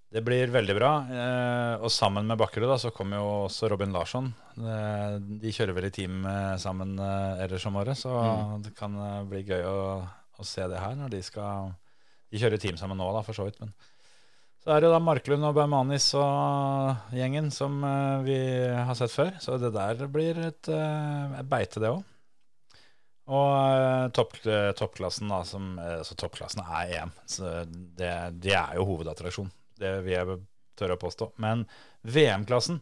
Det 0.08 0.22
blir 0.24 0.52
veldig 0.54 0.76
bra. 0.78 0.92
Eh, 1.12 1.74
og 1.84 1.92
sammen 1.92 2.30
med 2.30 2.40
Bakkerud 2.40 2.70
da, 2.72 2.78
så 2.80 2.94
kommer 2.96 3.20
jo 3.20 3.28
også 3.48 3.68
Robin 3.74 3.92
Larsson. 3.92 4.30
Eh, 4.56 5.18
de 5.44 5.52
kjører 5.52 5.76
vel 5.76 5.90
i 5.90 5.94
team 5.94 6.22
eh, 6.24 6.56
sammen 6.64 6.96
eh, 6.96 7.44
ellers 7.44 7.66
om 7.68 7.76
året, 7.82 8.00
så 8.00 8.14
det 8.64 8.72
kan 8.78 8.96
bli 9.28 9.44
gøy 9.50 9.68
å, 9.68 9.82
å 10.08 10.48
se 10.48 10.64
det 10.72 10.80
her 10.80 10.96
når 10.96 11.12
de 11.18 11.22
skal 11.28 11.76
De 12.32 12.40
kjører 12.40 12.60
team 12.60 12.80
sammen 12.80 13.00
nå, 13.00 13.08
da, 13.16 13.24
for 13.24 13.36
så 13.36 13.48
vidt. 13.48 13.60
Men 13.64 13.76
så 14.64 14.74
er 14.76 14.84
det 14.84 14.92
da 14.92 15.00
Marklund 15.00 15.48
og 15.48 15.56
Baumanis 15.56 16.10
og 16.20 17.16
gjengen 17.16 17.52
som 17.56 17.78
vi 18.26 18.36
har 18.76 18.98
sett 19.00 19.14
før. 19.14 19.30
Så 19.40 19.56
det 19.62 19.72
der 19.76 20.02
blir 20.12 20.40
et, 20.50 20.68
et 20.68 21.48
beite, 21.48 21.80
det 21.84 21.92
òg. 21.94 22.02
Og 23.28 24.12
topp, 24.16 24.38
toppklassen, 24.80 25.28
da, 25.32 25.42
som, 25.48 25.74
eh, 25.84 25.98
altså 26.00 26.16
toppklassen 26.20 26.64
er 26.64 26.94
EM. 27.02 27.16
Så 27.28 27.52
det, 27.68 28.12
det 28.40 28.56
er 28.56 28.78
jo 28.80 28.88
hovedattraksjon. 28.88 29.50
Det 29.82 29.94
vil 30.06 30.16
jeg 30.16 30.40
tørre 30.78 30.98
å 30.98 31.02
påstå. 31.02 31.32
Men 31.44 31.66
VM-klassen, 32.08 32.80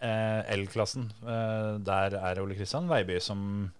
eh, 0.00 0.52
L-klassen, 0.56 1.10
eh, 1.22 1.78
der 1.84 2.18
er 2.20 2.42
Ole 2.42 2.56
Kristian 2.58 2.88
Veiby 2.90 3.20
som 3.20 3.70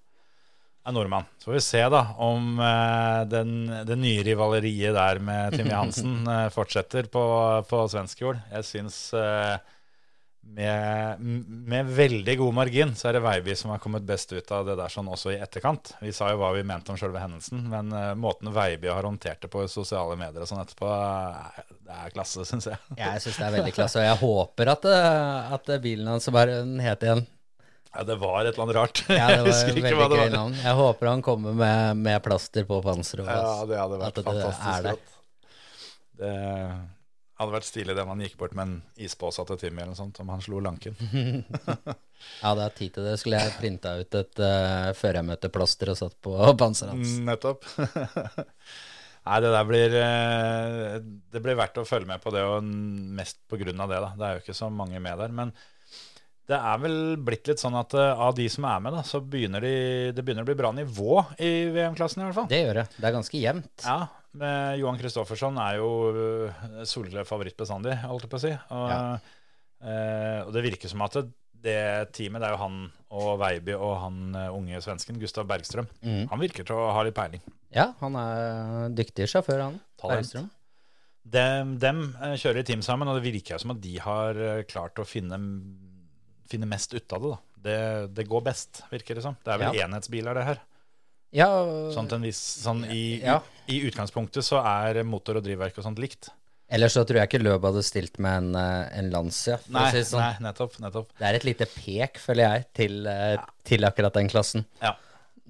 er 0.84 0.92
nordmann. 0.92 1.24
Så 1.40 1.48
får 1.48 1.56
vi 1.56 1.64
se 1.64 1.82
da 1.92 2.02
om 2.20 2.58
eh, 2.60 3.22
den, 3.30 3.54
det 3.88 3.96
nye 4.00 4.24
rivaleriet 4.26 4.96
der 4.96 5.20
med 5.24 5.56
Timmy 5.56 5.74
Hansen 5.80 6.28
fortsetter 6.52 7.08
på, 7.12 7.24
på 7.68 7.84
svensk 7.92 8.26
jord. 8.26 8.42
Jeg 8.52 8.68
syns 8.68 9.00
med, 10.54 11.20
med 11.66 11.86
veldig 11.86 12.36
god 12.38 12.54
margin 12.54 12.92
så 12.94 13.08
er 13.08 13.16
det 13.16 13.22
Veiby 13.24 13.56
som 13.58 13.72
har 13.72 13.80
kommet 13.82 14.04
best 14.06 14.32
ut 14.32 14.52
av 14.54 14.66
det 14.68 14.76
der 14.78 14.92
sånn 14.92 15.08
også 15.10 15.32
i 15.34 15.38
etterkant. 15.42 15.94
Vi 16.02 16.12
sa 16.14 16.28
jo 16.30 16.38
hva 16.42 16.52
vi 16.54 16.62
mente 16.66 16.94
om 16.94 16.98
selve 17.00 17.22
hendelsen, 17.22 17.64
men 17.72 17.90
uh, 17.90 18.12
måten 18.18 18.52
Veiby 18.54 18.90
har 18.92 19.08
håndtert 19.08 19.42
det 19.42 19.50
på 19.50 19.64
i 19.64 19.70
sosiale 19.72 20.14
medier 20.20 20.44
og 20.44 20.50
sånn 20.50 20.62
etterpå, 20.62 20.90
eh, 20.94 21.66
det 21.88 21.98
er 21.98 22.14
klasse, 22.14 22.46
syns 22.46 22.70
jeg. 22.70 22.80
Jeg 23.00 23.24
syns 23.24 23.40
det 23.40 23.46
er 23.48 23.56
veldig 23.58 23.74
klasse, 23.74 24.02
og 24.02 24.06
jeg 24.06 24.20
håper 24.22 24.72
at, 24.76 24.88
eh, 24.94 25.54
at 25.58 25.74
bilen 25.82 26.12
hans, 26.14 26.30
hva 26.30 26.46
er 26.46 26.54
het 26.86 27.08
igjen? 27.08 27.26
Ja, 27.94 28.02
det 28.06 28.16
var 28.18 28.40
et 28.42 28.54
eller 28.54 28.64
annet 28.64 28.78
rart. 28.78 29.04
Ja, 29.06 29.28
det 29.30 29.36
Jeg 29.38 29.46
husker 29.50 29.78
ikke 29.78 29.94
hva 29.98 30.08
det 30.10 30.22
var. 30.22 30.32
navn. 30.34 30.56
Jeg 30.62 30.78
håper 30.80 31.10
han 31.12 31.22
kommer 31.22 31.54
med, 31.54 32.02
med 32.02 32.22
plaster 32.22 32.66
på 32.66 32.80
panseret. 32.82 33.26
Ja, 33.26 33.62
det 33.70 33.78
hadde 33.78 34.00
vært 34.00 34.10
At 34.10 34.18
det 34.18 34.24
fantastisk 34.30 34.72
er 34.72 34.88
der. 34.88 35.04
Det 36.14 36.34
hadde 37.40 37.54
vært 37.56 37.66
stilig 37.66 37.94
det 37.96 38.02
om 38.04 38.12
han 38.12 38.22
gikk 38.22 38.36
bort 38.40 38.54
med 38.54 38.68
en 38.68 39.04
ispose 39.06 39.44
til 39.48 39.58
Timmy 39.60 39.82
eller 39.82 39.92
noe 39.92 39.98
sånt, 39.98 40.20
om 40.22 40.32
han 40.34 40.42
slo 40.44 40.62
lanken. 40.64 40.98
Ja, 42.40 42.54
det 42.56 42.62
er 42.64 42.72
tid 42.72 42.92
til 42.94 43.04
det. 43.04 43.18
Skulle 43.20 43.36
jeg 43.42 43.52
printa 43.58 43.90
ut 44.00 44.16
et 44.16 44.40
uh, 44.40 44.94
førermøteplaster 44.96 45.90
og 45.92 45.98
satt 45.98 46.14
på 46.24 46.32
panseret 46.56 46.94
hans. 46.94 47.18
Mm, 47.18 47.26
Nettopp. 47.28 47.66
Nei, 49.24 49.40
det 49.40 49.50
der 49.54 49.66
blir 49.68 49.94
eh, 49.96 50.94
Det 51.32 51.40
blir 51.44 51.56
verdt 51.56 51.78
å 51.80 51.86
følge 51.88 52.08
med 52.08 52.20
på 52.20 52.32
det, 52.32 52.42
og 52.48 52.64
mest 52.64 53.42
på 53.48 53.58
grunn 53.60 53.80
av 53.80 53.92
det, 53.92 54.00
da. 54.04 54.10
Det 54.16 54.26
er 54.26 54.38
jo 54.38 54.42
ikke 54.44 54.56
så 54.56 54.70
mange 54.72 55.00
med 55.04 55.20
der. 55.20 55.32
Men 55.36 55.52
det 56.50 56.56
er 56.58 56.80
vel 56.82 56.96
blitt 57.24 57.48
litt 57.48 57.60
sånn 57.62 57.76
at 57.80 57.94
uh, 57.96 58.18
av 58.26 58.34
de 58.36 58.44
som 58.52 58.66
er 58.68 58.82
med, 58.84 58.92
da, 58.92 59.04
så 59.06 59.20
begynner 59.24 59.64
de, 59.64 59.70
det 60.12 60.24
begynner 60.24 60.44
å 60.44 60.48
bli 60.50 60.56
bra 60.58 60.72
nivå 60.76 61.22
i 61.40 61.52
VM-klassen 61.72 62.20
i 62.20 62.26
hvert 62.26 62.36
fall. 62.36 62.48
Det 62.50 62.58
gjør 62.60 62.80
det. 62.82 62.84
Det 62.98 63.06
er 63.08 63.14
ganske 63.16 63.40
jevnt. 63.40 63.84
Ja, 63.86 63.96
med 64.40 64.80
Johan 64.82 64.98
Kristoffersson 65.00 65.56
er 65.62 65.78
jo 65.78 65.88
uh, 66.12 66.82
soleklar 66.90 67.24
favoritt 67.28 67.56
bestandig, 67.56 67.94
holdt 68.02 68.26
jeg 68.26 68.32
på 68.34 68.40
å 68.40 68.42
si. 68.44 68.52
Og, 68.76 68.92
Ja. 68.92 68.98
uh, 69.86 70.40
og 70.44 70.52
det 70.56 70.64
virker 70.66 70.92
som 70.92 71.04
at 71.06 71.16
det, 71.16 71.24
det 71.64 71.78
teamet, 72.18 72.42
det 72.44 72.50
er 72.50 72.56
jo 72.58 72.60
han 72.60 72.76
og 73.14 73.30
Veiby 73.40 73.72
og 73.78 73.94
han 74.02 74.18
unge 74.52 74.82
svensken, 74.84 75.16
Gustav 75.22 75.46
Bergstrøm. 75.48 75.88
Mm. 76.04 76.26
Han 76.28 76.42
virker 76.42 76.66
til 76.68 76.76
å 76.76 76.90
ha 76.92 77.06
litt 77.06 77.16
peiling. 77.16 77.40
Ja, 77.72 77.88
han 78.02 78.20
er 78.20 78.92
dyktig 78.92 79.30
sjåfør, 79.32 79.62
han. 79.70 79.80
Talent. 79.96 80.18
Bergstrøm. 80.26 80.50
Dem, 81.24 81.78
dem 81.80 82.02
kjører 82.36 82.60
i 82.60 82.66
team 82.68 82.82
sammen, 82.84 83.08
og 83.08 83.16
det 83.16 83.24
virker 83.30 83.56
som 83.62 83.72
at 83.72 83.80
de 83.80 83.94
har 84.02 84.36
klart 84.68 85.00
å 85.00 85.06
finne, 85.08 85.38
finne 86.50 86.66
mest 86.68 86.94
ut 86.94 87.12
av 87.16 87.22
det. 87.24 87.30
da. 87.34 87.38
Det, 87.64 88.14
det 88.14 88.28
går 88.28 88.42
best, 88.44 88.82
virker 88.90 89.16
det 89.16 89.22
som. 89.24 89.36
Det 89.44 89.52
er 89.54 89.58
vel 89.62 89.76
Ja. 89.78 89.86
enhetsbiler, 89.86 90.34
det 90.36 90.44
her. 90.44 90.58
Ja, 91.34 91.48
Sånn, 91.90 92.06
viss, 92.22 92.38
sånn 92.62 92.84
i, 92.86 93.20
Ja. 93.24 93.40
i, 93.66 93.80
utgangspunktet 93.88 94.44
så 94.46 94.60
er 94.62 95.02
motor 95.02 95.36
og 95.40 95.44
drivverk 95.44 95.78
og 95.78 95.84
sånt 95.84 95.98
likt. 95.98 96.28
ellers 96.70 96.92
så 96.94 97.04
tror 97.06 97.18
jeg 97.20 97.28
ikke 97.28 97.42
Løb 97.42 97.62
hadde 97.66 97.82
stilt 97.82 98.18
med 98.18 98.36
en, 98.36 98.54
eh, 98.56 98.98
en 98.98 99.10
Lancia. 99.10 99.58
Nei, 99.68 99.90
si 99.90 100.04
sånn. 100.04 100.20
nei 100.20 100.50
nettopp. 100.50 100.78
nettopp. 100.80 101.08
Det 101.18 101.26
er 101.26 101.34
et 101.34 101.44
lite 101.44 101.66
pek, 101.66 102.18
føler 102.18 102.44
jeg, 102.54 102.66
til, 102.74 103.06
eh, 103.06 103.36
til 103.64 103.80
akkurat 103.84 104.12
den 104.12 104.28
klassen. 104.28 104.64
Ja. 104.82 104.94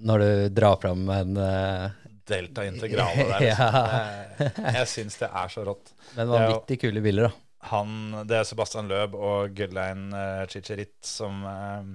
Når 0.01 0.19
du 0.19 0.49
drar 0.55 0.77
fram 0.81 1.09
en 1.11 1.37
eh, 1.37 1.91
Delta 2.27 2.65
Integrale 2.65 3.29
der. 3.29 3.41
Liksom. 4.39 4.75
Jeg 4.75 4.87
syns 4.89 5.19
det 5.19 5.29
er 5.31 5.49
så 5.49 5.65
rått. 5.67 5.93
Men 6.17 6.29
vanvittig 6.29 6.81
kule 6.81 7.03
biler, 7.05 7.29
da. 7.29 7.35
Han, 7.71 8.27
det 8.29 8.39
er 8.39 8.49
Sebastian 8.49 8.91
Løb 8.91 9.17
og 9.17 9.55
Gudlein 9.57 10.11
uh, 10.13 10.45
Chicherit 10.51 10.95
som 11.07 11.43
uh, 11.47 11.87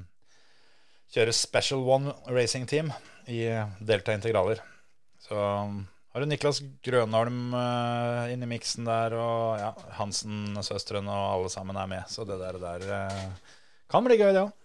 kjører 1.13 1.35
Special 1.35 1.85
One 1.85 2.15
Racing 2.29 2.67
Team 2.69 2.91
i 3.29 3.43
Delta 3.85 4.15
Integraler. 4.17 4.61
Så 5.21 5.37
har 5.37 6.23
du 6.23 6.29
Niklas 6.29 6.61
Grønholm 6.85 7.53
uh, 7.53 8.29
inni 8.33 8.49
miksen 8.49 8.87
der, 8.89 9.13
og 9.13 9.59
ja, 9.61 9.73
Hansen-søstrene 9.99 11.09
og 11.09 11.35
alle 11.35 11.53
sammen 11.53 11.77
er 11.77 11.91
med. 11.91 12.09
Så 12.09 12.25
det 12.25 12.39
der, 12.41 12.57
der 12.61 12.87
uh, 12.89 13.59
kan 13.89 14.05
bli 14.05 14.17
gøy, 14.17 14.31
det 14.33 14.47
òg. 14.47 14.55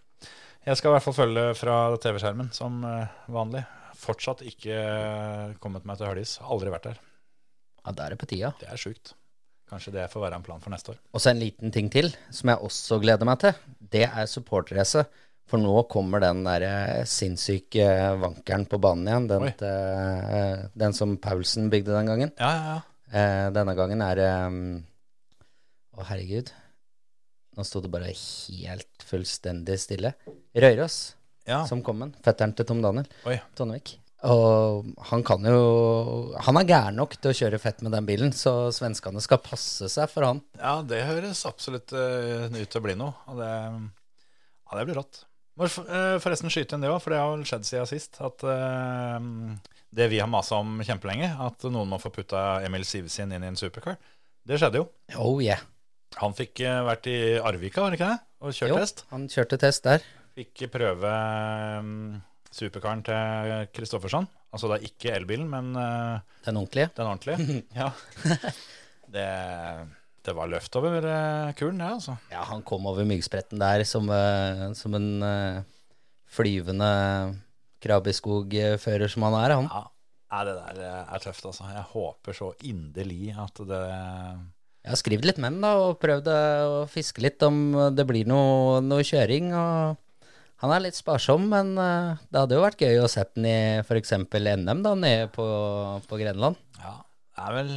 Jeg 0.64 0.78
skal 0.80 0.90
i 0.90 0.94
hvert 0.94 1.04
fall 1.04 1.16
følge 1.16 1.42
fra 1.60 1.74
TV-skjermen 2.00 2.48
som 2.56 2.78
eh, 2.88 3.16
vanlig. 3.32 3.60
Fortsatt 4.00 4.40
ikke 4.48 4.78
eh, 4.78 5.50
kommet 5.60 5.84
meg 5.84 5.98
til 6.00 6.08
Hølis. 6.08 6.38
Aldri 6.40 6.72
vært 6.72 6.88
der. 6.88 7.02
Ja, 7.82 7.92
Da 7.92 8.06
er 8.06 8.14
det 8.14 8.20
på 8.22 8.28
tida. 8.30 8.54
Det 8.60 8.70
er 8.72 8.80
sjukt. 8.80 9.12
Kanskje 9.70 9.94
det 9.94 10.08
får 10.12 10.26
være 10.26 10.38
en 10.38 10.44
plan 10.44 10.62
for 10.62 10.74
neste 10.74 10.92
år. 10.92 10.98
Og 11.14 11.22
så 11.22 11.32
en 11.32 11.40
liten 11.40 11.72
ting 11.72 11.88
til, 11.92 12.10
som 12.34 12.52
jeg 12.52 12.66
også 12.66 12.98
gleder 13.02 13.28
meg 13.28 13.40
til. 13.42 13.54
Det 13.94 14.04
er 14.06 14.26
supporterrace. 14.30 15.06
For 15.48 15.60
nå 15.60 15.82
kommer 15.92 16.22
den 16.24 16.40
der 16.46 16.64
eh, 16.64 17.04
sinnssyke 17.08 17.84
vankeren 18.20 18.64
på 18.68 18.80
banen 18.80 19.08
igjen. 19.10 19.28
Den, 19.28 19.48
til, 19.60 20.68
den 20.84 20.96
som 20.96 21.16
Paulsen 21.20 21.68
bygde 21.72 21.92
den 21.92 22.12
gangen. 22.12 22.32
Ja, 22.40 22.52
ja, 22.52 22.76
ja. 22.76 22.78
Eh, 23.14 23.48
denne 23.54 23.76
gangen 23.78 24.00
er 24.02 24.20
det 24.20 24.30
Å, 25.94 26.06
herregud. 26.08 26.48
Nå 27.54 27.66
sto 27.66 27.84
det 27.84 27.92
bare 27.92 28.10
helt 28.10 29.04
fullstendig 29.06 29.76
stille. 29.78 30.14
Røyrås 30.58 30.96
ja. 31.46 31.62
som 31.68 31.84
kom 31.86 32.00
med 32.00 32.14
den. 32.14 32.24
Fetteren 32.24 32.56
til 32.56 32.66
Tom 32.66 32.82
Daniel. 32.82 33.06
Oi. 33.30 33.38
Tonnevik. 33.54 33.98
Og 34.24 34.88
han 35.10 35.24
kan 35.26 35.44
jo 35.44 36.32
Han 36.46 36.56
er 36.60 36.68
gæren 36.68 36.96
nok 36.96 37.16
til 37.18 37.32
å 37.32 37.36
kjøre 37.36 37.60
fett 37.60 37.82
med 37.84 37.92
den 37.92 38.06
bilen, 38.08 38.32
så 38.32 38.70
svenskene 38.72 39.20
skal 39.24 39.42
passe 39.44 39.90
seg 39.92 40.08
for 40.12 40.26
han. 40.28 40.40
Ja, 40.56 40.78
det 40.86 41.04
høres 41.08 41.44
absolutt 41.48 41.92
eh, 41.92 42.48
ut 42.48 42.70
til 42.70 42.80
å 42.80 42.84
bli 42.86 42.96
noe. 42.98 43.12
Og 43.28 43.40
det, 43.42 43.52
ja, 43.52 44.78
det 44.78 44.86
blir 44.88 45.00
rått. 45.02 45.24
Må 45.60 45.68
eh, 45.68 46.16
forresten 46.22 46.50
skyte 46.50 46.74
inn 46.74 46.82
det 46.82 46.90
òg, 46.90 46.98
for 47.04 47.14
det 47.14 47.20
har 47.20 47.30
vel 47.34 47.44
skjedd 47.46 47.68
siden 47.68 47.90
sist. 47.90 48.18
At 48.24 48.42
uh, 48.48 49.20
det 49.94 50.08
vi 50.10 50.18
har 50.22 50.30
masa 50.30 50.58
om 50.64 50.80
kjempelenge, 50.82 51.30
at 51.44 51.68
noen 51.68 51.92
må 51.92 52.00
få 52.02 52.10
putta 52.14 52.64
Emil 52.66 52.86
Sivesen 52.88 53.34
inn 53.36 53.44
i 53.44 53.52
en 53.52 53.60
supercar, 53.60 54.00
det 54.44 54.58
skjedde 54.60 54.82
jo. 54.82 54.88
Oh 55.20 55.38
yeah. 55.44 55.62
Han 56.20 56.34
fikk 56.36 56.62
vært 56.86 57.08
i 57.10 57.18
Arvika, 57.42 57.82
var 57.82 57.92
det 57.92 57.98
ikke 57.98 58.12
det? 58.12 58.20
Og 58.44 58.54
kjørt 58.54 58.70
Jo, 58.70 58.76
test. 58.82 59.04
han 59.10 59.24
kjørte 59.30 59.58
test 59.62 59.86
der. 59.86 60.04
Fikk 60.34 60.66
prøve 60.74 61.10
um, 61.80 61.94
supercaren 62.54 63.02
til 63.06 63.68
Kristoffersson. 63.74 64.28
Altså 64.54 64.70
det 64.70 64.78
er 64.78 64.88
ikke 64.88 65.12
elbilen, 65.16 65.50
men 65.50 65.74
uh, 65.74 66.22
Den 66.46 66.60
ordentlige. 66.60 66.90
den 66.96 67.10
ordentlige. 67.10 67.62
ja. 67.80 67.90
Det, 69.14 69.24
det 70.26 70.34
var 70.34 70.50
løft 70.50 70.76
over 70.78 71.04
eh, 71.06 71.54
kulen, 71.58 71.80
det, 71.82 71.88
altså. 71.98 72.16
Ja, 72.32 72.44
han 72.48 72.62
kom 72.66 72.86
over 72.90 73.06
myggspretten 73.06 73.60
der 73.62 73.84
som, 73.88 74.08
uh, 74.10 74.70
som 74.78 74.94
en 74.96 75.10
uh, 75.22 75.64
flyvende 76.30 76.90
krabbeskogfører 77.84 79.10
som 79.12 79.26
han 79.28 79.36
er, 79.42 79.56
han. 79.58 79.68
Ja, 79.68 80.44
det 80.48 80.54
der 80.56 80.80
er 81.04 81.22
tøft, 81.22 81.44
altså. 81.46 81.68
Jeg 81.70 81.84
håper 81.92 82.36
så 82.36 82.52
inderlig 82.64 83.34
at 83.38 83.60
det 83.68 83.82
Jeg 83.84 84.90
har 84.90 85.00
skrevet 85.00 85.28
litt 85.28 85.38
med 85.42 85.54
den, 85.54 85.62
da, 85.64 85.74
og 85.80 86.00
prøvd 86.02 86.26
eh, 86.28 86.62
å 86.68 86.80
fiske 86.90 87.22
litt 87.24 87.42
om 87.46 87.60
det 87.94 88.04
blir 88.08 88.26
noe, 88.28 88.80
noe 88.84 89.04
kjøring. 89.06 89.52
og 89.56 90.00
Han 90.62 90.72
er 90.72 90.84
litt 90.84 90.96
sparsom, 90.96 91.48
men 91.50 91.74
eh, 91.80 92.22
det 92.30 92.40
hadde 92.40 92.56
jo 92.56 92.62
vært 92.64 92.84
gøy 92.84 93.00
å 93.02 93.10
sette 93.10 93.36
den 93.40 93.48
i 93.50 93.56
f.eks. 93.82 94.14
NM 94.22 94.84
da, 94.84 94.94
nede 94.94 95.28
på, 95.34 95.44
på 96.08 96.20
Grenland. 96.20 96.60
Ja, 96.80 96.96
det 97.34 97.48
er 97.48 97.58
vel 97.60 97.74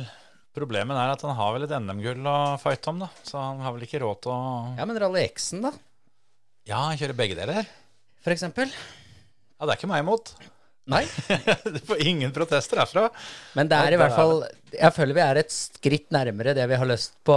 Problemet 0.58 0.98
er 0.98 1.12
at 1.14 1.22
han 1.22 1.36
har 1.38 1.52
vel 1.54 1.68
et 1.68 1.74
NM-gull 1.78 2.26
å 2.26 2.38
fighte 2.58 2.90
om, 2.90 3.04
da. 3.04 3.12
Så 3.28 3.38
han 3.38 3.60
har 3.62 3.76
vel 3.76 3.84
ikke 3.86 4.00
råd 4.02 4.24
til 4.26 4.32
å 4.34 4.38
Ja, 4.80 4.88
men 4.90 4.98
Rally 5.04 5.22
X-en, 5.28 5.68
da, 5.68 5.70
Ja, 6.66 6.80
han 6.88 6.98
kjører 6.98 7.18
begge 7.20 7.38
deler. 7.38 7.68
For 8.26 8.34
eksempel. 8.34 8.72
Ja, 8.74 9.68
det 9.68 9.76
er 9.76 9.78
ikke 9.78 9.90
meg 9.92 10.02
imot. 10.02 10.32
Nei, 10.90 11.04
Du 11.76 11.78
får 11.86 12.02
ingen 12.08 12.34
protester 12.34 12.80
herfra. 12.82 13.10
men 13.60 13.70
det 13.70 13.78
er 13.78 13.92
Ja, 13.92 13.98
i 13.98 14.00
hvert 14.00 14.14
er 14.14 14.18
fall 14.18 14.38
Jeg 14.72 14.94
føler 14.96 15.18
vi 15.18 15.24
er 15.28 15.40
et 15.44 15.54
skritt 15.54 16.08
nærmere 16.16 16.54
det 16.56 16.66
vi 16.72 16.78
har 16.80 16.88
lyst 16.90 17.18
på 17.28 17.36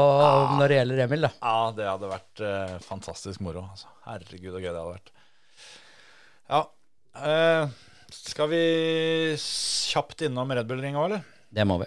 når 0.56 0.70
det 0.70 0.78
gjelder 0.78 1.04
Emil, 1.04 1.26
da. 1.26 1.32
Ja, 1.42 1.56
det 1.76 1.88
hadde 1.90 2.12
vært 2.12 2.42
uh, 2.46 2.76
fantastisk 2.86 3.42
moro. 3.44 3.66
Altså. 3.74 3.90
Herregud, 4.06 4.52
så 4.54 4.62
gøy 4.62 4.68
det 4.70 4.76
hadde 4.78 4.92
vært. 4.94 5.12
Ja. 6.50 6.64
eh, 7.14 7.68
skal 8.10 8.50
vi 8.50 8.62
kjapt 9.38 10.26
innom 10.26 10.50
Red 10.50 10.66
Bull 10.66 10.82
Ring 10.82 10.98
òg, 10.98 11.06
eller? 11.06 11.22
Det 11.50 11.66
må 11.68 11.78
vi. 11.78 11.86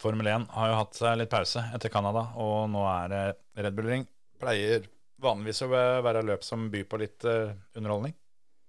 Formel 0.00 0.30
1 0.30 0.46
har 0.54 0.70
jo 0.70 0.78
hatt 0.78 0.96
seg 0.96 1.18
litt 1.18 1.32
pause 1.32 1.64
etter 1.74 1.90
Canada, 1.92 2.28
og 2.38 2.70
nå 2.70 2.84
er 2.86 3.10
det 3.10 3.24
Red 3.66 3.76
Bull 3.76 3.90
Ring. 3.90 4.06
Pleier 4.40 4.86
vanligvis 5.20 5.64
å 5.66 5.70
være 5.70 6.22
løp 6.24 6.46
som 6.46 6.68
byr 6.72 6.86
på 6.88 7.00
litt 7.02 7.26
eh, 7.28 7.50
underholdning. 7.76 8.14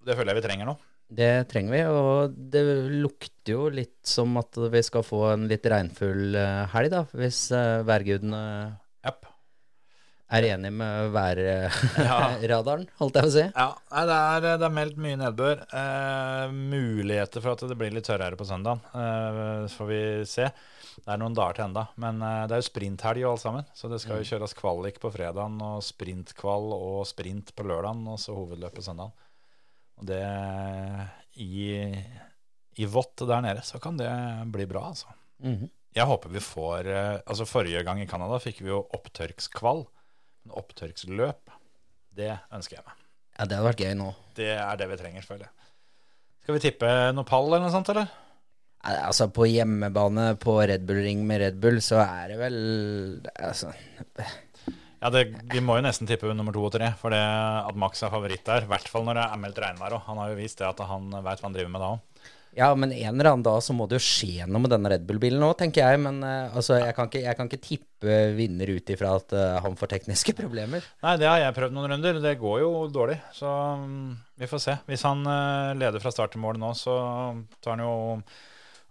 Det 0.02 0.18
føler 0.18 0.34
jeg 0.34 0.42
vi 0.42 0.48
trenger 0.48 0.72
nå. 0.72 0.76
Det 1.12 1.32
trenger 1.52 1.76
vi, 1.76 1.82
og 1.92 2.36
det 2.54 2.64
lukter 3.04 3.54
jo 3.54 3.68
litt 3.70 4.00
som 4.08 4.34
at 4.42 4.58
vi 4.74 4.82
skal 4.88 5.06
få 5.06 5.26
en 5.34 5.46
litt 5.52 5.70
regnfull 5.70 6.38
eh, 6.40 6.64
helg, 6.74 6.94
da, 6.94 7.04
hvis 7.20 7.44
uh, 7.54 7.84
værgudene 7.88 8.42
Japp. 9.06 9.31
Er 10.38 10.46
enig 10.54 10.72
med 10.74 11.12
Ja. 12.00 12.18
holdt 13.02 13.18
jeg 13.20 13.26
på 13.26 13.30
å 13.30 13.34
si. 13.34 13.46
Ja, 13.48 13.70
det, 14.08 14.18
er, 14.18 14.46
det 14.62 14.68
er 14.68 14.76
meldt 14.76 15.00
mye 15.02 15.20
nedbør. 15.20 15.64
Eh, 15.82 16.54
muligheter 16.56 17.44
for 17.44 17.56
at 17.58 17.66
det 17.68 17.78
blir 17.80 17.92
litt 17.96 18.08
tørrere 18.08 18.40
på 18.40 18.48
søndag. 18.48 18.80
Eh, 18.96 19.66
får 19.74 19.90
vi 19.92 20.00
se. 20.30 20.48
Det 21.02 21.08
er 21.10 21.20
noen 21.22 21.36
dager 21.36 21.58
til 21.58 21.66
enda. 21.70 21.86
Men 22.04 22.22
eh, 22.24 22.46
det 22.48 22.56
er 22.58 22.64
jo 22.64 22.70
sprinthelg 22.70 23.26
og 23.26 23.34
alt 23.34 23.44
sammen. 23.44 23.68
Så 23.76 23.92
det 23.92 24.00
skal 24.04 24.22
jo 24.22 24.30
kjøres 24.32 24.56
kvalik 24.58 25.02
på 25.04 25.12
fredagen, 25.14 25.60
og 25.66 25.84
sprintkvall 25.86 26.72
og 26.78 27.02
sprint 27.10 27.54
på 27.58 27.68
lørdagen, 27.68 28.06
og 28.12 28.20
så 28.22 28.36
hovedløp 28.38 28.78
på 28.80 28.86
søndagen. 28.88 29.16
Og 30.02 30.08
det 30.10 30.24
i, 31.42 31.92
i 32.82 32.88
vått 32.90 33.24
der 33.28 33.44
nede, 33.44 33.64
så 33.68 33.80
kan 33.84 34.00
det 34.00 34.10
bli 34.54 34.68
bra, 34.70 34.88
altså. 34.94 35.12
Mhm. 35.44 35.70
Jeg 35.92 36.08
håper 36.08 36.32
vi 36.32 36.40
får 36.40 36.88
eh, 36.88 37.18
Altså 37.28 37.44
Forrige 37.44 37.82
gang 37.84 38.00
i 38.00 38.06
Canada 38.08 38.38
fikk 38.40 38.62
vi 38.64 38.70
jo 38.70 38.78
opptørkskvall. 38.96 39.82
Men 40.44 40.58
opptørksløp, 40.62 41.54
det 42.18 42.34
ønsker 42.54 42.80
jeg 42.80 42.86
meg. 42.88 42.98
Ja, 43.38 43.46
det 43.48 43.58
hadde 43.58 43.68
vært 43.70 43.84
gøy 43.86 43.94
nå. 43.98 44.10
Det 44.38 44.50
er 44.56 44.80
det 44.80 44.88
vi 44.92 44.98
trenger, 45.00 45.26
føler 45.26 45.48
jeg. 45.48 45.70
Skal 46.42 46.58
vi 46.58 46.64
tippe 46.64 46.90
noe 47.14 47.28
pall 47.28 47.48
eller 47.48 47.64
noe 47.66 47.74
sånt, 47.74 47.90
eller? 47.94 48.10
Nei, 48.82 48.96
Altså, 49.06 49.28
på 49.34 49.46
hjemmebane 49.46 50.32
på 50.42 50.56
Red 50.66 50.88
Bull 50.90 51.04
Ring 51.06 51.22
med 51.30 51.42
Red 51.44 51.60
Bull, 51.62 51.78
så 51.86 52.00
er 52.02 52.32
det 52.34 52.38
vel 52.42 52.56
Altså 53.38 53.70
Ja, 55.02 55.10
det, 55.14 55.28
Vi 55.54 55.62
må 55.62 55.78
jo 55.78 55.86
nesten 55.86 56.10
tippe 56.10 56.30
nummer 56.34 56.54
to 56.54 56.66
og 56.66 56.74
tre, 56.74 56.90
for 56.98 57.14
det 57.14 57.22
at 57.22 57.78
Max 57.78 58.02
er 58.06 58.14
favoritt 58.14 58.46
der. 58.46 58.66
I 58.66 58.70
hvert 58.70 58.90
fall 58.90 59.06
når 59.06 59.18
det 59.18 59.26
er 59.28 59.42
meldt 59.42 59.62
regnvær 59.62 59.98
òg. 59.98 60.04
Han 60.10 60.22
har 60.22 60.34
jo 60.34 60.38
vist 60.42 60.62
det 60.62 60.68
at 60.68 60.82
han 60.86 61.10
veit 61.14 61.42
hva 61.42 61.48
han 61.50 61.58
driver 61.58 61.74
med 61.74 61.82
da 61.82 61.92
òg. 61.96 62.30
Ja, 62.52 62.68
men 62.76 62.92
en 62.92 63.14
eller 63.14 63.30
annen 63.30 63.44
dag 63.46 63.62
så 63.64 63.74
må 63.76 63.86
det 63.88 64.02
jo 64.02 64.04
skje 64.04 64.44
noe 64.44 64.60
med 64.60 64.74
denne 64.74 64.90
Red 64.92 65.06
Bull-bilen 65.08 65.40
nå, 65.40 65.54
tenker 65.60 65.86
jeg. 65.86 66.02
Men 66.04 66.20
uh, 66.26 66.52
altså, 66.52 66.76
jeg 66.82 66.96
kan 66.98 67.08
ikke, 67.08 67.24
jeg 67.24 67.38
kan 67.40 67.48
ikke 67.48 67.62
tippe 67.64 68.18
vinner 68.36 68.74
ut 68.76 68.92
ifra 68.92 69.14
at 69.22 69.36
uh, 69.38 69.60
han 69.64 69.78
får 69.80 69.94
tekniske 69.94 70.36
problemer. 70.42 70.86
Nei, 71.06 71.16
det 71.22 71.30
har 71.32 71.40
jeg 71.46 71.56
prøvd 71.58 71.78
noen 71.78 71.94
runder. 71.94 72.20
Det 72.24 72.36
går 72.42 72.64
jo 72.66 72.72
dårlig, 72.92 73.20
så 73.38 73.52
um, 73.80 74.18
vi 74.36 74.50
får 74.52 74.64
se. 74.66 74.78
Hvis 74.90 75.06
han 75.08 75.24
uh, 75.28 75.72
leder 75.80 76.04
fra 76.04 76.12
start 76.12 76.36
til 76.36 76.44
mål 76.44 76.60
nå, 76.60 76.74
så 76.76 76.98
tar 77.64 77.78
han 77.78 77.86
jo 77.86 77.94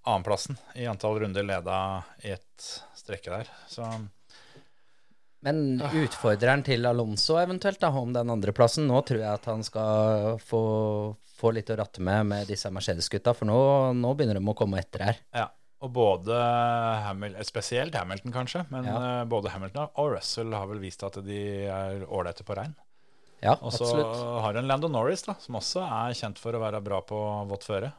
annenplassen 0.08 0.56
i 0.80 0.88
antall 0.88 1.20
runder 1.20 1.44
leda 1.44 1.76
i 2.24 2.32
et 2.32 2.70
strekke 2.96 3.34
der. 3.34 3.52
Så 3.68 3.84
Men 5.42 5.80
utfordreren 5.80 6.62
til 6.66 6.84
Alonso 6.84 7.38
eventuelt, 7.40 7.80
da, 7.80 7.88
om 7.96 8.12
den 8.12 8.28
andreplassen, 8.34 8.86
nå 8.90 9.00
tror 9.08 9.22
jeg 9.22 9.30
at 9.32 9.46
han 9.48 9.62
skal 9.64 10.34
få, 10.44 10.60
få 11.40 11.52
litt 11.56 11.70
å 11.72 11.78
ratte 11.80 12.02
med 12.04 12.26
med 12.28 12.50
disse 12.50 12.68
Mercedes-gutta, 12.74 13.32
for 13.34 13.48
nå, 13.48 13.56
nå 13.96 14.10
begynner 14.18 14.36
de 14.36 14.44
å 14.52 14.56
komme 14.58 14.82
etter 14.82 15.06
her. 15.10 15.22
ja. 15.34 15.48
Og 15.80 15.88
både 15.96 16.36
Hamil 17.06 17.38
spesielt 17.48 17.94
Hamilton, 17.96 18.34
kanskje, 18.34 18.66
men 18.68 18.84
Ja. 18.84 18.98
eh, 19.22 19.24
både 19.24 19.48
Hamilton 19.48 19.88
og 19.96 20.10
Russell 20.12 20.52
har 20.52 20.66
vel 20.68 20.76
vist 20.78 21.00
at 21.02 21.14
de 21.24 21.38
er 21.72 22.02
ålreite 22.04 22.44
på 22.44 22.52
regn. 22.58 22.74
Ja, 23.40 23.54
Og 23.62 23.72
så 23.72 23.88
har 24.44 24.52
du 24.52 24.58
en 24.60 24.68
Lando 24.68 24.88
Norris, 24.92 25.22
da, 25.24 25.32
som 25.40 25.56
også 25.56 25.80
er 25.80 26.12
kjent 26.12 26.36
for 26.36 26.52
å 26.52 26.60
være 26.60 26.82
bra 26.84 27.00
på 27.00 27.16
vått 27.48 27.64
føre. 27.64 27.94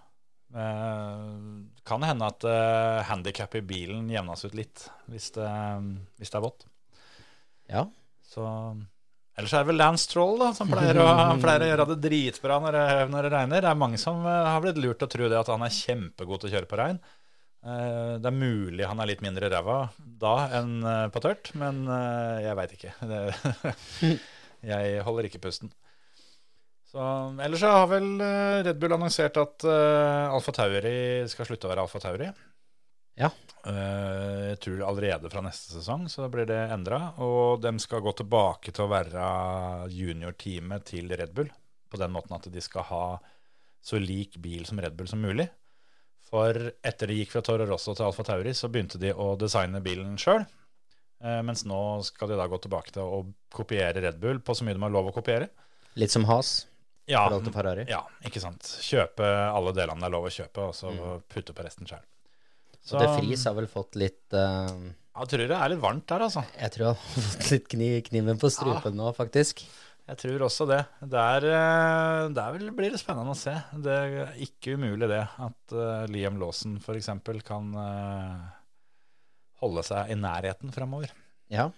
Eh, 0.54 1.66
kan 1.84 2.04
hende 2.06 2.28
at 2.30 2.44
eh, 2.46 3.02
handikap 3.10 3.56
i 3.58 3.62
bilen 3.66 4.08
jevnes 4.14 4.46
ut 4.46 4.54
litt 4.54 4.84
hvis 5.10 5.32
det, 5.40 5.50
hvis 6.20 6.30
det 6.30 6.38
er 6.38 6.46
vått. 6.46 6.68
Ja. 7.72 7.88
Så 8.28 8.46
Ellers 9.40 9.54
er 9.56 9.64
det 9.64 9.72
vel 9.72 9.80
Lance 9.80 10.10
Troll 10.12 10.36
da, 10.42 10.52
som 10.56 10.70
pleier 10.70 10.98
å, 11.00 11.08
pleier 11.42 11.64
å 11.64 11.70
gjøre 11.72 11.88
det 11.94 12.02
dritbra 12.04 12.60
når 12.62 12.76
det, 12.78 12.86
når 13.14 13.26
det 13.26 13.32
regner. 13.34 13.64
Det 13.64 13.72
er 13.72 13.80
mange 13.80 14.00
som 14.02 14.26
eh, 14.28 14.48
har 14.52 14.62
blitt 14.64 14.80
lurt 14.84 15.00
til 15.02 15.08
å 15.08 15.14
tro 15.16 15.30
det 15.32 15.40
at 15.40 15.52
han 15.54 15.64
er 15.66 15.76
kjempegod 15.76 16.44
til 16.44 16.52
å 16.52 16.54
kjøre 16.58 16.70
på 16.70 16.80
regn. 16.82 17.00
Eh, 17.64 18.12
det 18.20 18.28
er 18.28 18.36
mulig 18.36 18.90
han 18.90 19.00
er 19.00 19.10
litt 19.10 19.24
mindre 19.24 19.50
ræva 19.54 19.78
da 19.98 20.36
enn 20.60 20.76
eh, 20.84 21.06
på 21.14 21.24
tørt, 21.24 21.54
men 21.62 21.86
jeg 22.44 22.58
veit 22.60 22.76
ikke. 22.78 22.94
Det, 23.12 24.12
jeg 24.62 25.02
holder 25.08 25.26
ikke 25.26 25.42
pusten. 25.42 25.72
Så, 26.92 27.02
ellers 27.42 27.64
har 27.66 27.88
vel 27.90 28.12
Red 28.68 28.78
Bull 28.78 28.94
annonsert 28.94 29.40
at 29.42 29.64
Alfa 29.66 30.54
Tauri 30.54 31.24
skal 31.32 31.48
slutte 31.48 31.66
å 31.66 31.72
være 31.72 31.86
Alfa 31.88 32.02
Tauri. 32.04 32.28
Ja. 33.22 33.30
Eh, 33.70 34.52
jeg 34.52 34.60
tror 34.66 34.84
allerede 34.90 35.30
fra 35.30 35.44
neste 35.46 35.76
sesong 35.76 36.08
så 36.10 36.26
blir 36.34 36.48
det 36.50 36.60
endra. 36.74 37.14
Og 37.22 37.62
de 37.62 37.74
skal 37.84 38.04
gå 38.04 38.14
tilbake 38.18 38.74
til 38.74 38.88
å 38.88 38.92
være 38.92 39.26
juniorteamet 39.94 40.88
til 40.94 41.14
Red 41.14 41.36
Bull. 41.38 41.52
På 41.92 42.00
den 42.02 42.14
måten 42.16 42.38
at 42.38 42.48
de 42.52 42.64
skal 42.64 42.88
ha 42.90 43.06
så 43.82 44.00
lik 44.02 44.38
bil 44.42 44.66
som 44.66 44.80
Red 44.82 44.98
Bull 44.98 45.10
som 45.10 45.22
mulig. 45.22 45.48
For 46.32 46.56
etter 46.86 47.12
de 47.12 47.20
gikk 47.20 47.34
fra 47.34 47.44
Toro 47.44 47.66
Rosso 47.68 47.96
til 47.98 48.08
Alfa 48.08 48.24
Tauri, 48.24 48.54
så 48.56 48.70
begynte 48.72 49.02
de 49.02 49.12
å 49.12 49.34
designe 49.40 49.82
bilen 49.84 50.16
sjøl. 50.22 50.46
mens 51.44 51.66
nå 51.68 52.02
skal 52.02 52.32
de 52.32 52.38
da 52.40 52.48
gå 52.50 52.58
tilbake 52.58 52.94
til 52.96 53.04
å 53.04 53.20
kopiere 53.54 54.02
Red 54.02 54.18
Bull 54.22 54.40
på 54.40 54.56
så 54.56 54.64
mye 54.66 54.74
de 54.74 54.82
har 54.82 54.94
lov 54.94 55.10
å 55.12 55.14
kopiere. 55.14 55.50
Litt 56.00 56.14
som 56.14 56.24
Has 56.26 56.72
Ja, 57.12 57.26
ja, 57.90 58.02
ikke 58.28 58.42
sant. 58.42 58.64
Kjøpe 58.86 59.28
alle 59.28 59.74
delene 59.76 60.00
det 60.00 60.08
er 60.08 60.16
lov 60.16 60.30
å 60.30 60.34
kjøpe, 60.34 60.70
og 60.70 60.78
så 60.78 60.94
putte 61.30 61.56
på 61.58 61.66
resten 61.66 61.90
sjøl. 61.90 62.04
Og 62.90 62.98
De 62.98 63.12
Vries 63.20 63.46
har 63.46 63.56
vel 63.58 63.70
fått 63.70 63.98
litt 64.00 64.34
uh, 64.34 64.72
Jeg 65.22 65.32
tror 65.34 65.46
det 65.52 65.58
er 65.58 65.72
litt 65.74 65.84
varmt 65.84 66.08
der, 66.10 66.26
altså. 66.28 66.44
Jeg 66.58 66.74
tror 66.74 66.90
han 66.90 66.98
har 66.98 67.26
fått 67.30 67.52
litt 67.54 67.70
kni, 67.72 67.90
kniven 68.08 68.42
på 68.42 68.50
strupen 68.54 68.98
nå, 68.98 69.12
faktisk. 69.18 69.64
Jeg 70.12 70.18
tror 70.20 70.44
også 70.48 70.66
det. 70.68 70.80
Der, 71.14 71.46
eh, 71.48 72.24
der 72.36 72.58
blir 72.76 72.92
det 72.92 73.00
spennende 73.00 73.32
å 73.32 73.38
se. 73.38 73.54
Det 73.86 73.94
er 73.94 74.34
ikke 74.44 74.74
umulig 74.76 75.08
det 75.08 75.22
at 75.22 75.76
uh, 75.78 76.10
Liam 76.12 76.40
Lawson 76.42 76.74
f.eks. 76.82 77.08
kan 77.48 77.70
uh, 77.78 78.50
holde 79.62 79.86
seg 79.88 80.12
i 80.12 80.18
nærheten 80.20 80.74
fremover. 80.76 81.14
Ja. 81.54 81.70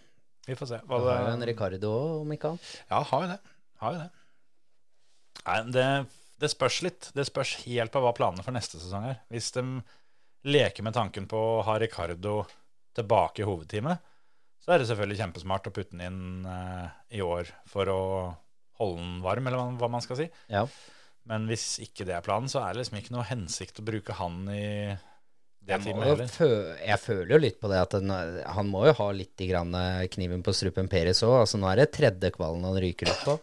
Vi 0.47 0.57
får 0.57 0.71
se. 0.71 0.81
Du 0.87 0.95
har 0.95 1.27
jo 1.27 1.35
en 1.35 1.45
Ricardo 1.45 1.91
òg, 1.93 2.15
om 2.23 2.33
ikke 2.33 2.53
annet. 2.53 2.71
ja, 2.89 3.03
har 3.11 3.25
jo 3.25 3.31
det. 3.35 3.39
Har 3.83 3.93
jo 3.93 4.01
det. 4.01 4.09
Nei, 5.43 5.59
det. 5.75 5.87
Det 6.43 6.49
spørs 6.51 6.79
litt. 6.87 7.11
Det 7.15 7.27
spørs 7.27 7.53
helt 7.67 7.93
på 7.93 8.01
hva 8.03 8.15
planene 8.17 8.43
for 8.43 8.55
neste 8.55 8.81
sesong 8.81 9.11
er. 9.11 9.21
Hvis 9.31 9.51
de 9.55 9.63
leker 10.45 10.83
med 10.83 10.93
tanken 10.95 11.27
på 11.31 11.37
å 11.39 11.61
ha 11.67 11.77
Ricardo 11.81 12.41
tilbake 12.95 13.43
i 13.43 13.47
hovedteamet, 13.47 14.01
så 14.63 14.73
er 14.73 14.79
det 14.83 14.87
selvfølgelig 14.89 15.19
kjempesmart 15.19 15.69
å 15.69 15.73
putte 15.75 15.95
den 15.97 16.03
inn 16.07 16.45
eh, 16.47 16.89
i 17.17 17.21
år 17.25 17.49
for 17.67 17.89
å 17.91 18.01
holde 18.79 18.99
den 19.01 19.17
varm, 19.23 19.47
eller 19.49 19.73
hva- 19.79 19.89
man 19.91 20.01
skal 20.03 20.19
si. 20.21 20.27
Ja. 20.51 20.65
Men 21.29 21.47
hvis 21.47 21.79
ikke 21.83 22.05
det 22.07 22.15
er 22.17 22.23
planen, 22.25 22.49
så 22.51 22.61
er 22.63 22.73
det 22.75 22.83
liksom 22.83 22.99
ikke 22.99 23.15
noe 23.15 23.25
hensikt 23.27 23.79
å 23.79 23.85
bruke 23.87 24.15
han 24.17 24.41
i 24.51 24.63
det 25.63 25.77
Jeg, 25.77 25.83
teamet 25.85 26.03
heller. 26.09 26.27
fø 26.27 26.47
jeg 26.83 26.99
føler 26.99 27.29
jo 27.31 27.39
litt 27.39 27.59
på 27.63 27.69
det 27.71 27.77
at 27.79 27.93
den, 27.95 28.09
han 28.57 28.67
må 28.67 28.81
jo 28.89 28.95
ha 28.99 29.05
litt 29.15 29.39
grann 29.47 29.71
eh, 29.79 30.07
kniven 30.11 30.43
på 30.43 30.51
strupen 30.55 30.89
Peres 30.91 31.23
òg. 31.23 31.37
Altså, 31.45 31.59
nå 31.61 31.69
er 31.71 31.83
det 31.83 31.91
tredje 31.95 32.33
kvalen 32.35 32.65
han 32.67 32.75
ryker 32.83 33.07
ut 33.13 33.21
på. 33.29 33.37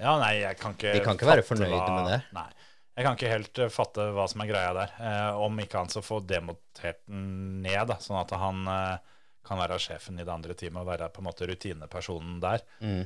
Ja, 0.00 0.14
nei, 0.22 0.38
jeg 0.40 0.56
kan 0.56 0.72
ikke 0.72 0.94
Vi 0.96 1.02
kan 1.04 1.18
ikke 1.18 1.28
være 1.28 1.44
fornøyde 1.44 1.88
med 1.92 2.06
det. 2.08 2.20
Nei. 2.32 2.48
Jeg 2.96 3.06
kan 3.06 3.16
ikke 3.16 3.32
helt 3.32 3.58
eh, 3.64 3.70
fatte 3.72 4.10
hva 4.12 4.26
som 4.28 4.42
er 4.44 4.50
greia 4.50 4.74
der. 4.76 4.92
Eh, 5.00 5.40
om 5.40 5.62
ikke 5.62 5.80
han 5.80 5.88
så 5.92 6.02
får 6.04 6.26
demotert 6.28 7.00
den 7.08 7.62
ned, 7.64 7.86
da, 7.88 7.96
sånn 8.02 8.20
at 8.20 8.34
han 8.36 8.66
eh, 8.68 9.16
kan 9.48 9.58
være 9.62 9.80
sjefen 9.82 10.20
i 10.20 10.26
det 10.26 10.32
andre 10.34 10.54
teamet 10.58 10.84
og 10.84 10.90
være 10.92 11.08
på 11.14 11.22
en 11.22 11.28
måte 11.30 11.48
rutinepersonen 11.50 12.36
der. 12.44 12.62
Mm. 12.84 13.02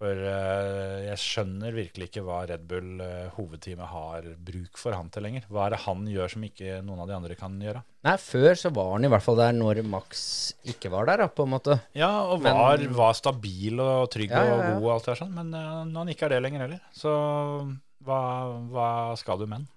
For 0.00 0.16
eh, 0.16 0.98
jeg 1.10 1.20
skjønner 1.20 1.74
virkelig 1.76 2.06
ikke 2.08 2.22
hva 2.24 2.38
Red 2.48 2.62
Bull 2.68 3.02
eh, 3.04 3.26
hovedteamet 3.36 3.90
har 3.92 4.28
bruk 4.48 4.78
for 4.80 4.96
han 4.96 5.10
til 5.12 5.26
lenger. 5.26 5.44
Hva 5.52 5.66
er 5.66 5.74
det 5.76 5.80
han 5.84 6.06
gjør 6.08 6.32
som 6.34 6.46
ikke 6.48 6.78
noen 6.86 7.02
av 7.04 7.10
de 7.10 7.16
andre 7.18 7.36
kan 7.36 7.58
gjøre? 7.60 7.82
Nei, 8.08 8.14
før 8.24 8.56
så 8.56 8.72
var 8.72 8.94
han 8.94 9.04
i 9.04 9.10
hvert 9.12 9.26
fall 9.26 9.36
der 9.42 9.52
når 9.58 9.82
Max 9.92 10.22
ikke 10.72 10.88
var 10.94 11.06
der, 11.10 11.20
da, 11.22 11.28
på 11.28 11.44
en 11.44 11.52
måte. 11.52 11.76
Ja, 12.00 12.10
og 12.32 12.40
Men- 12.42 12.56
var, 12.56 12.86
var 13.02 13.18
stabil 13.18 13.76
og 13.84 14.08
trygg 14.10 14.32
Ja, 14.32 14.40
ja, 14.42 14.56
ja. 14.56 14.56
og 14.56 14.80
god 14.80 14.88
og 14.88 14.94
alt 14.96 15.04
det 15.06 15.12
der 15.14 15.20
sånn, 15.20 15.36
men 15.36 15.52
eh, 15.54 15.70
han 16.00 16.12
ikke 16.16 16.26
er 16.30 16.34
det 16.34 16.42
lenger 16.48 16.64
heller, 16.66 16.82
så 16.96 17.14
hva, 18.06 18.20
hva 18.72 18.88
skal 19.20 19.38
du 19.42 19.46
med 19.46 19.62
den? 19.62 19.68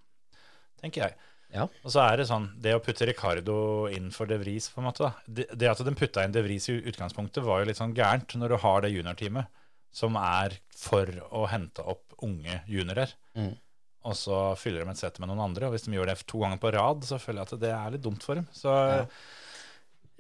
Tenker 0.84 1.08
jeg. 1.08 1.16
Ja. 1.54 1.68
Og 1.86 1.92
så 1.94 2.02
er 2.02 2.18
det 2.18 2.26
sånn, 2.28 2.48
det 2.64 2.74
å 2.76 2.82
putte 2.82 3.06
Ricardo 3.06 3.56
inn 3.94 4.08
for 4.12 4.26
De 4.26 4.40
Vries, 4.42 4.70
på 4.74 4.82
en 4.82 4.88
måte, 4.88 5.06
da. 5.06 5.12
Det, 5.28 5.46
det 5.54 5.70
at 5.70 5.84
de 5.86 5.94
putta 5.96 6.24
inn 6.26 6.34
De 6.34 6.42
Vries 6.42 6.66
i 6.74 6.80
utgangspunktet, 6.90 7.44
var 7.46 7.62
jo 7.62 7.68
litt 7.70 7.78
sånn 7.78 7.94
gærent 7.94 8.34
når 8.42 8.56
du 8.56 8.58
har 8.64 8.82
det 8.82 8.90
juniorteamet 8.96 9.52
som 9.94 10.16
er 10.18 10.56
for 10.74 11.06
å 11.30 11.44
hente 11.52 11.84
opp 11.86 12.16
unge 12.26 12.64
juniorer. 12.66 13.12
Mm. 13.38 13.52
Og 14.10 14.16
så 14.18 14.40
fyller 14.60 14.82
de 14.84 14.90
et 14.96 15.00
sett 15.04 15.20
med 15.22 15.30
noen 15.30 15.44
andre, 15.46 15.68
og 15.70 15.76
hvis 15.76 15.86
de 15.86 15.94
gjør 15.94 16.10
det 16.10 16.18
to 16.28 16.42
ganger 16.42 16.58
på 16.60 16.72
rad, 16.74 17.06
så 17.08 17.20
føler 17.22 17.44
jeg 17.44 17.52
at 17.54 17.62
det 17.62 17.70
er 17.78 17.94
litt 17.94 18.04
dumt 18.04 18.26
for 18.26 18.42
dem. 18.42 18.48
Så 18.52 18.74
Ja. 18.74 19.06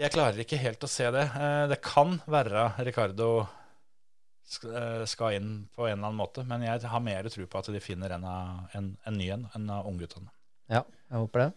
jeg 0.05 0.13
klarer 0.13 0.39
ikke 0.45 0.61
helt 0.61 0.85
å 0.85 0.91
se 0.91 1.09
det. 1.11 1.25
Eh, 1.33 1.65
Det 1.73 1.81
kan 1.81 2.21
være 2.29 2.75
Ricardo 2.85 3.47
skal 4.53 5.35
inn 5.37 5.51
på 5.75 5.87
en 5.87 5.97
eller 5.97 6.07
annen 6.09 6.19
måte, 6.19 6.43
men 6.47 6.63
jeg 6.65 6.81
har 6.89 7.03
mer 7.03 7.27
tro 7.33 7.45
på 7.49 7.59
at 7.61 7.69
de 7.73 7.81
finner 7.83 8.13
en, 8.17 8.25
av- 8.27 8.75
en, 8.77 8.91
en 9.07 9.17
ny 9.19 9.29
en 9.35 9.47
enn 9.57 9.69
av 9.73 9.87
ungguttene. 9.89 10.29
Ja, 10.71 10.83
jeg 11.09 11.19
håper 11.25 11.45
det. 11.45 11.49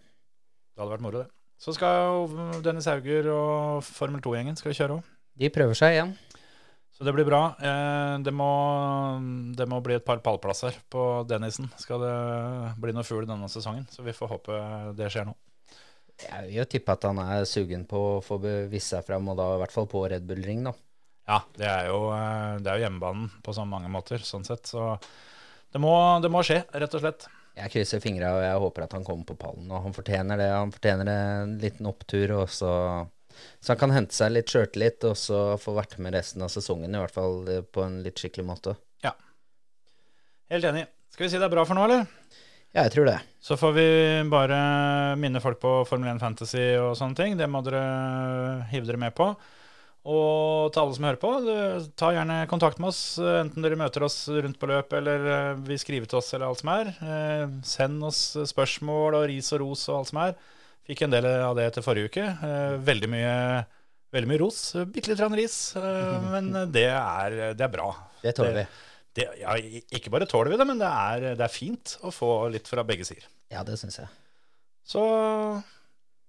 Det 0.74 0.82
hadde 0.82 0.94
vært 0.96 1.04
moro, 1.06 1.22
det. 1.24 1.30
Så 1.62 1.72
skal 1.72 2.02
jo 2.04 2.60
Dennis 2.64 2.88
Hauger 2.90 3.30
og 3.32 3.84
Formel 3.86 4.20
2-gjengen 4.24 4.58
skal 4.60 4.74
kjøre 4.76 4.98
òg. 4.98 5.12
De 5.40 5.48
prøver 5.52 5.78
seg 5.78 5.94
igjen. 5.96 6.10
Så 6.96 7.04
det 7.04 7.12
blir 7.16 7.26
bra. 7.28 7.42
Eh, 7.60 8.14
det, 8.24 8.32
må, 8.32 8.48
det 9.56 9.66
må 9.68 9.80
bli 9.84 9.96
et 9.98 10.04
par 10.04 10.20
pallplasser 10.24 10.76
på 10.92 11.02
Dennisen. 11.28 11.68
Skal 11.80 12.00
det 12.00 12.12
bli 12.80 12.94
noe 12.96 13.04
fugl 13.08 13.26
denne 13.28 13.48
sesongen. 13.52 13.84
Så 13.92 14.04
vi 14.04 14.14
får 14.16 14.30
håpe 14.32 14.60
det 14.96 15.10
skjer 15.12 15.28
nå. 15.28 15.34
Jeg 16.24 16.46
vil 16.46 16.54
jo 16.62 16.64
tippe 16.72 16.94
at 16.96 17.04
han 17.04 17.18
er 17.20 17.44
sugen 17.48 17.82
på 17.88 18.00
å 18.14 18.20
få 18.24 18.38
vist 18.72 18.94
seg 18.94 19.04
fram, 19.04 19.26
og 19.28 19.36
da 19.36 19.50
i 19.52 19.58
hvert 19.60 19.74
fall 19.74 19.88
på 19.92 20.00
Red 20.08 20.24
Bull 20.28 20.40
Ring, 20.44 20.62
da. 20.64 20.72
Ja, 21.26 21.40
det 21.58 21.66
er 21.66 21.88
jo, 21.90 22.02
eh, 22.14 22.58
det 22.62 22.70
er 22.70 22.78
jo 22.78 22.86
hjemmebanen 22.86 23.30
på 23.42 23.54
så 23.54 23.64
mange 23.66 23.90
måter, 23.90 24.22
sånn 24.22 24.46
sett. 24.46 24.68
Så 24.70 24.94
det 25.74 25.82
må, 25.82 25.92
det 26.22 26.30
må 26.30 26.44
skje, 26.46 26.60
rett 26.70 26.94
og 26.94 27.02
slett. 27.02 27.26
Jeg 27.56 27.72
krysser 27.72 28.02
fingra, 28.04 28.34
og 28.36 28.44
jeg 28.44 28.62
håper 28.62 28.84
at 28.84 28.94
han 28.94 29.04
kommer 29.04 29.26
på 29.26 29.38
pallen. 29.40 29.66
Og 29.72 29.86
han 29.88 29.96
fortjener 29.96 30.38
det. 30.38 30.48
Han 30.52 30.74
fortjener 30.74 31.10
en 31.10 31.56
liten 31.62 31.88
opptur, 31.88 32.34
og 32.42 32.50
så, 32.52 32.70
så 33.58 33.72
han 33.72 33.80
kan 33.80 33.94
hente 33.96 34.14
seg 34.14 34.34
litt 34.36 34.52
sjøltillit, 34.52 35.06
og 35.08 35.16
så 35.18 35.40
få 35.60 35.74
vært 35.78 35.96
med 35.98 36.14
resten 36.14 36.44
av 36.46 36.52
sesongen, 36.52 36.94
i 36.94 37.02
hvert 37.02 37.16
fall 37.16 37.42
eh, 37.50 37.64
på 37.64 37.82
en 37.86 38.02
litt 38.06 38.22
skikkelig 38.22 38.46
måte. 38.46 38.76
Ja. 39.02 39.16
Helt 40.52 40.68
enig. 40.70 40.86
Skal 41.10 41.26
vi 41.26 41.32
si 41.32 41.40
det 41.40 41.48
er 41.48 41.54
bra 41.56 41.66
for 41.66 41.78
nå, 41.78 41.88
eller? 41.88 42.06
Ja, 42.76 42.84
jeg 42.84 42.92
tror 42.92 43.08
det. 43.08 43.18
Så 43.40 43.56
får 43.58 43.72
vi 43.72 43.88
bare 44.28 44.56
minne 45.18 45.40
folk 45.40 45.58
på 45.62 45.78
Formel 45.88 46.12
1 46.12 46.20
Fantasy 46.20 46.74
og 46.76 46.92
sånne 46.98 47.16
ting. 47.18 47.38
Det 47.40 47.48
må 47.48 47.64
dere 47.64 48.66
hive 48.68 48.84
dere 48.84 49.00
med 49.00 49.16
på. 49.16 49.30
Og 50.06 50.70
til 50.70 50.82
alle 50.84 50.94
som 50.94 51.06
hører 51.08 51.18
på, 51.18 51.30
ta 51.98 52.12
gjerne 52.14 52.36
kontakt 52.50 52.78
med 52.78 52.92
oss, 52.92 53.18
eh, 53.18 53.40
enten 53.40 53.64
dere 53.64 53.78
møter 53.80 54.04
oss 54.06 54.20
rundt 54.30 54.58
på 54.60 54.68
løp 54.70 54.94
eller 54.94 55.26
eh, 55.32 55.62
vi 55.66 55.78
skriver 55.82 56.06
til 56.06 56.20
oss 56.20 56.30
eller 56.36 56.46
alt 56.46 56.62
som 56.62 56.70
er. 56.70 56.92
Eh, 57.02 57.56
send 57.66 58.06
oss 58.06 58.20
spørsmål 58.52 59.18
og 59.18 59.26
ris 59.32 59.50
og 59.56 59.64
ros 59.64 59.82
og 59.90 59.98
alt 59.98 60.12
som 60.12 60.22
er. 60.22 60.36
Fikk 60.86 61.02
en 61.02 61.16
del 61.16 61.26
av 61.26 61.58
det 61.58 61.66
etter 61.66 61.82
forrige 61.82 62.12
uke. 62.12 62.26
Veldig 62.86 63.10
mye, 63.10 63.34
veldig 64.14 64.30
mye 64.30 64.42
ros. 64.44 64.62
Bitte 64.94 65.10
litt 65.10 65.24
ris, 65.40 65.58
men 66.34 66.52
det 66.70 66.86
er, 66.92 67.38
det 67.58 67.66
er, 67.66 67.72
bra. 67.72 67.90
Det 68.22 68.36
tåler 68.38 68.60
vi. 68.60 68.66
Det, 69.16 69.30
ja, 69.40 69.56
ikke 69.98 70.12
bare 70.14 70.30
tåler 70.30 70.54
vi 70.54 70.60
det, 70.60 70.68
men 70.70 70.78
det 70.78 70.86
er, 70.86 71.30
det 71.34 71.42
er 71.48 71.50
fint 71.50 71.96
å 72.06 72.14
få 72.14 72.44
litt 72.54 72.70
fra 72.70 72.86
begge 72.86 73.08
sider. 73.08 73.26
Ja, 73.50 73.66
det 73.66 73.80
syns 73.82 73.98
jeg. 74.04 74.12
Så 74.86 75.02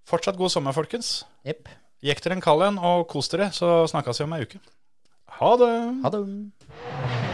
fortsatt 0.09 0.39
god 0.39 0.55
sommer, 0.55 0.73
folkens. 0.73 1.19
Jepp. 1.45 1.69
Jekk 2.05 2.21
dere 2.23 2.37
en 2.37 2.43
kald 2.45 2.61
en 2.61 2.77
og 2.77 3.07
kos 3.09 3.31
dere, 3.33 3.49
så 3.55 3.87
snakkes 3.89 4.21
vi 4.21 4.27
om 4.27 4.35
ei 4.37 4.43
uke. 4.45 4.61
Ha 5.39 5.55
det. 5.61 5.73
Ha 6.03 6.13
det. 6.13 7.26